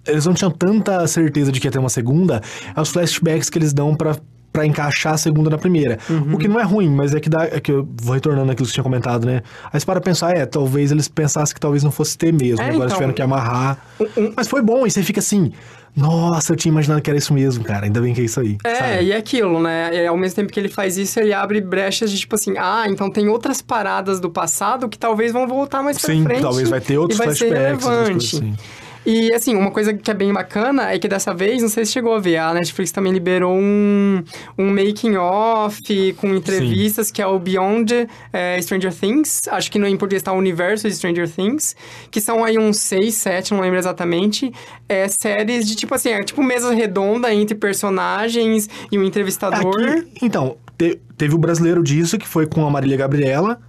Eles 0.07 0.25
não 0.25 0.33
tinham 0.33 0.51
tanta 0.51 1.05
certeza 1.07 1.51
de 1.51 1.59
que 1.59 1.67
ia 1.67 1.71
ter 1.71 1.79
uma 1.79 1.89
segunda. 1.89 2.41
É 2.75 2.79
os 2.79 2.89
flashbacks 2.89 3.49
que 3.49 3.57
eles 3.57 3.73
dão 3.73 3.95
pra, 3.95 4.15
pra 4.53 4.65
encaixar 4.65 5.15
a 5.15 5.17
segunda 5.17 5.49
na 5.49 5.57
primeira. 5.57 5.97
Uhum. 6.09 6.35
O 6.35 6.37
que 6.37 6.47
não 6.47 6.59
é 6.59 6.63
ruim, 6.63 6.89
mas 6.89 7.13
é 7.15 7.19
que 7.19 7.27
dá. 7.29 7.45
É 7.45 7.59
que 7.59 7.71
eu 7.71 7.85
vou 8.01 8.13
retornando 8.13 8.51
aquilo 8.51 8.65
que 8.65 8.69
você 8.71 8.75
tinha 8.75 8.83
comentado, 8.83 9.25
né? 9.25 9.41
Aí 9.73 9.79
você 9.79 9.85
para 9.85 9.99
pensar, 9.99 10.37
é, 10.37 10.45
talvez 10.45 10.91
eles 10.91 11.07
pensassem 11.07 11.53
que 11.53 11.59
talvez 11.59 11.83
não 11.83 11.91
fosse 11.91 12.15
ter 12.17 12.31
mesmo. 12.31 12.61
É, 12.61 12.65
agora 12.69 12.73
eles 12.75 12.83
então. 12.85 12.95
tiveram 12.97 13.13
que 13.13 13.21
amarrar. 13.21 13.79
Um- 13.99 14.05
um- 14.27 14.33
Mas 14.37 14.47
foi 14.47 14.61
bom, 14.61 14.85
e 14.85 14.91
você 14.91 15.01
fica 15.03 15.19
assim. 15.19 15.51
Nossa, 15.95 16.53
eu 16.53 16.55
tinha 16.57 16.71
imaginado 16.71 17.01
que 17.03 17.09
era 17.09 17.19
isso 17.19 17.31
mesmo, 17.35 17.63
cara. 17.63 17.85
Ainda 17.85 18.01
bem 18.01 18.15
que 18.15 18.21
é 18.21 18.23
isso 18.23 18.39
aí. 18.39 18.57
É, 18.63 18.75
sabe? 18.75 19.03
e 19.03 19.11
é 19.11 19.17
aquilo, 19.17 19.61
né? 19.61 19.91
E 19.93 20.07
ao 20.07 20.17
mesmo 20.17 20.35
tempo 20.37 20.51
que 20.51 20.59
ele 20.59 20.69
faz 20.69 20.97
isso, 20.97 21.19
ele 21.19 21.31
abre 21.31 21.61
brechas 21.61 22.09
de 22.11 22.17
tipo 22.17 22.33
assim, 22.33 22.55
ah, 22.57 22.85
então 22.87 23.11
tem 23.11 23.27
outras 23.29 23.61
paradas 23.61 24.19
do 24.19 24.27
passado 24.29 24.89
que 24.89 24.97
talvez 24.97 25.31
vão 25.31 25.47
voltar 25.47 25.83
mais 25.83 25.99
pra 25.99 26.11
Sim, 26.11 26.23
frente. 26.23 26.41
talvez 26.41 26.67
vai 26.67 26.81
ter 26.81 26.97
outros 26.97 27.19
e 27.19 27.23
vai 27.23 27.35
ser 27.35 27.47
flashbacks, 27.49 27.85
outras 27.85 28.07
relevante. 28.07 28.35
assim. 28.37 28.53
E 29.05 29.33
assim, 29.33 29.55
uma 29.55 29.69
coisa 29.71 29.93
que 29.93 30.09
é 30.09 30.13
bem 30.13 30.31
bacana 30.31 30.91
é 30.91 30.97
que 30.97 31.07
dessa 31.07 31.33
vez, 31.33 31.61
não 31.61 31.67
sei 31.69 31.85
se 31.85 31.91
chegou 31.91 32.13
a 32.15 32.19
ver, 32.19 32.37
a 32.37 32.53
Netflix 32.53 32.91
também 32.91 33.11
liberou 33.11 33.53
um, 33.53 34.23
um 34.57 34.69
making 34.69 35.17
off 35.17 35.81
com 36.13 36.33
entrevistas 36.33 37.11
que 37.11 37.21
é 37.21 37.27
o 37.27 37.37
Beyond 37.37 38.07
eh, 38.31 38.61
Stranger 38.61 38.93
Things. 38.93 39.41
Acho 39.49 39.69
que 39.69 39.77
no 39.77 39.85
em 39.87 39.97
português 39.97 40.21
está 40.21 40.31
o 40.31 40.37
Universo 40.37 40.87
de 40.87 40.95
Stranger 40.95 41.29
Things, 41.29 41.75
que 42.09 42.21
são 42.21 42.43
aí 42.43 42.57
uns 42.57 42.77
seis, 42.77 43.15
sete, 43.15 43.53
não 43.53 43.61
lembro 43.61 43.77
exatamente. 43.77 44.51
É, 44.87 45.07
séries 45.09 45.67
de 45.67 45.75
tipo 45.75 45.93
assim, 45.93 46.09
é 46.09 46.23
tipo 46.23 46.41
mesa 46.41 46.73
redonda 46.73 47.33
entre 47.33 47.55
personagens 47.55 48.69
e 48.91 48.97
um 48.97 49.03
entrevistador. 49.03 49.81
Aqui, 49.81 50.07
então, 50.21 50.57
te- 50.77 50.99
teve 51.17 51.35
o 51.35 51.37
brasileiro 51.37 51.83
disso, 51.83 52.17
que 52.17 52.27
foi 52.27 52.45
com 52.47 52.65
a 52.65 52.69
Marília 52.69 52.97
Gabriela. 52.97 53.59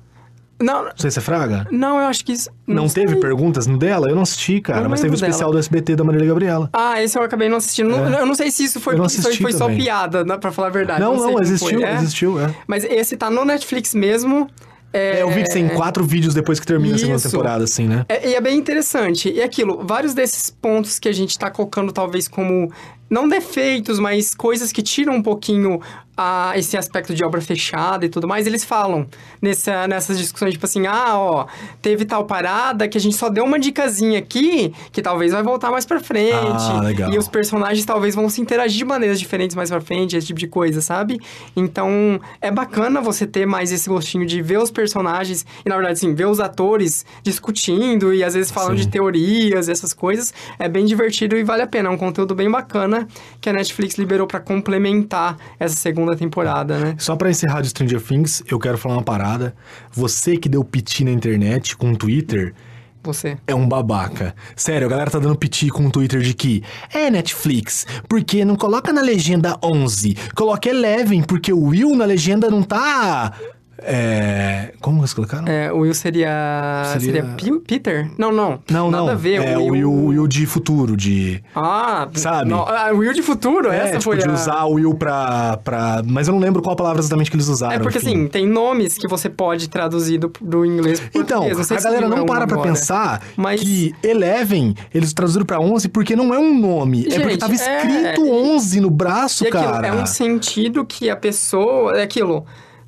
Não, 0.63 0.85
Não 0.85 0.93
sei 0.97 1.11
se 1.11 1.19
é 1.19 1.23
Fraga. 1.23 1.67
não, 1.71 1.99
eu 1.99 2.07
acho 2.07 2.25
que 2.25 2.33
isso. 2.33 2.49
Não, 2.67 2.89
sei. 2.89 3.05
teve 3.05 3.21
perguntas 3.21 3.67
no 3.67 3.77
dela? 3.77 4.09
Eu 4.09 4.15
não 4.15 4.23
assisti, 4.23 4.61
cara. 4.61 4.83
Não 4.83 4.91
mas 4.91 5.01
teve 5.01 5.13
o 5.13 5.17
especial 5.17 5.51
do 5.51 5.59
SBT 5.59 5.97
da 5.97 6.05
Marília 6.05 6.29
Gabriela. 6.29 6.71
Ah, 6.73 7.03
esse 7.03 7.19
eu 7.19 7.23
acabei 7.23 7.49
não 7.49 7.57
assistindo. 7.57 7.91
Não- 7.91 8.07
É. 8.19 8.21
Eu 8.21 8.27
não 8.27 8.35
sei 8.35 8.51
se 8.51 8.65
isso 8.65 8.81
foi, 8.81 8.95
não 8.97 9.07
isso 9.07 9.21
assisti 9.21 9.43
foi 9.43 9.53
só 9.53 9.69
piada, 9.69 10.25
né, 10.25 10.37
pra 10.39 10.53
falar 10.53 10.69
a 10.69 10.71
verdade. 10.71 11.01
não, 11.01 11.17
não, 11.17 11.41
existiu, 11.43 11.81
foi. 11.81 11.83
É. 11.83 11.95
existiu, 11.97 12.41
é. 12.41 12.55
Mas 12.67 12.85
esse 12.85 13.17
tá 13.17 13.29
no 13.29 13.45
Netflix 13.45 13.95
mesmo. 13.95 14.49
É, 14.93 15.19
É, 15.19 15.23
eu 15.23 15.31
vi 15.31 15.43
que 15.43 15.51
tem 15.51 15.69
quatro 15.71 16.05
vídeos 16.05 16.35
depois 16.35 16.61
que 16.61 16.67
termina 16.67 16.95
a 16.95 16.99
segunda 16.99 17.17
Isso. 17.17 17.29
temporada, 17.29 17.65
assim, 17.65 17.89
né? 17.89 18.07
É, 18.09 18.31
e 18.31 18.35
é 18.37 18.41
bem 18.41 18.57
interessante. 18.57 19.29
E 19.29 19.43
aquilo, 19.43 19.85
vários 19.85 20.15
desses 20.15 20.51
pontos 20.51 21.01
que 21.01 21.09
a 21.09 21.13
gente 21.13 21.37
tá 21.37 21.51
colocando 21.51 21.91
talvez 21.93 22.29
como 22.29 22.71
não 23.11 23.27
defeitos, 23.29 23.99
mas 23.99 24.33
coisas 24.37 24.71
que 24.71 24.83
tiram 24.83 25.15
um 25.17 25.23
pouquinho 25.23 25.81
a, 26.17 26.53
esse 26.57 26.77
aspecto 26.77 27.15
de 27.15 27.25
obra 27.25 27.41
fechada 27.41 28.05
e 28.07 28.09
tudo 28.09 28.29
mais, 28.29 28.47
eles 28.47 28.65
falam 28.65 29.07
nessa, 29.41 29.87
nessas 29.89 30.19
discussões, 30.19 30.53
tipo 30.53 30.65
assim, 30.67 30.87
ah, 30.87 31.19
ó, 31.19 31.47
teve 31.83 32.05
tal 32.05 32.25
parada 32.25 32.89
que 32.89 32.97
a 32.97 33.01
gente 33.01 33.17
só 33.17 33.29
deu 33.29 33.45
uma 33.45 33.59
dicasinha 33.59 34.19
aqui, 34.19 34.73
que 34.93 35.03
talvez 35.03 35.33
vai 35.33 35.43
voltar 35.43 35.71
mais 35.71 35.85
pra 35.85 36.01
frente. 36.01 36.35
Ah, 36.35 36.81
legal. 36.83 37.13
E 37.13 37.19
os 37.19 37.29
personagens 37.29 37.85
talvez 37.85 38.15
vão 38.15 38.29
se 38.29 38.41
interagir 38.41 38.79
de 38.79 38.85
maneiras 38.85 39.19
diferentes 39.19 39.57
mais 39.57 39.71
pra 39.71 39.81
frente, 39.81 40.17
esse 40.17 40.27
tipo 40.27 40.39
de 40.39 40.47
coisa, 40.47 40.81
sabe? 40.81 41.21
Então, 41.57 42.21
é 42.41 42.51
bacana 42.51 43.01
você 43.01 43.27
ter 43.27 43.47
mais 43.47 43.73
esse 43.73 43.89
gostinho 43.89 44.27
de 44.27 44.41
ver 44.41 44.59
os 44.59 44.71
personagens 44.71 45.45
e, 45.65 45.69
na 45.69 45.77
verdade, 45.77 45.99
sim, 45.99 46.15
ver 46.15 46.27
os 46.27 46.41
atores 46.41 47.05
discutindo 47.23 48.15
e 48.15 48.23
às 48.23 48.35
vezes 48.35 48.51
falando 48.51 48.77
Sim. 48.79 48.85
de 48.85 48.89
teorias, 48.89 49.69
essas 49.69 49.93
coisas. 49.93 50.33
É 50.59 50.69
bem 50.69 50.85
divertido 50.85 51.37
e 51.37 51.43
vale 51.43 51.63
a 51.63 51.67
pena. 51.67 51.89
É 51.89 51.93
um 51.93 51.97
conteúdo 51.97 52.35
bem 52.35 52.51
bacana 52.51 53.09
que 53.41 53.49
a 53.49 53.53
Netflix 53.53 53.97
liberou 53.97 54.27
pra 54.27 54.41
complementar 54.41 55.37
essa 55.59 55.75
segunda 55.75 56.04
temporada, 56.15 56.79
né? 56.79 56.95
Só 56.99 57.17
pra 57.17 57.31
encerrar 57.31 57.63
de 57.63 57.71
Stranger 57.71 58.01
Things, 58.01 58.43
eu 58.49 58.59
quero 58.59 58.77
falar 58.77 58.97
uma 58.97 59.03
parada. 59.03 59.55
Você 59.91 60.37
que 60.37 60.49
deu 60.49 60.63
piti 60.63 61.05
na 61.05 61.11
internet 61.11 61.77
com 61.77 61.93
o 61.93 61.97
Twitter 61.97 62.55
Você. 63.03 63.37
é 63.47 63.55
um 63.55 63.67
babaca. 63.67 64.35
Sério, 64.55 64.87
a 64.87 64.91
galera 64.91 65.11
tá 65.11 65.19
dando 65.19 65.37
piti 65.37 65.69
com 65.71 65.87
o 65.87 65.91
Twitter 65.91 66.21
de 66.21 66.35
que 66.35 66.63
é 66.93 67.11
Netflix, 67.11 67.87
porque 68.09 68.45
não 68.45 68.57
coloca 68.57 68.93
na 68.93 69.01
legenda 69.01 69.59
11, 69.63 70.17
coloca 70.35 70.69
Eleven, 70.69 71.23
porque 71.23 71.53
o 71.53 71.65
Will 71.65 71.97
na 71.97 72.05
legenda 72.05 72.51
não 72.51 72.63
tá. 72.63 73.33
É. 73.79 74.73
Como 74.81 75.01
eles 75.01 75.13
colocaram? 75.15 75.47
É, 75.49 75.73
o 75.73 75.79
Will 75.81 75.95
seria. 75.95 76.83
Seria- 76.99 77.25
Seria, 77.39 77.61
Peter? 77.67 78.11
Não, 78.19 78.31
não. 78.33 78.61
Não, 78.71 78.91
Nada 78.91 79.05
não. 79.05 79.13
a 79.13 79.15
ver. 79.15 79.43
É 79.45 79.59
o 79.59 79.67
Will, 79.73 79.91
o 79.91 80.07
Will 80.07 80.27
de 80.27 80.47
futuro, 80.47 80.97
de. 80.97 81.43
Ah, 81.55 82.09
Sabe? 82.15 82.51
não, 82.51 82.61
ah, 82.67 82.91
Will 82.93 83.13
de 83.13 83.23
futuro, 83.23 83.71
É, 83.71 83.77
essa 83.79 83.91
tipo, 83.93 84.03
foi 84.05 84.19
de 84.19 84.29
a... 84.29 84.33
usar 84.33 84.65
o 84.65 84.75
Will 84.75 84.95
pra, 84.95 85.57
pra. 85.59 86.03
Mas 86.07 86.29
eu 86.29 86.35
não 86.35 86.41
lembro 86.41 86.63
qual 86.63 86.77
palavra 86.77 87.01
exatamente 87.01 87.31
que 87.31 87.37
eles 87.37 87.49
usaram. 87.49 87.75
É 87.75 87.79
porque 87.79 87.99
enfim. 87.99 88.09
assim, 88.09 88.29
tem 88.29 88.47
nomes 88.47 88.97
que 88.99 89.09
você 89.09 89.29
pode 89.29 89.69
traduzir 89.69 90.19
do, 90.19 90.33
do 90.41 90.65
inglês 90.65 91.01
pro 91.01 91.21
Então, 91.23 91.41
português. 91.43 91.67
Sei 91.67 91.77
a 91.77 91.81
galera 91.81 92.07
é 92.07 92.09
não 92.09 92.27
para 92.27 92.47
pra 92.47 92.57
agora. 92.57 92.71
pensar 92.71 93.23
Mas- 93.37 93.61
que 93.61 93.95
Eleven, 94.03 94.75
eles 94.93 95.13
traduziram 95.13 95.47
pra 95.47 95.61
11 95.61 95.89
porque 95.89 96.15
não 96.15 96.33
é 96.35 96.39
um 96.39 96.59
nome. 96.59 97.01
é 97.01 97.05
porque 97.15 97.31
Gente, 97.31 97.39
tava 97.39 97.53
é- 97.53 97.57
escrito 97.57 98.31
11 98.31 98.81
no 98.81 98.91
braço, 98.91 99.45
E 99.45 99.49
aquilo, 99.49 99.63
cara. 99.65 99.87
é 99.89 99.93
um 99.93 100.07
sentido 100.07 100.85
que 100.85 101.09
a 101.11 101.17
pessoa... 101.17 101.97
É 101.99 102.03
aquilo, 102.03 102.45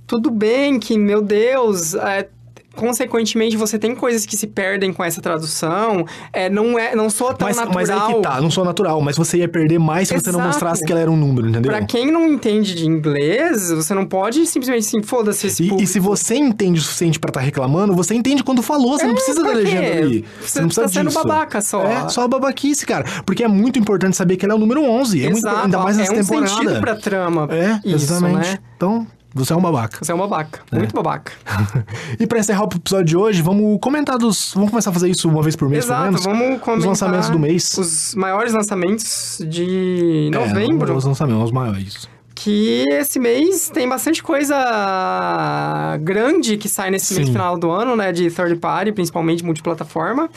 tudo 0.07 0.31
bem 0.31 0.79
que, 0.79 0.97
meu 0.99 1.21
Deus... 1.23 1.95
é, 1.95 2.29
consequentemente, 2.77 3.57
você 3.57 3.79
tem 3.79 3.95
coisas 3.95 4.27
que 4.27 4.37
se 4.37 4.47
perdem 4.47 4.93
com 4.93 5.03
essa 5.03 5.21
tradução. 5.23 6.05
É, 6.31 6.51
não, 6.51 6.79
é, 6.79 6.95
não 6.95 7.09
soa 7.09 7.33
tão 7.35 7.49
mas, 7.49 7.57
natural. 7.57 7.75
mas 7.75 7.91
aí 7.91 8.15
que 8.15 8.21
tá, 8.21 8.39
não 8.39 8.51
sou 8.51 8.67
natural, 8.67 9.01
mas 9.01 9.17
você 9.17 9.39
ia 9.39 9.49
perder 9.49 9.79
mais 9.79 10.09
se 10.09 10.15
você 10.15 10.31
não 10.31 10.41
Exato. 10.41 10.49
mostrasse 10.49 10.85
que 10.85 10.93
ela 10.93 11.01
era 11.01 11.11
um 11.11 11.17
número, 11.17 11.49
entendeu? 11.49 11.73
Pra 11.73 11.85
quem 11.87 12.13
não 12.13 12.27
entende 12.29 12.75
de 12.75 12.87
inglês, 12.87 13.71
você 13.71 13.95
não 13.95 14.05
pode 14.05 14.47
simplesmente 14.47 14.87
assim, 14.87 15.03
foda-se 15.03 15.47
esse 15.47 15.65
E, 15.65 15.83
e 15.83 15.87
se 15.87 15.99
você 15.99 16.37
entende 16.37 16.79
o 16.79 16.83
suficiente 16.83 17.19
pra 17.19 17.31
estar 17.31 17.41
reclamando, 17.41 17.95
você 17.95 18.15
entende 18.15 18.45
quando 18.45 18.63
falou, 18.63 18.99
você 18.99 19.05
não 19.05 19.13
É, 19.13 19.15
precisa 19.15 19.43
da 19.43 19.53
legenda 19.53 19.93
ali. 19.99 20.25
Você 20.43 20.61
não 20.61 20.69
precisa 20.69 20.87
tá 20.87 20.93
sendo 20.93 21.09
disso. 21.09 21.23
babaca 21.23 21.63
só. 21.63 21.83
É, 21.83 22.09
só 22.11 22.29
babaquice, 22.29 22.85
cara. 22.85 23.07
Porque 23.25 23.43
é 23.43 23.49
muito 23.49 23.79
importante 23.79 24.17
saber 24.19 24.37
que 24.37 24.45
ele 24.45 24.53
é 24.53 24.55
o 24.55 24.59
número 24.59 24.83
11. 24.85 25.19
É 25.19 25.31
muito, 25.31 25.39
Exato, 25.39 25.65
ainda 25.65 25.79
mais 25.79 25.97
nessa 25.97 26.13
é 26.13 26.15
um 26.15 26.21
temporada. 26.21 26.47
sentido 26.49 26.81
pra 26.81 26.95
trama. 26.95 27.49
É, 27.51 27.81
isso, 27.89 28.05
exatamente. 28.13 28.51
né? 28.51 28.59
Então, 28.77 29.07
você 29.45 29.53
é 29.53 29.57
um 29.57 29.61
babaca. 29.61 29.99
Você 30.05 30.13
é 30.13 30.15
um 30.15 30.19
babaca, 30.19 30.61
muito 30.73 30.95
babaca. 30.95 31.33
e 32.19 32.27
pra 32.27 32.39
encerrar 32.39 32.63
o 32.65 32.69
episódio 32.75 33.05
de 33.05 33.17
hoje, 33.17 33.43
vamos 33.43 33.79
comentar 33.81 34.19
dos. 34.19 34.53
Vamos 34.55 34.71
começar 34.71 34.91
a 34.91 34.93
fazer 34.93 35.09
isso 35.11 35.29
uma 35.29 35.43
vez 35.43 35.55
por 35.57 35.69
mês, 35.69 35.85
pelo 35.85 35.97
Exato, 35.97 36.05
menos? 36.13 36.25
vamos 36.25 36.61
comentar 36.61 36.79
Os 36.79 36.85
lançamentos 36.85 37.31
do 37.31 37.39
mês. 37.39 37.77
Os 37.79 38.15
maiores 38.15 38.53
lançamentos 38.53 39.39
de 39.47 40.31
É, 40.33 40.39
novembro. 40.39 40.97
os 40.97 41.05
lançamentos, 41.05 41.45
os 41.45 41.53
maiores. 41.53 42.09
Que 42.35 42.85
esse 42.91 43.19
mês 43.19 43.71
tem 43.71 43.89
bastante 43.89 44.23
coisa 44.23 45.97
grande 46.03 46.57
que 46.57 46.69
sai 46.69 46.91
nesse 46.91 47.15
mês 47.15 47.27
Sim. 47.27 47.33
final 47.33 47.59
do 47.59 47.71
ano, 47.71 47.97
né? 47.97 48.13
De 48.13 48.31
third 48.31 48.57
party, 48.57 48.93
principalmente 48.93 49.45
multiplataforma. 49.45 50.29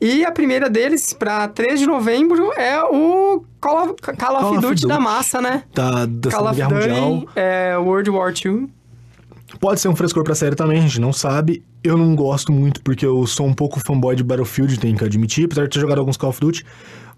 E 0.00 0.24
a 0.24 0.30
primeira 0.30 0.68
deles, 0.68 1.12
pra 1.12 1.48
3 1.48 1.80
de 1.80 1.86
novembro, 1.86 2.52
é 2.52 2.82
o 2.82 3.42
Call 3.60 3.90
of, 3.90 3.94
Call 4.02 4.14
of 4.14 4.18
Call 4.18 4.52
of 4.52 4.60
Duty 4.60 4.86
da 4.86 4.96
Duty. 4.96 5.04
massa, 5.04 5.40
né? 5.40 5.62
Da, 5.72 6.04
da 6.06 6.30
Call 6.30 6.46
of 6.48 6.56
Guerra 6.56 6.70
Mundial. 6.70 7.16
Duty, 7.20 7.32
é, 7.36 7.76
World 7.78 8.10
War 8.10 8.32
II. 8.44 8.68
Pode 9.60 9.80
ser 9.80 9.88
um 9.88 9.96
frescor 9.96 10.24
pra 10.24 10.34
série 10.34 10.56
também, 10.56 10.78
a 10.78 10.82
gente 10.82 11.00
não 11.00 11.12
sabe. 11.12 11.64
Eu 11.82 11.96
não 11.96 12.14
gosto 12.14 12.52
muito 12.52 12.82
porque 12.82 13.06
eu 13.06 13.26
sou 13.26 13.46
um 13.46 13.54
pouco 13.54 13.80
fanboy 13.80 14.16
de 14.16 14.24
Battlefield, 14.24 14.78
tenho 14.78 14.96
que 14.96 15.04
admitir, 15.04 15.46
apesar 15.46 15.64
de 15.64 15.70
ter 15.70 15.80
jogado 15.80 15.98
alguns 15.98 16.16
Call 16.16 16.30
of 16.30 16.40
Duty. 16.40 16.64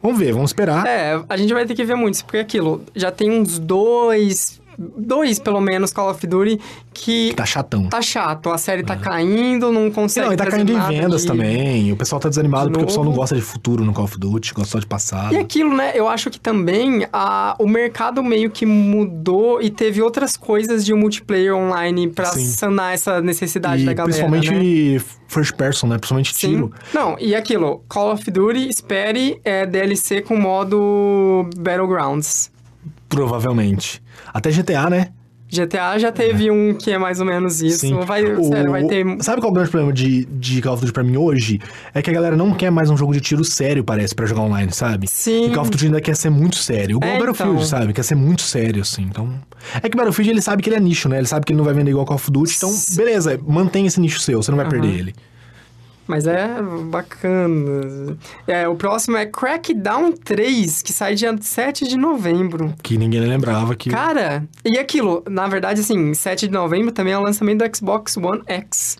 Vamos 0.03 0.19
ver, 0.19 0.33
vamos 0.33 0.51
esperar. 0.51 0.87
É, 0.87 1.21
a 1.29 1.37
gente 1.37 1.53
vai 1.53 1.65
ter 1.65 1.75
que 1.75 1.85
ver 1.85 1.95
muitos, 1.97 2.23
porque 2.23 2.39
aquilo, 2.39 2.85
já 2.95 3.11
tem 3.11 3.31
uns 3.31 3.59
dois 3.59 4.61
dois, 4.79 5.39
pelo 5.39 5.61
menos, 5.61 5.93
Call 5.93 6.11
of 6.11 6.27
Duty, 6.27 6.59
que 6.93 7.33
Tá 7.35 7.45
chatão. 7.47 7.89
tá 7.89 8.01
chato. 8.03 8.51
A 8.51 8.59
série 8.59 8.83
tá 8.83 8.97
caindo, 8.97 9.71
não 9.73 9.91
consegue 9.91 10.27
Não, 10.27 10.33
e 10.35 10.37
tá 10.37 10.47
caindo 10.47 10.73
em 10.73 10.81
vendas 10.81 11.23
de- 11.23 11.27
também. 11.29 11.93
O 11.93 11.97
pessoal 11.97 12.21
tá 12.21 12.29
desanimado 12.29 12.67
de 12.67 12.73
porque 12.73 12.85
o 12.85 12.87
pessoal 12.87 13.05
não 13.05 13.13
gosta 13.13 13.35
de 13.35 13.43
futuro 13.43 13.85
no 13.85 13.93
Call 13.93 14.05
of 14.05 14.19
Duty, 14.19 14.55
gosta 14.55 14.73
só 14.73 14.79
de 14.79 14.87
passado. 14.87 15.35
E 15.35 15.39
aquilo, 15.39 15.75
né? 15.75 15.93
Eu 15.95 16.09
acho 16.09 16.31
que 16.31 16.39
também 16.41 17.07
a, 17.13 17.57
o 17.59 17.67
mercado 17.69 18.23
meio 18.23 18.51
que 18.51 18.67
mudou 18.67 19.61
e 19.63 19.71
teve 19.71 20.01
outras 20.03 20.37
coisas 20.37 20.85
de 20.85 20.93
um 20.93 20.99
multiplayer 20.99 21.55
online 21.55 22.09
pra 22.09 22.27
Sim. 22.27 22.45
sanar 22.47 22.95
essa 22.95 23.21
necessidade 23.21 23.83
E 23.83 23.87
da 23.87 23.93
galera. 23.95 24.05
principalmente 24.29 24.51
né? 24.99 25.01
first 25.29 25.55
person, 25.55 25.87
né? 25.89 25.97
Principalmente 25.99 26.35
Sim. 26.35 26.49
tiro. 26.49 26.73
Não, 26.95 27.17
e 27.19 27.35
aquilo, 27.35 27.83
Call 27.89 28.13
of 28.13 28.31
Duty, 28.31 28.69
espere 28.69 29.41
é, 29.45 29.67
DLC 29.67 30.21
com 30.23 30.37
modo 30.37 31.49
Battlegrounds. 31.57 32.51
Provavelmente. 33.09 34.03
Até 34.33 34.51
GTA, 34.51 34.91
né? 34.91 35.09
GTA 35.49 35.97
já 35.97 36.11
teve 36.11 36.51
um 36.51 36.75
que 36.75 36.91
é 36.91 36.99
mais 36.99 37.21
ou 37.21 37.25
menos 37.27 37.63
isso. 37.63 37.95
Vai, 38.01 38.25
O- 38.25 38.43
sério, 38.49 38.69
vai 38.73 38.85
ter. 38.85 39.05
Sabe 39.23 39.41
qual 39.41 39.51
é 39.51 39.53
o 39.53 39.55
grande 39.55 39.71
problema 39.71 39.93
de, 39.93 40.25
de 40.25 40.61
Call 40.61 40.73
of 40.75 40.81
Duty 40.81 40.93
pra 40.93 41.05
mim 41.05 41.17
hoje? 41.17 41.61
É 41.95 42.03
que 42.03 42.11
a 42.11 42.13
galera 42.13 42.37
não 42.37 42.53
quer 42.53 42.69
mais 42.71 42.91
um 42.91 42.97
jogo 42.97 43.13
de 43.13 43.21
tiro 43.21 43.45
sério, 43.45 43.85
parece, 43.85 44.13
pra 44.13 44.27
jogar 44.27 44.43
online, 44.43 44.73
sabe? 44.73 45.07
Sim. 45.09 45.47
E 45.47 45.51
Call 45.55 45.63
of 45.63 45.71
Duty 45.71 45.87
ainda 45.87 46.01
quer 46.01 46.17
ser 46.17 46.31
muito 46.31 46.57
sério. 46.57 46.97
Igual 46.97 47.09
É, 47.09 47.15
o 47.15 47.19
Battlefield, 47.21 47.55
então. 47.55 47.65
sabe? 47.65 47.93
Quer 47.93 48.03
ser 48.03 48.17
muito 48.17 48.43
sério, 48.43 48.83
assim. 48.83 49.03
Então. 49.03 49.33
É 49.81 49.89
que 49.89 49.95
o 49.95 49.97
Battlefield 49.97 50.31
ele 50.33 50.43
sabe 50.43 50.65
que 50.65 50.69
ele 50.69 50.77
é 50.77 50.81
nicho, 50.81 51.09
né? 51.09 51.19
Ele 51.19 51.29
sabe 51.29 51.47
que 51.47 51.53
ele 51.53 51.59
não 51.59 51.65
vai 51.65 51.75
vender 51.75 51.93
igual 51.93 52.05
Call 52.05 52.17
of 52.17 52.29
Duty. 52.29 52.53
Então, 52.57 52.75
beleza, 52.97 53.39
mantém 53.47 53.87
esse 53.87 54.01
nicho 54.01 54.19
seu, 54.19 54.43
você 54.43 54.51
não 54.51 54.59
vai 54.59 54.69
perder 54.69 54.89
ele. 54.89 55.15
Mas 56.07 56.27
é 56.27 56.63
bacana. 56.91 58.17
É, 58.47 58.69
o 58.69 58.77
próximo 58.77 59.17
é 59.17 59.27
Crackdown 59.27 60.13
3, 60.13 60.83
que 60.83 60.93
sai 60.93 61.15
dia 61.15 61.37
7 61.39 61.89
de 61.89 61.97
novembro. 61.97 62.75
Que 62.83 62.97
ninguém 62.97 63.21
lembrava 63.21 63.75
que. 63.75 63.91
Cara, 63.91 64.47
e 64.65 64.79
aquilo, 64.79 65.25
na 65.29 65.49
verdade, 65.49 65.81
assim, 65.81 66.15
7 66.15 66.47
de 66.47 66.53
novembro 66.53 66.93
também 66.93 67.13
é 67.13 67.19
o 67.19 67.23
lançamento 67.23 67.65
do 67.65 67.77
Xbox 67.77 68.17
One 68.17 68.43
X. 68.47 68.99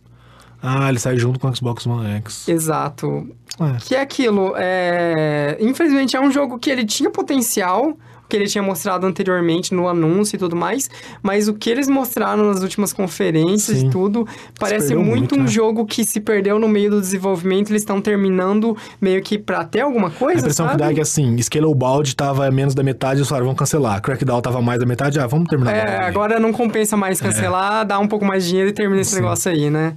Ah, 0.63 0.89
ele 0.89 0.99
sai 0.99 1.17
junto 1.17 1.39
com 1.39 1.49
o 1.49 1.55
Xbox 1.55 1.87
One 1.87 2.11
X. 2.17 2.49
Exato. 2.49 3.29
É. 3.61 3.79
Que 3.81 3.95
é 3.95 4.01
aquilo, 4.01 4.53
é... 4.57 5.57
Infelizmente 5.61 6.17
é 6.17 6.21
um 6.21 6.31
jogo 6.31 6.59
que 6.59 6.69
ele 6.69 6.85
tinha 6.85 7.11
potencial, 7.11 7.97
que 8.29 8.37
ele 8.37 8.47
tinha 8.47 8.63
mostrado 8.63 9.07
anteriormente 9.07 9.75
no 9.75 9.89
anúncio 9.89 10.37
e 10.37 10.39
tudo 10.39 10.57
mais, 10.57 10.91
mas 11.23 11.49
o 11.49 11.55
que 11.55 11.71
eles 11.71 11.89
mostraram 11.89 12.45
nas 12.45 12.63
últimas 12.63 12.93
conferências 12.93 13.79
Sim. 13.79 13.89
e 13.89 13.91
tudo, 13.91 14.27
parece 14.59 14.95
muito, 14.95 15.09
muito, 15.09 15.35
um 15.37 15.43
né? 15.43 15.49
jogo 15.49 15.87
que 15.87 16.05
se 16.05 16.21
perdeu 16.21 16.59
no 16.59 16.69
meio 16.69 16.91
do 16.91 17.01
desenvolvimento, 17.01 17.71
eles 17.71 17.83
estão 17.83 18.01
terminando 18.01 18.77
meio 19.01 19.23
que 19.23 19.39
pra 19.39 19.65
ter 19.65 19.81
alguma 19.81 20.09
A 20.09 20.11
coisa, 20.11 20.41
impressão 20.41 20.67
sabe? 20.67 20.79
que 20.79 20.85
dá 20.85 20.91
é 20.91 20.95
que 20.95 21.01
assim, 21.01 21.41
Scalebound 21.41 22.15
tava 22.17 22.51
menos 22.51 22.75
da 22.75 22.83
metade, 22.83 23.19
eles 23.19 23.29
falaram, 23.29 23.47
vamos 23.47 23.59
cancelar. 23.59 24.01
Crackdown 24.01 24.41
tava 24.41 24.61
mais 24.61 24.79
da 24.81 24.87
metade, 24.87 25.19
ah, 25.19 25.27
vamos 25.27 25.49
terminar. 25.49 25.73
É, 25.75 25.99
agora 25.99 26.39
não 26.39 26.53
compensa 26.53 26.97
mais 26.97 27.21
cancelar, 27.21 27.87
dá 27.87 27.99
um 27.99 28.09
pouco 28.09 28.25
mais 28.25 28.45
de 28.45 28.51
dinheiro 28.51 28.71
e 28.71 28.73
termina 28.73 29.01
esse 29.01 29.11
Sim. 29.11 29.17
negócio 29.17 29.51
aí, 29.51 29.71
né? 29.71 29.97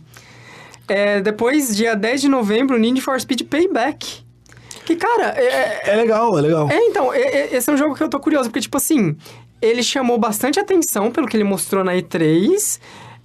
É, 0.87 1.21
depois, 1.21 1.75
dia 1.75 1.95
10 1.95 2.21
de 2.21 2.27
novembro, 2.27 2.77
Need 2.77 2.99
for 3.01 3.19
Speed 3.19 3.43
Payback. 3.43 4.23
Cara, 4.95 5.33
é, 5.37 5.91
É 5.91 5.95
legal, 5.95 6.37
é 6.37 6.41
legal. 6.41 6.69
É, 6.69 6.77
então, 6.87 7.13
e- 7.13 7.17
e- 7.19 7.55
esse 7.55 7.69
é 7.69 7.73
um 7.73 7.77
jogo 7.77 7.95
que 7.95 8.03
eu 8.03 8.09
tô 8.09 8.19
curioso, 8.19 8.49
porque, 8.49 8.61
tipo 8.61 8.77
assim, 8.77 9.15
ele 9.61 9.83
chamou 9.83 10.17
bastante 10.17 10.59
atenção 10.59 11.11
pelo 11.11 11.27
que 11.27 11.35
ele 11.37 11.43
mostrou 11.43 11.83
na 11.83 11.93
E3, 11.95 12.79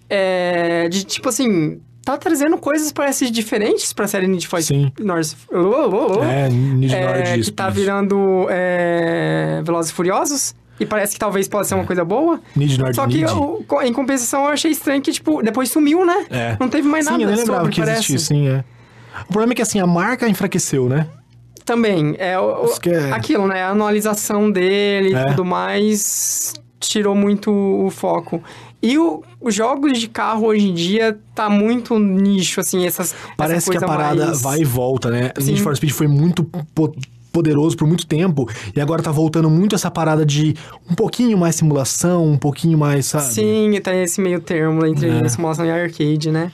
é, 0.09 0.89
de, 0.89 1.05
tipo 1.05 1.29
assim, 1.29 1.81
tá 2.05 2.17
trazendo 2.19 2.59
coisas, 2.59 2.93
parece, 2.93 3.31
diferentes 3.31 3.93
pra 3.93 4.07
série 4.07 4.27
Need 4.27 4.47
for 4.47 4.63
Sim. 4.63 4.93
North... 5.01 5.33
Oh, 5.51 5.57
oh, 5.57 6.19
oh. 6.21 6.25
É, 6.25 6.49
Need 6.49 6.95
É, 6.95 7.39
que 7.39 7.51
tá 7.51 7.69
virando 7.71 8.47
é, 8.51 9.63
Velozes 9.65 9.91
e 9.91 9.95
Furiosos, 9.95 10.55
e 10.79 10.85
parece 10.85 11.15
que 11.15 11.19
talvez 11.21 11.47
possa 11.49 11.69
ser 11.71 11.75
uma 11.77 11.85
coisa 11.87 12.05
boa. 12.05 12.41
Need 12.57 12.79
Nord 12.79 12.97
Só 12.97 13.07
que, 13.07 13.21
eu- 13.23 13.65
em 13.83 13.93
compensação, 13.93 14.45
eu 14.45 14.51
achei 14.51 14.73
estranho 14.73 15.01
que, 15.01 15.13
tipo, 15.13 15.43
depois 15.43 15.71
sumiu, 15.71 16.05
né? 16.05 16.27
É. 16.31 16.57
Não 16.61 16.69
teve 16.69 16.87
mais 16.89 17.05
Sim, 17.07 17.13
nada 17.13 17.23
eu 17.23 17.29
nem 17.29 17.37
lembrava 17.39 17.61
sobre, 17.61 17.75
que 17.75 17.81
parece. 17.81 18.13
existia, 18.15 18.19
sim, 18.19 18.49
é. 18.49 18.65
O 19.23 19.27
problema 19.33 19.53
é 19.53 19.57
que 19.57 19.63
assim, 19.63 19.79
a 19.79 19.87
marca 19.87 20.29
enfraqueceu, 20.29 20.89
né? 20.89 21.07
Também, 21.65 22.15
é, 22.19 22.39
o- 22.39 22.67
é- 22.87 23.13
aquilo, 23.13 23.47
né? 23.47 23.63
A 23.63 23.71
anualização 23.71 24.51
dele 24.51 25.11
e 25.11 25.15
É. 25.15 25.25
tudo 25.27 25.45
mais 25.45 26.53
tirou 26.79 27.15
muito 27.15 27.51
o 27.51 27.91
foco. 27.91 28.43
E 28.83 28.99
o- 28.99 29.23
os 29.41 29.55
jogos 29.55 29.99
de 29.99 30.07
carro 30.09 30.47
hoje 30.47 30.69
em 30.69 30.75
dia 30.75 31.19
tá 31.35 31.49
muito 31.49 31.99
nicho, 31.99 32.61
assim, 32.61 32.87
essas 32.87 33.15
Parece 33.37 33.71
essa 33.71 33.79
que 33.79 33.83
a 33.83 33.87
parada 33.89 34.27
mais... 34.27 34.43
vai 34.43 34.59
e 34.61 34.65
volta, 34.65 35.11
né? 35.11 35.31
Sim. 35.39 35.53
Need 35.53 35.63
for 35.63 35.75
Speed 35.75 35.93
foi 35.93 36.07
muito 36.07 36.45
po- 36.75 36.95
poderoso 37.33 37.77
por 37.79 37.89
muito 37.89 38.07
tempo 38.07 38.47
e 38.77 38.81
agora 38.81 39.03
tá 39.03 39.11
voltando 39.11 39.49
muito 39.49 39.75
essa 39.75 39.91
parada 39.91 40.25
de 40.25 40.55
um 40.89 40.95
pouquinho 40.95 41.37
mais 41.39 41.57
simulação, 41.57 42.25
um 42.27 42.37
pouquinho 42.37 42.77
mais, 42.77 43.07
sabe? 43.07 43.25
Sim, 43.25 43.71
e 43.75 43.81
tem 43.81 44.03
esse 44.03 44.21
meio 44.21 44.39
termo 44.41 44.85
entre 44.85 45.09
É. 45.09 45.29
simulação 45.31 45.65
e 45.65 45.71
arcade, 45.71 46.31
né? 46.31 46.53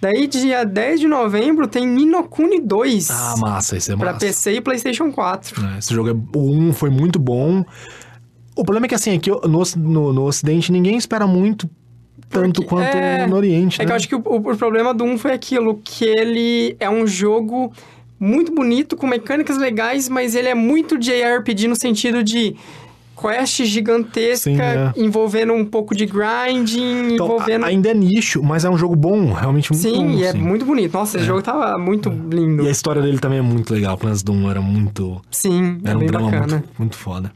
Daí, 0.00 0.26
dia 0.28 0.64
10 0.64 1.00
de 1.00 1.08
novembro, 1.08 1.66
tem 1.66 1.86
Ninokuni 1.86 2.60
2 2.60 3.10
Ah, 3.10 3.34
massa, 3.38 3.76
isso 3.76 3.92
é 3.92 3.96
pra 3.96 4.12
massa. 4.12 4.24
PC 4.26 4.52
e 4.52 4.60
PlayStation 4.60 5.10
4. 5.12 5.60
É, 5.74 5.78
Esse 5.78 5.92
jogo 5.92 6.10
é 6.10 6.12
o 6.36 6.50
1 6.50 6.72
foi 6.72 6.88
muito 6.90 7.18
bom. 7.18 7.64
O 8.54 8.64
problema 8.64 8.86
é 8.86 8.88
que 8.88 8.94
assim, 8.94 9.16
aqui 9.16 9.30
no, 9.30 9.62
no, 9.76 10.12
no 10.12 10.24
ocidente 10.24 10.70
ninguém 10.70 10.96
espera 10.96 11.26
muito 11.26 11.68
tanto 12.30 12.60
Porque- 12.62 12.68
quanto 12.68 12.96
é, 12.96 13.26
no 13.26 13.36
oriente, 13.36 13.80
É 13.80 13.84
né? 13.84 13.86
que 13.86 13.92
eu 13.92 13.96
acho 13.96 14.08
que 14.08 14.14
o, 14.14 14.22
o- 14.24 14.52
o 14.52 14.56
problema 14.56 14.92
do 14.94 15.02
1 15.04 15.18
foi 15.18 15.32
aquilo, 15.32 15.80
que 15.82 16.04
ele 16.04 16.76
é 16.78 16.88
um 16.90 17.06
jogo 17.06 17.72
muito 18.20 18.52
bonito, 18.52 18.96
com 18.96 19.06
mecânicas 19.06 19.56
legais, 19.58 20.08
mas 20.08 20.34
ele 20.34 20.48
é 20.48 20.54
muito 20.54 20.98
JRPG 20.98 21.68
no 21.68 21.76
sentido 21.76 22.22
de 22.22 22.54
quest 23.20 23.64
gigantesca, 23.64 24.50
Sim, 24.50 24.60
é. 24.60 24.92
envolvendo 24.96 25.52
um 25.52 25.64
pouco 25.64 25.94
de 25.94 26.06
grinding, 26.06 27.14
Então, 27.14 27.26
envolvendo... 27.26 27.64
ainda 27.64 27.90
é 27.90 27.94
nicho, 27.94 28.42
mas 28.42 28.64
é 28.64 28.70
um 28.70 28.78
jogo 28.78 28.94
bom, 28.94 29.32
realmente 29.32 29.72
muito 29.72 29.82
Sim, 29.82 30.06
bom. 30.06 30.10
e 30.10 30.24
é 30.24 30.32
sim. 30.32 30.38
muito 30.38 30.64
bonito. 30.64 30.92
Nossa, 30.92 31.16
esse 31.16 31.26
jogo 31.26 31.42
tava 31.42 31.76
muito 31.78 32.08
lindo. 32.08 32.62
E 32.62 32.68
a 32.68 32.70
história 32.70 33.02
dele 33.02 33.18
também 33.18 33.38
é 33.38 33.42
muito 33.42 33.72
legal. 33.74 33.94
O 33.94 33.98
Plans 33.98 34.22
Doom 34.22 34.50
era 34.50 34.60
muito. 34.60 35.20
Sim, 35.30 35.80
é 35.84 35.88
Era 35.88 35.96
um 35.96 36.00
bem 36.00 36.08
drama 36.08 36.30
bacana. 36.30 36.52
muito, 36.52 36.68
muito 36.78 36.96
foda. 36.96 37.32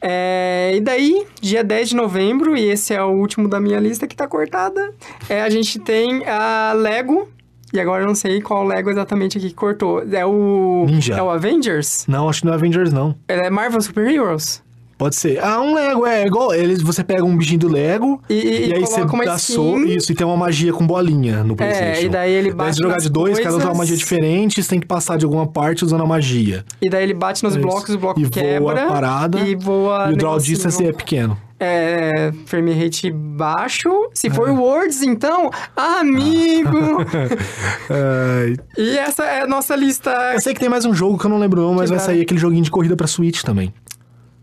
É, 0.00 0.74
e 0.76 0.80
daí, 0.80 1.26
dia 1.40 1.64
10 1.64 1.88
de 1.90 1.96
novembro, 1.96 2.56
e 2.56 2.64
esse 2.70 2.94
é 2.94 3.02
o 3.02 3.10
último 3.10 3.48
da 3.48 3.58
minha 3.60 3.80
lista 3.80 4.06
que 4.06 4.14
tá 4.14 4.28
cortada, 4.28 4.94
é, 5.28 5.42
a 5.42 5.50
gente 5.50 5.80
tem 5.80 6.24
a 6.26 6.72
Lego, 6.72 7.28
e 7.72 7.80
agora 7.80 8.04
eu 8.04 8.06
não 8.06 8.14
sei 8.14 8.40
qual 8.40 8.64
Lego 8.64 8.90
exatamente 8.90 9.38
aqui 9.38 9.48
que 9.48 9.54
cortou. 9.54 10.02
É 10.10 10.24
o... 10.24 10.84
Ninja. 10.86 11.14
É 11.14 11.22
o 11.22 11.28
Avengers? 11.28 12.04
Não, 12.06 12.28
acho 12.28 12.40
que 12.40 12.46
não 12.46 12.52
é 12.52 12.56
Avengers, 12.56 12.92
não. 12.92 13.14
É 13.26 13.50
Marvel 13.50 13.80
Super 13.80 14.08
Heroes. 14.08 14.62
Pode 14.98 15.14
ser. 15.14 15.38
Ah, 15.40 15.60
um 15.60 15.74
Lego, 15.74 16.04
é 16.04 16.26
igual. 16.26 16.52
Eles, 16.52 16.82
você 16.82 17.04
pega 17.04 17.24
um 17.24 17.36
bichinho 17.36 17.60
do 17.60 17.68
Lego 17.68 18.20
E, 18.28 18.34
e, 18.34 18.68
e, 18.68 18.74
aí 18.74 18.80
você 18.80 19.06
so, 19.38 19.78
isso, 19.84 20.10
e 20.10 20.14
tem 20.14 20.26
uma 20.26 20.36
magia 20.36 20.72
com 20.72 20.84
bolinha 20.84 21.44
no 21.44 21.54
PlayStation. 21.54 22.00
É, 22.00 22.04
e 22.04 22.08
daí 22.08 22.32
ele 22.32 22.52
bate 22.52 22.74
se 22.74 22.82
jogar 22.82 22.96
de 22.96 23.08
dois, 23.08 23.38
cada 23.38 23.50
um 23.50 23.58
usa 23.58 23.66
uma 23.66 23.74
coisas, 23.74 23.78
magia 23.78 23.96
diferente, 23.96 24.60
você 24.60 24.68
tem 24.68 24.80
que 24.80 24.86
passar 24.86 25.16
de 25.16 25.24
alguma 25.24 25.46
parte 25.46 25.84
usando 25.84 26.02
a 26.02 26.06
magia. 26.06 26.64
E 26.82 26.90
daí 26.90 27.04
ele 27.04 27.14
bate 27.14 27.44
nos 27.44 27.54
É 27.54 27.60
blocos, 27.60 27.94
o 27.94 27.98
bloco 27.98 28.18
e 28.18 28.24
voa 28.24 28.32
quebra. 28.32 28.84
a 28.84 28.88
parada. 28.88 29.38
E 29.38 29.54
voa... 29.54 30.10
e 30.10 30.14
o 30.14 30.16
draw 30.16 30.36
distance 30.38 30.84
é 30.84 30.92
pequeno. 30.92 31.38
É, 31.60 32.32
frame 32.46 32.72
rate 32.72 33.10
baixo. 33.10 33.90
Se 34.14 34.30
for 34.30 34.48
Words, 34.50 35.02
então, 35.02 35.50
amigo! 35.76 36.68
E 38.76 38.96
essa 38.98 39.24
é 39.24 39.42
a 39.42 39.46
nossa 39.46 39.74
lista 39.74 40.10
eu 40.34 40.40
sei 40.40 40.54
que 40.54 40.60
tem 40.60 40.68
mais 40.68 40.84
um 40.84 40.94
jogo 40.94 41.18
que 41.18 41.26
eu 41.26 41.30
não 41.30 41.38
lembro 41.38 41.60
não, 41.60 41.74
mas 41.74 41.90
vai 41.90 41.98
sair 41.98 42.20
aquele 42.20 42.38
joguinho 42.38 42.62
de 42.62 42.70
corrida 42.70 42.96
pra 42.96 43.06
Switch 43.06 43.42
também. 43.42 43.72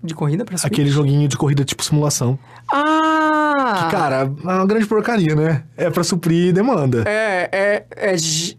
De 0.06 0.14
corrida 0.16 0.45
pra 0.45 0.58
Switch. 0.58 0.72
Aquele 0.72 0.89
joguinho 0.89 1.28
de 1.28 1.38
corrida 1.38 1.64
tipo 1.66 1.84
simulação. 1.84 2.38
Ah! 2.72 3.86
Que, 3.86 3.91
cara, 3.95 4.16
é 4.22 4.24
uma 4.43 4.66
grande 4.66 4.86
porcaria, 4.86 5.36
né? 5.36 5.64
É 5.76 5.89
pra 5.89 6.03
suprir 6.03 6.53
demanda. 6.53 7.03
É, 7.08 7.49
é, 7.51 7.86
é, 8.14 8.18
G- 8.18 8.58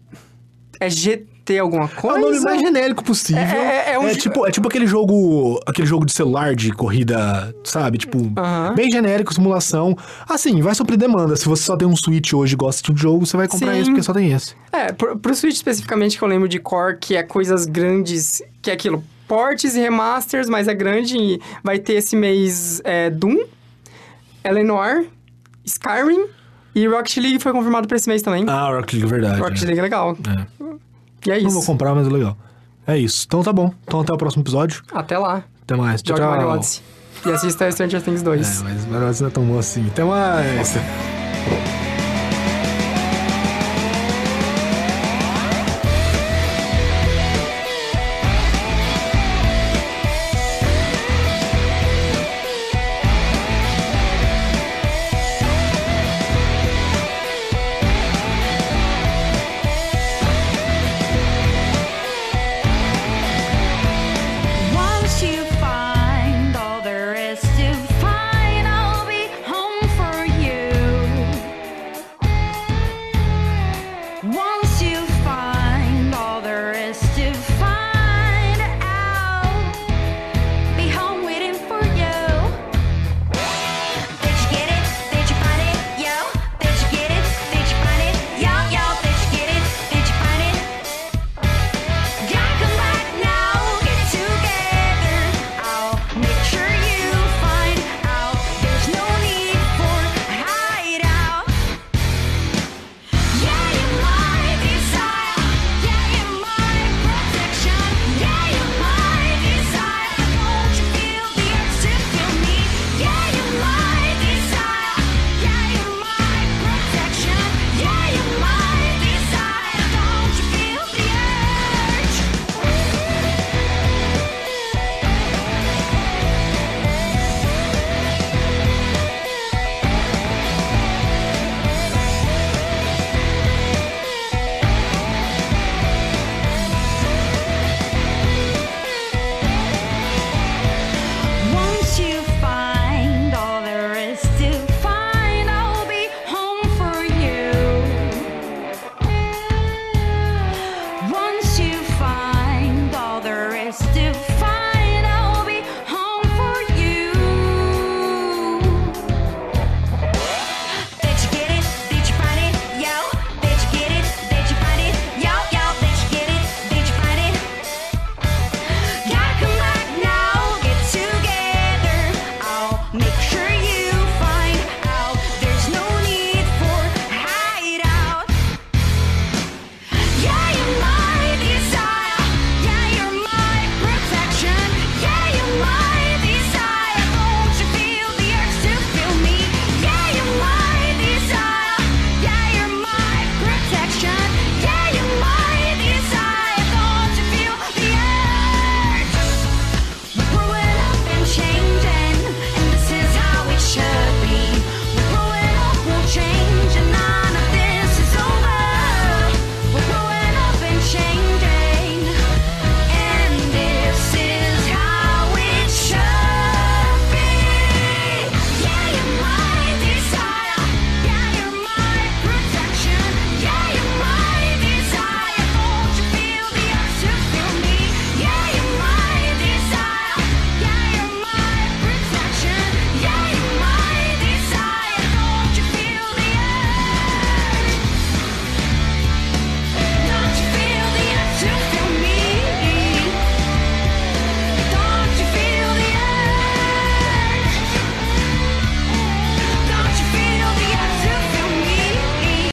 é 0.79 0.89
GT 0.89 1.59
alguma 1.59 1.85
É 1.85 1.87
coisa? 1.87 2.17
o 2.17 2.21
nome 2.21 2.39
mais 2.41 2.59
genérico 2.61 3.03
possível. 3.03 3.41
É- 3.41 3.89
é- 3.89 3.93
é 3.93 3.99
um 3.99 4.07
jo- 4.09 4.17
tipo, 4.17 4.45
é 4.45 4.51
tipo 4.51 4.67
aquele 4.67 4.85
jogo. 4.85 5.59
Aquele 5.65 5.87
jogo 5.87 6.05
de 6.05 6.11
celular 6.11 6.55
de 6.55 6.71
corrida, 6.71 7.53
sabe? 7.63 7.97
Tipo, 7.97 8.17
Aham. 8.37 8.75
bem 8.75 8.91
genérico, 8.91 9.33
simulação. 9.33 9.95
Assim, 10.27 10.61
vai 10.61 10.75
suprir 10.75 10.97
demanda. 10.97 11.35
Se 11.35 11.45
você 11.47 11.63
só 11.63 11.77
tem 11.77 11.87
um 11.87 11.95
Switch 11.95 12.33
hoje 12.33 12.53
e 12.53 12.57
gosta 12.57 12.91
de 12.93 13.01
jogo, 13.01 13.25
você 13.25 13.37
vai 13.37 13.47
comprar 13.47 13.73
Sim. 13.73 13.79
esse 13.79 13.89
porque 13.89 14.03
só 14.03 14.13
tem 14.13 14.31
esse. 14.33 14.53
É, 14.71 14.91
pro, 14.91 15.17
pro 15.17 15.33
Switch 15.35 15.55
especificamente 15.55 16.17
que 16.17 16.23
eu 16.23 16.27
lembro 16.27 16.47
de 16.49 16.59
Core, 16.59 16.97
que 16.99 17.15
é 17.15 17.23
coisas 17.23 17.65
grandes, 17.65 18.41
que 18.61 18.69
é 18.69 18.73
aquilo, 18.73 19.01
portes 19.27 19.75
e 19.75 19.79
remasters, 19.79 20.49
mas 20.49 20.67
é 20.67 20.73
grande 20.73 21.17
e 21.17 21.41
vai 21.63 21.79
ter 21.79 21.93
esse 21.93 22.15
mês 22.15 22.81
é, 22.83 23.09
Doom, 23.09 23.43
Eleanor, 24.43 25.05
Skyrim 25.65 26.27
e 26.73 26.87
Rocket 26.87 27.17
League 27.17 27.39
foi 27.39 27.51
confirmado 27.51 27.87
pra 27.87 27.97
esse 27.97 28.07
mês 28.07 28.21
também. 28.21 28.45
Ah, 28.47 28.69
Rocket 28.69 28.93
League, 28.93 29.09
verdade. 29.09 29.39
Rocket 29.41 29.61
é. 29.63 29.65
League 29.65 29.79
é 29.79 29.81
legal. 29.83 30.17
É. 30.27 30.67
E 31.27 31.31
é 31.31 31.41
Não 31.41 31.49
vou 31.49 31.59
isso. 31.59 31.67
comprar, 31.67 31.93
mas 31.93 32.07
é 32.07 32.09
legal. 32.09 32.37
É 32.85 32.97
isso. 32.97 33.25
Então 33.27 33.43
tá 33.43 33.51
bom. 33.51 33.73
Então 33.83 33.99
até 33.99 34.13
o 34.13 34.17
próximo 34.17 34.43
episódio. 34.43 34.81
Até 34.93 35.17
lá. 35.17 35.43
Até 35.63 35.75
mais. 35.75 36.01
Tchau, 36.01 36.15
Joga 36.15 36.29
tchau. 36.29 36.37
Mario 36.37 36.53
Odyssey. 36.53 36.83
E 37.25 37.31
assista 37.31 37.69
Stranger 37.71 38.01
Things 38.01 38.21
2. 38.21 38.61
É, 38.61 38.63
mas 38.63 38.85
Mario 38.85 39.07
Odyssey 39.07 39.23
não 39.23 39.29
é 39.29 39.33
tão 39.33 39.43
bom 39.43 39.59
assim. 39.59 39.87
Até 39.87 40.03
mais. 40.03 40.73